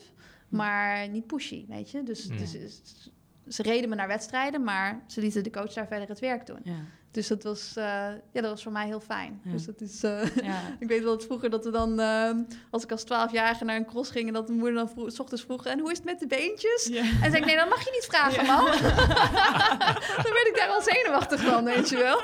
maar 0.49 1.09
niet 1.09 1.27
pushy, 1.27 1.67
weet 1.69 1.91
je. 1.91 2.03
Dus, 2.03 2.27
Mm. 2.29 2.37
dus 2.37 2.55
is- 2.55 3.11
ze 3.49 3.63
reden 3.63 3.89
me 3.89 3.95
naar 3.95 4.09
wedstrijden, 4.09 4.65
maar 4.65 5.03
ze 5.07 5.21
lieten 5.21 5.43
de 5.43 5.51
coach 5.51 5.73
daar 5.73 5.87
verder 5.87 6.09
het 6.09 6.19
werk 6.19 6.47
doen. 6.47 6.61
Ja. 6.63 6.79
Dus 7.13 7.27
dat 7.29 7.43
was, 7.43 7.73
eh, 7.77 7.85
ja, 8.33 8.41
dat 8.41 8.51
was 8.51 8.63
voor 8.63 8.73
mij 8.73 8.87
heel 8.87 9.01
fijn. 9.01 9.41
Ja. 9.45 9.51
Dus 9.53 9.65
dat 9.65 9.81
is, 9.81 10.03
eh, 10.03 10.37
Ja. 10.51 10.61
ik 10.79 10.89
weet 10.89 11.03
wel 11.03 11.13
dat 11.17 11.25
vroeger 11.25 11.51
dat 11.51 11.65
we 11.65 11.71
dan, 11.71 12.01
eh, 12.01 12.31
als 12.71 12.83
ik 12.83 12.91
als 12.93 13.05
twaalfjarige 13.05 13.65
naar 13.65 13.77
een 13.77 13.87
cross 13.87 14.11
ging, 14.11 14.27
en 14.27 14.33
dat 14.33 14.47
mijn 14.47 14.59
moeder 14.59 14.77
dan 14.77 14.89
vroeg, 14.89 15.11
's 15.13 15.19
ochtends 15.19 15.45
vroeg, 15.45 15.67
en 15.67 15.79
hoe 15.79 15.91
is 15.91 15.97
het 15.97 16.07
met 16.07 16.19
de 16.21 16.27
beentjes? 16.27 16.89
Ja. 16.93 17.01
En 17.03 17.31
zei 17.31 17.37
ik, 17.37 17.45
nee, 17.45 17.57
dat 17.57 17.69
mag 17.69 17.85
je 17.85 17.91
niet 17.93 18.07
vragen, 18.11 18.47
man. 18.47 18.65
dan 20.25 20.33
werd 20.33 20.49
ik 20.49 20.55
daar 20.57 20.69
al 20.69 20.83
zenuwachtig 20.83 21.41
van, 21.41 21.65
weet 21.65 21.89
je 21.89 21.97
wel. 21.97 22.21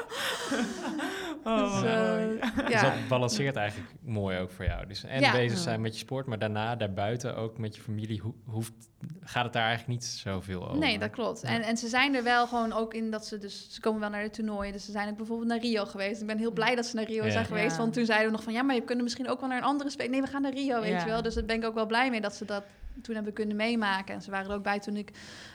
Oh, 1.44 1.80
dus, 1.82 1.90
eh, 1.90 2.64
Dus 2.64 2.72
ja. 2.72 2.82
dat 2.82 2.92
balanceert 3.08 3.56
eigenlijk 3.56 3.90
mooi 4.02 4.38
ook 4.38 4.50
voor 4.50 4.64
jou. 4.64 4.86
Dus 4.86 5.04
en 5.04 5.20
Ja. 5.20 5.32
bezig 5.32 5.58
zijn 5.58 5.80
met 5.80 5.92
je 5.92 5.98
sport, 5.98 6.26
maar 6.26 6.38
daarna 6.38 6.76
daarbuiten 6.76 7.36
ook 7.36 7.58
met 7.58 7.76
je 7.76 7.82
familie 7.82 8.20
ho- 8.22 8.34
hoeft, 8.44 8.72
gaat 9.20 9.44
het 9.44 9.52
daar 9.52 9.66
eigenlijk 9.66 10.00
niet 10.00 10.04
zoveel 10.08 10.64
over. 10.64 10.78
Nee, 10.78 10.98
dat 10.98 11.10
klopt. 11.10 11.40
Ja. 11.42 11.48
En, 11.48 11.62
en 11.62 11.76
ze 11.76 11.88
zijn 11.88 12.14
er 12.14 12.22
wel 12.22 12.46
gewoon 12.46 12.72
ook 12.72 12.94
in 12.94 13.10
dat 13.10 13.26
ze 13.26 13.38
dus... 13.38 13.66
Ze 13.74 13.80
komen 13.80 14.00
wel 14.00 14.10
naar 14.10 14.22
de 14.22 14.30
toernooien. 14.30 14.72
Dus 14.76 14.84
ze 14.84 14.90
zijn 14.90 15.08
ook 15.08 15.16
bijvoorbeeld 15.16 15.48
naar 15.48 15.58
Rio 15.60 15.84
geweest. 15.84 16.20
Ik 16.20 16.26
ben 16.26 16.38
heel 16.38 16.50
blij 16.52 16.74
dat 16.74 16.86
ze 16.86 16.96
naar 16.96 17.04
Rio 17.04 17.24
Ja. 17.24 17.30
zijn 17.30 17.44
geweest. 17.44 17.70
Ja. 17.70 17.76
Want 17.82 17.92
toen 17.92 18.04
zeiden 18.04 18.26
we 18.26 18.32
nog 18.32 18.42
van... 18.42 18.52
Ja, 18.52 18.62
maar 18.62 18.74
je 18.74 18.82
kunt 18.82 19.02
misschien 19.02 19.28
ook 19.28 19.40
wel 19.40 19.48
naar 19.48 19.58
een 19.58 19.64
andere 19.64 19.90
speler. 19.90 20.10
Nee, 20.10 20.20
we 20.20 20.26
gaan 20.26 20.42
naar 20.42 20.52
Rio, 20.52 20.80
weet 20.80 20.90
Ja. 20.90 20.98
je 21.00 21.04
wel. 21.10 21.22
Dus 21.22 21.34
daar 21.34 21.44
ben 21.44 21.56
ik 21.56 21.64
ook 21.64 21.74
wel 21.74 21.86
blij 21.86 22.10
mee 22.10 22.20
dat 22.20 22.34
ze 22.34 22.44
dat 22.44 22.62
toen 23.02 23.14
hebben 23.14 23.32
kunnen 23.32 23.56
meemaken. 23.56 24.14
En 24.14 24.22
ze 24.22 24.30
waren 24.30 24.50
er 24.50 24.56
ook 24.56 24.62
bij 24.62 24.78
toen 24.80 24.96
ik 24.96 25.10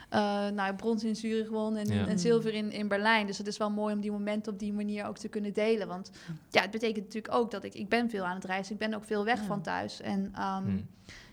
eh 0.08 0.48
nou, 0.48 0.74
brons 0.74 1.04
in 1.04 1.16
Zurich 1.16 1.48
won 1.48 1.76
en, 1.76 1.86
Ja. 1.88 2.06
en 2.06 2.18
zilver 2.18 2.54
in, 2.54 2.72
in 2.72 2.88
Berlijn. 2.88 3.26
Dus 3.26 3.38
het 3.38 3.46
is 3.46 3.56
wel 3.56 3.70
mooi 3.70 3.94
om 3.94 4.00
die 4.00 4.10
momenten 4.10 4.52
op 4.52 4.58
die 4.58 4.72
manier 4.72 5.06
ook 5.06 5.18
te 5.18 5.28
kunnen 5.28 5.52
delen. 5.52 5.88
Want 5.88 6.10
ja, 6.50 6.60
het 6.62 6.70
betekent 6.70 7.04
natuurlijk 7.04 7.34
ook 7.34 7.50
dat 7.50 7.64
ik... 7.64 7.74
Ik 7.74 7.88
ben 7.88 8.10
veel 8.10 8.24
aan 8.24 8.34
het 8.34 8.44
reizen. 8.44 8.72
Ik 8.72 8.78
ben 8.78 8.94
ook 8.94 9.04
veel 9.04 9.24
weg 9.24 9.38
Ja. 9.40 9.44
van 9.46 9.62
thuis. 9.62 10.00
En 10.00 10.32
ehm, 10.34 10.62
Hmm. 10.64 10.86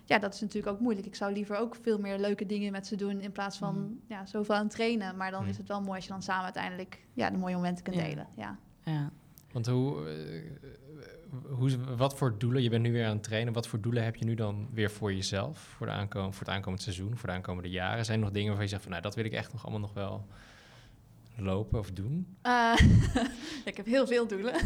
Ja, 0.10 0.20
dat 0.20 0.34
is 0.34 0.41
natuurlijk 0.41 0.74
ook 0.74 0.80
moeilijk. 0.80 1.07
Ik 1.07 1.16
zou 1.16 1.34
liever 1.34 1.57
ook 1.57 1.76
veel 1.82 1.97
meer 1.99 2.18
leuke 2.20 2.45
dingen 2.45 2.72
met 2.72 2.88
ze 2.88 2.95
doen 2.95 3.22
in 3.22 3.32
plaats 3.32 3.57
van 3.57 3.76
Mhm. 3.76 3.93
ja, 4.07 4.26
zoveel 4.26 4.55
aan 4.55 4.64
het 4.64 4.72
trainen. 4.72 5.18
Maar 5.18 5.32
dan 5.32 5.41
Mhm. 5.41 5.49
is 5.49 5.57
het 5.57 5.68
wel 5.68 5.82
mooi 5.82 5.95
als 5.95 6.05
je 6.05 6.12
dan 6.12 6.22
samen 6.22 6.43
uiteindelijk 6.43 6.99
ja, 7.14 7.30
de 7.30 7.38
mooie 7.38 7.55
momenten 7.55 7.84
kunt 7.84 7.95
Ja. 7.95 8.03
delen. 8.03 8.28
Ja. 8.36 8.57
Ja. 8.84 9.12
Want 9.51 9.68
hoe, 9.68 10.07
eh, 10.10 10.41
hoe, 11.49 11.78
wat 11.97 12.18
voor 12.18 12.38
doelen, 12.38 12.64
je 12.64 12.70
bent 12.70 12.84
nu 12.84 12.91
weer 12.91 13.05
aan 13.05 13.14
het 13.14 13.24
trainen, 13.24 13.53
wat 13.53 13.68
voor 13.68 13.82
doelen 13.82 14.03
heb 14.03 14.16
je 14.16 14.26
nu 14.26 14.36
dan 14.36 14.68
weer 14.74 14.91
voor 14.91 15.14
jezelf, 15.14 15.60
voor, 15.60 15.86
de 15.86 15.91
aankom, 15.91 16.34
voor 16.34 16.45
het 16.45 16.55
aankomend 16.55 16.82
seizoen, 16.82 17.18
voor 17.18 17.30
de 17.30 17.36
aankomende 17.36 17.70
jaren? 17.70 18.05
Zijn 18.05 18.18
er 18.18 18.24
nog 18.24 18.34
dingen 18.34 18.47
waarvan 18.47 18.66
je 18.66 18.72
zegt 18.72 18.82
van, 18.84 18.91
nou, 18.91 19.03
dat 19.03 19.16
wil 19.16 19.26
ik 19.26 19.34
echt 19.34 19.51
nog 19.51 19.62
allemaal 19.62 19.80
nog 19.82 19.93
wel 19.93 20.26
lopen 21.42 21.80
of 21.80 21.92
doen? 21.92 22.38
Eh, 22.42 22.74
ik 23.66 23.78
heb 23.78 23.86
heel 23.86 24.08
veel 24.08 24.28
doelen. 24.28 24.54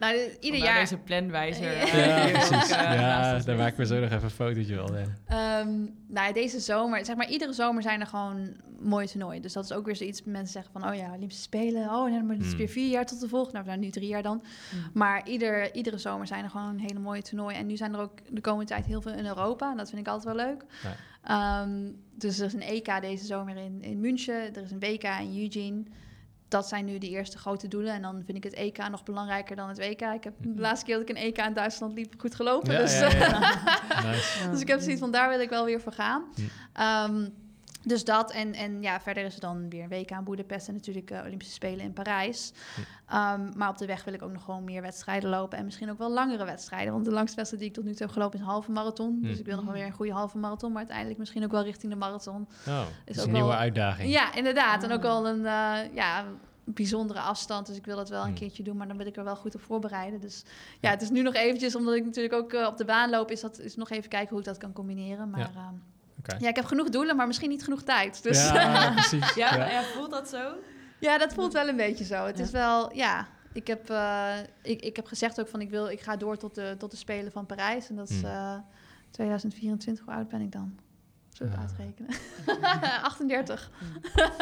nou, 0.00 0.14
de- 0.14 0.36
ieder 0.40 0.58
Vandaar 0.58 0.58
jaar. 0.60 0.78
deze 0.80 0.96
planwijzer. 0.98 1.72
Ja, 1.72 2.16
eh, 2.26 2.32
precies. 2.32 2.70
eh, 2.70 2.94
ja, 3.00 3.34
ons 3.34 3.44
daar 3.44 3.56
maken 3.56 3.76
we 3.76 3.86
zo 3.86 3.94
nog 4.00 4.10
even 4.10 4.22
een 4.24 4.30
fotootje 4.30 4.74
wel. 4.74 4.92
hè. 4.92 5.02
Ehm, 5.26 5.68
nou, 6.08 6.26
ja, 6.26 6.32
deze 6.32 6.60
zomer, 6.60 7.04
zeg 7.04 7.16
maar, 7.16 7.28
iedere 7.28 7.52
zomer 7.52 7.82
zijn 7.82 8.00
er 8.00 8.06
gewoon 8.06 8.52
mooie 8.80 9.08
toernooien. 9.08 9.42
Dus 9.42 9.52
dat 9.52 9.64
is 9.64 9.72
ook 9.72 9.84
weer 9.86 9.96
zoiets. 9.96 10.22
Mensen 10.24 10.52
zeggen 10.52 10.72
van, 10.80 10.90
oh 10.90 10.94
ja, 10.96 11.12
Olympische 11.14 11.42
Spelen. 11.42 11.90
Oh, 11.90 12.10
nee, 12.10 12.22
maar 12.22 12.34
het 12.34 12.44
is 12.44 12.48
Hmm. 12.50 12.58
weer 12.58 12.68
vier 12.68 12.88
jaar 12.90 13.06
tot 13.06 13.20
de 13.20 13.28
volgende. 13.28 13.52
Nou, 13.58 13.66
nou, 13.68 13.78
nu 13.80 13.90
drie 13.90 14.08
jaar 14.08 14.22
dan. 14.22 14.42
Hmm. 14.70 14.80
Maar 14.94 15.28
ieder, 15.28 15.74
iedere 15.74 15.98
zomer 15.98 16.26
zijn 16.26 16.44
er 16.44 16.50
gewoon 16.50 16.78
hele 16.78 16.98
mooie 16.98 17.22
toernooien. 17.22 17.58
En 17.58 17.66
nu 17.66 17.76
zijn 17.76 17.94
er 17.94 18.00
ook 18.00 18.12
de 18.30 18.40
komende 18.40 18.66
tijd 18.66 18.86
heel 18.86 19.00
veel 19.02 19.12
in 19.12 19.26
Europa. 19.26 19.70
En 19.70 19.76
dat 19.76 19.88
vind 19.88 20.00
ik 20.00 20.12
altijd 20.12 20.36
wel 20.36 20.46
leuk. 20.46 20.64
Ja. 20.82 20.94
Ehm, 21.22 21.92
dus 22.14 22.38
er 22.38 22.46
is 22.46 22.52
een 22.52 22.62
EK 22.62 23.00
deze 23.00 23.24
zomer 23.24 23.56
in, 23.56 23.82
in 23.82 24.00
München. 24.00 24.54
Er 24.54 24.62
is 24.62 24.70
een 24.70 24.80
WK 24.80 25.02
in 25.02 25.40
Eugene. 25.42 25.82
Dat 26.48 26.68
zijn 26.68 26.84
nu 26.84 26.98
de 26.98 27.08
eerste 27.08 27.38
grote 27.38 27.68
doelen. 27.68 27.92
En 27.92 28.02
dan 28.02 28.22
vind 28.24 28.36
ik 28.36 28.44
het 28.44 28.54
EK 28.54 28.88
nog 28.88 29.02
belangrijker 29.02 29.56
dan 29.56 29.68
het 29.68 29.78
WK. 29.78 30.00
Ik 30.00 30.24
heb 30.24 30.34
de 30.38 30.60
laatste 30.60 30.86
keer 30.86 30.98
dat 30.98 31.08
ik 31.08 31.16
een 31.16 31.22
EK 31.22 31.38
in 31.38 31.52
Duitsland 31.52 31.94
liep 31.94 32.14
goed 32.18 32.34
gelopen. 32.34 32.72
Ja, 32.72 32.80
dus, 32.80 32.98
ja, 32.98 33.10
ja. 33.10 33.38
Nice. 34.04 34.48
dus 34.50 34.60
ik 34.60 34.68
heb 34.68 34.80
zoiets 34.80 35.00
van, 35.00 35.10
daar 35.10 35.28
wil 35.28 35.40
ik 35.40 35.48
wel 35.48 35.64
weer 35.64 35.80
voor 35.80 35.92
gaan. 35.92 36.24
Hm. 36.34 37.28
Ehm, 37.82 37.88
dus 37.88 38.04
dat 38.04 38.32
en, 38.32 38.52
en 38.54 38.82
ja, 38.82 39.00
verder 39.00 39.24
is 39.24 39.34
er 39.34 39.40
dan 39.40 39.68
weer 39.68 39.82
een 39.82 39.88
week 39.88 40.12
aan 40.12 40.24
Boedapest 40.24 40.68
en 40.68 40.74
natuurlijk 40.74 41.10
eh, 41.10 41.20
Olympische 41.24 41.54
Spelen 41.54 41.84
in 41.84 41.92
Parijs. 41.92 42.52
Hm. 42.74 42.80
Ehm, 43.14 43.50
maar 43.56 43.68
op 43.68 43.78
de 43.78 43.86
weg 43.86 44.04
wil 44.04 44.14
ik 44.14 44.22
ook 44.22 44.32
nog 44.32 44.44
gewoon 44.44 44.64
meer 44.64 44.82
wedstrijden 44.82 45.30
lopen 45.30 45.58
en 45.58 45.64
misschien 45.64 45.90
ook 45.90 45.98
wel 45.98 46.10
langere 46.12 46.44
wedstrijden. 46.44 46.92
Want 46.92 47.04
de 47.04 47.10
langste 47.10 47.36
wedstrijd 47.36 47.62
die 47.62 47.72
ik 47.72 47.76
tot 47.78 47.84
nu 47.86 47.90
toe 47.94 48.06
heb 48.06 48.10
gelopen 48.14 48.38
is 48.38 48.44
een 48.44 48.50
halve 48.50 48.70
marathon. 48.70 49.18
Hm. 49.20 49.26
Dus 49.26 49.38
ik 49.38 49.44
wil 49.46 49.56
nog 49.56 49.64
wel 49.64 49.74
weer 49.74 49.86
een 49.86 49.92
goede 49.92 50.12
halve 50.12 50.38
marathon, 50.38 50.68
maar 50.70 50.78
uiteindelijk 50.78 51.18
misschien 51.18 51.44
ook 51.44 51.50
wel 51.50 51.62
richting 51.62 51.92
de 51.92 51.98
marathon. 51.98 52.48
Oh, 52.68 52.78
dat 52.78 52.86
Is 53.04 53.16
is 53.16 53.20
ook 53.20 53.26
een 53.26 53.32
nieuwe 53.32 53.54
uitdaging. 53.56 54.10
Ja, 54.12 54.34
inderdaad. 54.34 54.82
En 54.82 54.92
ook 54.92 55.04
Ah. 55.04 55.22
wel 55.22 55.28
een 55.28 55.46
eh, 55.46 55.94
ja, 55.94 56.24
bijzondere 56.64 57.20
afstand. 57.20 57.66
Dus 57.66 57.76
ik 57.76 57.84
wil 57.84 57.96
dat 57.96 58.08
wel 58.08 58.22
een 58.22 58.28
Hm. 58.28 58.34
keertje 58.34 58.62
doen, 58.62 58.76
maar 58.76 58.88
dan 58.88 58.96
wil 58.96 59.06
ik 59.06 59.16
er 59.16 59.24
wel 59.24 59.36
goed 59.36 59.54
op 59.54 59.60
voorbereiden. 59.60 60.20
Dus 60.20 60.44
ja, 60.80 60.90
het 60.90 61.02
is 61.02 61.10
nu 61.10 61.22
nog 61.22 61.34
eventjes, 61.34 61.76
omdat 61.76 61.94
ik 61.94 62.04
natuurlijk 62.04 62.34
ook 62.34 62.52
eh, 62.52 62.66
op 62.66 62.76
de 62.76 62.84
baan 62.84 63.10
loop, 63.10 63.30
is 63.30 63.40
dat 63.40 63.58
is 63.58 63.76
nog 63.76 63.90
even 63.90 64.08
kijken 64.10 64.28
hoe 64.30 64.38
ik 64.38 64.44
dat 64.44 64.58
kan 64.58 64.72
combineren. 64.72 65.30
Maar 65.30 65.40
Ja. 65.40 65.72
Ja. 66.26 66.36
Ja, 66.40 66.48
ik 66.48 66.56
heb 66.56 66.64
genoeg 66.64 66.88
doelen, 66.88 67.16
maar 67.16 67.26
misschien 67.26 67.48
niet 67.48 67.64
genoeg 67.64 67.82
tijd. 67.82 68.22
Dus 68.22 68.44
ja, 68.44 68.54
Ja, 68.54 68.90
precies. 68.94 69.34
Ja, 69.34 69.56
Ja. 69.56 69.70
ja, 69.70 69.82
voelt 69.82 70.10
dat 70.10 70.28
zo? 70.28 70.52
dat 71.00 71.32
voelt 71.34 71.52
wel 71.52 71.68
een 71.68 71.76
beetje 71.76 72.04
zo. 72.04 72.24
Het 72.26 72.38
Ja. 72.38 72.44
is 72.44 72.50
wel, 72.50 72.94
ja. 72.94 73.26
Ik 73.52 73.66
heb, 73.66 73.90
eh, 73.90 74.34
ik, 74.62 74.80
ik 74.82 74.96
heb 74.96 75.06
gezegd 75.06 75.40
ook 75.40 75.48
van 75.48 75.60
ik 75.60 75.70
wil, 75.70 75.88
ik 75.88 76.00
ga 76.00 76.16
door 76.16 76.36
tot 76.36 76.54
de, 76.54 76.74
tot 76.78 76.90
de 76.90 76.96
Spelen 76.96 77.32
van 77.32 77.46
Parijs. 77.46 77.88
En 77.88 77.96
dat 77.96 78.08
is 78.10 78.20
Hm. 78.20 78.26
eh, 78.26 78.54
2024. 79.10 80.04
Hoe 80.04 80.14
oud 80.14 80.28
ben 80.28 80.40
ik 80.40 80.52
dan? 80.52 80.78
Uitrekenen. 81.58 82.10
38. 83.02 83.70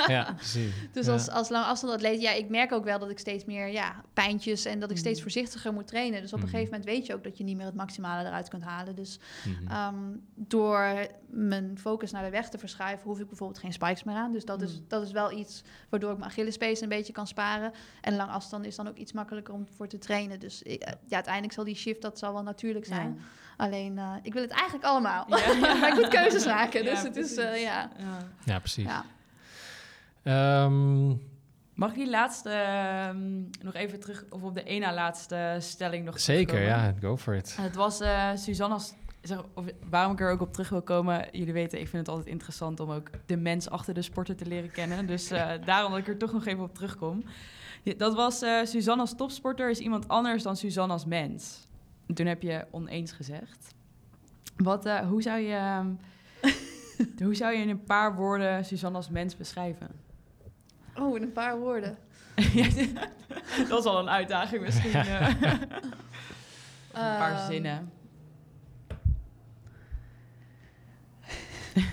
Ja, 0.06 0.32
precies. 0.36 0.72
Dus 0.92 1.06
Ja. 1.06 1.12
als, 1.12 1.28
als 1.28 1.48
lang 1.48 1.64
afstandatleet, 1.66 2.20
ja, 2.20 2.32
ik 2.32 2.48
merk 2.48 2.72
ook 2.72 2.84
wel 2.84 2.98
dat 2.98 3.10
ik 3.10 3.18
steeds 3.18 3.44
meer 3.44 3.66
ja, 3.68 3.94
pijntjes 4.12 4.64
en 4.64 4.80
dat 4.80 4.90
ik 4.90 4.96
steeds 4.98 5.16
Mm. 5.16 5.22
voorzichtiger 5.22 5.72
moet 5.72 5.86
trainen. 5.86 6.20
Dus 6.20 6.32
op 6.32 6.38
een 6.38 6.44
Mhm. 6.44 6.54
gegeven 6.54 6.72
moment 6.74 6.90
weet 6.90 7.06
je 7.06 7.14
ook 7.14 7.24
dat 7.24 7.38
je 7.38 7.44
niet 7.44 7.56
meer 7.56 7.66
het 7.66 7.74
maximale 7.74 8.26
eruit 8.28 8.48
kunt 8.48 8.62
halen. 8.62 8.94
Dus 8.94 9.18
Mhm. 9.44 9.70
ehm, 9.70 9.94
door 10.34 11.06
mijn 11.26 11.78
focus 11.78 12.10
naar 12.10 12.24
de 12.24 12.30
weg 12.30 12.48
te 12.48 12.58
verschuiven, 12.58 13.06
hoef 13.08 13.18
ik 13.20 13.26
bijvoorbeeld 13.28 13.58
geen 13.60 13.72
spikes 13.72 14.04
meer 14.04 14.16
aan. 14.16 14.32
Dus 14.32 14.44
dat, 14.44 14.62
is, 14.62 14.72
Mm. 14.78 14.84
dat 14.88 15.02
is 15.02 15.12
wel 15.12 15.32
iets 15.32 15.62
waardoor 15.88 16.10
ik 16.12 16.18
mijn 16.18 16.30
Achillespees 16.30 16.80
een 16.80 16.88
beetje 16.88 17.12
kan 17.12 17.26
sparen. 17.26 17.72
En 18.00 18.16
lang 18.16 18.30
afstand 18.30 18.66
is 18.66 18.76
dan 18.76 18.88
ook 18.88 18.96
iets 18.96 19.12
makkelijker 19.12 19.54
om 19.54 19.66
voor 19.76 19.86
te 19.88 19.98
trainen. 19.98 20.40
Dus 20.40 20.62
ik, 20.62 20.82
eh, 20.82 20.92
ja, 21.06 21.14
uiteindelijk 21.14 21.54
zal 21.54 21.64
die 21.64 21.74
shift, 21.74 22.02
dat 22.02 22.18
zal 22.18 22.32
wel 22.32 22.42
natuurlijk 22.42 22.86
zijn. 22.86 23.20
Alleen, 23.60 23.98
eh, 23.98 24.12
ik 24.22 24.32
wil 24.32 24.42
het 24.42 24.50
eigenlijk 24.50 24.84
allemaal. 24.84 25.24
Ja, 25.28 25.36
ja. 25.38 25.74
maar 25.80 25.88
ik 25.88 25.94
moet 25.94 26.08
keuzes 26.08 26.46
maken. 26.46 26.82
Ja, 26.84 26.90
Dus 26.90 27.02
het 27.02 27.16
is, 27.16 27.36
eh, 27.36 27.44
precies. 27.46 27.62
ja. 27.64 27.90
Ja. 27.98 28.18
Ja, 28.44 28.58
precies. 28.58 28.84
ja. 28.84 29.04
Ehm, 30.22 31.08
Mag 31.74 31.90
ik 31.90 31.96
die 31.96 32.10
laatste 32.10 32.50
ehm, 32.50 33.40
nog 33.62 33.74
even 33.74 34.00
terug, 34.00 34.24
of 34.30 34.42
op 34.42 34.54
de 34.54 34.62
ene 34.62 34.86
na 34.86 34.92
laatste 34.94 35.56
stelling 35.58 36.04
nog 36.04 36.20
zeker, 36.20 36.62
ja. 36.62 36.94
Go 37.00 37.16
for 37.16 37.34
it. 37.34 37.56
Het 37.60 37.74
was 37.74 38.00
eh 38.00 38.28
Susanna's, 38.34 38.94
zeg, 39.22 39.38
of, 39.54 39.64
waarom 39.90 40.12
ik 40.12 40.20
er 40.20 40.30
ook 40.30 40.40
op 40.40 40.52
terug 40.52 40.68
wil 40.68 40.82
komen. 40.82 41.26
Jullie 41.32 41.52
weten, 41.52 41.80
ik 41.80 41.88
vind 41.88 42.06
het 42.06 42.08
altijd 42.08 42.32
interessant 42.32 42.80
om 42.80 42.90
ook 42.90 43.10
de 43.26 43.36
mens 43.36 43.70
achter 43.70 43.94
de 43.94 44.02
sporter 44.02 44.36
te 44.36 44.46
leren 44.46 44.70
kennen. 44.70 45.06
Dus 45.06 45.30
eh, 45.30 45.48
daarom 45.64 45.90
dat 45.90 46.00
ik 46.00 46.08
er 46.08 46.18
toch 46.18 46.32
nog 46.32 46.46
even 46.46 46.62
op 46.62 46.74
terugkom. 46.74 47.24
Ja, 47.82 47.94
Dat 47.96 48.14
was 48.14 48.42
eh 48.42 48.64
Susanna's 48.64 49.16
topsporter 49.16 49.70
is 49.70 49.78
iemand 49.78 50.08
anders 50.08 50.42
dan 50.42 50.56
Susanna's 50.56 51.04
mens. 51.04 51.68
En 52.10 52.16
toen 52.16 52.26
heb 52.26 52.42
je 52.42 52.66
oneens 52.70 53.12
gezegd. 53.12 53.74
Wat, 54.56 54.86
eh, 54.86 54.98
hoe, 55.08 55.22
zou 55.22 55.38
je, 55.38 55.54
ehm, 55.54 55.90
hoe 57.24 57.34
zou 57.34 57.52
je 57.54 57.62
in 57.62 57.68
een 57.68 57.84
paar 57.84 58.14
woorden 58.14 58.64
Susanna's 58.64 59.08
mens 59.10 59.36
beschrijven? 59.36 59.88
Oh, 60.96 61.16
in 61.16 61.22
een 61.22 61.32
paar 61.32 61.58
woorden. 61.58 61.98
Dat 63.68 63.78
is 63.78 63.84
al 63.84 63.98
een 63.98 64.08
uitdaging 64.10 64.62
misschien. 64.62 64.92
eh. 64.92 65.28
een 65.40 65.58
paar 66.92 67.32
Ehm, 67.34 67.46
zinnen. 67.50 67.92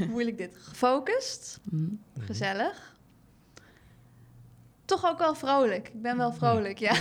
Moeilijk 0.10 0.38
dit. 0.38 0.58
Gefocust. 0.58 1.60
Mhm. 1.64 1.94
gezellig. 2.20 2.96
Toch 4.86 5.06
ook 5.06 5.18
wel 5.18 5.36
vrolijk. 5.36 5.88
Ik 5.88 6.02
ben 6.02 6.18
wel 6.18 6.34
vrolijk, 6.34 6.78
ja. 6.78 6.96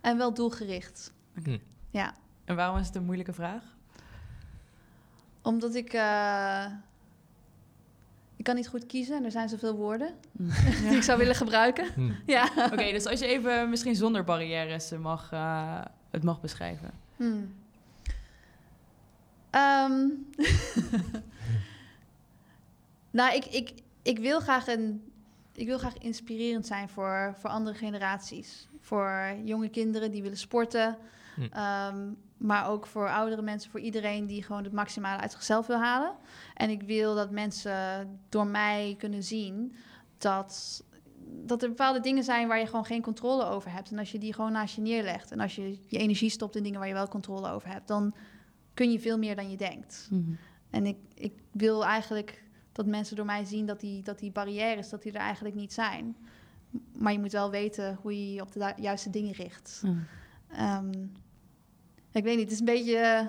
en 0.00 0.16
wel 0.16 0.34
doelgericht. 0.34 1.12
Hm. 1.42 1.58
Ja, 1.90 2.14
En 2.44 2.56
waarom 2.56 2.78
is 2.78 2.86
het 2.86 2.94
een 2.96 3.04
moeilijke 3.04 3.32
vraag? 3.32 3.62
omdat 5.42 5.74
ik... 5.74 5.92
eh, 5.92 6.66
ik 8.36 8.44
kan 8.44 8.54
niet 8.54 8.68
goed 8.68 8.86
kiezen 8.86 9.16
en 9.16 9.24
er 9.24 9.30
zijn 9.30 9.48
zoveel 9.48 9.74
woorden 9.74 10.14
die 10.82 10.96
ik 10.96 11.02
zou 11.02 11.18
willen 11.18 11.34
gebruiken. 11.34 11.86
Hm. 11.94 12.12
Ja. 12.26 12.48
Oké, 12.72 12.90
dus 12.92 13.06
als 13.06 13.20
je 13.20 13.26
even 13.26 13.70
misschien 13.70 13.96
zonder 13.96 14.24
barrières 14.24 14.90
mag, 14.90 15.32
eh, 15.32 15.80
het 16.10 16.22
mag 16.22 16.40
beschrijven. 16.40 16.90
Hmm. 17.16 17.54
Ehm. 19.50 20.00
nou, 23.10 23.34
ik, 23.34 23.44
ik, 23.44 23.72
ik 24.02 24.18
wil 24.18 24.40
graag 24.40 24.66
een. 24.66 25.12
Ik 25.54 25.66
wil 25.66 25.78
graag 25.78 25.98
inspirerend 25.98 26.66
zijn 26.66 26.88
voor, 26.88 27.34
voor 27.38 27.50
andere 27.50 27.76
generaties. 27.76 28.68
Voor 28.80 29.34
jonge 29.44 29.68
kinderen 29.68 30.10
die 30.10 30.22
willen 30.22 30.38
sporten. 30.38 30.96
Hm. 31.34 31.42
Ehm, 31.42 32.12
maar 32.36 32.68
ook 32.68 32.86
voor 32.86 33.08
oudere 33.08 33.42
mensen, 33.42 33.70
voor 33.70 33.80
iedereen 33.80 34.26
die 34.26 34.42
gewoon 34.42 34.64
het 34.64 34.72
maximale 34.72 35.20
uit 35.20 35.32
zichzelf 35.32 35.66
wil 35.66 35.78
halen. 35.78 36.12
En 36.54 36.70
ik 36.70 36.82
wil 36.82 37.14
dat 37.14 37.30
mensen 37.30 38.18
door 38.28 38.46
mij 38.46 38.94
kunnen 38.98 39.22
zien 39.22 39.74
dat, 40.18 40.84
dat 41.44 41.62
er 41.62 41.68
bepaalde 41.68 42.00
dingen 42.00 42.24
zijn 42.24 42.48
waar 42.48 42.58
je 42.58 42.66
gewoon 42.66 42.84
geen 42.84 43.02
controle 43.02 43.44
over 43.44 43.72
hebt. 43.72 43.90
En 43.90 43.98
als 43.98 44.12
je 44.12 44.18
die 44.18 44.34
gewoon 44.34 44.52
naast 44.52 44.74
je 44.74 44.80
neerlegt 44.80 45.30
en 45.30 45.40
als 45.40 45.54
je 45.54 45.78
je 45.86 45.98
energie 45.98 46.30
stopt 46.30 46.56
in 46.56 46.62
dingen 46.62 46.78
waar 46.78 46.88
je 46.88 46.94
wel 46.94 47.08
controle 47.08 47.50
over 47.50 47.68
hebt, 47.68 47.88
dan 47.88 48.14
kun 48.74 48.92
je 48.92 49.00
veel 49.00 49.18
meer 49.18 49.36
dan 49.36 49.50
je 49.50 49.56
denkt. 49.56 50.08
En 50.70 50.86
ik, 50.86 50.96
ik 51.14 51.32
wil 51.50 51.84
eigenlijk 51.84 52.44
dat 52.72 52.86
mensen 52.86 53.16
door 53.16 53.24
mij 53.24 53.44
zien 53.44 53.66
dat 53.66 53.80
die, 53.80 54.02
dat 54.02 54.18
die 54.18 54.30
barrières, 54.30 54.88
dat 54.88 55.02
die 55.02 55.12
er 55.12 55.20
eigenlijk 55.20 55.54
niet 55.54 55.72
zijn. 55.72 56.16
Maar 56.92 57.12
je 57.12 57.18
moet 57.18 57.32
wel 57.32 57.50
weten 57.50 57.98
hoe 58.02 58.12
je 58.12 58.32
je 58.32 58.40
op 58.40 58.52
de 58.52 58.72
juiste 58.76 59.10
dingen 59.10 59.32
richt. 59.32 59.82
Ehm, 60.52 60.90
ik 62.12 62.22
weet 62.24 62.36
niet, 62.36 62.44
het 62.44 62.52
is 62.52 62.58
een 62.58 62.64
beetje... 62.64 62.96
eh, 62.96 63.26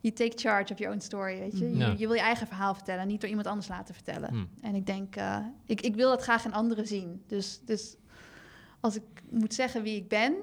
je 0.00 0.12
take 0.12 0.32
charge 0.38 0.72
of 0.72 0.78
your 0.78 0.94
own 0.94 1.02
story, 1.02 1.38
weet 1.38 1.58
je? 1.58 1.64
Mhm. 1.64 1.78
Ja. 1.78 1.86
je? 1.86 1.92
Je 1.98 2.06
wil 2.06 2.12
je 2.16 2.20
eigen 2.22 2.46
verhaal 2.46 2.74
vertellen, 2.74 3.06
niet 3.06 3.20
door 3.20 3.28
iemand 3.30 3.46
anders 3.46 3.68
laten 3.68 3.94
vertellen. 3.94 4.30
Hm. 4.30 4.44
En 4.66 4.74
ik 4.74 4.86
denk, 4.86 5.16
eh, 5.16 5.38
ik, 5.66 5.80
ik 5.80 5.94
wil 5.94 6.08
dat 6.10 6.22
graag 6.22 6.44
in 6.44 6.52
anderen 6.52 6.86
zien. 6.86 7.22
Dus, 7.26 7.60
dus 7.64 7.96
als 8.80 8.96
ik 8.96 9.02
moet 9.30 9.54
zeggen 9.54 9.82
wie 9.82 9.96
ik 9.96 10.08
ben, 10.08 10.34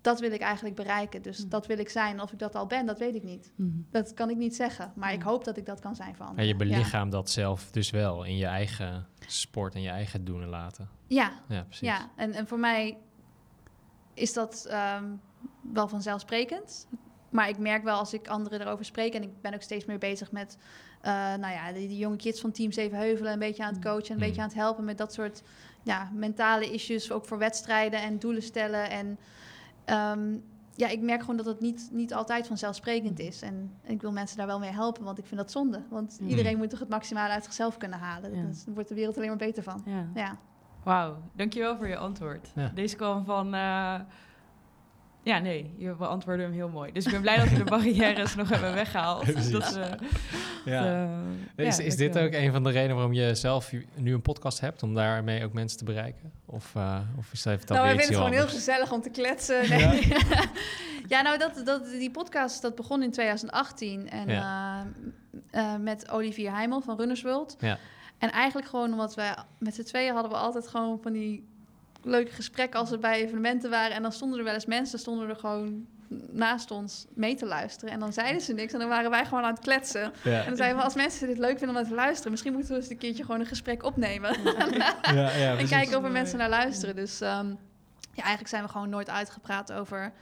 dat 0.00 0.20
wil 0.20 0.32
ik 0.32 0.40
eigenlijk 0.40 0.74
bereiken. 0.76 1.22
Dus 1.22 1.38
Mhm. 1.40 1.48
dat 1.48 1.66
wil 1.66 1.78
ik 1.78 1.88
zijn. 1.88 2.20
Of 2.20 2.32
ik 2.32 2.38
dat 2.38 2.54
al 2.54 2.66
ben, 2.66 2.86
dat 2.86 2.98
weet 2.98 3.14
ik 3.14 3.22
niet. 3.22 3.52
Dat 3.90 4.14
kan 4.14 4.30
ik 4.30 4.36
niet 4.36 4.56
zeggen. 4.56 4.92
Maar 4.96 5.12
ik 5.12 5.18
Mhm. 5.18 5.28
hoop 5.28 5.44
dat 5.44 5.56
ik 5.56 5.66
dat 5.66 5.80
kan 5.80 5.94
zijn 5.94 6.14
voor 6.14 6.24
En 6.24 6.28
anderen. 6.30 6.48
je 6.48 6.56
belichaamt 6.56 7.12
dat 7.12 7.30
zelf 7.30 7.70
dus 7.70 7.90
wel 7.90 8.24
in 8.24 8.36
je 8.36 8.46
eigen 8.46 9.06
sport 9.26 9.74
en 9.74 9.82
je 9.82 9.88
eigen 9.88 10.24
doen 10.24 10.42
en 10.42 10.48
laten. 10.48 10.88
Ja, 11.06 11.32
Ja, 11.48 11.62
precies. 11.62 11.88
ja. 11.88 12.10
En, 12.16 12.32
en 12.32 12.46
voor 12.46 12.58
mij 12.58 12.98
is 14.14 14.32
dat 14.32 14.64
ehm, 14.68 15.04
wel 15.60 15.88
vanzelfsprekend. 15.88 16.86
Maar 17.30 17.48
ik 17.48 17.58
merk 17.58 17.82
wel 17.84 17.96
als 17.98 18.12
ik 18.14 18.28
anderen 18.28 18.60
erover 18.60 18.84
spreek... 18.84 19.14
en 19.14 19.22
ik 19.22 19.40
ben 19.40 19.54
ook 19.54 19.62
steeds 19.62 19.84
meer 19.84 19.98
bezig 19.98 20.32
met... 20.32 20.58
eh, 21.00 21.12
nou 21.12 21.52
ja, 21.52 21.72
die, 21.72 21.88
die 21.88 21.98
jonge 21.98 22.16
kids 22.16 22.40
van 22.40 22.50
Team 22.52 22.72
Zevenheuvelen... 22.72 23.32
een 23.32 23.38
beetje 23.38 23.64
aan 23.64 23.72
het 23.74 23.82
coachen, 23.84 24.10
een 24.10 24.14
Mm. 24.16 24.20
beetje 24.22 24.40
aan 24.40 24.48
het 24.48 24.56
helpen... 24.56 24.84
met 24.84 24.98
dat 24.98 25.12
soort 25.12 25.42
ja, 25.82 26.10
mentale 26.14 26.72
issues, 26.72 27.10
ook 27.12 27.24
voor 27.26 27.38
wedstrijden 27.38 28.02
en 28.02 28.18
doelen 28.18 28.42
stellen. 28.42 28.90
En 28.90 29.18
ehm, 29.84 30.36
ja, 30.74 30.88
ik 30.88 31.00
merk 31.00 31.20
gewoon 31.20 31.36
dat 31.36 31.46
het 31.46 31.60
niet, 31.60 31.88
niet 31.92 32.14
altijd 32.14 32.46
vanzelfsprekend 32.46 33.18
is. 33.18 33.42
En, 33.42 33.72
ik 33.82 34.00
wil 34.00 34.12
mensen 34.12 34.36
daar 34.36 34.46
wel 34.46 34.58
mee 34.58 34.70
helpen, 34.70 35.04
want 35.04 35.18
ik 35.18 35.26
vind 35.26 35.40
dat 35.40 35.50
zonde. 35.50 35.82
Want 35.90 36.18
Mm. 36.20 36.28
iedereen 36.28 36.56
moet 36.58 36.70
toch 36.70 36.78
het 36.78 36.88
maximale 36.88 37.32
uit 37.32 37.44
zichzelf 37.44 37.76
kunnen 37.76 37.98
halen. 37.98 38.36
Ja. 38.36 38.46
Dus 38.46 38.64
daar 38.64 38.74
wordt 38.74 38.88
de 38.88 38.94
wereld 38.94 39.16
alleen 39.16 39.28
maar 39.28 39.36
beter 39.36 39.62
van. 39.62 39.82
Ja. 39.86 40.06
Ja. 40.14 40.38
Wauw, 40.82 41.16
dankjewel 41.36 41.76
voor 41.76 41.88
je 41.88 41.96
antwoord. 41.96 42.48
Ja. 42.54 42.70
Deze 42.74 42.96
kwam 42.96 43.24
van... 43.24 43.54
eh, 43.54 43.94
ja, 45.24 45.38
nee, 45.38 45.74
je 45.78 45.94
beantwoordde 45.94 46.42
hem 46.44 46.52
heel 46.52 46.68
mooi. 46.68 46.92
Dus 46.92 47.04
ik 47.04 47.10
ben 47.12 47.20
blij 47.20 47.36
dat 47.36 47.48
we 47.48 47.56
de 47.56 47.64
barrières 47.76 48.34
nog 48.34 48.48
hebben 48.48 48.74
weggehaald. 48.74 49.26
Dat, 49.52 49.76
eh, 49.76 49.90
Ja. 50.64 51.08
eh, 51.56 51.66
Is, 51.66 51.76
ja, 51.76 51.82
is 51.84 51.96
dit 51.96 52.12
dankjewel. 52.12 52.40
ook 52.40 52.46
een 52.46 52.52
van 52.52 52.62
de 52.62 52.70
redenen 52.70 52.94
waarom 52.96 53.12
je 53.12 53.34
zelf 53.34 53.72
nu 53.96 54.14
een 54.14 54.22
podcast 54.22 54.60
hebt? 54.60 54.82
Om 54.82 54.94
daarmee 54.94 55.44
ook 55.44 55.52
mensen 55.52 55.78
te 55.78 55.84
bereiken? 55.84 56.32
Of, 56.46 56.74
eh, 56.74 56.98
of 57.18 57.32
is 57.32 57.42
dat 57.42 57.52
even 57.54 57.66
dat 57.66 57.76
nou, 57.76 57.88
weer 57.88 57.96
we 57.96 58.02
vinden 58.02 58.20
het 58.22 58.28
gewoon 58.30 58.46
heel 58.46 58.54
gezellig 58.56 58.92
om 58.92 59.00
te 59.02 59.10
kletsen. 59.10 59.68
Nee. 59.68 60.08
Ja, 61.08 61.22
nou, 61.22 61.38
dat, 61.38 61.62
dat, 61.64 61.84
die 61.90 62.10
podcast 62.10 62.62
dat 62.62 62.74
begon 62.74 63.02
in 63.02 63.10
2018. 63.10 64.10
En 64.10 64.28
Ja. 64.28 64.86
eh, 65.50 65.72
eh, 65.74 65.80
met 65.80 66.10
Olivier 66.10 66.52
Heimel 66.52 66.80
van 66.80 66.96
Runners 66.96 67.22
World. 67.22 67.56
Ja. 67.60 67.78
En 68.22 68.30
eigenlijk 68.30 68.68
gewoon 68.68 68.92
omdat 68.92 69.14
we 69.14 69.34
met 69.58 69.74
z'n 69.74 69.82
tweeën 69.82 70.12
hadden 70.12 70.30
we 70.32 70.36
altijd 70.36 70.68
gewoon 70.68 70.98
van 71.02 71.12
die 71.12 71.48
leuke 72.02 72.32
gesprekken 72.32 72.80
als 72.80 72.90
we 72.90 72.98
bij 72.98 73.22
evenementen 73.22 73.70
waren. 73.70 73.96
En 73.96 74.02
dan 74.02 74.12
stonden 74.12 74.38
er 74.38 74.44
wel 74.44 74.54
eens 74.54 74.66
mensen, 74.66 74.98
stonden 74.98 75.28
er 75.28 75.36
gewoon 75.36 75.86
naast 76.30 76.70
ons 76.70 77.06
mee 77.14 77.34
te 77.34 77.46
luisteren. 77.46 77.94
En 77.94 78.00
dan 78.00 78.12
zeiden 78.12 78.42
ze 78.42 78.52
niks 78.52 78.72
en 78.72 78.78
dan 78.78 78.88
waren 78.88 79.10
wij 79.10 79.24
gewoon 79.24 79.44
aan 79.44 79.54
het 79.54 79.62
kletsen. 79.62 80.02
En 80.24 80.44
dan 80.46 80.56
zeiden 80.56 80.78
we, 80.78 80.84
als 80.84 80.94
mensen 80.94 81.26
dit 81.26 81.38
leuk 81.38 81.58
vinden 81.58 81.68
om 81.68 81.74
naar 81.74 81.84
te 81.84 81.94
luisteren... 81.94 82.30
misschien 82.30 82.52
moeten 82.52 82.70
we 82.70 82.80
eens 82.80 82.90
een 82.90 82.98
keertje 82.98 83.24
gewoon 83.24 83.40
een 83.40 83.46
gesprek 83.46 83.84
opnemen. 83.84 84.36
Ja, 85.02 85.36
ja, 85.36 85.56
en 85.58 85.68
kijken 85.68 85.98
of 85.98 86.04
er 86.04 86.10
mensen 86.10 86.38
naar 86.38 86.48
luisteren. 86.48 86.96
Dus 86.96 87.20
ehm, 87.20 87.48
ja, 88.12 88.22
eigenlijk 88.22 88.48
zijn 88.48 88.62
we 88.62 88.68
gewoon 88.68 88.88
nooit 88.88 89.10
uitgepraat 89.10 89.72
over, 89.72 90.12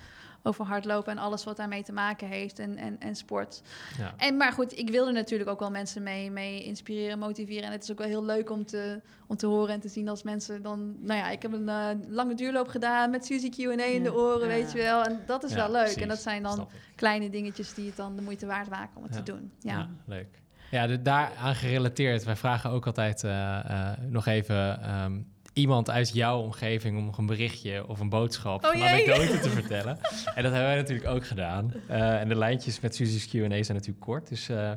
over 0.43 0.65
hardlopen... 0.65 1.13
en 1.13 1.19
alles 1.19 1.45
wat 1.45 1.57
daarmee 1.57 1.83
te 1.83 1.93
maken 1.93 2.29
heeft 2.29 2.59
en, 2.59 2.77
en, 2.77 2.97
en 2.99 3.17
sport. 3.17 3.63
Ja. 3.99 4.15
En, 4.17 4.37
maar 4.37 4.53
goed, 4.53 4.79
ik 4.79 4.91
wil 4.91 5.07
er 5.07 5.13
natuurlijk 5.13 5.51
ook 5.51 5.61
wel 5.61 5.71
mensen 5.71 6.03
mee, 6.03 6.31
mee 6.31 6.65
inspireren, 6.65 7.19
motiveren. 7.19 7.63
En 7.65 7.73
het 7.73 7.83
is 7.83 7.91
ook 7.91 7.99
wel 7.99 8.07
heel 8.07 8.25
leuk 8.25 8.51
om 8.51 8.65
te, 8.67 9.01
om 9.27 9.37
te 9.37 9.47
horen 9.47 9.75
en 9.75 9.81
te 9.81 9.89
zien 9.89 10.09
als 10.09 10.23
mensen 10.23 10.63
dan... 10.63 10.97
Nou 11.01 11.19
ja, 11.19 11.31
ik 11.31 11.43
heb 11.43 11.53
een 11.53 11.69
eh, 11.69 11.89
lange 12.09 12.35
duurloop 12.35 12.69
gedaan 12.69 13.11
met 13.11 13.27
Suzy 13.27 13.49
Q&A 13.51 13.85
in 13.85 14.03
de 14.03 14.15
oren, 14.15 14.41
Ja. 14.49 14.55
weet 14.55 14.73
je 14.73 14.79
wel. 14.79 15.03
En 15.05 15.21
dat 15.27 15.45
is 15.45 15.51
Ja, 15.51 15.57
wel 15.57 15.71
leuk. 15.71 15.81
precies. 15.83 16.03
En 16.03 16.09
dat 16.09 16.21
zijn 16.21 16.43
dan 16.43 16.69
kleine 16.95 17.31
dingetjes 17.31 17.75
die 17.75 17.87
het 17.87 17.97
dan 17.97 18.17
de 18.17 18.23
moeite 18.23 18.47
waard 18.47 18.69
maken 18.71 18.97
om 18.97 19.03
het 19.03 19.15
Ja. 19.15 19.23
te 19.23 19.33
doen. 19.33 19.53
Ja. 19.61 19.73
Ja, 19.79 19.89
leuk. 20.07 20.39
Ja, 20.71 20.87
de, 20.87 21.03
daaraan 21.03 21.55
gerelateerd. 21.55 22.25
Wij 22.25 22.37
vragen 22.37 22.71
ook 22.71 22.87
altijd 22.87 23.25
eh, 23.25 23.59
eh, 23.91 23.99
nog 24.09 24.27
even 24.27 24.83
ehm, 24.83 25.21
iemand 25.53 25.91
uit 25.91 26.11
jouw 26.15 26.41
omgeving 26.41 26.99
om 26.99 27.05
nog 27.05 27.19
een 27.19 27.27
berichtje 27.27 27.87
of 27.87 28.01
een 28.01 28.09
boodschap 28.09 28.65
Oh 28.65 28.71
of 28.71 28.77
een 28.77 28.83
anekdote 28.83 29.39
te 29.41 29.51
vertellen. 29.51 29.99
En 30.37 30.43
dat 30.43 30.53
hebben 30.53 30.63
wij 30.71 30.77
natuurlijk 30.77 31.09
ook 31.09 31.27
gedaan. 31.27 31.73
Eh, 31.89 32.21
en 32.21 32.29
de 32.29 32.37
lijntjes 32.37 32.81
met 32.81 32.95
Suzy's 32.95 33.27
Q&A 33.29 33.39
zijn 33.49 33.49
natuurlijk 33.77 34.01
kort. 34.01 34.29
Dus 34.29 34.49
eh, 34.49 34.71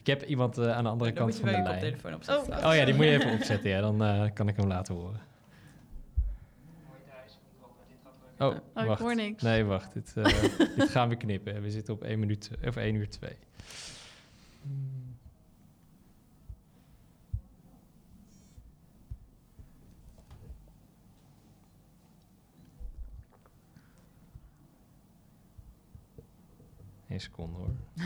ik 0.00 0.06
heb 0.06 0.22
iemand 0.22 0.58
eh, 0.58 0.70
aan 0.76 0.84
de 0.84 0.90
andere 0.90 1.12
Dan 1.12 1.18
kant 1.28 1.40
moet 1.42 1.50
je 1.50 1.54
van 1.54 1.62
de 1.64 1.68
lijn. 1.68 1.80
koptelefoon 1.80 2.14
opzetten. 2.14 2.58
Oh. 2.58 2.66
Oh 2.68 2.74
ja, 2.74 2.84
die 2.84 2.94
moet 2.94 3.04
je 3.04 3.10
even 3.10 3.32
opzetten. 3.32 3.70
Ja, 3.70 3.80
dan 3.80 4.04
eh, 4.04 4.24
kan 4.34 4.48
ik 4.48 4.56
hem 4.56 4.66
laten 4.66 4.94
horen. 4.94 5.20
Oh, 8.38 8.46
Oh, 8.46 8.82
ik 8.82 8.88
wacht. 8.88 9.00
hoor 9.00 9.14
niks. 9.14 9.42
Nee, 9.42 9.64
wacht. 9.64 9.92
Dit, 9.92 10.12
eh, 10.16 10.24
dit 10.76 10.90
gaan 10.90 11.08
we 11.08 11.16
knippen. 11.16 11.62
We 11.62 11.70
zitten 11.70 11.94
op 11.94 12.02
1 12.04 12.18
minuut 12.18 12.50
of 12.66 12.76
1 12.76 12.94
uur 12.94 13.08
2. 13.08 13.30
Eén 27.08 27.20
seconde 27.20 27.56
hoor. 27.56 27.70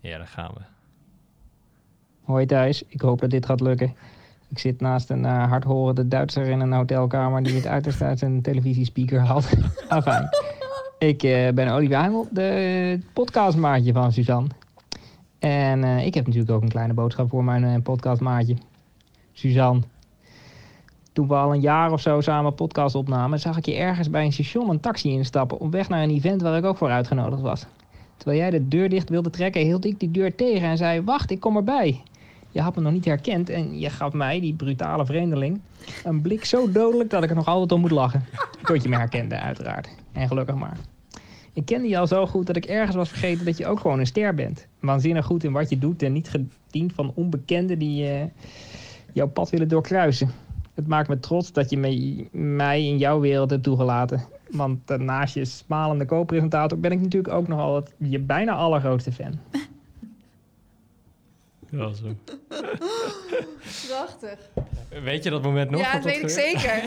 ja, 0.00 0.18
daar 0.18 0.26
gaan 0.26 0.50
we. 0.54 0.60
Hoi 2.22 2.46
Thijs, 2.46 2.82
ik 2.88 3.00
hoop 3.00 3.20
dat 3.20 3.30
dit 3.30 3.46
gaat 3.46 3.60
lukken. 3.60 3.94
Ik 4.48 4.58
zit 4.58 4.80
naast 4.80 5.10
een 5.10 5.22
uh, 5.22 5.48
hardhorende 5.48 6.08
Duitser 6.08 6.46
in 6.46 6.60
een 6.60 6.72
hotelkamer 6.72 7.42
die 7.42 7.54
het 7.54 7.66
uiterst 7.76 8.02
uit 8.02 8.18
zijn 8.18 8.42
televisiespeaker 8.42 9.20
haalt. 9.20 9.50
Afijn. 9.88 10.28
Ik 10.98 11.22
uh, 11.22 11.48
ben 11.48 11.68
Olivier 11.68 11.98
Heimel, 11.98 12.28
de 12.30 13.00
podcastmaatje 13.12 13.92
van 13.92 14.12
Suzanne. 14.12 14.48
En 15.38 15.82
uh, 15.82 16.06
ik 16.06 16.14
heb 16.14 16.26
natuurlijk 16.26 16.52
ook 16.52 16.62
een 16.62 16.68
kleine 16.68 16.94
boodschap 16.94 17.28
voor 17.28 17.44
mijn 17.44 17.62
uh, 17.62 17.74
podcastmaatje. 17.82 18.56
Suzanne. 19.32 19.82
Toen 21.18 21.28
we 21.28 21.34
al 21.34 21.54
een 21.54 21.60
jaar 21.60 21.92
of 21.92 22.00
zo 22.00 22.20
samen 22.20 22.54
podcast 22.54 22.94
opnamen, 22.94 23.40
zag 23.40 23.56
ik 23.56 23.66
je 23.66 23.74
ergens 23.74 24.10
bij 24.10 24.24
een 24.24 24.32
station 24.32 24.70
een 24.70 24.80
taxi 24.80 25.10
instappen 25.10 25.58
op 25.58 25.72
weg 25.72 25.88
naar 25.88 26.02
een 26.02 26.10
event 26.10 26.42
waar 26.42 26.56
ik 26.56 26.64
ook 26.64 26.76
voor 26.76 26.90
uitgenodigd 26.90 27.40
was. 27.40 27.66
Terwijl 28.16 28.40
jij 28.40 28.50
de 28.50 28.68
deur 28.68 28.88
dicht 28.88 29.08
wilde 29.08 29.30
trekken, 29.30 29.62
hield 29.62 29.84
ik 29.84 30.00
die 30.00 30.10
deur 30.10 30.34
tegen 30.34 30.68
en 30.68 30.76
zei: 30.76 31.02
Wacht, 31.02 31.30
ik 31.30 31.40
kom 31.40 31.56
erbij. 31.56 32.02
Je 32.50 32.60
had 32.60 32.76
me 32.76 32.82
nog 32.82 32.92
niet 32.92 33.04
herkend 33.04 33.50
en 33.50 33.78
je 33.78 33.90
gaf 33.90 34.12
mij, 34.12 34.40
die 34.40 34.54
brutale 34.54 35.06
vreemdeling, 35.06 35.60
een 36.04 36.22
blik 36.22 36.44
zo 36.44 36.70
dodelijk 36.70 37.10
dat 37.10 37.22
ik 37.22 37.30
er 37.30 37.36
nog 37.36 37.46
altijd 37.46 37.72
om 37.72 37.80
moet 37.80 37.90
lachen. 37.90 38.24
Tot 38.64 38.82
je 38.82 38.88
me 38.88 38.96
herkende, 38.96 39.38
uiteraard. 39.38 39.88
En 40.12 40.28
gelukkig 40.28 40.54
maar. 40.54 40.76
Ik 41.52 41.64
kende 41.64 41.88
je 41.88 41.98
al 41.98 42.06
zo 42.06 42.26
goed 42.26 42.46
dat 42.46 42.56
ik 42.56 42.64
ergens 42.64 42.96
was 42.96 43.08
vergeten 43.08 43.44
dat 43.44 43.56
je 43.56 43.66
ook 43.66 43.80
gewoon 43.80 43.98
een 43.98 44.06
ster 44.06 44.34
bent. 44.34 44.66
Waanzinnig 44.80 45.24
goed 45.26 45.44
in 45.44 45.52
wat 45.52 45.70
je 45.70 45.78
doet 45.78 46.02
en 46.02 46.12
niet 46.12 46.30
gediend 46.30 46.92
van 46.92 47.12
onbekenden 47.14 47.78
die 47.78 48.04
uh, 48.04 48.22
jouw 49.12 49.28
pad 49.28 49.50
willen 49.50 49.68
doorkruisen. 49.68 50.30
Het 50.78 50.86
maakt 50.86 51.08
me 51.08 51.20
trots 51.20 51.52
dat 51.52 51.70
je 51.70 51.76
me, 51.78 52.26
mij 52.32 52.84
in 52.84 52.98
jouw 52.98 53.20
wereld 53.20 53.50
hebt 53.50 53.62
toegelaten. 53.62 54.24
Want 54.50 54.90
uh, 54.90 54.98
naast 54.98 55.34
je 55.34 55.44
smalende 55.44 56.04
co-presentator 56.04 56.78
ben 56.80 56.92
ik 56.92 57.00
natuurlijk 57.00 57.34
ook 57.34 57.48
nog 57.48 57.60
altijd 57.60 57.94
je 57.96 58.18
bijna 58.18 58.52
allergrootste 58.52 59.12
fan. 59.12 59.38
Ja, 61.70 61.92
zo. 61.92 62.04
Prachtig. 63.88 64.38
Weet 65.02 65.24
je 65.24 65.30
dat 65.30 65.42
moment 65.42 65.70
nog? 65.70 65.80
Ja, 65.80 65.92
dat, 65.92 66.02
dat 66.02 66.12
weet 66.12 66.22
ik 66.22 66.30
gebeurt? 66.30 66.60
zeker. 66.60 66.82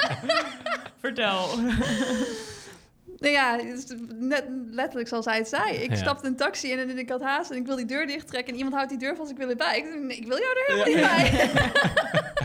Vertel. 1.00 1.46
nou 3.22 3.32
ja, 3.32 3.56
het 3.56 3.78
is 3.78 3.96
net 4.18 4.44
letterlijk 4.70 5.08
zoals 5.08 5.24
hij 5.24 5.36
het 5.36 5.48
zei. 5.48 5.74
Ik 5.76 5.90
Ja. 5.90 5.96
stapte 5.96 6.26
een 6.26 6.36
taxi 6.36 6.70
in 6.70 6.78
en 6.78 6.98
ik 6.98 7.08
had 7.08 7.22
haast 7.22 7.50
en 7.50 7.56
ik 7.56 7.66
wil 7.66 7.76
die 7.76 7.86
deur 7.86 8.06
dicht 8.06 8.26
trekken. 8.28 8.50
En 8.52 8.56
iemand 8.56 8.74
houdt 8.76 8.90
die 8.90 8.98
deur 8.98 9.16
vast, 9.16 9.30
ik 9.30 9.36
wil 9.36 9.48
erbij. 9.48 9.76
Ik, 9.78 10.00
nee, 10.00 10.16
ik 10.16 10.26
wil 10.26 10.38
jou 10.38 10.50
er 10.56 10.64
helemaal 10.66 10.88
Ja. 10.88 11.16
niet 11.22 11.30
bij. 11.30 11.50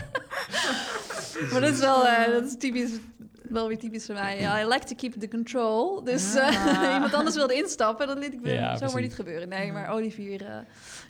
maar 1.52 1.60
dat 1.60 1.72
is 1.72 1.78
wel, 1.78 2.06
eh, 2.06 2.32
dat 2.32 2.44
is 2.44 2.56
typisch, 2.58 2.90
wel 3.42 3.68
weer 3.68 3.78
typisch 3.78 4.04
voor 4.06 4.14
mij. 4.14 4.40
Ja, 4.40 4.60
I 4.60 4.66
like 4.66 4.84
to 4.86 4.94
keep 4.94 5.12
the 5.20 5.28
control. 5.28 6.04
Dus 6.04 6.34
eh, 6.34 6.46
Ah. 6.86 6.92
iemand 6.94 7.14
anders 7.14 7.34
wilde 7.36 7.54
instappen, 7.54 8.06
dat 8.06 8.18
liet 8.18 8.32
ik 8.32 8.40
me 8.40 8.52
Ja, 8.52 8.60
zomaar 8.60 8.78
precies. 8.78 9.00
niet 9.00 9.14
gebeuren. 9.14 9.48
Nee, 9.48 9.72
maar 9.72 9.90
Olivier, 9.90 10.40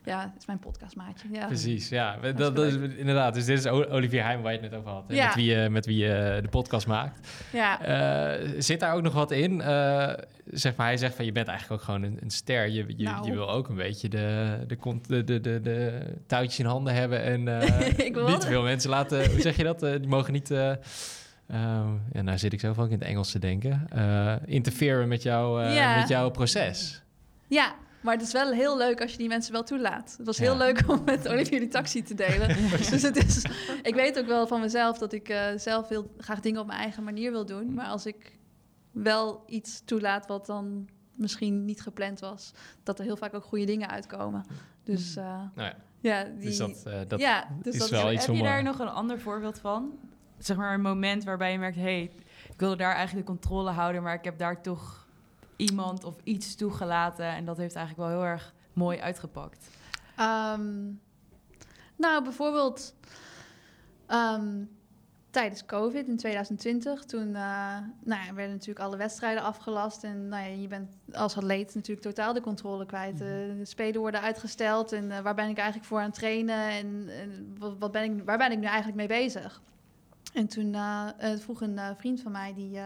eh, 0.05 0.13
ja, 0.13 0.33
is 0.39 0.47
mijn 0.47 0.59
podcastmaatje. 0.59 1.29
Ja. 1.33 1.47
Precies, 1.47 1.89
ja. 1.89 2.17
Dat, 2.33 2.37
dat 2.55 2.59
is, 2.67 2.75
inderdaad, 2.97 3.35
dus 3.35 3.45
dit 3.45 3.59
is 3.59 3.67
Olivier 3.67 4.23
Heim 4.25 4.43
waar 4.43 4.53
je 4.53 4.59
het 4.61 4.71
net 4.71 4.81
over 4.81 4.91
had. 4.91 5.05
Ja. 5.09 5.25
Met 5.27 5.35
wie, 5.35 5.55
je- 5.55 5.69
met 5.69 5.87
wie 5.87 5.97
je 5.97 6.39
de 6.43 6.49
podcast 6.49 6.87
maakt. 6.87 7.29
Ja. 7.53 7.81
Eh, 7.83 8.51
zit 8.59 8.81
daar 8.81 8.95
ook 8.95 9.03
nog 9.03 9.13
wat 9.13 9.31
in? 9.31 9.61
Eh, 9.61 10.13
zeg 10.51 10.77
maar, 10.77 10.87
hij 10.87 10.97
zegt 10.97 11.15
van 11.15 11.25
je 11.25 11.33
bent 11.33 11.49
eigenlijk 11.49 11.81
ook 11.81 11.87
gewoon 11.87 12.03
een, 12.03 12.19
een 12.23 12.31
ster. 12.31 12.69
Je, 12.69 12.85
je, 12.97 13.05
Nou. 13.05 13.27
je 13.27 13.33
wil 13.33 13.51
ook 13.51 13.69
een 13.69 13.77
beetje 13.77 14.09
de, 14.09 14.59
de, 14.67 15.25
de, 15.25 15.41
de, 15.61 16.01
touwtjes 16.27 16.59
in 16.59 16.67
handen 16.67 16.95
hebben. 16.95 17.23
En 17.23 17.61
eh, 17.61 17.89
Ik 18.07 18.15
wil 18.15 18.29
niet 18.29 18.45
veel 18.45 18.63
mensen 18.63 18.91
laten... 18.91 19.31
Hoe 19.31 19.41
zeg 19.41 19.57
je 19.57 19.65
dat? 19.65 19.83
Eh, 19.83 19.91
die 19.99 20.09
mogen 20.09 20.33
niet... 20.33 20.51
eh 20.51 20.71
ehm, 21.49 21.89
ja, 22.13 22.23
nou 22.23 22.39
zit 22.39 22.53
ik 22.53 22.61
zelf 22.61 22.79
ook 22.79 22.87
in 22.91 22.99
het 22.99 23.03
Engels 23.09 23.31
te 23.31 23.39
denken. 23.39 23.87
Eh 23.91 24.35
interferen 24.45 25.09
met, 25.09 25.23
jou, 25.23 25.63
eh, 25.65 25.75
Ja. 25.75 25.97
met 25.99 26.09
jouw 26.09 26.31
proces. 26.31 27.03
Ja, 27.49 27.75
maar 28.01 28.15
het 28.15 28.23
is 28.23 28.33
wel 28.33 28.51
heel 28.53 28.77
leuk 28.77 29.01
als 29.01 29.11
je 29.13 29.19
die 29.19 29.29
mensen 29.29 29.53
wel 29.53 29.63
toelaat. 29.65 30.15
Het 30.17 30.27
was 30.27 30.39
heel 30.39 30.53
Ja. 30.53 30.59
leuk 30.59 30.83
om 30.89 31.03
met 31.05 31.29
Olivier 31.29 31.61
die 31.61 31.69
taxi 31.69 32.03
te 32.03 32.15
delen. 32.15 32.49
dus 32.91 33.03
het 33.03 33.17
is, 33.17 33.45
ik 33.83 33.95
weet 33.95 34.19
ook 34.19 34.27
wel 34.27 34.47
van 34.47 34.61
mezelf 34.61 34.99
dat 34.99 35.13
ik 35.13 35.29
eh, 35.29 35.47
zelf 35.57 35.89
heel 35.89 36.15
graag 36.19 36.41
dingen 36.41 36.61
op 36.61 36.67
mijn 36.67 36.79
eigen 36.81 37.05
manier 37.05 37.31
wil 37.31 37.47
doen. 37.47 37.75
Maar 37.75 37.87
als 37.87 38.07
ik 38.07 38.39
wel 38.91 39.43
iets 39.47 39.83
toelaat 39.85 40.27
wat 40.27 40.47
dan 40.47 40.89
misschien 41.17 41.65
niet 41.65 41.81
gepland 41.81 42.21
was, 42.21 42.53
dat 42.83 42.99
er 42.99 43.05
heel 43.05 43.17
vaak 43.17 43.35
ook 43.35 43.45
goede 43.45 43.65
dingen 43.65 43.89
uitkomen. 43.89 44.45
Dus 44.85 45.17
uh, 45.17 45.25
Nou 45.25 45.69
ja, 45.69 45.75
ja, 46.01 46.25
die, 46.25 46.45
dus 46.45 46.57
dat, 46.57 46.83
eh, 46.87 47.01
dat 47.09 47.21
ja, 47.21 47.49
dus 47.63 47.73
is 47.73 47.81
dat 47.81 47.91
wel 47.91 48.05
Heb 48.05 48.15
iets 48.15 48.25
je 48.25 48.33
om... 48.33 48.43
daar 48.43 48.59
eh, 48.59 48.65
nog 48.65 48.79
een 48.79 48.89
ander 48.89 49.21
voorbeeld 49.21 49.59
van? 49.59 49.99
Zeg 50.39 50.57
maar 50.57 50.75
een 50.75 50.81
moment 50.81 51.25
waarbij 51.25 51.53
je 51.53 51.59
merkt... 51.59 51.77
hey, 51.77 52.03
ik 52.53 52.61
wilde 52.61 52.77
daar 52.77 52.95
eigenlijk 52.95 53.27
de 53.27 53.33
controle 53.33 53.71
houden... 53.71 54.03
maar 54.03 54.15
ik 54.15 54.25
heb 54.25 54.39
daar 54.39 54.63
toch 54.63 55.08
iemand 55.59 56.05
of 56.05 56.17
iets 56.25 56.55
toegelaten... 56.55 57.27
en 57.27 57.45
dat 57.45 57.57
heeft 57.57 57.75
eigenlijk 57.75 58.09
wel 58.09 58.19
heel 58.19 58.29
erg 58.31 58.55
mooi 58.73 58.99
uitgepakt. 58.99 59.69
Ehm, 60.17 60.93
nou, 61.97 62.23
bijvoorbeeld 62.23 62.95
ehm, 64.07 64.65
tijdens 65.31 65.65
COVID 65.65 66.09
in 66.09 66.17
2020, 66.17 67.05
toen 67.05 67.27
eh, 67.35 67.77
nou 68.05 68.25
ja, 68.25 68.35
werden 68.35 68.53
natuurlijk 68.53 68.87
alle 68.87 68.97
wedstrijden 68.97 69.43
afgelast. 69.43 70.05
En 70.05 70.29
nou 70.29 70.49
ja, 70.49 70.61
je 70.61 70.69
bent 70.69 70.97
als 71.13 71.37
atleet 71.37 71.75
natuurlijk 71.75 72.07
totaal 72.07 72.33
de 72.33 72.41
controle 72.41 72.87
kwijt. 72.87 73.21
Eh, 73.21 73.27
de 73.59 73.65
spelen 73.65 74.01
worden 74.01 74.21
uitgesteld 74.21 74.93
en 74.93 75.11
eh, 75.11 75.21
waar 75.21 75.35
ben 75.35 75.49
ik 75.49 75.57
eigenlijk 75.57 75.89
voor 75.89 75.99
aan 75.99 76.05
het 76.05 76.15
trainen 76.15 76.71
en, 76.71 77.09
en 77.09 77.57
wat, 77.59 77.79
wat 77.79 77.93
ben 77.93 78.03
ik, 78.03 78.25
waar 78.25 78.39
ben 78.39 78.53
ik 78.53 78.59
nu 78.59 78.67
eigenlijk 78.67 78.97
mee 78.97 79.07
bezig? 79.07 79.63
En 80.33 80.47
toen 80.47 80.77
vroeg 81.39 81.61
een 81.61 81.81
vriend 81.97 82.21
van 82.21 82.33
mij 82.33 82.55
die 82.55 82.81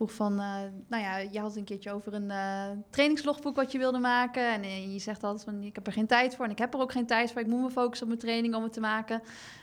vroeg 0.00 0.14
van, 0.14 0.40
eh, 0.40 0.56
nou 0.88 1.02
ja, 1.02 1.16
je 1.16 1.40
had 1.40 1.56
een 1.56 1.64
keertje 1.64 1.92
over 1.92 2.14
een 2.14 2.30
eh, 2.30 2.70
trainingslogboek 2.90 3.56
wat 3.56 3.72
je 3.72 3.78
wilde 3.78 3.98
maken. 3.98 4.52
En 4.52 4.62
eh, 4.62 4.92
je 4.92 4.98
zegt 4.98 5.22
altijd 5.22 5.44
van, 5.44 5.62
ik 5.62 5.74
heb 5.74 5.86
er 5.86 5.92
geen 5.92 6.06
tijd 6.06 6.36
voor 6.36 6.44
en 6.44 6.50
ik 6.50 6.58
heb 6.58 6.74
er 6.74 6.80
ook 6.80 6.92
geen 6.92 7.06
tijd 7.06 7.32
voor. 7.32 7.40
Ik 7.40 7.46
moet 7.46 7.60
me 7.60 7.70
focussen 7.70 8.06
op 8.06 8.12
mijn 8.12 8.24
training 8.24 8.54
om 8.54 8.62
het 8.62 8.72
te 8.72 8.80
maken. 8.80 9.22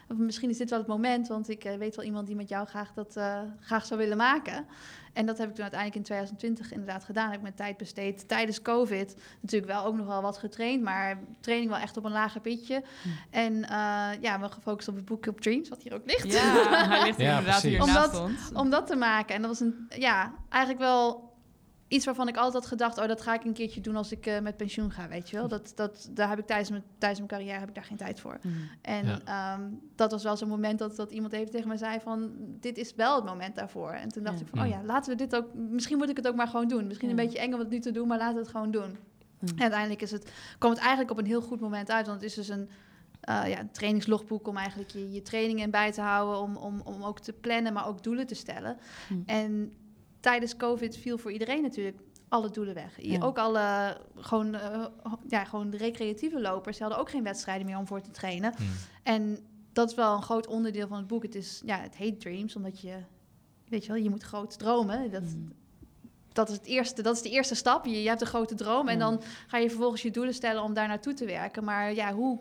Of 0.10 0.18
misschien 0.18 0.50
is 0.50 0.58
dit 0.58 0.70
wel 0.70 0.80
het 0.80 0.88
moment, 0.88 1.28
want 1.28 1.50
ik 1.50 1.64
eh, 1.64 1.78
weet 1.78 1.96
wel 1.96 2.06
iemand 2.06 2.28
die 2.28 2.36
met 2.36 2.50
jou 2.50 2.68
graag 2.68 2.94
dat 2.94 3.16
eh, 3.16 3.40
graag 3.60 3.86
zou 3.86 4.00
willen 4.00 4.18
maken. 4.18 4.66
En 5.14 5.26
dat 5.26 5.38
heb 5.38 5.50
ik 5.50 5.54
toen 5.54 5.64
uiteindelijk 5.64 6.00
in 6.00 6.06
2020 6.06 6.72
inderdaad 6.72 7.04
gedaan. 7.04 7.26
Heb 7.26 7.36
ik 7.36 7.42
mijn 7.42 7.54
tijd 7.54 7.78
besteed 7.78 8.28
tijdens 8.28 8.62
COVID. 8.62 9.16
Natuurlijk 9.42 9.72
wel 9.72 9.86
ook 9.86 9.96
nog 9.96 10.08
wel 10.08 10.22
wat 10.22 10.38
getraind, 10.38 10.84
maar 10.84 11.20
training 11.40 11.72
wel 11.72 11.80
echt 11.80 11.98
op 11.98 12.06
een 12.06 12.12
lager 12.12 12.42
pitje. 12.42 12.84
En 13.30 13.64
eh, 13.64 14.10
ja, 14.22 14.40
we 14.40 14.50
gefocust 14.50 14.88
op 14.88 14.96
het 14.96 15.06
boek 15.06 15.26
Up 15.26 15.40
Dreams, 15.40 15.70
wat 15.70 15.84
hier 15.84 15.94
ook 15.94 16.06
ligt. 16.06 16.34
Ja, 16.34 16.88
hij 16.88 17.04
ligt 17.04 17.20
Ja, 17.20 17.38
inderdaad 17.38 17.62
hier 17.62 17.82
ons. 17.82 18.52
om 18.54 18.70
dat 18.70 18.88
te 18.88 18.96
maken. 18.96 19.36
En 19.36 19.42
dat 19.42 19.50
was 19.50 19.60
een, 19.60 19.88
ja, 19.90 20.34
eigenlijk 20.50 20.84
wel 20.84 21.27
iets 21.88 22.06
waarvan 22.06 22.28
ik 22.28 22.36
altijd 22.36 22.54
had 22.54 22.66
gedacht, 22.66 22.98
oh, 22.98 23.08
dat 23.08 23.22
ga 23.22 23.34
ik 23.34 23.44
een 23.44 23.54
keertje 23.54 23.82
doen 23.82 23.96
als 23.96 24.12
ik 24.12 24.26
eh, 24.26 24.40
met 24.40 24.58
pensioen 24.58 24.92
ga, 24.92 25.08
weet 25.08 25.30
je 25.30 25.36
wel. 25.38 25.48
Dat, 25.48 25.72
dat, 25.76 26.10
daar 26.12 26.30
heb 26.30 26.40
ik 26.40 26.46
tijdens 26.46 26.70
mijn, 26.70 26.84
tijdens 26.98 27.20
mijn 27.20 27.32
carrière 27.32 27.60
heb 27.60 27.70
ik 27.70 27.76
daar 27.76 27.84
geen 27.84 27.98
tijd 27.98 28.20
voor. 28.20 28.38
Mm. 28.42 28.54
En 28.82 29.06
Ja. 29.06 29.20
ehm, 29.24 29.62
dat 29.96 30.12
was 30.12 30.24
wel 30.24 30.38
zo'n 30.38 30.50
moment 30.50 30.80
dat, 30.80 30.96
dat 30.96 31.12
iemand 31.12 31.34
even 31.34 31.52
tegen 31.52 31.68
me 31.68 31.78
zei 31.78 32.00
van, 32.00 32.32
dit 32.60 32.78
is 32.78 32.96
wel 32.96 33.16
het 33.16 33.26
moment 33.26 33.56
daarvoor. 33.56 33.92
En 33.92 34.10
toen 34.10 34.24
dacht 34.24 34.40
Ja. 34.40 34.46
ik 34.46 34.50
van, 34.50 34.62
oh 34.62 34.68
ja, 34.68 34.84
laten 34.84 35.12
we 35.12 35.18
dit 35.18 35.36
ook, 35.36 35.54
misschien 35.54 35.98
moet 35.98 36.10
ik 36.10 36.18
het 36.18 36.28
ook 36.28 36.36
maar 36.36 36.48
gewoon 36.48 36.68
doen. 36.68 36.88
Misschien 36.88 37.10
een 37.10 37.16
beetje 37.16 37.40
eng 37.40 37.54
om 37.54 37.60
het 37.60 37.70
nu 37.70 37.80
te 37.80 37.92
doen, 37.92 38.08
maar 38.08 38.18
laten 38.18 38.36
we 38.36 38.42
het 38.42 38.50
gewoon 38.52 38.72
doen. 38.72 38.98
En 39.40 39.62
uiteindelijk 39.62 40.02
is 40.02 40.12
het, 40.12 40.32
kwam 40.58 40.72
het 40.72 40.80
eigenlijk 40.80 41.12
op 41.12 41.18
een 41.18 41.26
heel 41.26 41.42
goed 41.42 41.60
moment 41.60 41.92
uit, 41.92 42.08
want 42.08 42.22
het 42.22 42.30
is 42.30 42.36
dus 42.36 42.48
een, 42.50 42.70
eh, 43.22 43.44
ja, 43.48 43.60
een 43.60 43.72
trainingslogboek 43.72 44.48
om 44.48 44.58
eigenlijk 44.58 44.90
je, 44.90 45.12
je 45.12 45.22
trainingen 45.22 45.64
in 45.64 45.72
bij 45.72 45.92
te 45.92 46.02
houden, 46.02 46.42
om, 46.42 46.56
om, 46.56 46.82
om 46.84 47.04
ook 47.04 47.20
te 47.20 47.34
plannen, 47.34 47.74
maar 47.74 47.88
ook 47.88 48.04
doelen 48.04 48.28
te 48.28 48.36
stellen. 48.36 48.78
Hm. 49.08 49.14
En 49.26 49.72
tijdens 50.28 50.56
COVID 50.56 50.98
viel 50.98 51.18
voor 51.18 51.32
iedereen 51.32 51.62
natuurlijk 51.62 51.98
alle 52.30 52.50
doelen 52.50 52.74
weg. 52.74 53.02
Ja. 53.02 53.22
Ook 53.22 53.38
alle 53.38 53.98
gewoon, 54.16 54.56
eh, 54.56 54.86
ja, 55.28 55.44
gewoon 55.44 55.70
de 55.70 55.78
recreatieve 55.78 56.42
lopers, 56.42 56.80
hadden 56.80 56.98
ook 56.98 57.10
geen 57.10 57.24
wedstrijden 57.24 57.66
meer 57.66 57.78
om 57.78 57.88
voor 57.88 58.02
te 58.02 58.12
trainen. 58.12 58.54
hmm. 58.58 58.68
En 59.04 59.40
dat 59.74 59.90
is 59.90 59.96
wel 59.96 60.16
een 60.16 60.22
groot 60.22 60.48
onderdeel 60.48 60.88
van 60.88 60.98
het 60.98 61.08
boek. 61.08 61.24
Het, 61.24 61.36
is, 61.36 61.62
ja, 61.66 61.80
het 61.80 61.96
heet 61.96 62.20
Dreams, 62.20 62.56
omdat 62.56 62.80
je, 62.82 62.96
weet 63.68 63.86
je 63.86 63.92
wel, 63.92 64.02
je 64.02 64.10
moet 64.10 64.24
groot 64.24 64.60
dromen. 64.60 65.12
Dat, 65.12 65.22
Mm. 65.22 65.52
dat, 66.34 66.50
is 66.50 66.56
het 66.56 66.66
eerste, 66.66 67.02
dat 67.02 67.16
is 67.16 67.22
de 67.22 67.30
eerste 67.30 67.56
stap. 67.56 67.86
Je, 67.86 68.02
je 68.02 68.08
hebt 68.08 68.22
een 68.22 68.28
grote 68.28 68.56
droom 68.56 68.88
en 68.88 69.00
dan 69.00 69.22
ga 69.48 69.58
je 69.58 69.70
vervolgens 69.70 70.02
je 70.02 70.12
doelen 70.12 70.34
stellen 70.34 70.64
om 70.64 70.74
daar 70.74 70.88
naartoe 70.88 71.14
te 71.14 71.26
werken. 71.26 71.64
Maar 71.64 71.94
ja, 71.94 72.14
hoe, 72.14 72.40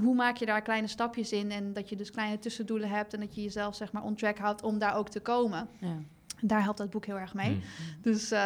hoe 0.00 0.14
maak 0.14 0.36
je 0.36 0.46
daar 0.46 0.62
kleine 0.62 0.86
stapjes 0.88 1.32
in 1.32 1.50
en 1.50 1.72
dat 1.72 1.88
je 1.88 1.96
dus 1.96 2.10
kleine 2.10 2.38
tussendoelen 2.38 2.88
hebt 2.88 3.14
en 3.14 3.20
dat 3.20 3.34
je 3.34 3.42
jezelf 3.42 3.74
zeg 3.74 3.92
maar 3.92 4.02
on 4.02 4.14
track 4.14 4.38
houdt 4.38 4.62
om 4.62 4.78
daar 4.78 4.94
ook 4.96 5.08
te 5.08 5.20
komen. 5.20 5.68
Ja. 5.80 5.96
Daar 6.42 6.62
helpt 6.62 6.78
dat 6.78 6.90
boek 6.90 7.06
heel 7.06 7.18
erg 7.18 7.34
mee. 7.34 7.50
Hmm. 7.50 7.62
Dus, 8.02 8.30
eh, 8.30 8.40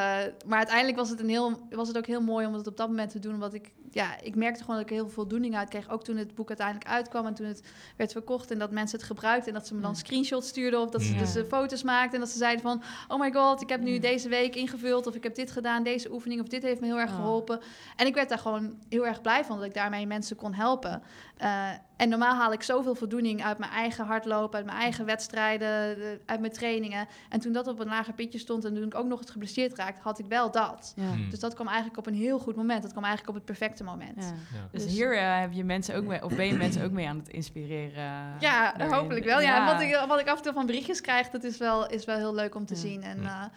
maar 0.46 0.58
uiteindelijk 0.58 0.96
was 0.96 1.10
het, 1.10 1.20
een 1.20 1.28
heel, 1.28 1.66
was 1.70 1.88
het 1.88 1.96
ook 1.96 2.06
heel 2.06 2.20
mooi 2.22 2.46
om 2.46 2.54
het 2.54 2.66
op 2.66 2.76
dat 2.76 2.88
moment 2.88 3.10
te 3.10 3.18
doen. 3.18 3.34
Omdat 3.34 3.54
ik, 3.54 3.72
ja, 3.90 4.20
ik 4.20 4.34
merkte 4.36 4.60
gewoon 4.60 4.76
dat 4.76 4.84
ik 4.84 4.92
heel 4.92 5.04
veel 5.04 5.14
voldoening 5.14 5.56
uit 5.56 5.68
kreeg. 5.68 5.90
Ook 5.90 6.04
toen 6.04 6.16
het 6.16 6.34
boek 6.34 6.48
uiteindelijk 6.48 6.88
uitkwam 6.88 7.26
en 7.26 7.34
toen 7.34 7.46
het 7.46 7.62
werd 7.96 8.12
verkocht. 8.12 8.50
En 8.50 8.58
dat 8.58 8.70
mensen 8.70 8.98
het 8.98 9.06
gebruikten. 9.06 9.48
En 9.48 9.58
dat 9.58 9.66
ze 9.66 9.74
me 9.74 9.80
dan 9.80 9.90
Ja. 9.90 9.96
screenshots 9.96 10.48
stuurden. 10.48 10.80
Of 10.80 10.90
dat 10.90 11.02
ze 11.02 11.14
dus 11.16 11.36
eh, 11.36 11.42
foto's 11.48 11.82
maakten. 11.82 12.14
En 12.14 12.20
dat 12.20 12.28
ze 12.30 12.38
zeiden 12.38 12.62
van, 12.62 12.82
oh 13.08 13.20
my 13.20 13.32
god, 13.32 13.62
ik 13.62 13.68
heb 13.68 13.80
nu 13.80 13.92
Ja. 13.92 14.00
deze 14.00 14.28
week 14.28 14.54
ingevuld. 14.54 15.06
Of 15.06 15.14
ik 15.14 15.22
heb 15.22 15.34
dit 15.34 15.50
gedaan, 15.50 15.82
deze 15.82 16.12
oefening. 16.12 16.40
Of 16.40 16.48
dit 16.48 16.62
heeft 16.62 16.80
me 16.80 16.86
heel 16.86 16.98
erg 17.00 17.10
Oh. 17.10 17.16
geholpen. 17.16 17.60
En 17.96 18.06
ik 18.06 18.14
werd 18.14 18.28
daar 18.28 18.38
gewoon 18.38 18.78
heel 18.88 19.06
erg 19.06 19.20
blij 19.20 19.44
van. 19.44 19.56
Dat 19.56 19.66
ik 19.66 19.74
daarmee 19.74 20.06
mensen 20.06 20.36
kon 20.36 20.52
helpen. 20.54 21.02
Eh, 21.36 21.68
en 21.96 22.08
normaal 22.08 22.34
haal 22.34 22.52
ik 22.52 22.62
zoveel 22.62 22.94
voldoening 22.94 23.44
uit 23.44 23.58
mijn 23.58 23.70
eigen 23.70 24.04
hardlopen, 24.06 24.56
uit 24.56 24.66
mijn 24.66 24.78
eigen 24.78 25.04
wedstrijden, 25.04 25.96
de- 25.98 26.20
uit 26.26 26.40
mijn 26.40 26.52
trainingen. 26.52 27.06
En 27.28 27.40
toen 27.40 27.52
dat 27.52 27.66
op 27.66 27.80
een 27.80 27.86
lager 27.86 28.12
pitje 28.14 28.38
stond 28.38 28.64
en 28.64 28.74
toen 28.74 28.82
ik 28.84 28.94
ook 28.94 29.06
nog 29.06 29.20
eens 29.20 29.30
geblesseerd 29.30 29.74
raakte, 29.78 30.02
had 30.02 30.18
ik 30.18 30.26
wel 30.28 30.50
dat. 30.50 30.92
Ja. 30.96 31.02
Hmm. 31.04 31.30
Dus 31.30 31.40
dat 31.40 31.54
kwam 31.54 31.66
eigenlijk 31.66 31.98
op 31.98 32.06
een 32.06 32.14
heel 32.14 32.38
goed 32.38 32.56
moment. 32.56 32.82
Dat 32.82 32.90
kwam 32.90 33.04
eigenlijk 33.04 33.36
op 33.36 33.44
het 33.46 33.56
perfecte 33.58 33.84
moment. 33.84 34.16
Ja. 34.16 34.26
Ja, 34.26 34.32
Ja. 34.58 34.68
Dus 34.70 34.82
Dus- 34.84 34.92
hier 34.92 35.16
eh, 35.18 35.40
heb 35.40 35.52
je 35.52 35.64
mensen 35.64 35.96
ook 35.96 36.04
mee, 36.04 36.24
of 36.24 36.36
ben 36.36 36.46
je 36.46 36.54
mensen 36.54 36.84
ook 36.84 36.90
mee 36.92 37.08
aan 37.08 37.18
het 37.18 37.28
inspireren? 37.28 38.34
daarin? 38.76 38.92
hopelijk 38.96 39.24
wel. 39.24 39.40
Ja. 39.40 39.56
En 39.58 39.72
wat, 39.72 39.80
ik, 39.82 40.04
wat 40.08 40.20
ik 40.20 40.28
af 40.28 40.36
en 40.36 40.42
toe 40.42 40.52
van 40.52 40.66
berichtjes 40.66 41.00
krijg, 41.00 41.30
dat 41.30 41.44
is 41.44 41.58
wel, 41.58 41.86
is 41.90 42.04
wel 42.04 42.16
heel 42.16 42.34
leuk 42.34 42.54
om 42.54 42.66
te 42.66 42.74
Ja. 42.74 42.80
zien. 42.80 43.02
En 43.02 43.22
Ja. 43.22 43.50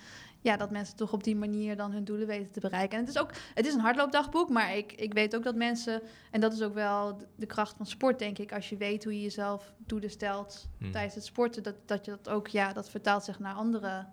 Ja. 0.52 0.58
dat 0.58 0.72
mensen 0.72 0.96
toch 0.96 1.14
op 1.14 1.24
die 1.24 1.36
manier 1.36 1.76
dan 1.76 1.92
hun 1.92 2.04
doelen 2.04 2.28
weten 2.28 2.52
te 2.52 2.60
bereiken. 2.60 2.98
En 2.98 3.06
het 3.06 3.16
is 3.16 3.22
ook, 3.22 3.30
het 3.54 3.66
is 3.66 3.74
een 3.74 3.80
hardloopdagboek, 3.80 4.50
maar 4.50 4.76
ik, 4.78 4.92
ik 4.94 5.14
weet 5.14 5.36
ook 5.36 5.44
dat 5.44 5.56
mensen, 5.56 6.02
en 6.32 6.42
dat 6.42 6.54
is 6.54 6.62
ook 6.62 6.74
wel 6.74 7.18
de- 7.36 7.46
kracht 7.46 7.76
van 7.78 7.86
sport, 7.86 8.20
denk 8.20 8.38
ik, 8.38 8.54
als 8.54 8.70
je 8.70 8.78
weet 8.78 9.04
hoe 9.04 9.14
je 9.16 9.22
jezelf 9.22 9.74
doelen 9.78 10.10
stelt 10.10 10.68
Hmm. 10.80 10.92
tijdens 10.92 11.16
het 11.16 11.26
sporten, 11.26 11.64
dat, 11.64 11.76
dat 11.86 12.06
je 12.06 12.12
dat 12.12 12.30
ook, 12.30 12.48
ja, 12.48 12.74
dat 12.74 12.90
vertaalt 12.90 13.24
zich 13.24 13.40
naar 13.40 13.54
andere. 13.54 14.06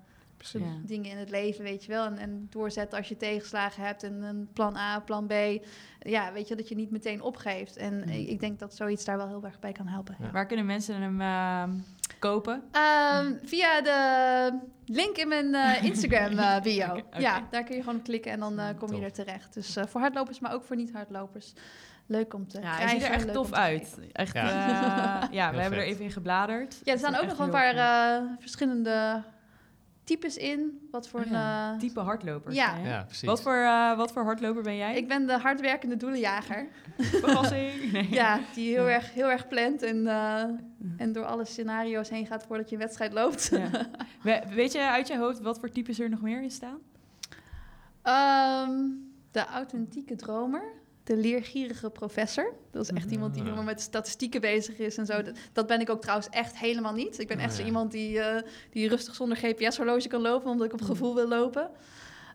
Ja. 0.52 0.60
dingen 0.84 1.10
in 1.10 1.16
het 1.16 1.30
leven, 1.30 1.64
weet 1.64 1.84
je 1.84 1.92
wel. 1.92 2.04
En, 2.06 2.18
en 2.18 2.46
doorzetten 2.50 2.98
als 2.98 3.08
je 3.08 3.16
tegenslagen 3.16 3.82
hebt 3.84 4.02
en 4.02 4.22
een 4.22 4.48
plan 4.52 4.76
A, 4.76 5.00
plan 5.00 5.26
B. 5.26 5.32
Ja, 6.00 6.32
weet 6.32 6.48
je, 6.48 6.56
dat 6.56 6.68
je 6.68 6.74
niet 6.74 6.90
meteen 6.90 7.22
opgeeft. 7.22 7.76
En 7.76 7.94
Mm. 7.94 8.02
ik, 8.08 8.28
ik 8.28 8.40
denk 8.40 8.58
dat 8.58 8.74
zoiets 8.74 9.04
daar 9.04 9.16
wel 9.16 9.28
heel 9.28 9.44
erg 9.44 9.58
bij 9.58 9.72
kan 9.72 9.86
helpen. 9.86 10.16
Ja. 10.20 10.30
Waar 10.30 10.46
kunnen 10.46 10.66
mensen 10.66 11.00
hem 11.00 11.20
ehm, 11.20 11.70
kopen? 12.30 12.62
Ehm, 12.72 13.32
via 13.44 13.80
de 13.80 14.58
link 14.86 15.16
in 15.16 15.28
mijn 15.28 15.54
eh, 15.54 15.82
Instagram 15.84 16.38
eh, 16.38 16.60
bio. 16.62 17.00
Ja, 17.18 17.46
daar 17.50 17.64
kun 17.64 17.76
je 17.76 17.82
gewoon 17.82 17.98
op 17.98 18.04
klikken 18.04 18.32
en 18.32 18.40
dan 18.40 18.58
eh, 18.58 18.68
kom 18.78 18.94
je 18.94 19.04
er 19.04 19.12
terecht. 19.12 19.54
Dus 19.54 19.76
eh, 19.76 19.84
voor 19.86 20.00
hardlopers, 20.00 20.38
maar 20.40 20.52
ook 20.54 20.64
voor 20.64 20.76
niet-hardlopers. 20.76 21.52
Leuk 22.06 22.34
om 22.34 22.48
te 22.48 22.60
Ja, 22.60 22.74
hij 22.76 22.88
ziet 22.88 23.02
er 23.02 23.10
echt 23.10 23.32
tof 23.32 23.52
uit. 23.52 23.98
Echt, 24.12 24.34
Ja. 24.34 24.48
ja, 24.48 25.28
ja 25.30 25.50
we 25.52 25.60
hebben 25.60 25.78
er 25.78 25.84
even 25.84 26.04
in 26.04 26.10
gebladerd. 26.10 26.80
Ja, 26.84 26.92
er 26.92 26.98
staan 26.98 27.16
ook 27.16 27.26
nog 27.26 27.38
een 27.38 27.50
paar 27.50 27.74
eh, 27.76 28.22
verschillende 28.40 29.22
types 30.04 30.36
in. 30.36 30.88
Wat 30.90 31.08
voor 31.08 31.20
Oh 31.20 31.26
ja, 31.26 31.68
een... 31.68 31.74
eh, 31.74 31.78
type 31.80 32.00
hardlopers. 32.00 32.54
ja. 32.54 33.02
precies. 33.06 33.28
Wat 33.28 33.42
voor, 33.42 33.54
eh, 33.56 33.96
wat 33.96 34.12
voor 34.12 34.24
hardloper 34.24 34.62
ben 34.62 34.76
jij? 34.76 34.96
ik 34.96 35.08
ben 35.08 35.26
de 35.26 35.38
hardwerkende 35.38 35.96
doelenjager. 35.96 36.66
Verrassing. 36.98 37.92
Nee. 37.92 38.08
Ja, 38.10 38.40
die 38.54 38.72
heel, 38.74 38.88
Ja. 38.88 38.94
erg, 38.94 39.12
heel 39.12 39.30
erg 39.30 39.48
plant 39.48 39.82
en, 39.82 40.06
eh, 40.06 40.42
en 40.96 41.12
door 41.12 41.24
alle 41.24 41.44
scenario's 41.44 42.08
heen 42.10 42.26
gaat 42.26 42.44
voordat 42.46 42.68
je 42.68 42.74
een 42.74 42.80
wedstrijd 42.82 43.12
loopt. 43.12 43.48
We- 44.22 44.42
weet 44.54 44.72
je 44.72 44.80
uit 44.88 45.06
je 45.08 45.16
hoofd 45.18 45.40
wat 45.40 45.58
voor 45.58 45.70
types 45.70 45.98
er 46.00 46.10
nog 46.10 46.20
meer 46.20 46.42
in 46.42 46.50
staan? 46.50 46.78
Ehm, 48.02 48.80
de 49.30 49.46
authentieke 49.46 50.16
dromer. 50.16 50.62
De 51.04 51.16
leergierige 51.16 51.90
professor. 51.90 52.54
Dat 52.70 52.82
is 52.82 52.90
echt 52.90 53.10
iemand 53.10 53.32
die 53.32 53.42
Ah. 53.42 53.48
helemaal 53.48 53.66
met 53.72 53.80
statistieken 53.80 54.40
bezig 54.40 54.78
is 54.78 54.96
en 54.96 55.06
zo. 55.06 55.22
Dat, 55.22 55.36
dat 55.52 55.66
ben 55.66 55.80
ik 55.80 55.90
ook 55.90 56.00
trouwens 56.00 56.28
echt 56.30 56.58
helemaal 56.58 56.92
niet. 56.94 57.18
Ik 57.18 57.28
ben 57.28 57.38
echt 57.38 57.54
zo 57.54 57.60
ja. 57.60 57.66
iemand 57.66 57.92
die, 57.92 58.20
eh, 58.20 58.42
die 58.70 58.88
rustig 58.88 59.14
zonder 59.14 59.36
GPS-horloge 59.36 60.08
kan 60.08 60.20
lopen, 60.20 60.50
omdat 60.50 60.66
ik 60.66 60.72
op 60.72 60.78
Hmm. 60.78 60.88
gevoel 60.88 61.14
wil 61.14 61.28
lopen. 61.28 61.70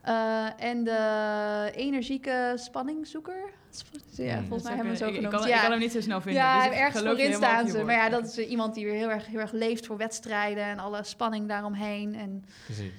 Eh, 0.04 0.64
en 0.64 0.84
de 0.84 1.72
energieke 1.76 2.54
spanningzoeker. 2.56 3.50
Sp- 3.72 3.88
Ja, 4.12 4.34
Hmm. 4.34 4.40
volgens 4.48 4.64
mij 4.64 4.76
hebben 4.76 4.94
we 4.94 4.98
hem 4.98 4.98
zo 4.98 5.04
ik, 5.06 5.10
ik, 5.10 5.16
genoemd. 5.16 5.36
kan, 5.42 5.48
ja. 5.50 5.56
ik 5.56 5.62
kan 5.62 5.72
hem 5.72 5.80
niet 5.80 5.92
zo 5.92 6.02
snel 6.02 6.22
vinden. 6.22 6.42
Ja, 6.42 6.68
dus 6.70 6.78
ergens 6.78 7.04
voorin 7.04 7.28
op 7.30 7.34
staan 7.34 7.68
ze. 7.68 7.84
Maar 7.84 7.96
ja, 7.96 8.10
dat 8.10 8.26
is 8.26 8.38
iemand 8.38 8.74
die 8.76 8.86
weer 8.86 8.94
heel 8.96 9.10
erg, 9.10 9.26
heel 9.26 9.40
erg 9.40 9.52
leeft 9.52 9.86
voor 9.86 9.98
wedstrijden 9.98 10.64
en 10.64 10.80
alle 10.80 11.04
spanning 11.04 11.48
daaromheen. 11.48 12.16
En 12.16 12.46
Precies. 12.66 12.92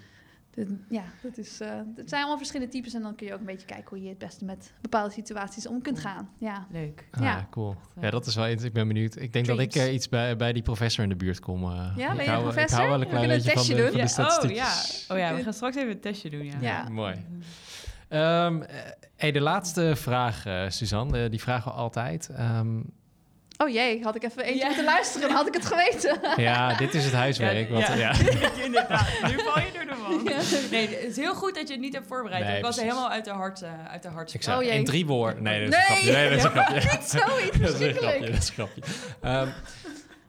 Ja, 0.89 1.03
dat 1.23 1.39
is, 1.39 1.61
eh, 1.61 1.69
het 1.97 2.09
zijn 2.09 2.21
allemaal 2.21 2.37
verschillende 2.37 2.73
types. 2.73 2.95
En 2.95 3.03
dan 3.03 3.15
kun 3.15 3.27
je 3.27 3.33
ook 3.33 3.39
een 3.41 3.47
beetje 3.47 3.67
kijken 3.67 3.89
hoe 3.89 4.03
je 4.03 4.09
het 4.09 4.19
beste 4.19 4.45
met 4.45 4.73
bepaalde 4.81 5.13
situaties 5.13 5.67
om 5.67 5.83
kunt 5.83 5.99
gaan. 5.99 6.31
Ja. 6.39 6.67
Leuk. 6.73 7.09
Ah, 7.11 7.23
Ja. 7.23 7.47
cool. 7.51 7.77
eh, 7.97 8.03
Ja, 8.03 8.11
dat 8.11 8.27
is 8.27 8.35
wel 8.35 8.49
iets. 8.49 8.65
Ik 8.65 8.73
ben 8.73 8.89
benieuwd. 8.89 9.17
Ik 9.17 9.33
denk 9.33 9.47
dat 9.47 9.59
ik 9.59 9.75
eh, 9.75 9.93
iets 9.93 10.09
bij, 10.09 10.37
bij 10.37 10.53
die 10.53 10.63
professor 10.63 11.03
in 11.05 11.09
de 11.11 11.17
buurt 11.17 11.41
kom. 11.41 11.63
eh. 11.65 11.93
Ja, 11.97 12.11
ik 12.11 12.17
ben 12.17 12.25
je 12.25 12.31
hou, 12.31 12.43
een 12.43 12.49
Ik 12.49 12.55
professor? 12.55 12.79
hou 12.79 12.89
wel 12.91 12.99
We 12.99 13.05
een 13.05 13.11
klein 13.11 13.31
een 13.31 13.43
van 13.43 13.53
testje 13.55 13.75
de, 13.75 13.81
doen. 13.83 14.09
van 14.09 14.49
de 14.49 14.55
Ja, 14.55 14.55
oh, 14.55 14.55
ja. 14.55 15.15
oh 15.15 15.19
ja, 15.19 15.35
we 15.35 15.43
gaan 15.43 15.53
straks 15.53 15.77
even 15.77 15.91
een 15.91 16.01
testje 16.01 16.31
doen. 16.31 16.45
Ja. 16.45 16.55
Ja. 16.61 16.89
Mooi. 16.89 17.15
Ehm, 18.09 18.63
eh, 18.63 18.77
hey, 19.17 19.33
de 19.33 19.41
laatste 19.41 19.93
vraag, 19.97 20.47
eh, 20.47 20.65
Suzanne, 20.69 21.25
eh, 21.25 21.31
die 21.31 21.41
vragen 21.41 21.73
we 21.73 21.77
altijd. 21.79 22.29
Ehm, 22.37 22.81
Oh 23.63 23.69
jee, 23.69 24.03
had 24.03 24.17
ik 24.17 24.23
even 24.23 24.43
eentje 24.45 24.59
Ja. 24.61 24.67
moeten 24.67 24.85
luisteren, 24.85 25.29
dan 25.29 25.37
had 25.37 25.47
ik 25.47 25.55
het 25.55 25.67
geweten. 25.67 26.19
ja, 26.43 26.75
dit 26.77 26.95
is 26.95 27.05
het 27.05 27.13
huiswerk. 27.13 27.69
Ja, 27.69 27.75
want, 27.75 27.87
ja. 27.87 27.95
ja. 27.95 28.13
Inderdaad, 28.65 29.09
nu 29.23 29.39
val 29.39 29.59
je. 29.59 29.70
Nee, 30.71 30.89
het 30.89 31.11
is 31.11 31.17
heel 31.17 31.35
goed 31.35 31.55
dat 31.55 31.67
je 31.69 31.73
het 31.73 31.83
niet 31.83 31.95
hebt 31.95 32.07
voorbereid. 32.07 32.45
Nee, 32.45 32.57
ik 32.57 32.63
was 32.63 32.75
precies. 32.75 32.91
helemaal 32.93 33.11
uit 33.13 33.25
de 33.25 33.31
hart, 33.31 33.63
eh, 33.63 33.71
uit 33.87 34.03
de 34.03 34.09
hart. 34.09 34.35
Ik 34.35 34.43
zou 34.43 34.65
Oh, 34.67 34.73
in 34.73 34.85
drie 34.85 35.07
woorden... 35.07 35.43
Nee, 35.43 35.65
dat 35.65 35.69
is 35.79 35.89
een 35.89 35.95
Nee. 35.95 36.03
grapje. 36.03 36.13
Nee, 36.13 36.29
dat 36.29 36.39
is 36.39 36.45
een 36.45 36.51
grapje. 36.51 36.75
Niet 36.75 37.09
zoiets 37.09 37.59
Dat 37.61 37.81
is 37.81 37.81
een 37.81 37.95
grapje. 37.95 37.95
verschrikkelijk. 37.95 38.33
Dat 38.33 38.43
is 38.43 38.49
een 38.49 38.55
grapje. 38.55 38.83
Ehm, 39.21 39.49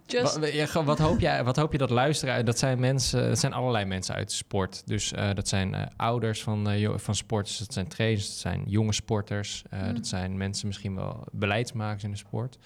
Just, 0.05 0.37
Wat, 0.37 0.53
ja, 0.53 0.83
wat, 0.83 0.99
hoop 0.99 1.19
jij, 1.19 1.43
wat 1.43 1.55
hoop 1.55 1.71
je 1.71 1.77
dat 1.77 1.89
luisteren? 1.89 2.45
Dat 2.45 2.59
zijn 2.59 2.79
mensen, 2.79 3.27
dat 3.27 3.39
zijn 3.39 3.53
allerlei 3.53 3.85
mensen 3.85 4.15
uit 4.15 4.29
de 4.29 4.35
sport. 4.35 4.81
Dus 4.85 5.11
eh, 5.13 5.29
dat 5.33 5.47
zijn 5.47 5.73
eh, 5.75 5.85
ouders 5.97 6.43
van, 6.43 6.69
eh, 6.69 6.79
jo- 6.79 6.97
van 6.97 7.15
sporters, 7.15 7.57
dat 7.57 7.73
zijn 7.73 7.87
trainers, 7.87 8.27
dat 8.27 8.35
zijn 8.37 8.63
jonge 8.65 8.93
sporters, 8.93 9.63
eh, 9.69 9.81
Mm. 9.87 9.93
dat 9.93 10.07
zijn 10.07 10.37
mensen 10.37 10.67
misschien 10.67 10.95
wel 10.95 11.23
beleidsmakers 11.31 12.03
in 12.03 12.11
de 12.11 12.17
sport. 12.17 12.57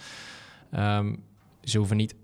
Ehm, 0.72 1.16
ze 1.64 1.78
hoeven 1.78 1.98
niet, 1.98 2.16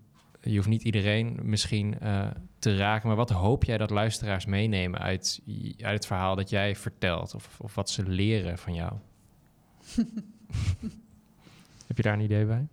je 0.41 0.55
hoeft 0.55 0.67
niet 0.67 0.83
iedereen 0.83 1.39
misschien 1.43 1.99
eh, 1.99 2.27
te 2.61 2.75
raken, 2.77 3.07
maar 3.07 3.17
wat 3.17 3.29
hoop 3.29 3.63
jij 3.63 3.77
dat 3.77 3.89
luisteraars 3.89 4.45
meenemen 4.45 4.99
uit, 4.99 5.41
uit 5.77 5.93
het 5.93 6.05
verhaal 6.05 6.35
dat 6.35 6.49
jij 6.49 6.75
vertelt 6.75 7.35
of, 7.35 7.59
of 7.59 7.75
wat 7.75 7.89
ze 7.89 8.03
leren 8.03 8.57
van 8.57 8.73
jou? 8.73 8.93
Heb 11.87 11.97
je 11.97 12.03
daar 12.03 12.13
een 12.13 12.19
idee 12.19 12.45
bij? 12.45 12.67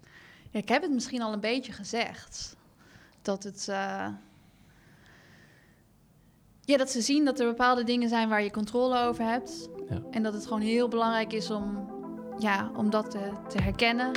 ja, 0.51 0.59
ik 0.59 0.69
heb 0.69 0.83
het 0.83 0.91
misschien 0.91 1.23
al 1.23 1.33
een 1.33 1.41
beetje 1.41 1.73
gezegd. 1.73 2.57
Dat 3.23 3.43
het... 3.43 3.69
eh, 3.69 4.07
ja, 6.61 6.77
dat 6.77 6.91
ze 6.91 7.01
zien 7.01 7.25
dat 7.25 7.41
er 7.41 7.47
bepaalde 7.47 7.85
dingen 7.85 8.09
zijn 8.09 8.29
waar 8.29 8.43
je 8.43 8.51
controle 8.51 9.01
over 9.01 9.25
hebt. 9.25 9.69
Ja. 9.89 10.03
En 10.11 10.23
dat 10.23 10.35
het 10.35 10.47
gewoon 10.47 10.61
heel 10.61 10.89
belangrijk 10.89 11.33
is 11.33 11.51
om, 11.51 11.91
ja, 12.39 12.71
om 12.77 12.91
dat 12.91 13.11
te, 13.11 13.31
te 13.49 13.63
herkennen. 13.63 14.11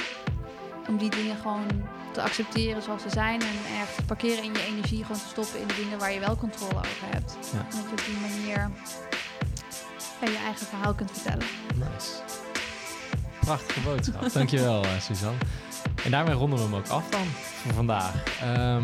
Om 0.88 0.98
die 0.98 1.10
dingen 1.10 1.35
gewoon 1.35 1.65
te 2.11 2.21
accepteren 2.21 2.81
zoals 2.81 3.01
ze 3.01 3.09
zijn. 3.09 3.41
En 3.41 3.47
te 3.95 4.03
parkeren 4.05 4.43
in 4.43 4.53
je 4.53 4.65
energie 4.65 5.01
gewoon 5.01 5.21
te 5.21 5.27
stoppen 5.27 5.59
in 5.59 5.67
de 5.67 5.75
dingen 5.75 5.99
waar 5.99 6.11
je 6.11 6.19
wel 6.19 6.35
controle 6.35 6.75
over 6.75 7.07
hebt. 7.09 7.38
Ja. 7.53 7.59
En 7.59 7.65
dat 7.69 7.83
je 7.83 7.91
op 7.91 8.05
die 8.05 8.19
manier 8.19 8.71
je 10.29 10.38
eigen 10.38 10.67
verhaal 10.67 10.93
kunt 10.93 11.11
vertellen. 11.11 11.45
Nice. 11.75 12.11
Prachtige 13.39 13.79
boodschap. 13.79 14.33
Dankjewel, 14.33 14.83
uh, 14.83 14.99
Suzanne. 14.99 15.38
En 16.03 16.11
daarmee 16.11 16.33
ronden 16.33 16.59
we 16.59 16.65
hem 16.65 16.75
ook 16.75 16.88
af 16.88 17.09
dan 17.09 17.25
voor 17.25 17.73
vandaag. 17.73 18.13
Um, 18.43 18.83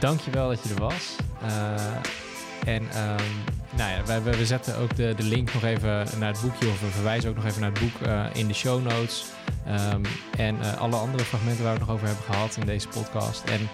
dankjewel 0.00 0.48
dat 0.48 0.62
je 0.62 0.74
er 0.74 0.80
was. 0.80 1.16
Uh, 1.42 2.74
en 2.74 2.82
um, 2.82 3.44
nou 3.76 3.90
ja, 4.06 4.22
we, 4.22 4.46
zetten 4.46 4.78
ook 4.78 4.96
de, 4.96 5.14
de 5.16 5.22
link 5.22 5.54
nog 5.54 5.62
even 5.62 6.06
naar 6.18 6.32
het 6.32 6.40
boekje, 6.40 6.68
of 6.68 6.80
we 6.80 6.86
verwijzen 6.86 7.30
ook 7.30 7.36
nog 7.36 7.44
even 7.44 7.60
naar 7.60 7.70
het 7.70 7.80
boek 7.80 8.08
uh, 8.08 8.24
in 8.32 8.46
de 8.46 8.54
show 8.54 8.82
notes. 8.82 9.24
Um, 9.68 10.02
en 10.36 10.56
uh, 10.56 10.80
alle 10.80 10.96
andere 10.96 11.24
fragmenten 11.24 11.64
waar 11.64 11.72
we 11.72 11.78
het 11.78 11.88
nog 11.88 11.96
over 11.96 12.06
hebben 12.06 12.24
gehad 12.24 12.56
in 12.56 12.66
deze 12.66 12.88
podcast. 12.88 13.44
En 13.44 13.68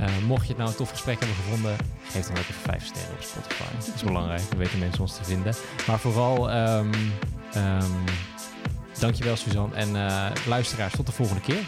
uh, 0.00 0.26
mocht 0.26 0.42
je 0.42 0.48
het 0.48 0.56
nou 0.56 0.70
een 0.70 0.76
tof 0.76 0.90
gesprek 0.90 1.18
hebben 1.18 1.36
gevonden, 1.36 1.76
geef 2.10 2.26
dan 2.26 2.36
ook 2.36 2.42
even 2.42 2.54
5 2.54 2.86
sterren 2.86 3.12
op 3.12 3.22
Spotify. 3.22 3.76
Dat 3.78 3.94
is 3.94 4.02
belangrijk, 4.02 4.42
dan 4.48 4.58
weten 4.58 4.78
mensen 4.78 5.00
ons 5.00 5.16
te 5.16 5.24
vinden. 5.24 5.54
Maar 5.86 5.98
vooral, 5.98 6.54
um, 6.54 6.92
um, 7.56 8.04
dankjewel 8.98 9.36
Suzanne. 9.36 9.74
En 9.74 9.88
luisteraars, 10.46 10.92
tot 10.96 11.06
de 11.06 11.12
volgende 11.12 11.42
keer. 11.42 11.64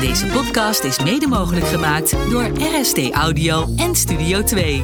Deze 0.00 0.26
podcast 0.26 0.84
is 0.84 1.02
mede 1.02 1.26
mogelijk 1.26 1.66
gemaakt 1.66 2.30
door 2.30 2.50
RST 2.58 3.10
Audio 3.10 3.66
en 3.76 3.94
Studio 3.94 4.42
2. 4.42 4.82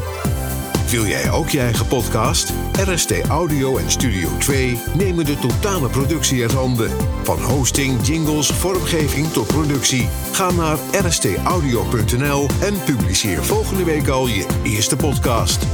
Wil 0.90 1.06
jij 1.06 1.30
ook 1.30 1.48
je 1.48 1.60
eigen 1.60 1.86
podcast? 1.86 2.52
RST 2.72 3.28
Audio 3.28 3.76
en 3.76 3.90
Studio 3.90 4.28
2 4.38 4.78
nemen 4.94 5.24
de 5.24 5.38
totale 5.38 5.88
productie 5.88 6.42
uit 6.42 6.52
handen. 6.52 6.90
Van 7.22 7.42
hosting, 7.42 8.06
jingles, 8.06 8.50
vormgeving 8.50 9.28
tot 9.32 9.46
productie. 9.46 10.08
Ga 10.32 10.50
naar 10.50 10.78
rstaudio.nl 10.92 12.48
en 12.60 12.74
publiceer 12.84 13.44
volgende 13.44 13.84
week 13.84 14.08
al 14.08 14.26
je 14.26 14.46
eerste 14.62 14.96
podcast. 14.96 15.66